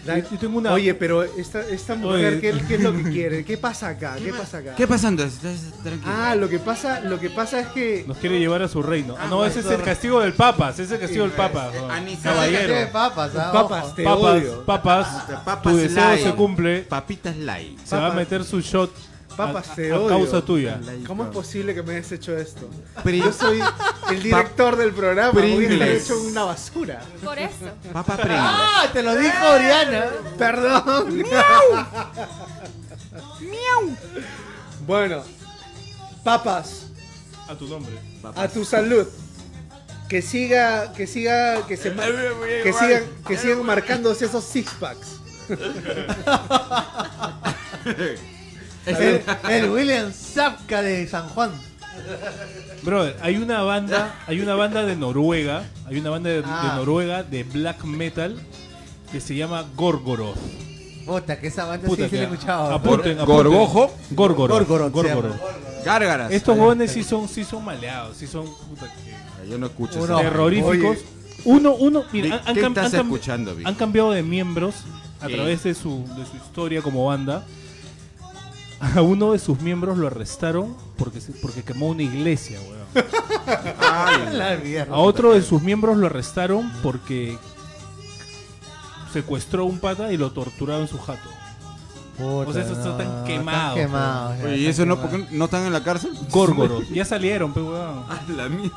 Da- 0.08 0.18
Yo- 0.20 0.30
yo 0.32 0.38
tengo 0.40 0.58
una- 0.58 0.72
Oye, 0.74 0.94
pero 0.94 1.24
esta, 1.24 1.62
esta 1.62 1.96
mujer, 1.96 2.34
Oye. 2.34 2.40
¿qué, 2.42 2.66
qué 2.68 2.76
es 2.76 2.82
lo 2.82 2.94
que 2.94 3.04
quiere? 3.12 3.46
¿Qué 3.46 3.58
pasa 3.58 3.90
acá? 3.90 4.16
¿Qué 4.18 4.32
pasa 4.34 4.58
acá? 4.60 4.76
¿Qué 4.76 4.88
pasando? 4.88 5.24
Estás 5.24 5.58
tranquilo. 5.84 6.14
Ah, 6.18 6.36
lo 6.36 6.50
que 6.50 6.60
pasa, 6.60 7.02
lo 7.02 7.20
que 7.20 7.30
pasa 7.30 7.60
es 7.60 7.68
que 7.68 8.06
Nos 8.08 8.18
quiere 8.18 8.40
llevar 8.40 8.62
a 8.64 8.68
su 8.68 8.82
reino. 8.82 9.16
Ah, 9.20 9.28
no, 9.30 9.46
ese 9.46 9.60
es 9.60 9.66
el 9.68 9.82
castigo 9.84 10.22
del 10.22 10.34
Papa. 10.34 10.70
Ese 10.72 10.84
es 10.84 10.92
el 10.92 11.00
castigo 11.00 11.24
del 11.24 11.34
Papa. 11.34 11.72
Eh, 11.74 12.18
Caballero. 12.24 12.92
papas, 12.92 13.32
ah, 13.36 13.52
papas, 13.52 13.96
te 13.96 14.04
Papas, 14.04 14.22
odio. 14.24 14.64
papas, 14.66 15.08
Papas 15.46 15.62
tu 15.64 15.78
deseo 15.78 16.04
light. 16.10 16.24
se 16.24 16.32
cumple. 16.34 16.80
Papitas 16.84 17.36
light. 17.38 17.78
Se 17.84 17.96
va 17.96 18.08
a 18.08 18.14
meter 18.14 18.44
su 18.44 18.62
shot 18.62 18.92
Papas, 19.38 19.76
te 19.76 19.93
odio. 19.93 20.07
causa 20.07 20.41
tuya. 20.43 20.80
¿Cómo 21.05 21.23
es 21.26 21.30
posible 21.30 21.76
que 21.76 21.84
me 21.84 21.93
hayas 21.95 22.11
hecho 22.11 22.35
esto? 22.35 22.68
Pri- 23.03 23.19
Yo 23.22 23.31
soy 23.31 23.59
el 24.09 24.23
director 24.23 24.76
del 24.76 24.91
programa, 24.93 25.30
estar 25.30 25.43
Pringles. 25.43 26.03
hecho 26.03 26.19
una 26.22 26.43
basura. 26.45 27.01
Por 27.23 27.38
eso. 27.38 27.53
Papa 27.93 28.15
Pringles. 28.18 28.39
¡Ah! 28.41 28.85
Te 28.91 29.03
lo 29.03 29.15
dijo 29.15 29.45
Oriana. 29.53 30.05
Perdón. 30.38 31.23
Bueno, 34.85 35.23
papas, 36.23 36.88
A 37.47 37.55
tu 37.55 37.68
nombre. 37.68 37.93
a 38.35 38.47
tu 38.47 38.65
salud. 38.65 39.07
Que 40.09 40.22
siga, 40.22 40.93
que 40.93 41.05
siga, 41.05 41.68
que 41.68 41.76
se 41.77 41.91
ma- 41.91 42.05
que 42.05 42.73
sigan, 42.73 43.03
que 43.27 43.38
sigan 43.38 43.65
marcándose 43.65 44.26
esos 44.26 44.43
six 44.45 44.72
packs. 44.80 45.19
El, 48.88 49.22
el 49.49 49.69
William 49.69 50.11
Zapka 50.11 50.81
de 50.81 51.07
San 51.07 51.27
Juan. 51.30 51.51
Brother, 52.84 53.18
hay 53.22 53.38
una 53.38 53.61
banda, 53.64 54.15
hay 54.27 54.39
una 54.39 54.55
banda 54.55 54.85
de 54.85 54.95
Noruega, 54.95 55.64
hay 55.85 55.97
una 55.97 56.09
banda 56.11 56.30
de, 56.30 56.38
de 56.41 56.47
Ah. 56.47 56.73
Noruega 56.77 57.23
de 57.23 57.43
black 57.43 57.84
metal 57.84 58.39
que 59.11 59.19
se 59.19 59.35
llama 59.35 59.65
Gorgoroth. 59.76 60.38
Puta, 61.05 61.39
que 61.39 61.47
esa 61.47 61.65
banda 61.65 61.88
Puta 61.88 62.03
sí, 62.05 62.09
que- 62.09 62.15
la 62.18 62.22
he 62.23 62.26
escuchado. 62.26 62.73
apunten, 62.73 63.19
apunten. 63.19 63.26
Gorgojo. 63.26 63.91
Gorgoroth. 64.11 64.68
Gorgoroth 64.68 64.88
se 65.07 65.14
Gorgoroth. 65.14 65.85
Gárgaras. 65.85 66.31
Estos 66.31 66.57
jóvenes 66.57 66.91
sí 66.91 67.03
son, 67.03 67.27
sí 67.27 67.43
son 67.43 67.64
maleados, 67.65 68.18
sí 68.18 68.27
son 68.27 68.45
puta 68.45 68.91
que- 68.93 69.49
Yo 69.49 69.57
no 69.57 69.68
escucho 69.68 69.95
Uno. 70.03 70.19
eso. 70.19 70.30
terroríficos. 70.30 70.97
Oye. 70.97 71.05
Uno, 71.45 71.76
uno, 71.76 72.03
mira, 72.11 72.27
¿Qué- 72.30 72.34
han, 72.34 72.47
han 72.49 72.55
qué 72.55 72.61
cam- 72.61 72.68
estás 72.69 72.85
han 72.93 72.99
cam- 72.99 73.03
escuchando, 73.05 73.55
Vic? 73.55 73.65
han 73.68 73.76
cambiado 73.76 74.11
de 74.11 74.22
miembros 74.23 74.76
a 75.22 75.27
Sí. 75.27 75.34
través 75.34 75.64
de 75.64 75.73
su, 75.73 76.03
de 76.18 76.26
su 76.26 76.35
historia 76.35 76.81
como 76.81 77.05
banda. 77.05 77.45
A 78.80 79.02
uno 79.02 79.32
de 79.34 79.40
sus 79.40 79.60
miembros 79.62 79.98
lo 79.98 80.08
arrestaron 80.08 80.76
porque, 80.98 81.20
se- 81.22 81.32
porque 81.34 81.64
quemó 81.64 81.88
una 81.90 82.04
iglesia, 82.04 82.60
weón. 82.62 83.06
Ay, 83.80 84.18
La 84.34 84.56
mierda. 84.58 84.94
A 84.95 84.99
otro 84.99 85.34
de 85.34 85.41
sus 85.41 85.62
miembros 85.62 85.98
lo 85.98 86.06
arrestaron 86.08 86.72
porque 86.84 87.38
secuestró 89.12 89.66
un 89.66 89.80
pata 89.80 90.12
y 90.12 90.18
lo 90.18 90.32
torturaba 90.32 90.82
en 90.82 90.88
su 90.88 90.98
jato. 90.99 91.30
Puta, 92.18 92.49
O 92.49 92.54
sea, 92.54 92.64
esos 92.64 92.78
están 92.80 93.20
no, 93.20 93.24
quemados, 93.26 93.78
Están 93.78 93.91
quemados. 93.91 94.38
ya, 94.40 94.45
Oye, 94.45 94.58
¿y 94.58 94.66
eso 94.68 94.86
no, 94.86 94.99
por 94.99 95.10
qué 95.12 95.26
no 95.32 95.45
están 95.45 95.66
en 95.66 95.74
la 95.74 95.84
cárcel? 95.84 96.12
Gorgoroth. 96.32 96.90
ya 96.91 97.06
salieron, 97.06 97.54
pe, 97.54 97.62
weón. 97.62 98.04
Ah, 98.10 98.22
la 98.36 98.49
mierda. 98.49 98.76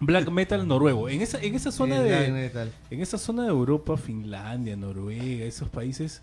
Black 0.00 0.28
metal 0.30 0.66
noruego. 0.68 1.08
En 1.08 1.22
esa, 1.22 1.40
en 1.40 1.54
esa 1.54 1.72
zona 1.72 1.96
Sí, 1.96 2.02
black 2.04 2.20
de. 2.26 2.30
metal. 2.30 2.72
En 2.90 3.00
esa 3.00 3.18
zona 3.18 3.42
de 3.44 3.48
Europa, 3.48 3.96
Finlandia, 3.96 4.76
Noruega, 4.76 5.44
esos 5.44 5.68
países 5.70 6.20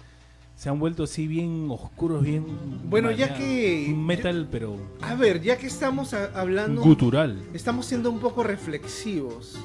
se 0.56 0.70
han 0.70 0.80
vuelto 0.80 1.04
así 1.04 1.28
bien 1.28 1.68
oscuros, 1.70 2.24
bien. 2.24 2.46
Bueno, 2.90 3.12
ya 3.12 3.36
que- 3.36 3.88
Un 3.90 4.06
metal, 4.06 4.48
pero. 4.52 4.78
A 5.02 5.16
ver, 5.16 5.42
ya 5.42 5.58
que 5.58 5.68
estamos 5.68 6.14
a- 6.14 6.32
hablando, 6.40 6.82
gutural. 6.82 7.44
estamos 7.54 7.86
siendo 7.86 8.10
un 8.10 8.20
poco 8.20 8.44
reflexivos. 8.44 9.56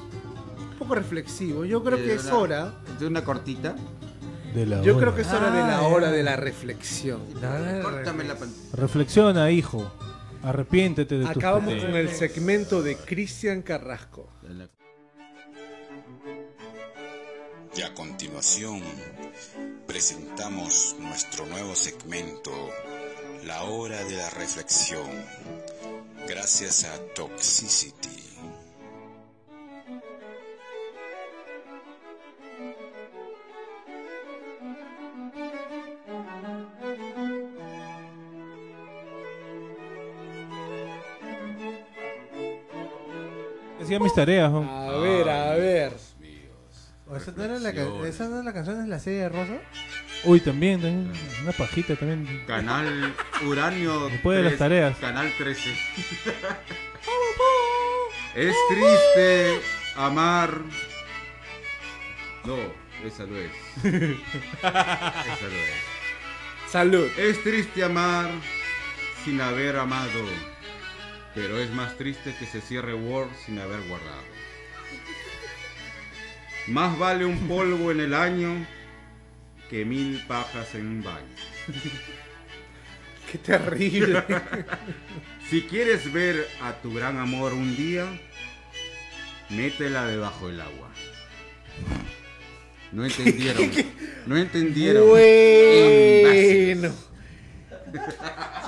Un 0.71 0.77
poco 0.77 0.95
reflexivos. 0.95 1.67
Yo 1.67 1.83
creo 1.83 1.97
que 1.97 2.15
es 2.15 2.25
hora. 2.31 2.73
De 2.99 3.07
una 3.07 3.23
cortita. 3.23 3.75
De 4.53 4.65
la 4.65 4.81
Yo 4.81 4.93
hora. 4.97 5.01
creo 5.05 5.15
que 5.15 5.21
es 5.21 5.31
hora 5.31 5.49
de 5.51 5.59
la 5.61 5.77
Ah, 5.77 5.81
hora 5.87 6.11
de 6.11 6.23
la 6.23 6.35
reflexión. 6.35 7.21
Córtame 7.81 8.23
la 8.25 8.35
pantalla. 8.35 8.69
Reflexiona, 8.73 9.49
hijo. 9.51 9.89
Arrepiéntete 10.43 11.19
de 11.19 11.25
tus 11.25 11.37
Acabamos 11.37 11.75
con 11.75 11.95
el 11.95 12.09
segmento 12.09 12.81
de 12.81 12.97
Cristian 12.97 13.61
Carrasco. 13.61 14.27
Y 17.73 17.83
a 17.83 17.93
continuación 17.93 18.81
presentamos 19.87 20.95
nuestro 20.99 21.45
nuevo 21.45 21.73
segmento, 21.73 22.51
La 23.45 23.63
Hora 23.63 24.03
de 24.03 24.17
la 24.17 24.29
Reflexión, 24.29 25.09
gracias 26.27 26.83
a 26.83 26.99
Toxicity. 27.13 28.09
Hacía 43.81 43.99
mis 43.99 44.13
tareas, 44.13 44.51
¿no? 44.51 44.69
A 44.69 44.97
ver, 44.99 45.29
a 45.29 45.55
ver. 45.55 46.10
¿O 47.11 47.15
¿Esa 47.17 47.31
no, 47.35 47.43
era 47.43 47.59
la, 47.59 47.73
ca- 47.73 48.07
¿Esa 48.07 48.29
no 48.29 48.39
es 48.39 48.45
la 48.45 48.53
canción 48.53 48.81
de 48.81 48.87
la 48.87 48.97
serie 48.99 49.19
de 49.19 49.29
Rosa? 49.29 49.59
Uy, 50.23 50.39
también, 50.39 50.79
también, 50.81 51.11
una 51.43 51.51
pajita 51.51 51.95
también. 51.97 52.43
Canal 52.47 53.13
Uranio. 53.45 54.07
Después 54.07 54.37
de 54.37 54.43
las 54.43 54.51
3, 54.53 54.59
tareas. 54.59 54.97
Canal 54.97 55.29
13. 55.37 55.71
es 58.35 58.55
triste 58.69 59.59
amar. 59.97 60.61
No, 62.45 62.55
esa 63.05 63.25
no 63.25 63.35
es. 63.37 63.51
esa 63.83 63.91
no 63.93 65.57
es. 65.57 66.71
Salud. 66.71 67.07
Es 67.17 67.43
triste 67.43 67.83
amar 67.83 68.29
sin 69.25 69.41
haber 69.41 69.75
amado. 69.75 70.23
Pero 71.35 71.59
es 71.59 71.69
más 71.71 71.97
triste 71.97 72.33
que 72.39 72.45
se 72.45 72.61
cierre 72.61 72.93
Word 72.93 73.29
sin 73.45 73.59
haber 73.59 73.81
guardado. 73.87 74.21
Más 76.67 76.97
vale 76.97 77.25
un 77.25 77.47
polvo 77.47 77.91
en 77.91 77.99
el 78.01 78.13
año 78.13 78.65
que 79.69 79.85
mil 79.85 80.23
pajas 80.27 80.75
en 80.75 80.87
un 80.87 81.03
baño. 81.03 81.35
Qué 83.31 83.37
terrible. 83.37 84.23
Si 85.49 85.63
quieres 85.63 86.13
ver 86.13 86.47
a 86.61 86.71
tu 86.81 86.93
gran 86.93 87.17
amor 87.17 87.51
un 87.51 87.75
día, 87.75 88.05
métela 89.49 90.07
debajo 90.07 90.47
del 90.47 90.61
agua. 90.61 90.89
No 92.93 93.03
entendieron. 93.05 93.69
No 94.27 94.37
entendieron. 94.37 95.09
bueno. 95.09 96.93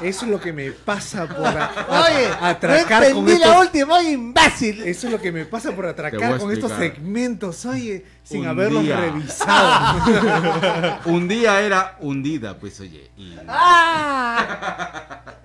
Eso 0.02 0.26
es 0.26 0.32
lo 0.32 0.40
que 0.40 0.52
me 0.52 0.72
pasa 0.72 1.28
por 1.28 1.46
a- 1.46 1.66
a- 1.66 2.06
Oye, 2.06 2.28
atracar 2.42 3.04
no 3.10 3.16
con 3.16 3.26
la 3.28 3.34
estos, 3.34 3.58
última, 3.62 4.04
imbécil. 4.04 4.82
Eso 4.84 5.08
es 5.08 5.14
lo 5.14 5.22
que 5.22 5.32
me 5.32 5.46
pasa 5.46 5.72
por 5.72 5.86
atracar 5.86 6.40
con 6.40 6.52
estos 6.52 6.72
segmentos, 6.74 7.66
oye, 7.66 8.06
sin 8.24 8.42
Un 8.42 8.48
haberlos 8.48 8.84
día. 8.84 9.00
revisado. 9.00 11.00
Un 11.06 11.28
día 11.28 11.62
era 11.62 11.98
hundida, 12.02 12.58
pues 12.58 12.80
oye. 12.80 13.10
y- 13.18 13.36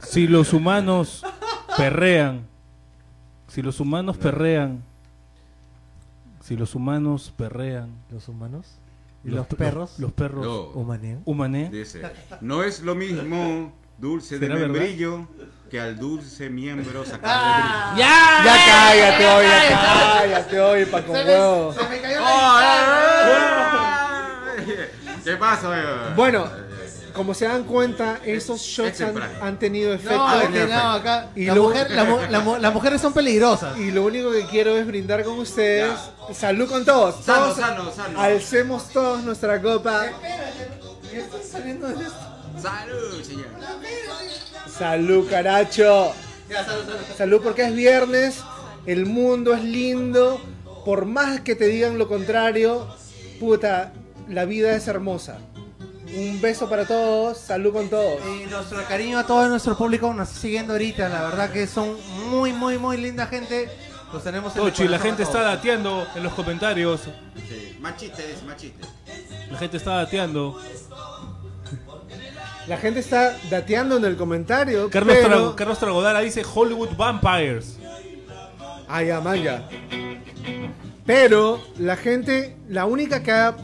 Si 0.00 0.26
los 0.26 0.52
humanos 0.52 1.24
perrean, 1.76 2.46
si 3.48 3.62
los 3.62 3.80
humanos 3.80 4.16
perrean, 4.16 4.82
si 6.42 6.56
los 6.56 6.74
humanos 6.74 7.32
perrean, 7.36 7.90
¿Los 8.10 8.28
humanos? 8.28 8.66
¿Y 9.24 9.28
los, 9.30 9.38
los 9.38 9.46
perros? 9.48 9.94
los 9.98 10.12
perros 10.12 10.44
No. 10.46 10.62
Humanean, 11.24 11.70
Dice, 11.72 12.02
no 12.40 12.62
es 12.62 12.80
lo 12.80 12.94
mismo 12.94 13.72
dulce 13.98 14.38
de 14.38 14.48
membrillo 14.48 15.26
que 15.70 15.80
al 15.80 15.98
dulce 15.98 16.48
miembro 16.48 17.04
sacarle 17.04 17.28
Ah, 17.34 17.90
brillo. 17.92 18.08
¡Ya! 18.08 18.44
Ya 18.44 18.56
cállate, 18.66 19.26
oye, 19.26 19.68
cállate, 19.70 20.60
oye, 20.60 20.86
pa' 20.86 21.02
con 21.02 21.16
Se 21.16 21.24
huevo. 21.24 21.72
me, 21.72 21.78
se 21.82 21.88
me 21.88 22.00
cayó 22.00 22.18
¡Oh, 22.22 22.58
la 22.60 24.54
eh, 24.56 24.64
eh! 24.68 24.90
¿Qué 25.24 25.36
pasa? 25.36 26.12
Bueno, 26.16 26.48
como 27.18 27.34
se 27.34 27.44
dan 27.44 27.64
cuenta, 27.64 28.20
esos 28.24 28.60
shots 28.62 29.00
es 29.00 29.08
han, 29.42 29.58
tenido 29.58 29.92
efecto. 29.92 30.16
No, 30.16 30.40
es 30.40 30.48
que 30.48 30.66
no, 30.66 30.92
acá. 30.92 31.28
Y 31.36 31.44
la 31.44 31.54
lo- 31.54 31.64
mujer- 31.64 31.90
la 31.90 32.04
mu- 32.04 32.18
la 32.30 32.40
mu- 32.40 32.56
las 32.56 32.72
mujeres 32.72 33.00
son 33.02 33.12
peligrosas. 33.12 33.76
Y 33.76 33.90
lo 33.90 34.04
único 34.04 34.30
que 34.32 34.46
quiero 34.46 34.74
es 34.78 34.86
brindar 34.86 35.22
con 35.24 35.38
ustedes. 35.38 35.92
Salud 36.32 36.66
con 36.68 36.84
todos. 36.86 37.22
Sano, 37.24 37.42
Todos 37.44 37.56
sano, 37.58 37.90
sano. 37.92 38.20
Alcemos 38.20 38.88
todos 38.88 39.22
nuestra 39.22 39.60
copa. 39.60 40.06
Ya 41.12 41.18
estoy 41.18 41.40
saliendo 41.42 41.88
de 41.88 41.94
esto. 42.04 42.14
Salud, 42.62 43.22
señor. 43.22 43.46
Salud, 44.78 45.28
caracho. 45.28 46.12
Ya, 46.48 46.64
salud, 46.64 46.84
salud. 46.84 47.00
Salud 47.16 47.40
porque 47.42 47.64
es 47.64 47.74
viernes. 47.74 48.36
El 48.86 49.06
mundo 49.06 49.52
es 49.54 49.62
lindo. 49.64 50.40
Por 50.84 51.04
más 51.04 51.40
que 51.40 51.54
te 51.54 51.66
digan 51.66 51.98
lo 51.98 52.08
contrario, 52.08 52.86
puta, 53.40 53.92
la 54.28 54.44
vida 54.46 54.74
es 54.74 54.88
hermosa. 54.88 55.38
Un 56.16 56.40
beso 56.40 56.68
para 56.68 56.86
todos. 56.86 57.38
Salud 57.38 57.72
con 57.72 57.88
todos. 57.88 58.20
Y 58.26 58.46
nuestro 58.46 58.82
cariño 58.84 59.18
a 59.18 59.26
todo 59.26 59.48
nuestro 59.48 59.76
público 59.76 60.12
nos 60.14 60.28
está 60.28 60.40
siguiendo 60.40 60.72
ahorita. 60.72 61.08
La 61.08 61.22
verdad 61.22 61.50
que 61.50 61.66
son 61.66 61.96
muy, 62.30 62.52
muy, 62.52 62.78
muy 62.78 62.96
linda 62.96 63.26
gente. 63.26 63.68
Los 64.12 64.24
tenemos 64.24 64.56
en 64.56 64.62
el 64.62 64.68
Tochi, 64.70 64.88
la 64.88 64.98
gente 64.98 65.22
está 65.22 65.40
todos. 65.40 65.46
dateando 65.56 66.06
en 66.14 66.22
los 66.22 66.32
comentarios. 66.32 67.02
Sí, 67.46 67.76
Machiste, 67.78 68.36
machiste. 68.46 68.80
La 69.50 69.58
gente 69.58 69.76
está 69.76 69.96
dateando. 69.96 70.58
La 72.66 72.76
gente 72.78 73.00
está 73.00 73.36
dateando 73.50 73.96
en 73.98 74.04
el 74.06 74.16
comentario. 74.16 74.88
Carlos, 74.90 75.16
pero... 75.22 75.52
Tra- 75.52 75.54
Carlos 75.56 75.78
Tragodara 75.78 76.20
dice 76.20 76.42
Hollywood 76.54 76.96
Vampires. 76.96 77.78
Ah, 78.88 79.02
ya, 79.02 79.20
man, 79.20 79.42
ya. 79.42 79.68
Pero 81.04 81.62
la 81.78 81.96
gente, 81.96 82.56
la 82.68 82.84
única 82.86 83.22
que 83.22 83.32
ha 83.32 83.56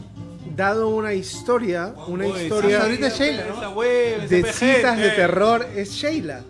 dado 0.55 0.89
una 0.89 1.13
historia, 1.13 1.93
una 2.07 2.25
Oye, 2.25 2.43
historia 2.43 2.81
ahorita 2.83 3.07
es 3.07 3.17
Sheila, 3.17 3.43
de 4.27 4.43
citas 4.53 4.97
de 4.97 5.07
eh. 5.07 5.11
terror 5.11 5.67
es 5.75 5.91
Sheila. 5.91 6.41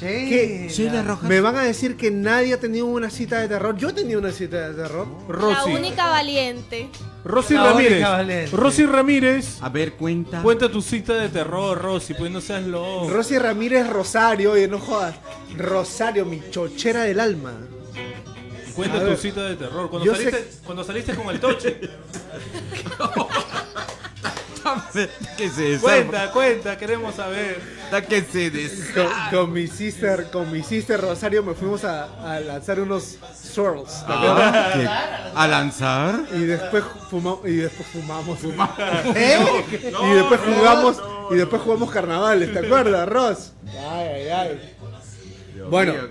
¿Qué? 0.00 0.68
Sheila. 0.70 1.18
Me 1.22 1.40
van 1.40 1.56
a 1.56 1.62
decir 1.62 1.96
que 1.96 2.10
nadie 2.10 2.54
ha 2.54 2.60
tenido 2.60 2.86
una 2.86 3.10
cita 3.10 3.40
de 3.40 3.48
terror. 3.48 3.76
Yo 3.76 3.88
he 3.88 3.92
tenido 3.92 4.20
una 4.20 4.30
cita 4.30 4.70
de 4.70 4.82
terror. 4.82 5.08
La 5.28 5.64
única 5.64 6.08
valiente. 6.08 6.88
Rosy 7.24 7.54
La 7.54 7.74
única 7.74 7.74
Ramírez. 7.74 8.02
valiente. 8.02 8.56
Rosy 8.56 8.86
Ramírez. 8.86 9.56
A 9.60 9.68
ver, 9.68 9.94
cuenta. 9.94 10.40
Cuenta 10.40 10.70
tu 10.70 10.80
cita 10.80 11.14
de 11.14 11.28
terror, 11.28 11.76
Rosy, 11.82 12.14
pues 12.14 12.30
no 12.30 12.40
seas 12.40 12.62
loco. 12.64 13.10
Rosy 13.10 13.38
Ramírez 13.38 13.88
Rosario, 13.88 14.52
oye, 14.52 14.68
no 14.68 14.78
jodas. 14.78 15.16
Rosario, 15.56 16.24
mi 16.24 16.40
chochera 16.50 17.02
del 17.02 17.18
alma. 17.18 17.54
Cuenta 18.78 19.04
tu 19.04 19.16
cita 19.16 19.42
de 19.42 19.56
terror. 19.56 19.90
Cuando 19.90 20.06
Yo 20.06 20.14
saliste, 20.14 20.38
sé- 20.38 20.58
cuando 20.64 20.84
saliste 20.84 21.14
con 21.16 21.28
el 21.30 21.40
toche. 21.40 21.80
que 25.36 25.48
se 25.48 25.78
cuenta, 25.80 26.30
cuenta, 26.30 26.78
queremos 26.78 27.16
saber. 27.16 27.60
Está 27.84 28.02
que 28.02 28.22
se. 28.22 28.52
Con, 28.94 29.06
con 29.32 29.52
mi 29.52 29.66
sister, 29.66 30.30
con 30.30 30.52
mi 30.52 30.62
sister 30.62 31.00
Rosario 31.00 31.42
me 31.42 31.54
fuimos 31.54 31.82
a, 31.84 32.34
a 32.34 32.38
lanzar 32.38 32.78
unos 32.78 33.16
swirls. 33.34 34.04
Ah. 34.06 35.32
¿A 35.34 35.48
lanzar? 35.48 36.20
Y 36.34 36.40
después 36.44 36.84
fumamos 37.10 37.40
y 37.46 37.56
después 37.56 37.88
fumamos. 37.88 38.38
¿Eh? 39.16 39.38
y 39.82 40.10
después 40.12 40.40
jugamos 40.40 41.02
y 41.32 41.34
después 41.34 41.62
jugamos 41.62 41.90
carnavales, 41.90 42.52
¿te 42.52 42.60
acuerdas, 42.60 43.08
Ross? 43.08 43.52
Ay, 43.66 44.08
ay, 44.08 44.28
ay. 44.28 44.74
Bueno. 45.68 45.94
Mío, 45.94 46.08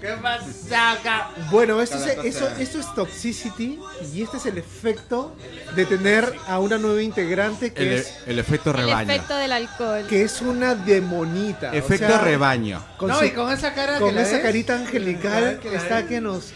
¿Qué 0.00 0.08
pasa? 0.22 1.28
Bueno, 1.50 1.80
eso 1.80 1.96
es, 1.96 2.14
cosa. 2.16 2.26
eso, 2.28 2.48
eso 2.58 2.80
es 2.80 2.94
toxicity 2.94 3.78
y 4.12 4.22
este 4.22 4.36
es 4.38 4.46
el 4.46 4.58
efecto 4.58 5.34
de 5.74 5.86
tener 5.86 6.32
a 6.46 6.58
una 6.58 6.78
nueva 6.78 7.02
integrante 7.02 7.72
que 7.72 7.82
El, 7.82 7.92
es 8.00 8.14
el 8.26 8.38
efecto 8.38 8.70
El 8.70 8.76
rebaño. 8.76 9.12
efecto 9.12 9.36
del 9.36 9.52
alcohol. 9.52 10.06
que 10.08 10.22
es 10.22 10.40
una 10.40 10.74
demonita. 10.74 11.70
o 11.70 11.74
Efecto 11.74 12.06
sea, 12.08 12.18
rebaño. 12.18 12.84
Con, 12.98 13.08
no, 13.08 13.18
su- 13.18 13.24
y 13.24 13.30
con 13.32 13.50
esa 13.52 13.74
cara 13.74 13.98
con 13.98 14.14
que 14.14 14.22
esa 14.22 14.32
ves, 14.34 14.42
carita 14.42 14.74
angelical 14.76 15.58
que 15.60 15.74
está 15.74 15.96
ves. 15.96 16.04
que 16.06 16.20
nos 16.20 16.52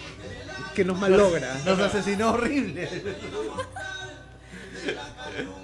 que 0.75 0.85
nos 0.85 0.99
malogra. 0.99 1.55
Nos 1.65 1.79
asesinó 1.81 2.31
horrible. 2.33 2.89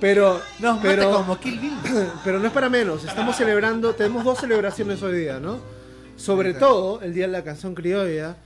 Pero 0.00 0.40
Nos 0.58 0.80
pero, 0.82 1.10
como 1.12 1.38
Kill 1.38 1.58
Bill. 1.58 1.78
pero 2.24 2.38
no 2.38 2.46
es 2.46 2.52
para 2.52 2.68
menos. 2.68 3.04
Estamos 3.04 3.36
celebrando, 3.36 3.94
tenemos 3.94 4.24
dos 4.24 4.38
celebraciones 4.40 5.02
hoy 5.02 5.16
día, 5.18 5.38
¿no? 5.38 5.58
Sobre 6.16 6.54
todo 6.54 7.00
el 7.02 7.12
Día 7.14 7.26
de 7.26 7.32
la 7.32 7.42
Canción 7.44 7.74
Criolla, 7.74 8.36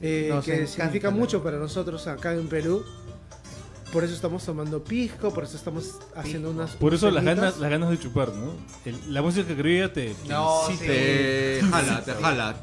eh, 0.00 0.32
que 0.44 0.66
significa 0.66 1.10
mucho 1.10 1.42
para 1.42 1.58
nosotros 1.58 2.06
acá 2.06 2.32
en 2.32 2.48
Perú. 2.48 2.84
Por 3.92 4.04
eso 4.04 4.14
estamos 4.14 4.44
tomando 4.44 4.84
pisco, 4.84 5.32
por 5.32 5.44
eso 5.44 5.56
estamos 5.56 5.94
haciendo 6.14 6.50
unas. 6.50 6.72
Por 6.72 6.92
eso 6.92 7.10
las 7.10 7.24
ganas, 7.24 7.58
las 7.58 7.70
ganas 7.70 7.88
de 7.90 7.98
chupar, 7.98 8.28
¿no? 8.34 8.52
El- 8.84 9.14
la 9.14 9.22
música 9.22 9.46
que 9.56 9.78
ya 9.78 9.90
te. 9.92 10.14
te 10.14 10.28
No, 10.28 10.60
incita. 10.70 10.92
Te 10.92 11.60
jala, 11.70 12.04
te 12.04 12.12
jala. 12.12 12.56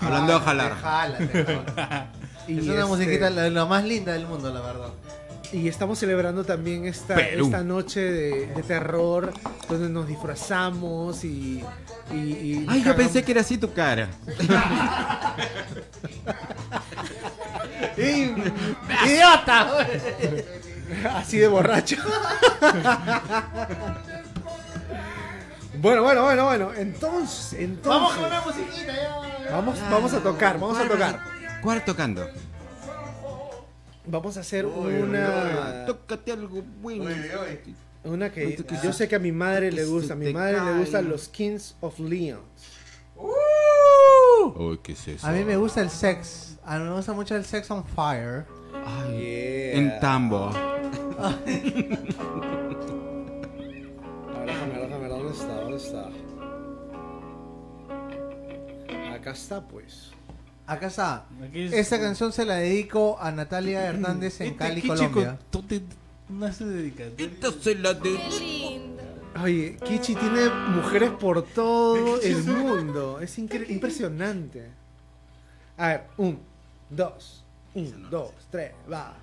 Hablando 0.00 0.32
de 0.34 0.40
jalar. 0.40 0.74
Te 0.74 0.80
jala, 0.80 1.18
te 1.18 1.44
jala. 1.44 2.12
Y 2.48 2.56
es 2.58 2.64
una 2.64 2.74
este, 2.76 2.84
musiquita 2.86 3.28
la, 3.28 3.50
la 3.50 3.66
más 3.66 3.84
linda 3.84 4.14
del 4.14 4.26
mundo, 4.26 4.50
la 4.54 4.60
verdad. 4.62 4.88
Y 5.52 5.66
estamos 5.68 5.98
celebrando 5.98 6.44
también 6.44 6.84
esta, 6.84 7.14
Perú. 7.14 7.46
esta 7.46 7.64
noche 7.64 8.00
de, 8.00 8.46
de 8.48 8.62
terror, 8.62 9.32
donde 9.68 9.88
nos 9.88 10.06
disfrazamos 10.06 11.24
y. 11.24 11.64
y- 12.12 12.16
y 12.16 12.66
Ay, 12.68 12.82
yo 12.84 12.94
pensé 12.94 13.22
que 13.22 13.32
era 13.32 13.40
así 13.40 13.56
tu 13.56 13.72
cara. 13.72 14.08
¡Idiota! 17.96 19.68
Así 21.16 21.36
de 21.36 21.48
borracho. 21.48 21.96
bueno, 25.82 26.02
bueno, 26.02 26.22
bueno, 26.24 26.44
bueno. 26.46 26.70
Entonces, 26.74 27.60
entonces. 27.60 27.90
Vamos 27.90 28.14
con 28.14 28.24
una 28.24 28.40
musiquita 28.40 28.94
ya. 28.94 29.50
Vamos, 29.52 29.78
vamos 29.90 30.14
a 30.14 30.20
tocar, 30.20 30.58
vamos 30.58 30.78
a 30.78 30.88
tocar. 30.88 31.20
¿Cuál 31.62 31.84
tocando? 31.84 32.26
Vamos 34.10 34.36
a 34.36 34.40
hacer 34.40 34.66
una. 34.66 35.84
Tócate 35.86 36.32
algo 36.32 36.62
bueno. 36.80 37.04
Una 38.04 38.30
que 38.32 38.56
yo 38.82 38.92
sé 38.92 39.06
que 39.08 39.16
a 39.16 39.18
mi 39.18 39.32
madre 39.32 39.70
le 39.70 39.84
gusta. 39.84 40.14
A 40.14 40.16
mi 40.16 40.32
madre 40.32 40.60
le 40.64 40.78
gustan 40.78 41.08
los 41.08 41.28
Kings 41.28 41.76
of 41.80 41.98
Leon. 41.98 42.40
Uy, 44.56 44.78
¿qué 44.82 44.92
es 44.92 45.08
eso? 45.08 45.26
A 45.26 45.32
mí 45.32 45.44
me 45.44 45.56
gusta 45.56 45.80
el 45.82 45.90
sex. 45.90 46.56
A 46.64 46.78
mí 46.78 46.84
me 46.84 46.92
gusta 46.94 47.12
mucho 47.12 47.36
el 47.36 47.44
sex 47.44 47.70
on 47.70 47.84
fire. 47.84 48.46
Ay, 48.84 49.72
En 49.74 50.00
tambo. 50.00 50.50
A 51.18 51.34
ver, 51.44 51.62
déjame, 54.46 54.72
ver, 54.72 54.82
déjame, 54.86 54.98
ver, 55.00 55.08
¿dónde 55.10 55.32
está? 55.32 55.60
¿Dónde 55.60 55.76
está? 55.76 56.08
Acá 59.12 59.32
está, 59.32 59.66
pues. 59.66 60.12
Acá 60.68 60.86
está. 60.88 61.24
Aquí 61.42 61.62
es- 61.62 61.72
Esta 61.72 61.98
canción 61.98 62.32
se 62.32 62.44
la 62.44 62.54
dedico 62.56 63.18
a 63.20 63.32
Natalia 63.32 63.84
Hernández 63.86 64.40
en 64.40 64.48
Este 64.48 64.58
Cali, 64.58 64.82
Kichi 64.82 64.88
Colombia. 64.88 65.38
con- 65.50 65.62
tú 65.62 65.62
te- 65.66 65.82
No 66.28 66.52
se 66.52 66.64
dedica. 66.66 67.04
Esta 67.16 67.50
se 67.52 67.74
la 67.74 67.94
de... 67.94 68.02
Qué 68.16 68.38
lindo. 68.38 69.02
Oye, 69.42 69.76
Kichi 69.84 70.14
tiene 70.14 70.48
mujeres 70.50 71.10
por 71.12 71.42
todo 71.42 72.20
el 72.22 72.44
mundo. 72.44 73.18
Es 73.20 73.38
incre- 73.38 73.68
impresionante. 73.70 74.66
A 75.78 75.88
ver, 75.88 76.02
un, 76.18 76.38
dos, 76.90 77.44
un, 77.74 78.10
dos, 78.10 78.30
tres, 78.50 78.72
va. 78.92 79.16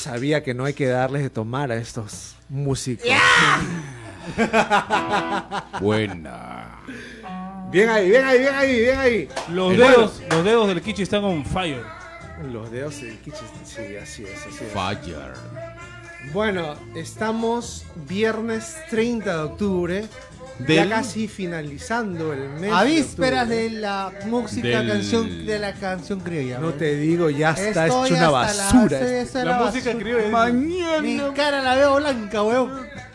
Sabía 0.00 0.42
que 0.42 0.54
no 0.54 0.64
hay 0.64 0.74
que 0.74 0.86
darles 0.86 1.22
de 1.22 1.30
tomar 1.30 1.70
a 1.70 1.76
estos 1.76 2.34
músicos. 2.48 3.06
Buena. 5.80 6.80
Bien 7.70 7.88
ahí, 7.88 8.10
bien 8.10 8.24
ahí, 8.24 8.38
bien 8.38 8.54
ahí, 8.54 8.80
bien 8.80 8.98
ahí. 8.98 9.28
Los 9.50 9.76
dedos, 9.76 10.22
los 10.28 10.44
dedos 10.44 10.68
del 10.68 10.82
Kichi 10.82 11.02
están 11.02 11.24
on 11.24 11.44
fire. 11.44 11.82
los 12.50 12.70
dedos 12.70 13.00
del 13.00 13.18
Kichi, 13.18 13.36
sí, 13.64 13.96
así 13.96 14.24
es, 14.24 14.46
así 14.46 14.64
es. 14.64 14.72
Fire. 14.72 15.34
Bueno, 16.32 16.76
estamos 16.94 17.86
viernes 18.08 18.76
30 18.90 19.36
de 19.36 19.42
octubre, 19.42 20.04
ya 20.68 20.88
casi 20.88 21.28
finalizando 21.28 22.32
el 22.32 22.48
mes. 22.50 22.72
A 22.72 22.84
de 22.84 22.90
vísperas 22.90 23.48
de 23.48 23.70
la 23.70 24.12
música 24.26 24.68
Del- 24.68 24.88
canción 24.88 25.46
de 25.46 25.58
la 25.58 25.72
canción 25.74 26.20
criolla. 26.20 26.58
No 26.58 26.70
te 26.74 26.96
digo, 26.96 27.30
ya 27.30 27.50
está 27.52 27.86
Estoy 27.86 28.06
hecho 28.08 28.14
una 28.14 28.22
la- 28.24 28.30
basura. 28.30 29.00
La 29.00 29.44
la 29.44 29.58
música 29.58 29.90
basura. 29.90 29.98
criolla. 29.98 31.00
Mi 31.02 31.20
cara 31.34 31.62
la 31.62 31.74
veo 31.76 31.96
blanca, 31.96 32.42
weón. 32.42 32.70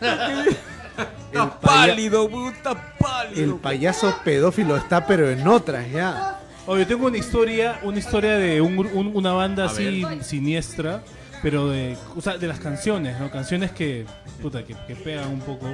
el, 1.32 1.48
paya- 1.60 2.28
puta 2.28 2.94
pálido. 2.98 3.44
el 3.44 3.54
payaso 3.60 4.14
pedófilo 4.24 4.76
está, 4.76 5.06
pero 5.06 5.30
en 5.30 5.46
otras 5.46 5.90
ya. 5.90 6.40
Oye, 6.66 6.84
tengo 6.86 7.06
una 7.06 7.18
historia, 7.18 7.78
una 7.82 7.98
historia 7.98 8.36
de 8.36 8.60
un 8.60 8.76
gru- 8.76 8.90
un- 8.92 9.12
una 9.14 9.32
banda 9.32 9.64
A 9.64 9.66
así 9.66 10.04
siniestra, 10.22 11.02
pero 11.42 11.68
de, 11.68 11.96
o 12.16 12.20
sea, 12.20 12.38
de 12.38 12.46
las 12.48 12.58
canciones, 12.58 13.20
¿no? 13.20 13.30
Canciones 13.30 13.70
que, 13.70 14.04
puta, 14.42 14.64
que, 14.64 14.74
que 14.86 14.96
pegan 14.96 15.28
un 15.28 15.40
poco. 15.40 15.68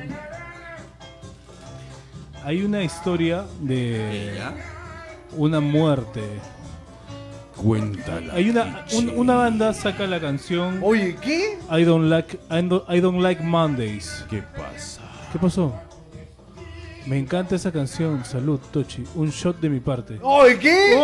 Hay 2.44 2.62
una 2.64 2.82
historia 2.82 3.44
de 3.60 4.32
una 5.36 5.60
muerte. 5.60 6.22
Cuéntala. 7.56 8.34
Hay 8.34 8.50
una, 8.50 8.84
un- 8.94 9.10
una 9.10 9.34
banda 9.36 9.72
saca 9.74 10.06
la 10.06 10.18
canción 10.18 10.80
Oye, 10.82 11.16
¿qué? 11.20 11.58
I 11.70 11.84
don't 11.84 12.08
like 12.08 12.38
I 12.50 12.62
don't, 12.66 12.82
I 12.88 13.00
don't 13.00 13.20
like 13.20 13.42
Mondays. 13.42 14.24
¿Qué 14.28 14.42
pasa? 14.42 15.00
¿Qué 15.32 15.38
pasó? 15.38 15.72
Me 17.06 17.18
encanta 17.18 17.54
esa 17.56 17.70
canción. 17.70 18.24
Salud, 18.24 18.58
Tochi. 18.72 19.04
Un 19.14 19.30
shot 19.30 19.60
de 19.60 19.68
mi 19.68 19.80
parte. 19.80 20.18
Oye, 20.22 20.58
¿qué? 20.58 20.98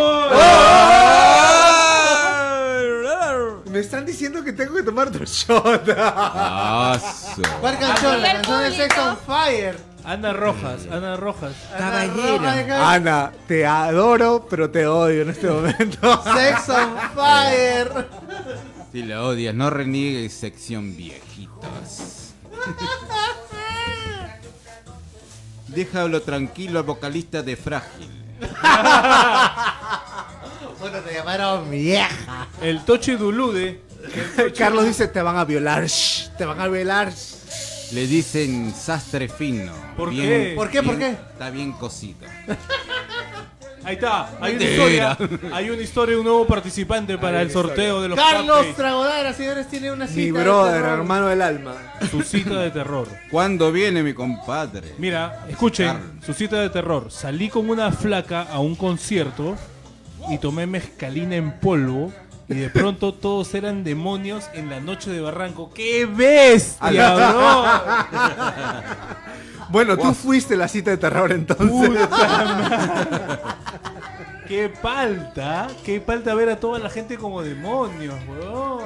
Me 3.71 3.79
están 3.79 4.05
diciendo 4.05 4.43
que 4.43 4.51
tengo 4.51 4.73
que 4.75 4.83
tomar 4.83 5.11
tu 5.11 5.23
shot. 5.25 5.87
Aso. 5.97 7.41
¿Cuál 7.61 7.77
canción? 7.77 8.21
La 8.21 8.33
canción 8.33 8.61
de 8.63 8.71
Sex 8.71 8.97
on 8.97 9.17
Fire. 9.25 9.88
Ana 10.03 10.33
Rojas, 10.33 10.87
Ana 10.91 11.15
Rojas. 11.17 11.53
Caballera. 11.77 12.91
Ana, 12.91 13.31
te 13.47 13.65
adoro, 13.65 14.47
pero 14.49 14.69
te 14.69 14.87
odio 14.87 15.21
en 15.23 15.29
este 15.29 15.47
momento. 15.51 16.23
Sex 16.35 16.69
on 16.69 16.97
Fire. 17.15 18.07
Si 18.91 19.03
la 19.03 19.21
odias, 19.23 19.53
no 19.53 19.69
reniegues 19.69 20.33
sección 20.33 20.95
viejitos. 20.97 22.33
Déjalo 25.67 26.21
tranquilo 26.21 26.79
al 26.79 26.85
vocalista 26.85 27.41
de 27.43 27.55
Frágil. 27.55 28.09
Bueno, 30.79 30.99
te 30.99 31.13
llamaron 31.13 31.69
vieja. 31.69 32.47
El 32.61 32.85
Tochi 32.85 33.17
Dulude. 33.17 33.81
Carlos 34.57 34.85
dice, 34.85 35.09
te 35.09 35.21
van 35.21 35.35
a 35.35 35.43
violar, 35.43 35.83
shh, 35.85 36.29
te 36.37 36.45
van 36.45 36.61
a 36.61 36.69
violar. 36.69 37.09
shh". 37.11 37.38
Le 37.91 38.05
dicen 38.05 38.73
sastre 38.75 39.27
fino. 39.27 39.71
¿Por 39.97 40.11
Bien- 40.11 40.23
qué? 40.27 40.53
¿Por 40.55 40.69
qué? 40.69 40.83
¿Por 40.83 40.97
bien- 40.97 41.15
qué? 41.15 41.21
Está 41.33 41.49
bien 41.49 41.71
cosido. 41.73 42.27
Ahí 43.83 43.95
está. 43.95 44.29
Hay 44.41 44.55
una 44.55 44.65
De 44.65 44.71
historia. 44.71 45.17
Hay 45.53 45.69
una 45.69 45.81
historia 45.81 46.13
de 46.13 46.19
un 46.19 46.25
nuevo 46.25 46.45
participante 46.45 47.17
para 47.17 47.41
el 47.41 47.49
sorteo 47.49 48.01
de 48.01 48.09
los 48.09 48.19
Carlos 48.19 48.57
cupcakes. 48.57 48.75
Tragodara, 48.75 49.33
señores, 49.33 49.67
tiene 49.69 49.91
una 49.91 50.05
cita. 50.05 50.19
Mi 50.19 50.25
de 50.25 50.31
brother, 50.43 50.81
terror. 50.81 50.99
hermano 50.99 51.27
del 51.27 51.41
alma. 51.41 51.75
Su 52.11 52.21
cita 52.21 52.59
de 52.59 52.69
terror. 52.71 53.07
¿Cuándo 53.31 53.71
viene 53.71 54.03
mi 54.03 54.13
compadre? 54.13 54.93
Mira, 54.99 55.45
escuchen, 55.49 56.19
su 56.23 56.33
cita 56.33 56.59
de 56.61 56.69
terror. 56.69 57.07
Salí 57.09 57.49
con 57.49 57.69
una 57.69 57.91
flaca 57.91 58.43
a 58.43 58.59
un 58.59 58.75
concierto 58.75 59.55
y 60.29 60.37
tomé 60.37 60.67
mezcalina 60.67 61.35
en 61.37 61.59
polvo 61.59 62.11
y 62.49 62.55
de 62.55 62.69
pronto 62.69 63.13
todos 63.13 63.53
eran 63.53 63.83
demonios 63.83 64.49
en 64.53 64.69
la 64.69 64.79
noche 64.79 65.11
de 65.11 65.21
Barranco. 65.21 65.71
¡Qué 65.73 66.05
bestia, 66.05 67.15
bro! 67.15 67.63
Bueno, 69.71 69.95
tú 69.95 70.15
fuiste 70.15 70.57
la 70.57 70.67
cita 70.67 70.89
de 70.89 70.97
terror 70.97 71.31
entonces. 71.31 72.07
¡Qué 74.47 74.67
palta! 74.67 75.67
¡Qué 75.85 76.01
palta 76.01 76.33
ver 76.33 76.49
a 76.49 76.59
toda 76.59 76.79
la 76.79 76.89
gente 76.89 77.17
como 77.17 77.43
demonios, 77.43 78.15
weón! 78.27 78.81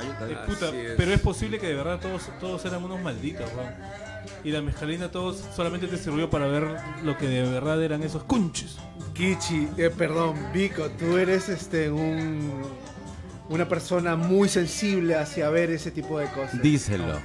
Eh, 0.00 0.36
puta, 0.46 0.70
pero 0.96 1.12
es 1.12 1.20
posible 1.20 1.58
que 1.58 1.66
de 1.66 1.74
verdad 1.74 1.98
todos, 2.00 2.30
todos 2.38 2.64
eran 2.64 2.84
unos 2.84 3.00
malditos, 3.00 3.50
weón. 3.56 3.74
Y 4.44 4.52
la 4.52 4.62
mezcalina 4.62 5.10
todos 5.10 5.42
solamente 5.56 5.88
te 5.88 5.96
sirvió 5.96 6.30
para 6.30 6.46
ver 6.46 6.68
lo 7.02 7.18
que 7.18 7.26
de 7.26 7.42
verdad 7.42 7.82
eran 7.82 8.04
esos 8.04 8.22
cunches. 8.22 8.78
Kichi, 9.14 9.68
eh, 9.76 9.90
perdón, 9.90 10.36
Vico, 10.52 10.88
tú 10.90 11.16
eres 11.16 11.48
este 11.48 11.90
un 11.90 12.62
una 13.52 13.68
persona 13.68 14.16
muy 14.16 14.48
sensible 14.48 15.14
hacia 15.14 15.48
ver 15.50 15.70
ese 15.70 15.90
tipo 15.90 16.18
de 16.18 16.26
cosas. 16.28 16.60
Díselo. 16.62 17.20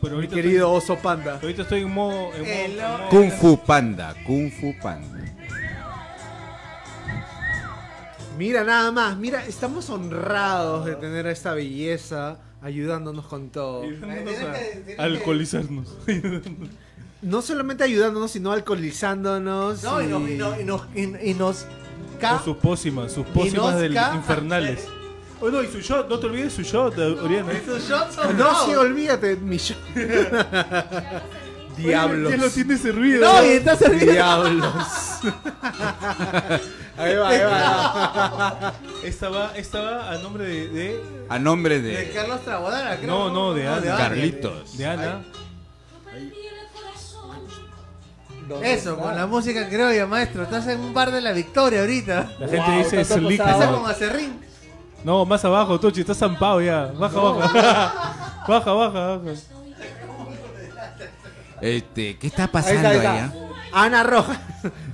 Pero 0.00 0.16
Mi 0.18 0.28
querido 0.28 0.70
oso 0.72 0.96
panda. 0.96 1.38
Ahorita 1.42 1.62
estoy 1.62 1.82
en 1.82 1.90
modo. 1.92 2.32
En 2.34 2.40
modo- 2.42 2.50
El 2.52 2.70
en 2.72 2.76
modo- 2.76 3.08
Kung 3.10 3.30
Fu 3.30 3.58
Panda. 3.64 4.14
Kung 4.26 4.50
Fu 4.50 4.74
Panda. 4.82 5.20
Mira 8.38 8.64
nada 8.64 8.90
más, 8.90 9.16
mira, 9.16 9.46
estamos 9.46 9.88
honrados 9.90 10.84
de 10.86 10.96
tener 10.96 11.26
a 11.26 11.30
esta 11.30 11.54
belleza 11.54 12.38
ayudándonos 12.62 13.26
con 13.26 13.50
todo. 13.50 13.82
Ayudándonos 13.82 14.34
a 14.98 15.02
alcoholizarnos. 15.04 15.96
No 17.22 17.40
solamente 17.42 17.84
ayudándonos, 17.84 18.32
sino 18.32 18.50
alcoholizándonos. 18.52 19.82
No, 19.84 20.02
y, 20.02 20.04
y- 20.06 20.36
nos- 20.36 20.60
y 20.60 20.64
nos- 20.64 20.82
y 21.22 21.34
nos, 21.34 21.66
Con 22.20 22.44
sus 22.44 22.56
pócimas, 22.56 23.12
sus 23.12 23.26
pócimas 23.26 23.78
del 23.78 23.94
infernales. 24.14 24.86
Oh, 25.40 25.50
no, 25.50 25.62
y 25.62 25.66
su 25.66 25.80
shot, 25.80 26.08
no 26.08 26.18
te 26.18 26.26
olvides 26.26 26.52
su 26.54 26.62
shot, 26.62 26.96
Oriana. 26.96 27.52
Sus 27.66 27.86
shots 27.88 28.14
son 28.14 28.28
No, 28.38 28.44
bravos. 28.44 28.64
sí, 28.66 28.74
olvídate, 28.74 29.36
mi 29.36 29.56
shot. 29.58 29.76
Diablos. 31.76 32.28
¿Quién 32.30 32.40
lo 32.40 32.50
tiene 32.50 32.78
servido? 32.78 33.20
No, 33.32 33.44
y 33.44 33.48
está 33.48 33.76
servido. 33.76 34.12
Diablos. 34.12 34.74
ahí 36.96 37.16
va, 37.16 37.28
ahí 37.28 37.40
va. 37.40 38.74
Esta 39.02 39.28
va, 39.28 39.52
esta 39.56 39.80
va 39.80 40.10
a 40.12 40.18
nombre 40.18 40.44
de, 40.44 40.68
de, 40.68 41.02
A 41.28 41.38
nombre 41.40 41.80
De 41.80 41.96
de 41.96 42.10
Carlos 42.10 42.40
Trabodara, 42.44 42.96
creo. 42.96 43.10
No, 43.10 43.30
no, 43.30 43.54
de 43.54 43.66
Ana. 43.66 43.96
Carlitos. 43.96 44.78
de 44.78 44.86
Ana. 44.86 45.22
Eso, 48.62 48.96
con 48.98 49.14
la 49.14 49.26
música 49.26 49.68
criolla, 49.68 50.06
maestro. 50.06 50.42
Estás 50.44 50.66
en 50.68 50.80
un 50.80 50.94
bar 50.94 51.10
de 51.10 51.20
la 51.20 51.32
victoria 51.32 51.80
ahorita. 51.80 52.32
La 52.38 52.48
gente 52.48 52.70
Wow, 52.70 52.78
dice 52.78 53.04
tanto. 53.04 53.30
Estás 53.30 53.66
como 53.66 53.86
acerrín. 53.86 54.40
No, 55.04 55.24
más 55.26 55.44
abajo, 55.44 55.78
Tochi, 55.78 56.00
está 56.00 56.14
zampado 56.14 56.62
ya. 56.62 56.86
Baja, 56.86 57.20
baja. 57.20 57.52
baja, 58.48 58.72
baja, 58.72 59.16
baja. 59.18 59.20
Este, 61.60 62.18
¿qué 62.18 62.26
está 62.26 62.44
Ahí 62.44 62.48
pasando 62.52 62.90
está, 62.90 62.90
ahí 62.90 63.18
está. 63.24 63.32
Ana 63.72 64.02
Roja, 64.04 64.40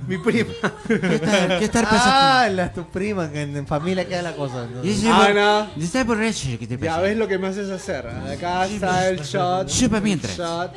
mi 0.07 0.17
prima. 0.17 0.53
¿Qué 0.87 0.95
está, 0.95 1.59
qué 1.59 1.65
está 1.65 2.43
Ah, 2.43 2.49
la 2.49 2.73
tu 2.73 2.89
prima, 2.89 3.29
que 3.29 3.43
en, 3.43 3.55
en 3.55 3.67
familia 3.67 4.07
queda 4.07 4.23
la 4.23 4.33
cosa. 4.33 4.67
¿no? 4.67 5.13
Ana, 5.13 5.69
Está 5.79 6.03
borracho, 6.03 6.47
¿qué 6.59 6.65
te 6.67 6.77
ya 6.77 6.99
ves 6.99 7.15
lo 7.15 7.27
que 7.27 7.37
me 7.37 7.47
haces 7.47 7.69
hacer. 7.69 8.07
Acá 8.07 8.65
está 8.65 9.07
el 9.09 9.19
shot. 9.21 9.67
Chupa 9.67 9.99
mientras. 9.99 10.35
Shot. 10.35 10.71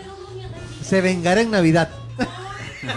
Se 0.82 1.00
vengará 1.00 1.40
en 1.40 1.50
Navidad. 1.50 1.88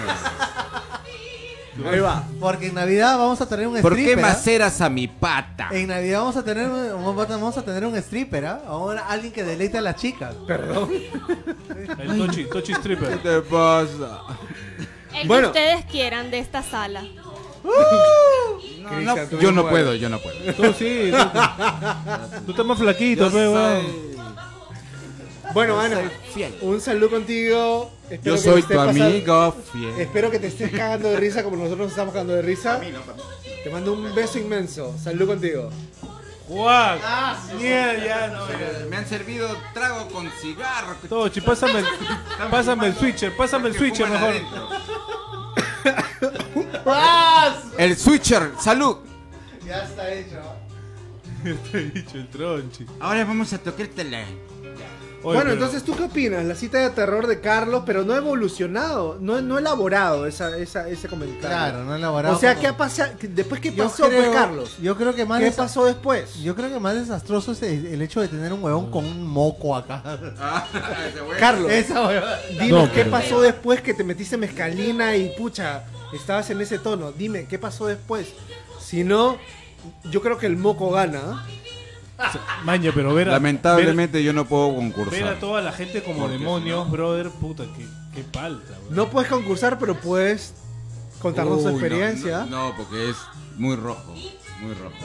Ahí 1.91 1.99
va. 1.99 2.23
Porque 2.39 2.67
en 2.67 2.73
Navidad 2.73 3.17
vamos 3.19 3.39
a 3.39 3.47
tener 3.47 3.67
un 3.67 3.79
¿Por 3.81 3.93
qué 3.95 4.01
stripper. 4.01 4.25
¿ah? 4.25 4.29
maceras 4.29 4.81
a 4.81 4.89
mi 4.89 5.07
pata? 5.07 5.69
En 5.71 5.87
Navidad 5.87 6.21
vamos 6.21 6.35
a 6.37 6.43
tener 6.43 6.67
vamos 6.67 7.55
a 7.57 7.61
tener 7.63 7.85
un 7.85 7.95
stripper, 7.97 8.45
¿ah? 8.47 8.61
Ahora 8.67 9.05
alguien 9.07 9.31
que 9.31 9.43
deleite 9.43 9.77
a 9.77 9.81
las 9.81 9.95
chicas. 9.95 10.33
Perdón. 10.47 10.89
El 11.99 12.17
Tochi, 12.17 12.45
Tochi 12.45 12.73
¿Qué 12.73 12.79
Stripper. 12.79 13.17
te 13.21 13.41
pasa? 13.41 14.21
El 15.13 15.27
Bueno. 15.27 15.51
que 15.51 15.59
ustedes 15.59 15.85
quieran 15.85 16.31
de 16.31 16.39
esta 16.39 16.63
sala. 16.63 17.03
No, 18.87 18.93
Cristian, 18.95 19.17
no, 19.17 19.25
tú 19.27 19.39
yo 19.39 19.51
no 19.51 19.67
puedo, 19.67 19.93
yo 19.95 20.07
no 20.07 20.17
puedo. 20.19 20.37
Tú 20.53 20.73
sí. 20.79 21.11
Tú, 21.11 22.45
tú 22.45 22.51
estás 22.51 22.65
más 22.65 22.77
flaquito, 22.77 23.25
Yo 23.25 23.31
pe, 23.31 23.49
weón. 23.49 23.85
Bueno, 25.53 25.79
Ana, 25.79 26.11
un 26.61 26.81
saludo 26.81 27.09
contigo. 27.09 27.91
Espero 28.09 28.35
Yo 28.35 28.41
soy 28.41 28.63
tu 28.63 28.79
amigo 28.79 29.55
fiel. 29.71 29.99
Espero 29.99 30.31
que 30.31 30.39
te 30.39 30.47
estés 30.47 30.71
cagando 30.71 31.09
de 31.09 31.17
risa 31.17 31.43
como 31.43 31.57
nosotros 31.57 31.79
nos 31.79 31.91
estamos 31.91 32.13
cagando 32.13 32.33
de 32.33 32.41
risa. 32.41 32.79
Te 33.63 33.69
mando 33.69 33.93
un 33.93 34.13
beso 34.13 34.39
inmenso. 34.39 34.95
Salud 34.97 35.27
contigo. 35.27 35.69
Ya 36.49 38.29
no. 38.31 38.47
ya. 38.49 38.85
Me 38.89 38.95
han 38.95 39.05
servido 39.05 39.49
trago 39.73 40.07
con 40.09 40.29
cigarro. 40.31 40.95
Tochi, 41.09 41.41
pásame 41.41 41.79
el, 41.79 41.85
pásame 42.49 42.87
el 42.87 42.95
switcher, 42.95 43.35
pásame 43.35 43.69
el 43.69 43.75
switcher 43.75 44.09
mejor. 44.09 44.35
El 47.77 47.97
switcher, 47.97 48.51
salud. 48.59 48.97
Ya 49.65 49.83
está 49.83 50.13
hecho. 50.13 50.41
Te 51.71 51.77
he 51.77 51.83
dicho 51.91 52.17
el 52.17 52.27
tronchi. 52.29 52.85
Ahora 52.99 53.25
vamos 53.25 53.51
a 53.51 53.57
tocártela. 53.57 54.19
Oye, 54.19 54.46
bueno, 55.35 55.41
pero- 55.51 55.53
entonces, 55.53 55.83
¿tú 55.83 55.95
qué 55.95 56.03
opinas? 56.03 56.43
La 56.45 56.55
cita 56.55 56.79
de 56.79 56.89
terror 56.89 57.27
de 57.27 57.39
Carlos, 57.39 57.83
pero 57.85 58.03
no 58.03 58.13
ha 58.13 58.17
evolucionado, 58.17 59.17
no, 59.19 59.39
no 59.41 59.55
ha 59.55 59.59
elaborado 59.59 60.25
esa, 60.27 60.57
esa, 60.57 60.87
ese 60.89 61.07
comentario. 61.07 61.47
Claro, 61.49 61.83
no 61.83 61.95
elaborado. 61.95 62.35
O 62.35 62.39
sea, 62.39 62.51
como- 62.53 62.61
¿qué 62.61 62.67
ha 62.67 62.77
pasado? 62.77 63.13
¿Después 63.21 63.61
qué 63.61 63.71
pasó, 63.71 64.07
creo- 64.07 64.23
pues, 64.23 64.35
Carlos? 64.35 64.77
Yo 64.81 64.95
creo 64.97 65.13
que 65.15 65.25
más 65.25 65.39
¿Qué 65.39 65.51
desa- 65.51 65.55
pasó 65.57 65.85
después? 65.85 66.35
Yo 66.41 66.55
creo 66.55 66.69
que 66.69 66.79
más 66.79 66.95
desastroso 66.95 67.51
es 67.51 67.61
el, 67.63 67.85
el 67.87 68.01
hecho 68.01 68.21
de 68.21 68.27
tener 68.27 68.51
un 68.53 68.63
huevón 68.63 68.91
con 68.91 69.05
un 69.05 69.25
moco 69.27 69.75
acá. 69.75 70.01
Carlos, 71.39 71.71
Esa 71.71 72.05
huevada. 72.07 72.39
dime, 72.51 72.67
No, 72.69 72.85
¿qué 72.91 72.99
pero- 73.05 73.11
pasó 73.11 73.41
después 73.41 73.81
que 73.81 73.93
te 73.93 74.03
metiste 74.03 74.37
mezcalina 74.37 75.15
y 75.15 75.29
pucha, 75.37 75.83
estabas 76.13 76.49
en 76.49 76.61
ese 76.61 76.79
tono? 76.79 77.11
Dime, 77.11 77.45
¿qué 77.45 77.59
pasó 77.59 77.87
después? 77.87 78.27
Si 78.79 79.03
no, 79.03 79.37
yo 80.09 80.21
creo 80.21 80.37
que 80.37 80.45
el 80.45 80.57
moco 80.57 80.89
gana. 80.91 81.19
¿eh? 81.19 81.66
Maña, 82.63 82.91
pero 82.93 83.13
ver 83.13 83.29
a, 83.29 83.33
Lamentablemente 83.33 84.23
yo 84.23 84.33
no 84.33 84.45
puedo 84.45 84.69
ver, 84.71 84.75
ver 84.75 84.91
a 84.91 84.95
concursar. 84.95 85.39
toda 85.39 85.61
la 85.61 85.71
gente 85.71 86.03
como 86.03 86.21
Porque 86.21 86.37
demonios, 86.37 86.89
brother, 86.89 87.29
puta, 87.29 87.65
qué, 87.75 87.85
qué 88.15 88.23
palta, 88.23 88.73
weón. 88.83 88.95
No 88.95 89.09
puedes 89.09 89.29
concursar, 89.29 89.77
pero 89.79 89.95
puedes 89.99 90.53
contarnos 91.19 91.59
tu 91.59 91.65
no, 91.65 91.69
experiencia. 91.71 92.45
No, 92.49 92.69
no, 92.69 92.77
porque 92.77 93.09
es 93.11 93.17
muy 93.57 93.75
rojo. 93.75 94.13
Muy 94.61 94.73
rojo 94.73 94.95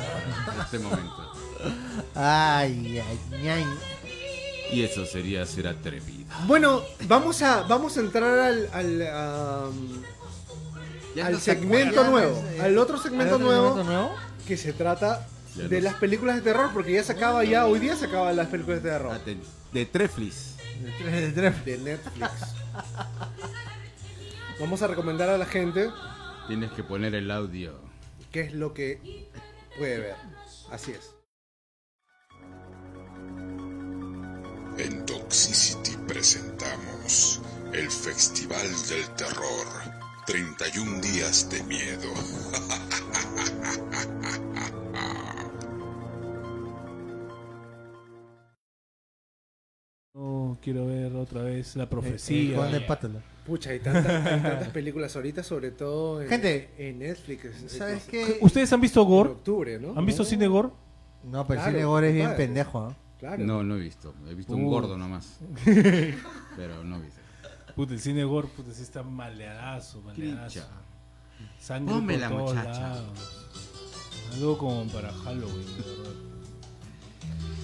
en 0.54 0.60
este 0.60 0.78
momento. 0.78 1.32
Ay, 2.14 2.98
ay, 3.32 3.48
ay. 3.48 3.66
Y 4.72 4.82
eso 4.82 5.04
sería 5.04 5.44
ser 5.44 5.68
atrevido. 5.68 6.24
Bueno, 6.46 6.82
vamos 7.06 7.42
a, 7.42 7.62
vamos 7.62 7.98
a 7.98 8.00
entrar 8.00 8.38
al, 8.38 8.68
al, 8.72 9.02
al 11.22 11.40
segmento 11.40 12.04
nuevo. 12.04 12.42
Al 12.60 12.78
otro 12.78 12.98
segmento 12.98 13.34
¿Hay 13.36 13.42
otro 13.42 13.46
nuevo 13.46 13.68
segmento 13.76 13.92
nuevo? 13.92 14.14
que 14.48 14.56
se 14.56 14.72
trata 14.72 15.26
Ya 15.56 15.68
de 15.68 15.78
no 15.80 15.84
las 15.84 15.94
películas 15.94 16.36
de 16.36 16.42
terror, 16.42 16.70
porque 16.72 16.92
ya 16.92 17.02
se 17.04 17.12
acaba 17.12 17.44
ya, 17.44 17.66
hoy 17.66 17.78
día 17.78 17.94
se 17.96 18.06
acaban 18.06 18.34
las 18.36 18.48
películas 18.48 18.82
de 18.82 18.90
terror. 18.90 19.24
De, 19.24 19.36
de 19.72 19.86
Treflis. 19.86 20.56
De. 21.04 21.50
De 21.64 21.78
Netflix. 21.78 22.30
Vamos 24.60 24.80
a 24.82 24.86
recomendar 24.86 25.28
a 25.28 25.36
la 25.38 25.44
gente 25.46 25.88
Tienes 26.46 26.70
que 26.72 26.82
poner 26.84 27.14
el 27.14 27.30
audio. 27.30 27.78
qué 28.30 28.40
es 28.42 28.54
lo 28.54 28.72
que 28.74 29.28
puede 29.78 29.98
ver. 29.98 30.16
Así 30.70 30.92
es. 30.92 31.14
En 34.78 35.04
Toxicity 35.04 35.96
presentamos 36.08 37.40
el 37.72 37.90
Festival 37.90 38.66
del 38.88 39.08
Terror. 39.16 39.66
31 40.26 41.00
días 41.00 41.50
de 41.50 41.62
miedo. 41.64 42.12
No, 50.14 50.58
quiero 50.60 50.86
ver 50.86 51.14
otra 51.16 51.42
vez 51.42 51.74
la 51.74 51.84
El 51.84 51.88
profecía. 51.88 52.56
Juan 52.56 52.70
de 52.72 52.80
Pátala. 52.82 53.20
Pucha, 53.46 53.70
hay 53.70 53.80
tantas, 53.80 54.06
hay 54.26 54.40
tantas 54.42 54.68
películas 54.68 55.16
ahorita, 55.16 55.42
sobre 55.42 55.70
todo 55.70 56.20
en, 56.20 56.28
Gente, 56.28 56.70
en 56.76 56.98
Netflix. 56.98 57.44
Es- 57.46 57.72
¿Sabes 57.72 58.02
es- 58.02 58.08
qué? 58.08 58.38
¿Ustedes 58.42 58.70
han 58.74 58.80
visto 58.82 59.00
En 59.02 59.08
Gore? 59.08 59.30
octubre, 59.30 59.78
¿no? 59.80 59.94
¿Han 59.96 60.04
visto 60.04 60.22
cine 60.24 60.46
Gore? 60.46 60.68
No, 61.24 61.46
pero 61.46 61.60
el 61.60 61.64
Claro, 61.64 61.70
cine 61.72 61.84
gore 61.84 62.08
es 62.08 62.14
bien 62.14 62.36
pendejo, 62.36 62.78
¿ah? 62.80 62.96
Claro. 63.18 63.42
No, 63.44 63.62
no 63.62 63.76
he 63.76 63.80
visto. 63.80 64.14
He 64.28 64.34
visto 64.34 64.52
un 64.52 64.66
gordo 64.66 64.98
nomás. 64.98 65.38
Pero 66.56 66.82
no 66.82 66.96
he 66.96 67.02
visto. 67.02 67.20
Puta, 67.76 67.94
el 67.94 68.00
cine 68.00 68.24
Gore, 68.24 68.48
puta, 68.48 68.72
sí 68.74 68.82
está 68.82 69.04
maleadazo, 69.04 70.02
maleadazo. 70.02 70.60
Sangre 71.60 71.94
Pónmela, 71.94 72.28
por 72.28 72.38
todos 72.38 72.54
muchacha. 72.56 72.80
lados. 72.80 73.46
Algo 74.34 74.58
como 74.58 74.84
para 74.88 75.12
Halloween, 75.12 75.66
de 75.76 75.82
verdad. 75.82 76.31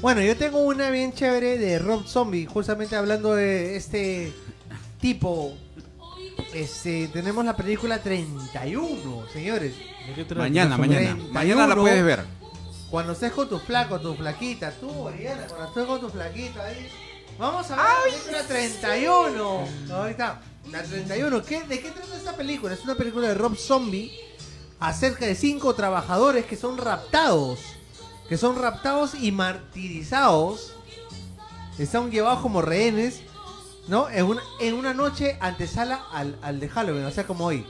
Bueno, 0.00 0.22
yo 0.22 0.36
tengo 0.36 0.60
una 0.60 0.90
bien 0.90 1.12
chévere 1.12 1.58
de 1.58 1.80
Rob 1.80 2.06
Zombie, 2.06 2.46
justamente 2.46 2.94
hablando 2.94 3.34
de 3.34 3.76
este 3.76 4.32
tipo. 5.00 5.56
Este, 6.54 7.08
tenemos 7.08 7.44
la 7.44 7.56
película 7.56 8.00
31, 8.00 9.26
señores. 9.32 9.74
Mañana, 10.36 10.78
mañana. 10.78 11.00
31. 11.00 11.32
Mañana 11.32 11.66
la 11.66 11.74
puedes 11.74 12.04
ver. 12.04 12.24
Cuando 12.90 13.12
estés 13.12 13.32
con 13.32 13.48
tu 13.48 13.58
flaco, 13.58 14.00
tu 14.00 14.14
flaquita, 14.14 14.70
tú, 14.70 14.88
Oriana, 14.88 15.46
cuando 15.48 15.66
estés 15.66 15.84
con 15.84 16.00
tu 16.00 16.08
flaquita 16.08 16.64
ahí. 16.64 16.88
Vamos 17.36 17.68
a 17.70 17.76
ver 17.76 17.84
la 17.84 18.02
película 18.04 18.42
31. 18.46 19.64
Ahorita, 19.90 20.40
la 20.70 20.82
31. 20.84 21.42
¿Qué, 21.42 21.62
¿De 21.64 21.80
qué 21.80 21.90
trata 21.90 22.16
esta 22.16 22.36
película? 22.36 22.72
Es 22.72 22.84
una 22.84 22.94
película 22.94 23.28
de 23.28 23.34
Rob 23.34 23.56
Zombie 23.56 24.12
acerca 24.78 25.26
de 25.26 25.34
cinco 25.34 25.74
trabajadores 25.74 26.46
que 26.46 26.56
son 26.56 26.78
raptados. 26.78 27.58
Que 28.28 28.36
son 28.36 28.56
raptados 28.60 29.14
y 29.14 29.32
martirizados. 29.32 30.74
Están 31.78 32.10
llevados 32.10 32.40
como 32.40 32.60
rehenes, 32.60 33.20
¿no? 33.86 34.10
En 34.10 34.24
una, 34.26 34.42
en 34.60 34.74
una 34.74 34.92
noche 34.94 35.36
antesala 35.40 36.02
al, 36.12 36.36
al 36.42 36.58
de 36.60 36.68
Halloween, 36.68 37.04
o 37.04 37.10
sea, 37.10 37.24
como 37.26 37.46
hoy. 37.46 37.64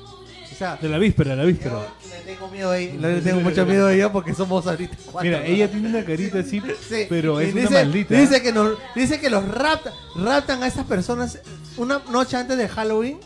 O 0.51 0.55
sea, 0.59 0.77
De 0.77 0.89
la 0.89 0.99
víspera, 0.99 1.37
la 1.37 1.45
víspera. 1.45 1.73
yo 2.03 2.09
le 2.11 2.21
tengo 2.35 2.49
miedo 2.49 2.71
ahí, 2.71 2.97
le 2.99 3.21
tengo 3.21 3.41
mucho 3.43 3.65
miedo 3.67 3.87
a 3.87 3.93
ella 3.95 4.11
porque 4.11 4.35
somos 4.35 4.67
ahorita 4.67 4.97
cuatro. 5.13 5.31
Mira, 5.31 5.45
ella 5.47 5.71
tiene 5.71 5.89
una 5.91 6.05
carita 6.05 6.39
así, 6.41 6.61
Sí, 6.89 7.07
pero 7.09 7.39
es 7.39 7.53
una 7.53 7.61
dice, 7.63 7.75
maldita. 7.75 8.15
Dice 8.15 8.43
que, 8.43 8.53
nos, 8.53 8.73
dice 8.97 9.21
que 9.21 9.31
los 9.31 9.45
rapta- 9.47 9.93
raptan 10.17 10.63
a 10.63 10.67
estas 10.67 10.87
personas 10.87 11.39
una 11.77 12.01
noche 12.11 12.37
antes 12.37 12.57
de 12.57 12.67
Halloween 12.69 13.21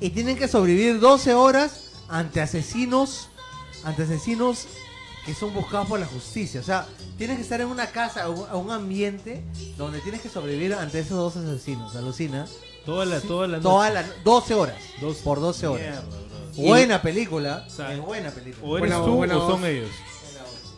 y 0.00 0.10
tienen 0.10 0.36
que 0.36 0.48
sobrevivir 0.48 0.98
12 1.00 1.32
horas 1.34 1.92
ante 2.08 2.42
asesinos, 2.42 3.28
ante 3.84 4.02
asesinos 4.02 4.66
que 5.26 5.34
son 5.34 5.52
buscados 5.52 5.88
por 5.88 6.00
la 6.00 6.06
justicia. 6.06 6.60
O 6.60 6.64
sea, 6.64 6.86
tienes 7.18 7.36
que 7.36 7.42
estar 7.42 7.60
en 7.60 7.66
una 7.68 7.88
casa, 7.88 8.28
o 8.30 8.32
un, 8.44 8.48
a 8.50 8.56
un 8.56 8.70
ambiente 8.70 9.44
donde 9.76 10.00
tienes 10.00 10.20
que 10.22 10.28
sobrevivir 10.28 10.72
ante 10.74 11.00
esos 11.00 11.16
dos 11.18 11.36
asesinos. 11.36 11.94
Alucina. 11.96 12.46
Toda 12.86 13.04
la, 13.04 13.20
toda 13.20 13.48
la 13.48 13.60
Toda 13.60 13.90
la 13.90 14.04
12 14.24 14.54
horas. 14.54 14.76
Por 15.24 15.40
12 15.40 15.66
horas. 15.66 16.02
Mierda. 16.56 16.68
Buena 16.70 17.02
película. 17.02 17.64
O 17.66 17.70
sea, 17.70 17.92
es 17.92 18.00
buena 18.00 18.30
película. 18.30 18.66
O 18.66 18.78
eres 18.78 18.88
Buena- 18.90 19.04
tú 19.04 19.14
buena 19.16 19.36
o 19.36 19.50
son 19.50 19.60
voz. 19.60 19.68
ellos. 19.70 19.90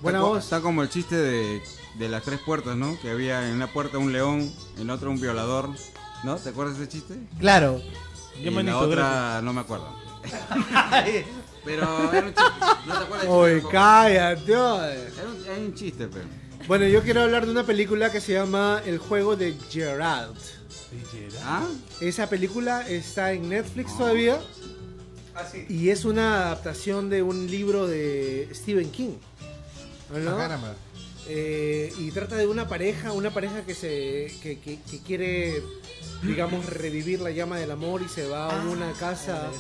Buena 0.01 0.21
voz. 0.21 0.45
está 0.45 0.61
como 0.61 0.83
el 0.83 0.89
chiste 0.89 1.17
de, 1.17 1.61
de 1.99 2.09
las 2.09 2.23
tres 2.23 2.41
puertas, 2.41 2.77
¿no? 2.77 2.99
Que 3.01 3.11
había 3.11 3.47
en 3.49 3.55
una 3.55 3.73
puerta 3.73 3.99
un 3.99 4.13
león, 4.13 4.51
en 4.79 4.87
la 4.87 4.95
otra 4.95 5.09
un 5.11 5.21
violador 5.21 5.71
¿No? 6.25 6.37
¿Te 6.37 6.49
acuerdas 6.49 6.79
de 6.79 6.85
ese 6.85 6.93
chiste? 6.93 7.15
Claro. 7.39 7.81
Y 8.41 8.43
Ya 8.45 8.51
la 8.63 8.79
otra 8.79 9.41
no 9.43 9.53
me 9.53 9.61
acuerdo. 9.61 9.89
Pero 11.69 12.13
era 12.13 12.27
un 12.27 12.35
chiste. 12.35 12.51
¿No 12.87 12.99
te 12.99 13.05
acuerdas 13.05 13.27
Oye, 13.29 13.55
chiste? 13.57 13.69
cállate. 13.73 14.57
oye. 14.57 14.93
Era 14.93 15.29
un, 15.29 15.45
era 15.45 15.55
un 15.55 15.75
chiste, 15.75 16.09
pero. 16.09 16.25
Bueno, 16.67 16.87
yo 16.87 17.03
quiero 17.03 17.23
hablar 17.23 17.47
de 17.47 17.53
una 17.53 17.65
película 17.65 18.11
que 18.11 18.21
se 18.21 18.33
llama 18.33 18.83
El 18.85 18.99
juego 18.99 19.37
de 19.37 19.55
Gerald. 19.71 20.37
¿Ah? 21.45 21.67
Esa 22.01 22.29
película 22.29 22.87
está 22.89 23.33
en 23.33 23.49
Netflix 23.49 23.97
todavía 23.97 24.39
y 25.69 25.91
es 25.91 26.05
una 26.05 26.47
adaptación 26.47 27.11
de 27.11 27.23
un 27.23 27.51
libro 27.51 27.87
de 27.87 28.49
Stephen 28.55 28.91
King. 28.91 29.13
¿no? 30.11 30.31
Ah, 30.31 30.37
caramba. 30.39 30.75
Eh, 31.31 31.93
y 31.99 32.11
trata 32.11 32.37
de 32.37 32.47
una 32.47 32.69
pareja, 32.69 33.13
una 33.13 33.31
pareja 33.31 33.63
que 33.67 33.75
se 33.75 34.33
que, 34.43 34.59
que- 34.61 34.79
que 34.81 34.99
quiere, 35.01 35.63
digamos, 36.23 36.65
revivir 36.67 37.21
la 37.21 37.31
llama 37.31 37.59
del 37.59 37.71
amor 37.71 38.01
y 38.03 38.09
se 38.09 38.27
va 38.27 38.49
a 38.51 38.65
una 38.67 38.93
casa, 38.95 39.51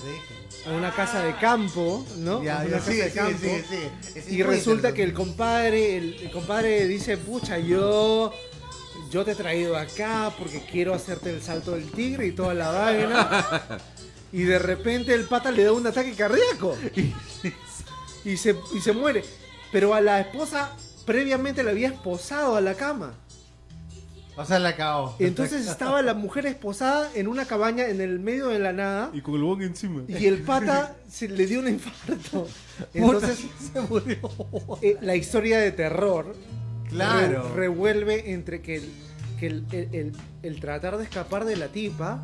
a 0.67 0.71
una 0.71 0.95
casa 0.95 1.23
de 1.23 1.37
campo, 1.37 2.07
¿no? 2.17 2.43
Ya, 2.43 2.61
A 2.61 2.65
una 2.65 2.71
ya, 2.71 2.77
casa 2.79 2.91
sigue, 2.91 3.05
de 3.05 3.11
campo. 3.13 3.39
sigue, 3.39 3.65
sigue. 3.69 3.91
Es 4.15 4.33
Y 4.33 4.43
resulta 4.43 4.95
que 4.95 5.03
el 5.03 5.13
compadre, 5.13 5.99
el, 5.99 6.15
el 6.15 6.31
compadre 6.31 6.87
dice, 6.87 7.19
pucha, 7.19 7.59
yo, 7.59 8.33
yo 9.11 9.25
te 9.27 9.33
he 9.33 9.35
traído 9.35 9.77
acá 9.77 10.33
porque 10.39 10.63
quiero 10.73 10.95
hacerte 10.95 11.29
el 11.35 11.43
salto 11.43 11.73
del 11.73 11.91
tigre 11.91 12.27
y 12.29 12.33
toda 12.33 12.55
la 12.55 12.71
vaina. 12.71 13.79
y 14.33 14.43
de 14.45 14.59
repente 14.59 15.13
el 15.13 15.25
pata 15.25 15.51
le 15.51 15.65
da 15.65 15.73
un 15.73 15.87
ataque 15.87 16.13
cardíaco. 16.15 16.75
y, 18.25 18.37
se, 18.39 18.57
y 18.75 18.81
se 18.81 18.93
muere. 18.93 19.23
Pero 19.71 19.93
a 19.93 20.01
la 20.01 20.21
esposa 20.21 20.75
previamente 21.09 21.63
la 21.63 21.71
había 21.71 21.89
esposado 21.89 22.55
a 22.55 22.61
la 22.61 22.75
cama. 22.75 23.15
O 24.37 24.45
sea, 24.45 24.59
la 24.61 24.69
acabó. 24.69 25.17
Entonces 25.19 25.67
estaba 25.67 26.01
la 26.03 26.15
mujer 26.15 26.47
esposada 26.47 27.11
en 27.17 27.27
una 27.27 27.45
cabaña 27.47 27.87
en 27.89 28.01
el 28.01 28.21
medio 28.21 28.49
de 28.49 28.61
la 28.61 28.73
nada. 28.73 29.11
Y 29.13 29.21
con 29.23 29.35
el 29.35 29.43
bong 29.43 29.63
encima. 29.63 30.03
Y 30.07 30.27
el 30.27 30.43
pata 30.43 30.95
se 31.11 31.27
le 31.29 31.47
dio 31.47 31.59
un 31.61 31.69
infarto. 31.69 32.47
Entonces 32.95 33.45
se 33.73 33.81
murió. 33.81 34.19
eh, 34.83 34.97
la 35.01 35.17
historia 35.17 35.59
de 35.59 35.73
terror 35.73 36.37
Claro. 36.89 37.49
re- 37.49 37.55
revuelve 37.57 38.33
entre 38.33 38.61
que, 38.63 38.77
el, 38.77 38.93
que 39.41 39.47
el, 39.49 39.65
el- 39.73 39.89
el- 39.95 40.13
el 40.43 40.61
tratar 40.61 40.99
de 40.99 41.05
escapar 41.05 41.45
de 41.45 41.57
la 41.57 41.69
tipa 41.69 42.23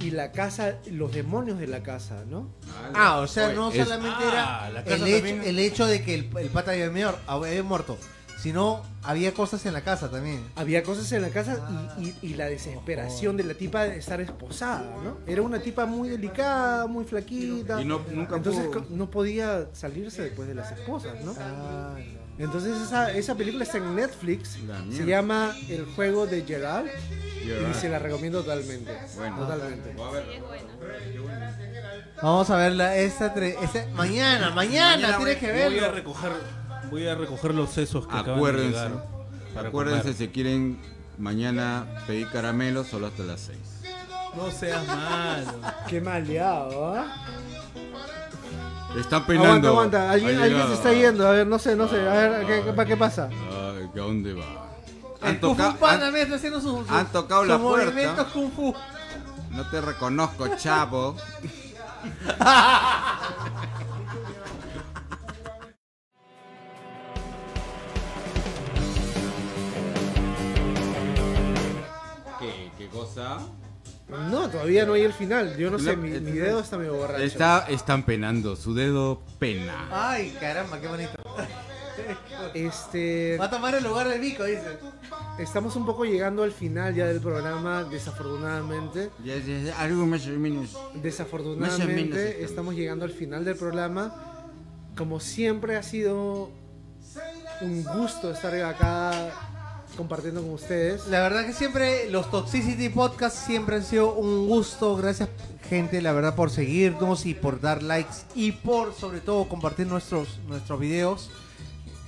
y 0.00 0.10
la 0.10 0.32
casa, 0.32 0.74
los 0.90 1.12
demonios 1.12 1.58
de 1.60 1.68
la 1.68 1.84
casa, 1.84 2.24
¿no? 2.28 2.48
Ah, 2.94 3.20
o 3.20 3.28
sea, 3.28 3.52
no 3.52 3.70
es- 3.70 3.76
solamente 3.84 4.24
Ah, 4.24 4.70
la 4.74 4.80
era 4.80 4.84
casa 4.84 4.96
el 4.96 5.06
hecho, 5.06 5.16
también. 5.26 5.42
el 5.44 5.58
hecho 5.60 5.86
de 5.86 6.02
que 6.02 6.14
el, 6.16 6.30
el 6.36 6.48
pata 6.48 6.72
había, 6.72 7.14
había 7.28 7.62
muerto, 7.62 7.96
sino 8.44 8.82
había 9.02 9.32
cosas 9.32 9.64
en 9.64 9.72
la 9.72 9.80
casa 9.80 10.10
también. 10.10 10.44
Había 10.54 10.82
cosas 10.82 11.10
en 11.12 11.22
la 11.22 11.30
casa 11.30 11.66
y, 11.98 12.08
y- 12.08 12.16
y 12.20 12.34
la 12.34 12.44
desesperación 12.44 13.38
de 13.38 13.44
la 13.44 13.54
tipa 13.54 13.84
de 13.84 13.96
estar 13.96 14.20
esposada, 14.20 14.84
¿no? 15.02 15.16
Era 15.26 15.40
una 15.40 15.60
tipa 15.60 15.86
muy 15.86 16.10
delicada, 16.10 16.86
muy 16.86 17.06
flaquita. 17.06 17.80
Y 17.80 17.86
no- 17.86 18.02
nunca 18.12 18.36
Entonces 18.36 18.66
pudo- 18.66 18.84
no 18.90 19.10
podía 19.10 19.68
salirse 19.72 20.20
después 20.24 20.46
de 20.46 20.54
las 20.56 20.70
esposas, 20.72 21.24
¿no? 21.24 21.34
Ah, 21.40 21.96
Entonces 22.36 22.76
esa, 22.82 23.12
esa 23.12 23.34
película 23.34 23.64
está 23.64 23.78
en 23.78 23.94
Netflix, 23.96 24.58
La 24.68 24.84
se 24.94 25.06
llama 25.06 25.56
El 25.70 25.86
juego 25.96 26.26
de 26.26 26.42
Gerald 26.42 26.90
y 27.70 27.74
se 27.80 27.88
la 27.88 27.98
recomiendo 27.98 28.42
totalmente. 28.42 28.92
Bueno. 29.16 29.38
Totalmente. 29.38 29.94
Vamos 32.22 32.50
a 32.50 32.56
verla 32.56 32.96
esta, 32.96 33.26
esta- 33.26 33.86
mañana, 33.94 34.50
mañana, 34.50 34.96
Mañana 34.96 35.16
tienes 35.16 35.34
voy- 35.40 35.40
que 35.40 35.52
Voy 35.52 35.60
a 35.62 35.68
verlo. 35.68 35.92
recoger, 35.92 36.32
voy 36.90 37.06
a 37.06 37.14
recoger 37.14 37.54
los 37.54 37.70
sesos 37.70 38.06
que 38.06 38.12
acaban 38.12 38.26
de 38.26 38.32
Acuérdense. 38.36 38.70
llegar. 38.70 38.92
Acuérdense 39.66 40.00
comer. 40.02 40.16
si 40.16 40.28
quieren 40.28 40.80
mañana 41.18 41.86
pedir 42.06 42.28
caramelos 42.30 42.86
solo 42.88 43.06
hasta 43.08 43.22
las 43.24 43.40
6. 43.40 43.58
No 44.36 44.50
seas 44.50 44.86
malo. 44.86 45.52
Qué 45.88 46.00
maleado, 46.00 46.94
¿ah? 46.94 47.06
Están 48.98 49.22
Aguanta, 49.22 49.26
penando. 49.26 49.68
aguanta. 49.68 50.10
Alguien, 50.10 50.38
Ha 50.38 50.42
alguien 50.44 50.52
llegado. 50.60 50.68
se 50.70 50.74
está 50.74 50.92
yendo. 50.92 51.26
A 51.26 51.30
ver, 51.32 51.46
no 51.46 51.58
sé, 51.58 51.76
no 51.76 51.88
sé. 51.88 52.08
A 52.08 52.12
ver, 52.14 52.46
¿qué, 52.46 52.62
qué, 52.76 52.84
qué 52.86 52.96
pasa? 52.96 53.28
Ay, 53.30 53.88
¿A 53.92 53.98
dónde 53.98 54.34
va? 54.34 54.70
Han, 55.22 55.38
Kung 55.38 55.56
Fu 55.56 55.62
toca- 55.62 55.76
Panda 55.78 56.06
han- 56.06 56.12
mira, 56.12 56.24
está 56.24 56.36
haciendo 56.36 56.60
sus, 56.60 56.80
sus- 56.86 56.90
han 56.90 57.06
tocado 57.10 57.44
la 57.44 57.58
puerta. 57.58 58.24
Kung 58.32 58.50
Fu. 58.52 58.74
No 59.50 59.68
te 59.70 59.80
reconozco, 59.80 60.46
chavo. 60.56 61.14
cosa? 72.94 73.38
No, 74.08 74.48
todavía 74.48 74.84
no 74.84 74.92
hay 74.92 75.02
el 75.02 75.12
final. 75.12 75.56
Yo 75.56 75.70
no 75.70 75.78
sé, 75.78 75.96
mi, 75.96 76.12
eh, 76.12 76.20
mi 76.20 76.32
dedo 76.32 76.60
está 76.60 76.78
medio 76.78 76.94
borracho. 76.94 77.22
Está, 77.22 77.66
están 77.68 78.04
penando, 78.04 78.54
su 78.54 78.74
dedo 78.74 79.22
pena. 79.38 79.88
Ay, 79.90 80.36
caramba, 80.40 80.80
qué 80.80 80.88
bonito. 80.88 81.12
Este, 82.54 83.36
Va 83.38 83.46
a 83.46 83.50
tomar 83.50 83.74
el 83.74 83.84
lugar 83.84 84.08
del 84.08 84.20
Vico, 84.20 84.44
dice. 84.44 84.78
estamos 85.38 85.74
un 85.76 85.86
poco 85.86 86.04
llegando 86.04 86.42
al 86.42 86.52
final 86.52 86.94
ya 86.94 87.06
del 87.06 87.20
programa, 87.20 87.84
desafortunadamente. 87.84 89.10
Ya, 89.24 89.36
ya, 89.38 89.58
ya, 89.60 89.80
algo 89.80 90.04
más 90.06 90.26
o 90.26 90.30
menos. 90.30 90.72
Más 90.72 90.74
o 90.74 90.88
menos 90.88 91.02
Desafortunadamente 91.02 92.28
estamos. 92.28 92.50
estamos 92.50 92.74
llegando 92.74 93.04
al 93.04 93.12
final 93.12 93.44
del 93.44 93.56
programa. 93.56 94.14
Como 94.96 95.18
siempre 95.18 95.76
ha 95.76 95.82
sido 95.82 96.50
un 97.60 97.84
gusto 97.84 98.30
estar 98.32 98.54
acá 98.62 99.53
compartiendo 99.94 100.42
con 100.42 100.50
ustedes. 100.50 101.06
La 101.06 101.20
verdad 101.20 101.46
que 101.46 101.52
siempre 101.52 102.10
los 102.10 102.30
Toxicity 102.30 102.88
Podcasts 102.88 103.40
siempre 103.46 103.76
han 103.76 103.84
sido 103.84 104.14
un 104.14 104.46
gusto. 104.48 104.96
Gracias, 104.96 105.28
gente, 105.68 106.02
la 106.02 106.12
verdad, 106.12 106.34
por 106.34 106.50
seguirnos 106.50 107.26
y 107.26 107.34
por 107.34 107.60
dar 107.60 107.82
likes 107.82 108.14
y 108.34 108.52
por, 108.52 108.94
sobre 108.94 109.20
todo, 109.20 109.48
compartir 109.48 109.86
nuestros, 109.86 110.40
nuestros 110.46 110.78
videos. 110.78 111.30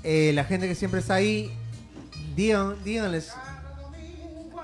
Eh, 0.03 0.33
la 0.35 0.45
gente 0.45 0.69
que 0.69 0.75
siempre 0.75 1.01
está 1.01 1.15
ahí, 1.15 1.51
digan, 2.35 2.77
díganles, 2.85 3.33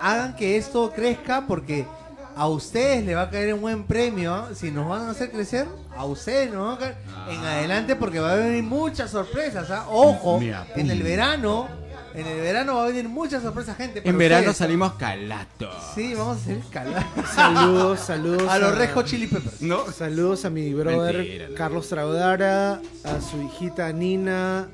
hagan 0.01 0.37
que 0.37 0.57
esto 0.57 0.93
crezca 0.95 1.47
porque 1.47 1.87
a 2.37 2.49
ustedes 2.49 3.05
le 3.05 3.15
va 3.15 3.23
a 3.23 3.31
caer 3.31 3.55
un 3.55 3.61
buen 3.61 3.85
premio. 3.85 4.35
¿ah? 4.35 4.51
Si 4.55 4.71
nos 4.71 4.89
van 4.89 5.03
a 5.03 5.11
hacer 5.11 5.31
crecer, 5.31 5.67
a 5.97 6.05
ustedes 6.05 6.53
nos 6.53 6.67
van 6.67 6.75
a 6.75 6.79
caer 6.79 6.97
en 7.31 7.45
adelante 7.45 7.97
porque 7.97 8.21
va 8.21 8.33
a 8.33 8.37
venir 8.37 8.63
muchas 8.63 9.11
sorpresas. 9.11 9.71
¿ah? 9.71 9.87
Ojo, 9.89 10.41
en 10.41 10.91
el 10.91 11.03
verano, 11.03 11.69
en 12.15 12.27
el 12.27 12.41
verano 12.41 12.75
va 12.77 12.85
a 12.85 12.87
venir 12.89 13.09
muchas 13.09 13.43
sorpresas, 13.43 13.77
gente. 13.77 14.03
En 14.05 14.17
verano 14.19 14.41
ustedes, 14.41 14.57
salimos 14.59 14.93
calatos. 14.95 15.75
Sí, 15.95 16.15
vamos 16.15 16.39
a 16.39 16.41
hacer 16.41 16.59
escalar. 16.59 17.07
Saludos, 17.35 18.01
saludos. 18.01 18.49
A 18.49 18.59
los 18.59 18.77
Red 18.77 18.93
Hot 18.95 19.07
Chili 19.07 19.27
Peppers. 19.27 19.61
¿No? 19.63 19.91
Saludos 19.93 20.45
a 20.45 20.51
mi 20.51 20.73
brother 20.75 21.17
Mentira. 21.17 21.49
Carlos 21.57 21.89
Traudara, 21.89 22.81
a 23.05 23.21
su 23.21 23.43
hijita 23.43 23.93
Nina, 23.93 24.69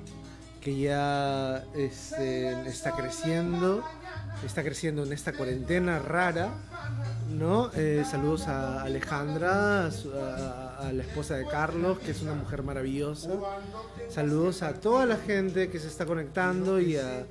que 0.60 0.78
ya 0.78 1.64
este, 1.76 2.68
está 2.68 2.92
creciendo, 2.92 3.84
está 4.44 4.62
creciendo 4.62 5.04
en 5.04 5.12
esta 5.12 5.32
cuarentena 5.32 5.98
rara, 5.98 6.50
¿no? 7.30 7.70
Eh, 7.74 8.04
saludos 8.10 8.48
a 8.48 8.82
Alejandra, 8.82 9.86
a, 9.86 9.90
su- 9.90 10.12
a- 10.12 10.67
a 10.78 10.92
la 10.92 11.02
esposa 11.02 11.34
de 11.36 11.46
Carlos, 11.46 11.98
que 11.98 12.12
es 12.12 12.22
una 12.22 12.34
mujer 12.34 12.62
maravillosa. 12.62 13.30
Saludos 14.08 14.62
a 14.62 14.74
toda 14.74 15.06
la 15.06 15.16
gente 15.16 15.70
que 15.70 15.78
se 15.78 15.88
está 15.88 16.06
conectando 16.06 16.80
y 16.80 16.96
a, 16.96 17.26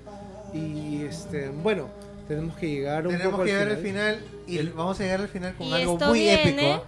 y 0.53 1.03
este, 1.03 1.49
bueno, 1.49 1.89
tenemos 2.27 2.55
que 2.57 2.69
llegar 2.69 3.07
un 3.07 3.13
Tenemos 3.13 3.31
poco 3.33 3.45
que 3.45 3.53
al 3.55 3.59
llegar 3.59 3.77
al 3.77 3.83
final. 3.83 4.15
final 4.17 4.43
y 4.47 4.67
vamos 4.69 4.99
a 4.99 5.03
llegar 5.03 5.21
al 5.21 5.27
final 5.29 5.55
con 5.55 5.67
Y 5.67 5.73
algo 5.73 5.93
esto 5.93 6.07
muy 6.07 6.19
viene 6.19 6.43
épico. 6.51 6.73
¿ah? 6.73 6.83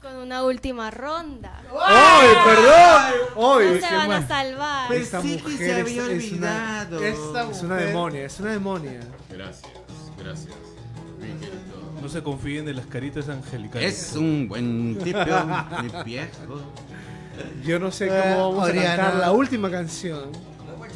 con 0.00 0.16
una 0.16 0.42
última 0.44 0.90
ronda. 0.90 1.62
¡Ay, 1.82 2.28
perdón! 2.44 3.02
¡Ay, 3.36 3.80
No 3.80 3.88
se 3.88 3.94
van 3.94 4.12
a 4.12 4.28
salvar. 4.28 4.92
Esta 4.92 5.20
mujer 5.22 5.86
es, 5.86 5.96
es 5.96 6.32
una, 6.32 6.82
Esta 6.82 7.50
es 7.50 7.62
una 7.62 7.76
demonia, 7.76 8.24
es 8.26 8.38
una 8.40 8.52
demonia. 8.52 9.00
Gracias, 9.30 9.72
gracias. 10.18 10.54
No 12.04 12.10
se 12.10 12.22
confíen 12.22 12.68
en 12.68 12.76
las 12.76 12.84
caritas 12.84 13.30
angelicales. 13.30 14.10
Es 14.10 14.14
un 14.14 14.46
buen 14.46 14.98
tipo, 15.02 15.18
mi 15.82 15.88
viejo. 16.04 16.60
Yo 17.64 17.78
no 17.78 17.90
sé 17.90 18.08
Eh, 18.08 18.22
cómo 18.34 18.50
vamos 18.50 18.68
Oriana. 18.68 18.92
a 18.92 18.96
cantar 18.96 19.14
la 19.20 19.32
última 19.32 19.70
canción. 19.70 20.24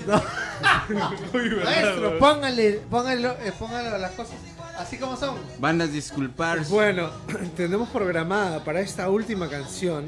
Maestro, 1.65 2.19
póngale, 2.19 2.81
póngalo, 2.91 3.31
eh, 3.43 3.53
póngalo 3.59 3.97
las 3.97 4.11
cosas 4.13 4.35
así 4.79 4.99
como 4.99 5.17
son. 5.17 5.37
Van 5.59 5.81
a 5.81 5.87
disculpar. 5.87 6.63
Bueno, 6.67 7.09
tenemos 7.57 7.89
programada 7.89 8.63
para 8.63 8.81
esta 8.81 9.09
última 9.09 9.49
canción 9.49 10.07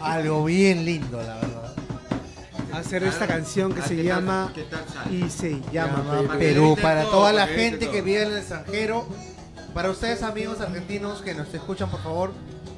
Algo 0.00 0.44
bien 0.46 0.82
lindo, 0.86 1.18
la 1.18 1.34
verdad. 1.34 1.74
hacer 2.72 3.02
esta 3.02 3.26
canción 3.26 3.74
que 3.74 3.80
Ah, 3.80 3.86
se 3.86 3.96
¿qué 3.96 4.04
tal- 4.04 4.06
llama 4.24 4.52
qué 4.54 4.62
tal 4.64 4.80
y 5.12 5.28
se 5.28 5.60
llama 5.72 6.22
Llama 6.22 6.38
Perú. 6.38 6.74
Para 6.80 7.02
toda 7.04 7.34
la 7.34 7.46
gente 7.46 7.90
que 7.90 8.00
vive 8.00 8.22
en 8.22 8.32
el 8.32 8.38
extranjero. 8.38 9.06
Para 9.78 9.90
ustedes 9.90 10.24
amigos 10.24 10.60
argentinos 10.60 11.22
que 11.22 11.34
nos 11.34 11.54
escuchan, 11.54 11.88
por 11.88 12.02
favor, 12.02 12.32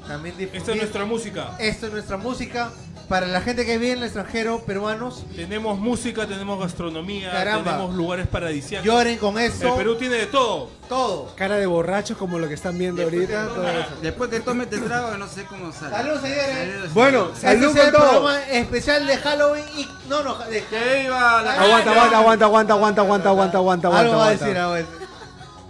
también 0.07 0.37
difundir. 0.37 0.59
Esta 0.61 0.71
es 0.73 0.77
nuestra 0.77 1.03
música. 1.05 1.55
Esto 1.57 1.87
es 1.87 1.93
nuestra 1.93 2.17
música. 2.17 2.69
para 3.09 3.25
la 3.25 3.41
gente 3.41 3.65
que 3.65 3.79
vive 3.79 3.93
en 3.93 3.97
el 3.97 4.03
extranjero, 4.03 4.59
peruanos, 4.67 5.23
Tenemos 5.35 5.79
música, 5.79 6.27
tenemos 6.27 6.59
gastronomía, 6.59 7.31
Caramba. 7.31 7.71
tenemos 7.71 7.95
lugares 7.95 8.27
paradisíacos. 8.27 8.85
lloren 8.85 9.17
con 9.17 9.39
El 9.39 9.51
eso. 9.51 9.75
Perú 9.75 9.95
tiene 9.95 10.13
de 10.15 10.27
todo. 10.27 10.69
Todo. 10.87 11.33
Cara 11.35 11.55
de 11.57 11.65
borrachos 11.65 12.17
como 12.19 12.37
lo 12.37 12.47
que 12.47 12.53
están 12.53 12.77
viendo 12.77 13.01
ahorita. 13.01 13.47
todo 13.47 13.67
eso. 13.67 13.89
Después 14.03 14.29
que 14.29 14.39
tome 14.41 14.65
este 14.65 14.77
trago, 14.77 15.17
no 15.17 15.27
sé 15.27 15.43
cómo 15.45 15.73
sale. 15.73 15.95
Salud, 15.95 16.21
señores. 16.21 16.55
Salud. 16.75 16.89
Bueno, 16.93 17.29
Este 17.33 17.47
salud 17.47 17.77
es 17.77 17.83
el 17.83 17.91
todo. 17.91 18.01
programa 18.01 18.43
especial 18.43 19.07
de 19.07 19.17
Halloween 19.17 19.65
y... 19.75 19.87
No, 20.07 20.21
no, 20.23 20.37
de... 20.37 20.63
Que 20.65 21.03
iba 21.05 21.41
la 21.41 21.53
Aguanta, 21.53 21.91
aguanta, 21.91 22.17
aguanta, 22.19 22.45
aguanta, 22.45 22.73
aguanta, 22.73 23.01
aguanta, 23.01 23.29
aguanta, 23.29 23.57
aguanta, 23.57 23.87
Algo 23.87 23.97
aguanta. 23.97 24.17
va 24.17 24.27
a 24.27 24.31
decir, 24.31 24.57
algo 24.57 24.69
va 24.69 24.75
a 24.75 24.77
decir. 24.77 25.00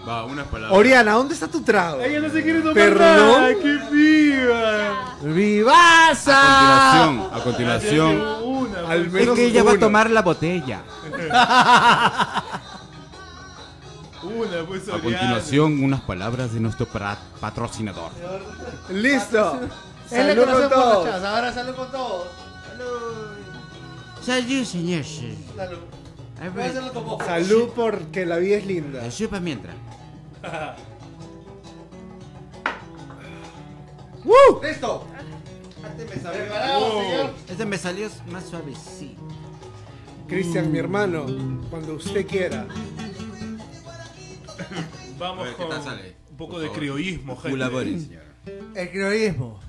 Va, 0.07 0.26
unas 0.26 0.48
palabras. 0.48 0.78
Oriana, 0.78 1.11
¿dónde 1.14 1.36
está 1.36 1.48
tu 1.48 1.61
trago? 1.61 2.02
Ella 2.02 2.19
no 2.22 2.30
se 2.32 2.41
quiere 2.41 2.60
tomar 2.60 2.73
Perdón. 2.73 3.41
nada. 3.41 3.53
¡Qué 3.61 3.80
viva! 3.91 5.15
¡Vivaza! 5.22 7.36
A 7.36 7.40
continuación, 7.40 7.40
a 7.40 7.44
continuación. 7.44 8.22
Una, 8.44 8.80
Al 8.90 9.02
pues. 9.02 9.11
menos 9.14 9.38
ella 9.38 9.64
va 9.64 9.73
a 9.73 9.80
tomar 9.80 10.10
la 10.10 10.22
botella. 10.23 10.82
Una, 14.23 14.64
pues, 14.68 14.88
A 14.90 14.99
continuación, 14.99 15.84
unas 15.84 16.02
palabras 16.02 16.53
de 16.53 16.60
nuestro 16.60 16.88
patrocinador. 17.40 18.11
Listo. 18.90 19.60
Es 20.06 20.10
que 20.10 20.15
Salud 20.15 20.36
con 20.44 20.49
hacemos 20.49 20.69
todo. 20.69 20.99
muchachas. 20.99 21.23
Ahora 21.23 21.53
salud 21.53 21.76
con 21.76 21.91
todos. 21.91 22.28
Salud. 22.68 22.91
Salud, 24.23 24.65
señor. 24.65 25.03
Salud. 25.06 25.78
Salud 27.26 27.69
porque 27.76 28.26
la 28.26 28.38
vida 28.38 28.57
es 28.57 28.65
linda. 28.65 29.07
chupa 29.09 29.39
mientras. 29.39 29.76
¡Listo! 34.63 35.07
Preparado, 35.97 37.01
señor. 37.01 37.34
Este 37.47 37.65
me 37.65 37.77
salió 37.77 38.09
más 38.31 38.45
suavecito. 38.45 39.22
Cristian, 40.27 40.72
mi 40.72 40.80
hermano, 40.80 41.26
cuando 41.69 41.95
usted 41.95 42.26
quiera. 42.26 42.65
Vamos 45.18 45.41
A 45.41 45.43
ver, 45.43 45.55
¿qué 45.55 45.61
con 45.63 45.69
tal 45.69 45.84
sale? 45.84 46.15
un 46.31 46.38
poco 46.38 46.53
Por 46.53 46.61
de 46.61 46.68
favor. 46.68 46.80
criollismo, 46.80 47.35
gente. 47.38 47.99
Señor. 47.99 48.23
El 48.76 48.89
criollismo. 48.91 49.59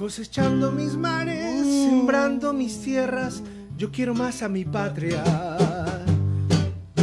Cosechando 0.00 0.72
mis 0.72 0.96
mares, 0.96 1.60
sembrando 1.60 2.54
mis 2.54 2.80
tierras, 2.80 3.42
yo 3.76 3.92
quiero 3.92 4.14
más 4.14 4.42
a 4.42 4.48
mi 4.48 4.64
patria. 4.64 5.22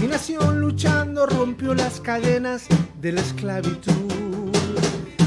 Mi 0.01 0.07
nación 0.07 0.59
luchando 0.59 1.27
rompió 1.27 1.75
las 1.75 2.01
cadenas 2.01 2.65
de 2.99 3.11
la 3.11 3.21
esclavitud. 3.21 4.51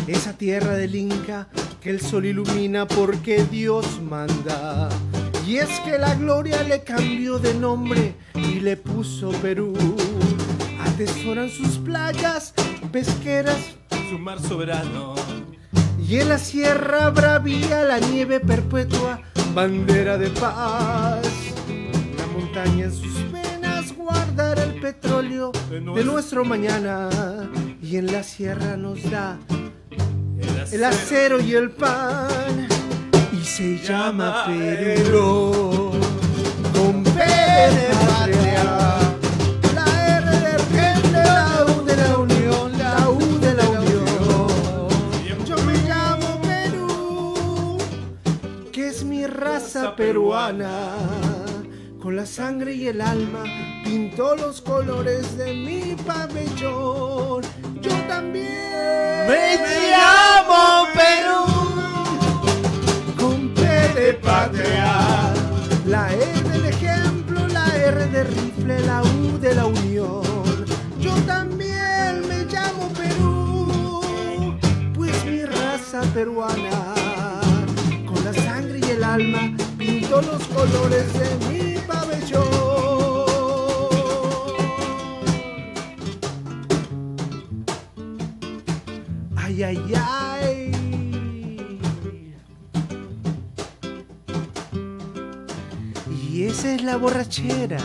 Esa 0.09 0.37
tierra 0.37 0.73
del 0.73 0.97
Inca 0.97 1.47
que 1.81 1.91
el 1.91 2.01
sol 2.01 2.27
ilumina 2.27 2.89
porque 2.89 3.45
Dios 3.45 4.03
manda. 4.03 4.89
Y 5.47 5.59
es 5.59 5.71
que 5.85 5.97
la 5.97 6.17
gloria 6.17 6.65
le 6.65 6.83
cambió 6.83 7.39
de 7.39 7.55
nombre 7.55 8.17
y 8.35 8.59
le 8.59 8.77
puso 8.79 9.31
Perú. 9.31 9.75
Atesoran 10.81 11.49
sus 11.49 11.79
playas 11.79 12.53
pesqueras 12.91 13.77
Su 14.11 14.19
mar 14.19 14.41
soberano. 14.41 15.15
Y 16.11 16.19
en 16.19 16.29
la 16.29 16.39
sierra 16.39 17.11
bravía 17.11 17.83
la 17.85 17.99
nieve 18.01 18.41
perpetua, 18.41 19.21
bandera 19.55 20.19
de 20.19 20.29
paz. 20.31 21.23
La 22.19 22.27
montaña 22.35 22.85
en 22.87 22.93
sus 22.93 23.31
venas 23.33 23.95
guardará 23.97 24.65
el 24.65 24.81
petróleo 24.81 25.53
De 25.71 25.81
nuestro- 25.81 26.45
mañana. 26.45 27.09
Y 27.81 27.97
en 27.97 28.07
la 28.13 28.23
sierra 28.25 28.77
nos 28.77 29.03
da 29.11 29.39
El 30.73 30.85
acero 30.85 31.41
y 31.41 31.55
el 31.55 31.71
pan. 31.71 32.69
Y 33.33 33.45
se 33.45 33.79
llama 33.79 34.45
Perú. 34.47 35.93
Con 36.75 37.05
patria. 37.05 39.00
Peruana. 50.01 50.97
Con 52.03 52.17
la 52.17 52.25
sangre 52.25 52.73
y 52.73 52.87
el 52.89 53.03
alma 53.03 53.45
pintó 53.85 54.35
los 54.35 54.63
colores 54.63 55.37
de 55.37 55.53
mi 55.53 55.95
pabellón. 55.95 57.43
Yo 57.83 57.95
también 58.09 59.29
¡Me 59.29 59.59
llamo 59.91 60.89
Perú! 61.01 61.43
con 63.21 63.53
P 63.53 63.61
de 64.01 64.15
patria. 64.15 65.35
La 65.87 66.11
E 66.15 66.43
del 66.51 66.65
ejemplo, 66.65 67.47
la 67.49 67.67
R 67.77 68.07
de 68.07 68.25
rifle, 68.25 68.81
la 68.87 69.03
U 69.03 69.39
de 69.39 69.55
la 69.55 69.67
unión. 69.67 70.23
Yo 70.99 71.15
también 71.27 72.27
me 72.27 72.39
llamo 72.53 72.89
Perú, 73.01 74.55
pues 74.95 75.25
mi 75.27 75.45
raza 75.45 76.01
peruana, 76.15 76.95
los 80.11 80.43
colores 80.49 81.13
de 81.13 81.29
mi 81.49 81.79
pabellón. 81.87 82.49
Ay, 89.37 89.63
ay, 89.63 89.95
ay. 89.95 90.71
Y 96.33 96.45
esa 96.45 96.75
es 96.75 96.83
la 96.83 96.97
borrachera. 96.97 97.79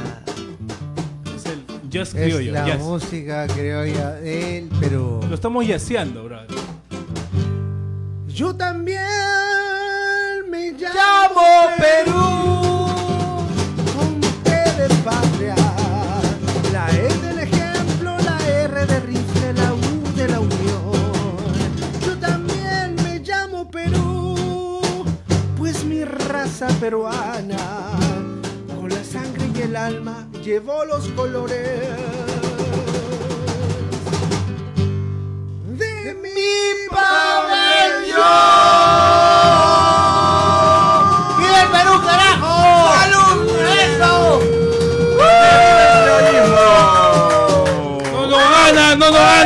Es 1.36 1.46
el 1.46 1.90
jazz 1.90 2.14
Es 2.16 2.24
criollo. 2.26 2.52
la 2.54 2.68
jazz. 2.68 2.80
música 2.80 3.48
criolla 3.48 4.12
del 4.14 4.66
Perú. 4.80 5.20
Lo 5.28 5.36
estamos 5.36 5.66
yaceando, 5.68 6.24
brother. 6.24 6.48
Yo 8.28 8.54
también 8.56 9.02
me 11.06 11.14
llamo, 11.26 11.46
¡Llamo 11.46 11.50
Perú! 11.78 13.46
Con 13.96 14.22
de 14.22 14.88
patria, 15.04 15.56
la 16.72 16.90
E 16.92 17.08
del 17.20 17.40
ejemplo, 17.40 18.18
la 18.20 18.38
R 18.48 18.86
de 18.86 19.00
rifle, 19.02 19.54
la 19.54 19.74
U 19.74 20.04
de 20.16 20.28
la 20.28 20.40
unión. 20.40 20.92
Yo 22.06 22.18
también 22.20 22.96
me 23.04 23.20
llamo 23.20 23.70
Perú, 23.70 25.04
pues 25.58 25.84
mi 25.84 26.04
raza 26.04 26.68
peruana, 26.80 27.58
con 28.76 28.90
la 28.90 29.04
sangre 29.04 29.50
y 29.56 29.62
el 29.62 29.76
alma, 29.76 30.28
llevó 30.44 30.86
los 30.86 31.08
colores 31.10 31.90
de 35.78 36.14
mi 36.24 36.88
pabellón. 36.90 38.26
mundo. 49.12 49.45